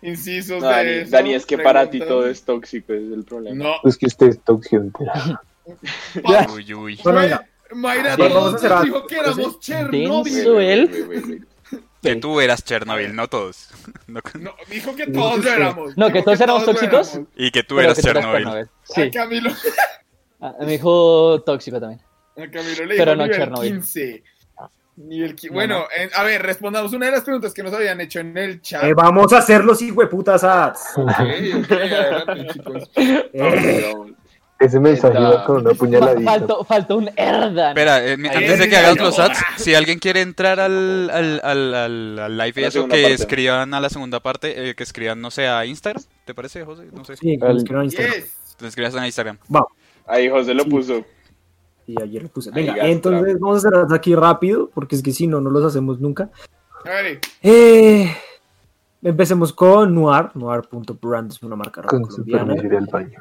incisos 0.00 0.62
No, 0.62 0.68
de 0.68 0.74
Dani, 0.74 0.90
eso, 0.90 1.10
Dani, 1.10 1.34
es 1.34 1.44
que 1.44 1.58
para 1.58 1.90
ti 1.90 1.98
todo 1.98 2.28
es 2.28 2.44
tóxico, 2.44 2.92
ese 2.92 3.06
es 3.06 3.12
el 3.12 3.24
problema. 3.24 3.64
No, 3.64 3.74
Es 3.88 3.96
que 3.96 4.06
usted 4.06 4.28
es 4.28 4.40
tóxico 4.40 4.76
entera. 4.76 5.42
Uy, 6.54 6.74
uy. 6.74 7.00
Bueno. 7.02 7.40
Mayra 7.74 8.16
todos 8.16 8.62
nos 8.62 8.84
dijo 8.84 9.06
que 9.08 9.16
éramos 9.16 9.58
Chernobyl. 9.58 11.46
Que 12.14 12.16
tú 12.20 12.40
eras 12.40 12.64
Chernobyl, 12.64 13.14
no 13.14 13.28
todos. 13.28 13.68
No- 14.06 14.20
No, 14.40 14.54
dijo 14.70 14.94
que 14.96 15.06
todos 15.08 15.44
lo 15.44 15.50
éramos. 15.50 15.96
No, 15.96 16.10
que 16.12 16.22
todos 16.22 16.40
éramos 16.40 16.64
tóxicos. 16.64 17.10
éramos. 17.12 17.28
y 17.36 17.50
que 17.50 17.62
tú 17.62 17.76
Pero 17.76 17.86
eras 17.88 17.96
que 17.96 18.02
Chernobyl. 18.02 18.44
Chernobyl. 18.44 18.64
A 18.64 18.68
Sí, 18.94 19.10
Camilo, 19.10 19.50
a- 20.40 20.54
me 20.60 20.66
dijo 20.66 21.42
tóxico 21.42 21.80
también. 21.80 22.00
a 22.36 22.50
Camilo 22.50 22.84
le 22.84 22.96
Pero 22.96 23.12
dijo 23.12 23.16
no 23.16 23.22
nivel 23.24 23.36
Chernobyl. 23.38 23.72
15. 23.72 24.22
Nivel 24.98 25.36
qui- 25.36 25.50
bueno, 25.52 25.80
no. 25.80 25.86
en- 25.94 26.10
a 26.14 26.22
ver, 26.22 26.42
respondamos 26.42 26.92
una 26.94 27.06
de 27.06 27.12
las 27.12 27.22
preguntas 27.22 27.52
que 27.52 27.62
nos 27.62 27.74
habían 27.74 28.00
hecho 28.00 28.20
en 28.20 28.36
el 28.38 28.62
chat. 28.62 28.82
Eh, 28.84 28.94
vamos 28.94 29.30
a 29.34 29.38
hacer 29.38 29.62
los 29.62 29.82
hijueputas 29.82 30.42
ads. 30.42 30.80
Ok, 30.96 31.08
ok, 31.10 31.72
adelante, 31.72 32.46
chicos. 32.52 32.90
Eh, 32.96 33.30
Vamos. 33.34 34.12
Ese 34.58 34.80
mensaje 34.80 35.18
iba 35.20 35.44
con 35.44 35.58
una 35.58 35.74
puñaladita. 35.74 36.30
Faltó, 36.30 36.64
faltó 36.64 36.96
un 36.96 37.10
Erdan. 37.14 37.68
Espera, 37.76 38.02
eh, 38.06 38.12
antes 38.14 38.58
de 38.58 38.68
que 38.70 38.76
hagas 38.76 38.96
los 38.98 39.18
ads, 39.18 39.38
si 39.56 39.74
alguien 39.74 39.98
quiere 39.98 40.22
entrar 40.22 40.58
al, 40.60 41.10
al, 41.10 41.40
al, 41.44 41.74
al, 41.74 42.18
al 42.18 42.38
live 42.38 42.62
y 42.62 42.64
eso, 42.64 42.84
que 42.84 43.02
parte. 43.02 43.12
escriban 43.12 43.74
a 43.74 43.80
la 43.80 43.90
segunda 43.90 44.20
parte, 44.20 44.70
eh, 44.70 44.74
que 44.74 44.82
escriban, 44.82 45.20
no 45.20 45.30
sé, 45.30 45.46
a 45.46 45.66
Instagram, 45.66 46.02
¿te 46.24 46.32
parece, 46.32 46.64
José? 46.64 46.84
No 46.92 47.04
sé. 47.04 47.16
sí, 47.16 47.36
que 47.38 47.72
no 47.72 47.80
hay 47.80 47.86
Instagram. 47.86 48.14
Yes. 48.14 48.56
Te 48.56 48.66
escribas 48.66 48.94
en 48.94 49.04
Instagram. 49.04 49.38
Ahí 50.06 50.30
José 50.30 50.54
lo 50.54 50.62
Sí. 50.64 50.70
puso. 50.70 51.04
Y 51.86 52.00
ayer 52.02 52.22
lo 52.22 52.28
puse. 52.30 52.50
Venga, 52.50 52.76
entonces 52.88 53.38
vamos 53.38 53.62
a 53.64 53.68
hacer 53.68 53.84
aquí 53.94 54.14
rápido, 54.14 54.70
porque 54.74 54.96
es 54.96 55.02
que 55.02 55.12
si 55.12 55.26
no, 55.26 55.40
no 55.42 55.50
los 55.50 55.64
hacemos 55.64 56.00
nunca. 56.00 56.30
A 56.84 56.88
ver, 57.02 57.20
Eh, 57.42 58.10
empecemos 59.02 59.52
con 59.52 59.94
Noir. 59.94 60.30
Noir.brand 60.34 61.30
es 61.30 61.42
una 61.42 61.56
marca 61.56 61.82
ropa 61.82 61.90
Con 61.90 62.10
su 62.10 62.24
colombiana. 62.24 62.54
al 62.78 62.86
baño. 62.86 63.20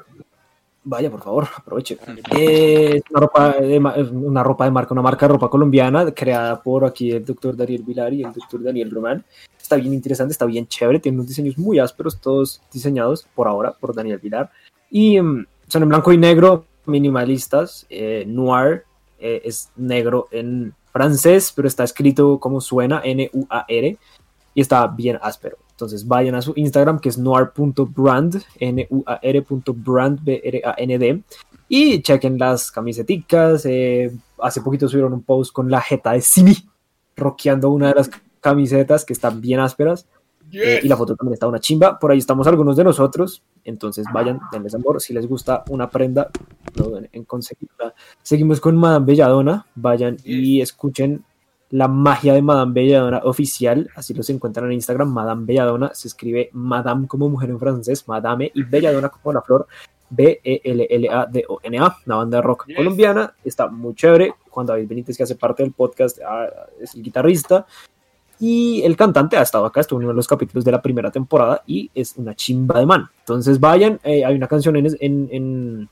Vaya, 0.87 1.09
por 1.09 1.21
favor, 1.21 1.47
aproveche. 1.57 1.97
Eh, 2.31 2.97
es 2.97 3.03
una, 3.09 3.19
ropa 3.19 3.51
de, 3.53 3.79
una 3.79 4.43
ropa 4.43 4.65
de 4.65 4.71
marca, 4.71 4.93
una 4.93 5.01
marca 5.01 5.27
de 5.27 5.33
ropa 5.33 5.49
colombiana 5.49 6.11
creada 6.11 6.61
por 6.61 6.85
aquí 6.85 7.11
el 7.11 7.25
doctor 7.25 7.57
Daniel 7.57 7.83
Vilar 7.83 8.13
y 8.13 8.23
el 8.23 8.31
doctor 8.31 8.63
Daniel 8.63 8.91
Román. 8.91 9.25
Está 9.59 9.77
bien 9.77 9.93
interesante, 9.93 10.31
está 10.31 10.45
bien 10.45 10.67
chévere, 10.67 10.99
tiene 10.99 11.17
unos 11.17 11.27
diseños 11.27 11.57
muy 11.57 11.79
ásperos, 11.79 12.21
todos 12.21 12.61
diseñados 12.71 13.25
por 13.33 13.47
ahora 13.47 13.73
por 13.73 13.95
Daniel 13.95 14.19
Vilar. 14.19 14.51
Y 14.91 15.19
mm, 15.19 15.47
son 15.67 15.83
en 15.83 15.89
blanco 15.89 16.13
y 16.13 16.17
negro, 16.17 16.65
minimalistas. 16.85 17.87
eh, 17.89 18.23
noir 18.27 18.83
eh, 19.17 19.41
es 19.43 19.71
negro 19.75 20.27
en 20.29 20.75
francés, 20.93 21.51
pero 21.55 21.67
está 21.67 21.83
escrito 21.83 22.39
como 22.39 22.61
suena, 22.61 23.01
N-U-A-R, 23.03 23.97
y 24.53 24.61
está 24.61 24.85
bien 24.85 25.17
áspero. 25.19 25.57
Entonces 25.75 26.07
vayan 26.07 26.35
a 26.35 26.41
su 26.41 26.53
Instagram, 26.55 26.99
que 26.99 27.09
es 27.09 27.17
noir.brand, 27.17 28.41
N-U-A-R.brand, 28.59 30.23
B-R-A-N-D, 30.23 31.21
y 31.67 32.01
chequen 32.01 32.37
las 32.37 32.71
camiseticas. 32.71 33.65
eh, 33.65 34.09
hace 34.39 34.61
poquito 34.61 34.87
subieron 34.87 35.11
un 35.11 35.23
post 35.23 35.51
con 35.51 35.69
la 35.69 35.81
jeta 35.81 36.13
de 36.13 36.21
Simi, 36.21 36.55
rockeando 37.17 37.71
una 37.71 37.89
de 37.89 37.95
las 37.95 38.09
camisetas 38.39 39.03
que 39.03 39.11
están 39.11 39.41
bien 39.41 39.59
ásperas. 39.59 40.07
eh, 40.53 40.79
y 40.81 40.87
la 40.87 40.95
foto 40.95 41.15
también 41.17 41.33
está 41.33 41.47
una 41.47 41.59
chimba. 41.59 41.99
Por 41.99 42.11
ahí 42.11 42.19
estamos 42.19 42.47
algunos 42.47 42.77
de 42.77 42.85
nosotros. 42.85 43.43
Entonces 43.65 44.05
vayan, 44.13 44.39
denles 44.53 44.75
amor. 44.75 45.01
Si 45.01 45.13
les 45.13 45.27
gusta 45.27 45.65
una 45.69 45.89
prenda, 45.89 46.29
no 46.77 46.91
en 47.11 47.23
conseguirla. 47.25 47.93
Seguimos 48.21 48.61
con 48.61 48.77
Madame 48.77 49.07
Belladonna. 49.07 49.65
Vayan 49.75 50.15
y 50.23 50.61
escuchen 50.61 51.25
la 51.71 51.87
magia 51.87 52.33
de 52.33 52.41
Madame 52.41 52.73
Belladonna 52.73 53.21
oficial. 53.23 53.89
Así 53.95 54.13
los 54.13 54.29
encuentran 54.29 54.67
en 54.67 54.73
Instagram. 54.73 55.09
Madame 55.11 55.45
Belladonna 55.45 55.91
se 55.93 56.07
escribe 56.07 56.49
Madame 56.53 57.07
como 57.07 57.29
mujer 57.29 57.49
en 57.49 57.59
francés, 57.59 58.07
Madame 58.07 58.51
y 58.53 58.63
Belladonna 58.63 59.09
como 59.09 59.33
la 59.33 59.41
flor. 59.41 59.67
B-E-L-L-A-D-O-N-A, 60.07 61.97
una 62.05 62.15
banda 62.15 62.37
de 62.37 62.41
rock 62.41 62.65
Yes. 62.67 62.77
colombiana. 62.77 63.33
Está 63.43 63.67
muy 63.67 63.95
chévere. 63.95 64.33
Juan 64.49 64.65
David 64.67 64.87
Benítez, 64.87 65.17
que 65.17 65.23
hace 65.23 65.35
parte 65.35 65.63
del 65.63 65.73
podcast, 65.73 66.19
ah, 66.25 66.47
es 66.79 66.95
el 66.95 67.01
guitarrista. 67.03 67.65
Y 68.39 68.81
el 68.83 68.95
cantante 68.97 69.37
ha 69.37 69.41
estado 69.41 69.65
acá, 69.65 69.79
estuvo 69.81 69.99
en 69.99 70.05
uno 70.05 70.13
de 70.13 70.17
los 70.17 70.27
capítulos 70.27 70.65
de 70.65 70.71
la 70.71 70.81
primera 70.81 71.09
temporada 71.09 71.63
y 71.65 71.89
es 71.95 72.15
una 72.17 72.35
chimba 72.35 72.79
de 72.79 72.85
man. 72.85 73.09
Entonces 73.19 73.59
vayan, 73.59 73.99
eh, 74.03 74.25
hay 74.25 74.35
una 74.35 74.47
canción 74.47 74.75
en, 74.75 74.87
en, 74.99 75.29
en, 75.31 75.89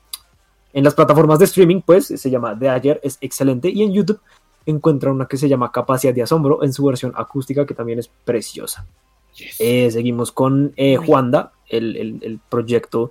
en 0.74 0.84
las 0.84 0.94
plataformas 0.94 1.38
de 1.38 1.46
streaming, 1.46 1.80
pues 1.80 2.06
se 2.06 2.30
llama 2.30 2.54
De 2.54 2.68
Ayer, 2.68 3.00
es 3.02 3.16
excelente. 3.22 3.70
Y 3.70 3.82
en 3.82 3.92
YouTube 3.92 4.20
encuentran 4.66 5.14
una 5.14 5.26
que 5.26 5.36
se 5.36 5.48
llama 5.48 5.70
Capacidad 5.72 6.14
de 6.14 6.22
Asombro 6.22 6.62
en 6.62 6.72
su 6.72 6.84
versión 6.84 7.12
acústica, 7.16 7.66
que 7.66 7.74
también 7.74 7.98
es 7.98 8.08
preciosa. 8.08 8.86
Yes. 9.36 9.56
Eh, 9.60 9.90
seguimos 9.90 10.30
con 10.32 10.72
eh, 10.76 10.96
Juanda, 10.96 11.52
el, 11.68 11.96
el- 11.96 12.18
el 12.22 12.38
proyecto 12.48 13.10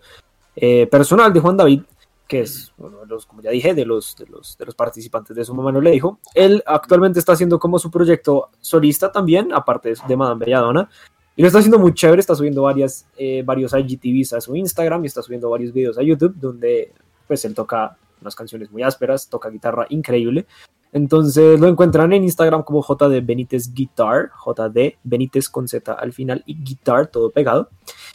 eh, 0.56 0.88
personal 0.88 1.34
de 1.34 1.40
Juan 1.40 1.58
David, 1.58 1.82
que 2.28 2.42
es 2.42 2.72
uno 2.78 3.00
de 3.00 3.06
los, 3.08 3.26
como 3.26 3.42
ya 3.42 3.52
dije, 3.52 3.74
de 3.74 3.86
los, 3.86 4.16
de 4.16 4.26
los, 4.28 4.58
de 4.58 4.66
los 4.66 4.74
participantes 4.76 5.36
de 5.36 5.44
su 5.46 5.54
mamá 5.54 5.72
no 5.72 5.82
le 5.82 5.92
dijo. 5.92 6.20
Él 6.34 6.64
actualmente 6.66 7.20
está 7.20 7.34
haciendo 7.34 7.60
como 7.60 7.78
su 7.78 7.92
proyecto 7.92 8.50
solista 8.62 9.12
también, 9.12 9.52
aparte 9.54 9.90
de, 9.90 9.98
de 10.08 10.18
Madame 10.18 10.46
Belladonna. 10.46 10.90
Y 11.36 11.42
lo 11.42 11.48
está 11.48 11.60
haciendo 11.60 11.80
muy 11.80 11.94
chévere, 11.94 12.20
está 12.22 12.36
subiendo 12.36 12.62
varias, 12.62 13.06
eh, 13.18 13.42
varios 13.44 13.74
IGTVs 13.74 14.34
a 14.34 14.42
su 14.42 14.56
Instagram 14.56 15.04
y 15.04 15.08
está 15.08 15.22
subiendo 15.22 15.50
varios 15.50 15.74
videos 15.74 15.98
a 15.98 16.04
YouTube 16.04 16.36
donde 16.36 16.94
pues 17.28 17.44
él 17.46 17.54
toca 17.56 17.98
unas 18.22 18.36
canciones 18.36 18.72
muy 18.72 18.84
ásperas, 18.84 19.28
toca 19.28 19.50
guitarra 19.50 19.86
increíble. 19.90 20.46
Entonces 20.94 21.60
lo 21.60 21.68
encuentran 21.68 22.14
en 22.14 22.24
Instagram 22.24 22.64
como 22.64 22.84
JD 22.84 23.26
Benítez 23.26 23.74
Guitar, 23.74 24.30
JD 24.46 24.98
Benítez 25.04 25.50
con 25.50 25.68
Z 25.68 25.92
al 25.92 26.14
final 26.14 26.44
y 26.46 26.64
Guitar 26.64 27.08
todo 27.08 27.32
pegado. 27.32 27.70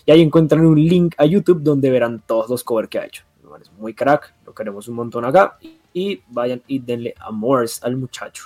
Y 0.06 0.12
ahí 0.12 0.22
encuentran 0.22 0.64
un 0.64 0.80
link 0.80 1.14
a 1.18 1.26
YouTube 1.26 1.60
donde 1.60 1.90
verán 1.90 2.22
todos 2.24 2.48
los 2.48 2.62
covers 2.62 2.88
que 2.88 3.00
ha 3.00 3.04
hecho. 3.04 3.24
Es 3.60 3.72
muy 3.72 3.92
crack, 3.94 4.34
lo 4.46 4.54
queremos 4.54 4.86
un 4.86 4.94
montón 4.94 5.24
acá. 5.24 5.58
Y 5.92 6.22
vayan 6.28 6.62
y 6.68 6.78
denle 6.78 7.14
amores 7.20 7.82
al 7.82 7.96
muchacho. 7.96 8.44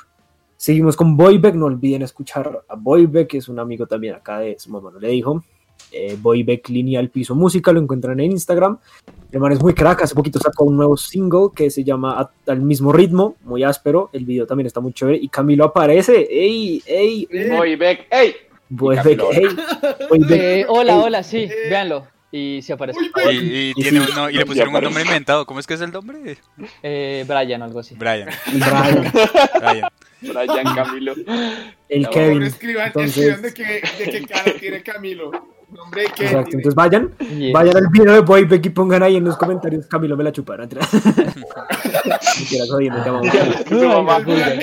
Seguimos 0.56 0.96
con 0.96 1.16
Boybeck, 1.16 1.54
no 1.54 1.66
olviden 1.66 2.02
escuchar 2.02 2.64
a 2.66 2.74
Boybeck, 2.76 3.28
que 3.28 3.38
es 3.38 3.48
un 3.48 3.58
amigo 3.58 3.86
también 3.86 4.14
acá 4.14 4.38
de 4.38 4.56
no 4.66 4.98
le 4.98 5.08
dijo. 5.08 5.44
Eh, 5.92 6.16
Boybeck 6.18 6.68
Lineal 6.70 7.10
Piso 7.10 7.34
Música, 7.34 7.70
lo 7.72 7.80
encuentran 7.80 8.18
en 8.20 8.32
Instagram. 8.32 8.78
El 9.30 9.40
man 9.40 9.52
es 9.52 9.60
muy 9.62 9.74
crack, 9.74 10.02
hace 10.02 10.14
poquito 10.14 10.38
sacó 10.38 10.64
un 10.64 10.76
nuevo 10.76 10.96
single 10.96 11.48
que 11.54 11.70
se 11.70 11.84
llama 11.84 12.30
Al 12.46 12.60
mismo 12.62 12.92
ritmo, 12.92 13.36
muy 13.44 13.62
áspero. 13.62 14.10
El 14.12 14.24
video 14.24 14.46
también 14.46 14.66
está 14.66 14.80
muy 14.80 14.92
chévere. 14.92 15.18
Y 15.20 15.28
Camilo 15.28 15.64
aparece. 15.64 16.26
¡Ey! 16.30 16.82
¡Ey! 16.86 17.28
Voy, 17.56 17.76
Beck. 17.76 18.06
¡Ey! 18.10 18.34
Boybeck. 18.68 19.20
¡ey! 19.32 19.46
Boybeck, 20.08 20.30
Eh, 20.40 20.64
hola, 20.68 20.94
ey. 20.94 21.00
hola, 21.04 21.22
sí, 21.22 21.38
Eh. 21.44 21.50
véanlo. 21.68 22.06
Y 22.34 22.62
se 22.62 22.72
aparece. 22.72 22.98
Y, 23.30 23.74
tiene 23.74 24.00
sí. 24.00 24.08
uno- 24.12 24.30
y 24.30 24.34
le 24.34 24.46
pusieron 24.46 24.74
un 24.74 24.82
nombre 24.82 25.02
inventado. 25.02 25.44
¿Cómo 25.44 25.60
es 25.60 25.66
que 25.66 25.74
es 25.74 25.82
el 25.82 25.92
nombre? 25.92 26.38
Eh, 26.82 27.26
Brian 27.28 27.60
o 27.60 27.64
algo 27.66 27.80
así. 27.80 27.94
Brian. 27.94 28.30
Brian, 28.50 29.12
Brian. 29.60 29.88
Brian 30.22 30.74
Camilo. 30.74 31.14
el 31.90 32.08
Kevin. 32.08 32.42
escriban, 32.44 32.86
Entonces- 32.86 33.16
escriban 33.18 33.42
de 33.42 33.52
qué, 33.54 34.04
de 34.04 34.10
qué 34.10 34.26
cara 34.26 34.52
tiene 34.58 34.82
Camilo. 34.82 35.30
Qué 35.92 36.02
Exacto, 36.04 36.50
tiene. 36.50 36.50
entonces 36.50 36.74
vayan, 36.74 37.10
Yes. 37.18 37.52
vayan 37.52 37.76
al 37.76 37.88
video 37.88 38.12
de 38.14 38.20
Boybeck 38.20 38.64
y 38.66 38.70
pongan 38.70 39.02
ahí 39.02 39.16
en 39.16 39.24
los 39.24 39.36
comentarios 39.36 39.86
Camilo 39.86 40.16
me 40.16 40.24
la 40.24 40.32
chuparon. 40.32 40.68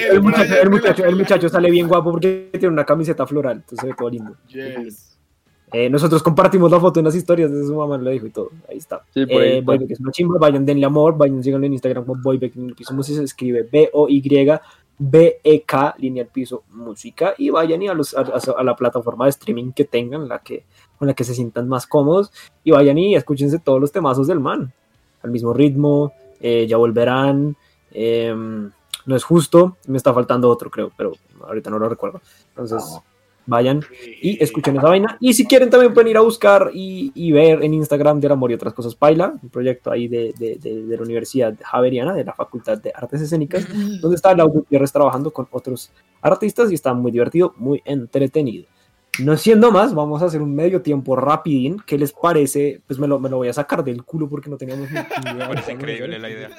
El 0.09 0.21
muchacho, 0.21 0.55
el, 0.61 0.69
muchacho, 0.69 1.05
el 1.05 1.15
muchacho 1.15 1.49
sale 1.49 1.69
bien 1.71 1.87
guapo 1.87 2.11
porque 2.11 2.49
tiene 2.51 2.67
una 2.69 2.85
camiseta 2.85 3.25
floral, 3.27 3.57
entonces 3.57 3.79
se 3.79 3.87
ve 3.87 3.93
todo 3.97 4.09
lindo. 4.09 4.35
Yes. 4.47 5.17
Eh, 5.71 5.87
nosotros 5.89 6.23
compartimos 6.23 6.71
la 6.71 6.79
foto 6.79 6.99
en 6.99 7.05
las 7.05 7.13
historias 7.15 7.51
de 7.51 7.63
su 7.65 7.75
mamá, 7.75 7.95
lo 7.97 8.09
dijo 8.09 8.25
y 8.25 8.31
todo. 8.31 8.49
Ahí 8.67 8.77
está. 8.77 9.03
Sí, 9.13 9.23
Eh. 9.29 9.61
Boybeck 9.63 9.91
es 9.91 9.99
una 9.99 10.11
chimba, 10.11 10.39
vayan, 10.39 10.65
denle 10.65 10.83
amor, 10.85 11.15
vayan, 11.15 11.43
síganlo 11.43 11.67
en 11.67 11.73
Instagram 11.73 12.05
como 12.05 12.19
Boybeck 12.21 12.55
Lineal 12.55 12.75
Piso 12.75 12.93
Música, 12.95 13.19
se 13.19 13.25
escribe 13.25 13.67
B-O-Y-B-E-K 13.71 15.95
Lineal 15.99 16.27
Piso 16.27 16.63
Música 16.71 17.35
y 17.37 17.51
vayan 17.51 17.81
y 17.83 17.87
a, 17.87 17.93
los, 17.93 18.15
a, 18.17 18.21
a- 18.21 18.41
a 18.57 18.63
la 18.63 18.75
plataforma 18.75 19.25
de 19.25 19.29
streaming 19.29 19.71
que 19.71 19.85
tengan, 19.85 20.27
la 20.27 20.39
que, 20.39 20.65
con 20.99 21.07
la 21.07 21.13
que 21.15 21.23
se 21.23 21.33
sientan 21.33 21.67
más 21.67 21.87
cómodos 21.87 22.31
y 22.63 22.71
vayan 22.71 22.97
y 22.99 23.15
escúchense 23.15 23.57
todos 23.57 23.81
los 23.81 23.91
temazos 23.91 24.27
del 24.27 24.39
man, 24.39 24.71
al 25.23 25.31
mismo 25.31 25.53
ritmo, 25.53 26.13
eh, 26.41 26.67
ya 26.67 26.77
volverán, 26.77 27.55
em, 27.91 28.69
no 29.05 29.15
es 29.15 29.23
justo, 29.23 29.77
me 29.87 29.97
está 29.97 30.13
faltando 30.13 30.49
otro 30.49 30.69
creo, 30.69 30.91
pero 30.95 31.13
ahorita 31.41 31.69
no 31.69 31.79
lo 31.79 31.89
recuerdo. 31.89 32.21
Entonces, 32.49 32.83
vayan 33.45 33.81
y 34.21 34.41
escuchen 34.43 34.77
esa 34.77 34.87
vaina. 34.89 35.17
Y 35.19 35.33
si 35.33 35.47
quieren 35.47 35.71
también 35.71 35.91
pueden 35.93 36.09
ir 36.09 36.17
a 36.17 36.21
buscar 36.21 36.69
y, 36.71 37.11
y 37.15 37.31
ver 37.31 37.63
en 37.63 37.73
Instagram 37.73 38.19
del 38.19 38.33
amor 38.33 38.51
y 38.51 38.53
otras 38.53 38.73
cosas 38.75 38.93
Paila, 38.93 39.33
un 39.41 39.49
proyecto 39.49 39.89
ahí 39.89 40.07
de, 40.07 40.33
de- 40.37 40.57
de- 40.57 40.83
de 40.83 40.95
la 40.97 41.01
Universidad 41.01 41.55
Javeriana, 41.63 42.13
de 42.13 42.23
la 42.25 42.33
Facultad 42.33 42.77
de 42.77 42.91
Artes 42.93 43.21
Escénicas, 43.21 43.65
donde 44.01 44.15
está 44.15 44.35
Lau 44.35 44.49
Gutiérrez 44.49 44.91
trabajando 44.91 45.31
con 45.31 45.47
otros 45.51 45.89
artistas 46.21 46.69
y 46.71 46.75
está 46.75 46.93
muy 46.93 47.11
divertido, 47.11 47.53
muy 47.57 47.81
entretenido. 47.85 48.65
No 49.23 49.35
siendo 49.37 49.71
más, 49.71 49.93
vamos 49.93 50.21
a 50.21 50.25
hacer 50.25 50.41
un 50.41 50.53
medio 50.55 50.81
tiempo 50.81 51.15
rapidín. 51.15 51.77
¿Qué 51.85 51.97
les 51.97 52.13
parece? 52.13 52.81
Pues 52.87 52.99
me 52.99 53.07
lo, 53.07 53.19
me 53.19 53.29
lo 53.29 53.37
voy 53.37 53.49
a 53.49 53.53
sacar 53.53 53.83
del 53.83 54.03
culo 54.03 54.29
porque 54.29 54.49
no 54.49 54.57
teníamos 54.57 54.89
ni 54.89 54.97
idea. 55.35 55.47
Parece 55.47 55.73
increíble 55.73 56.19
la 56.19 56.29
idea. 56.29 56.49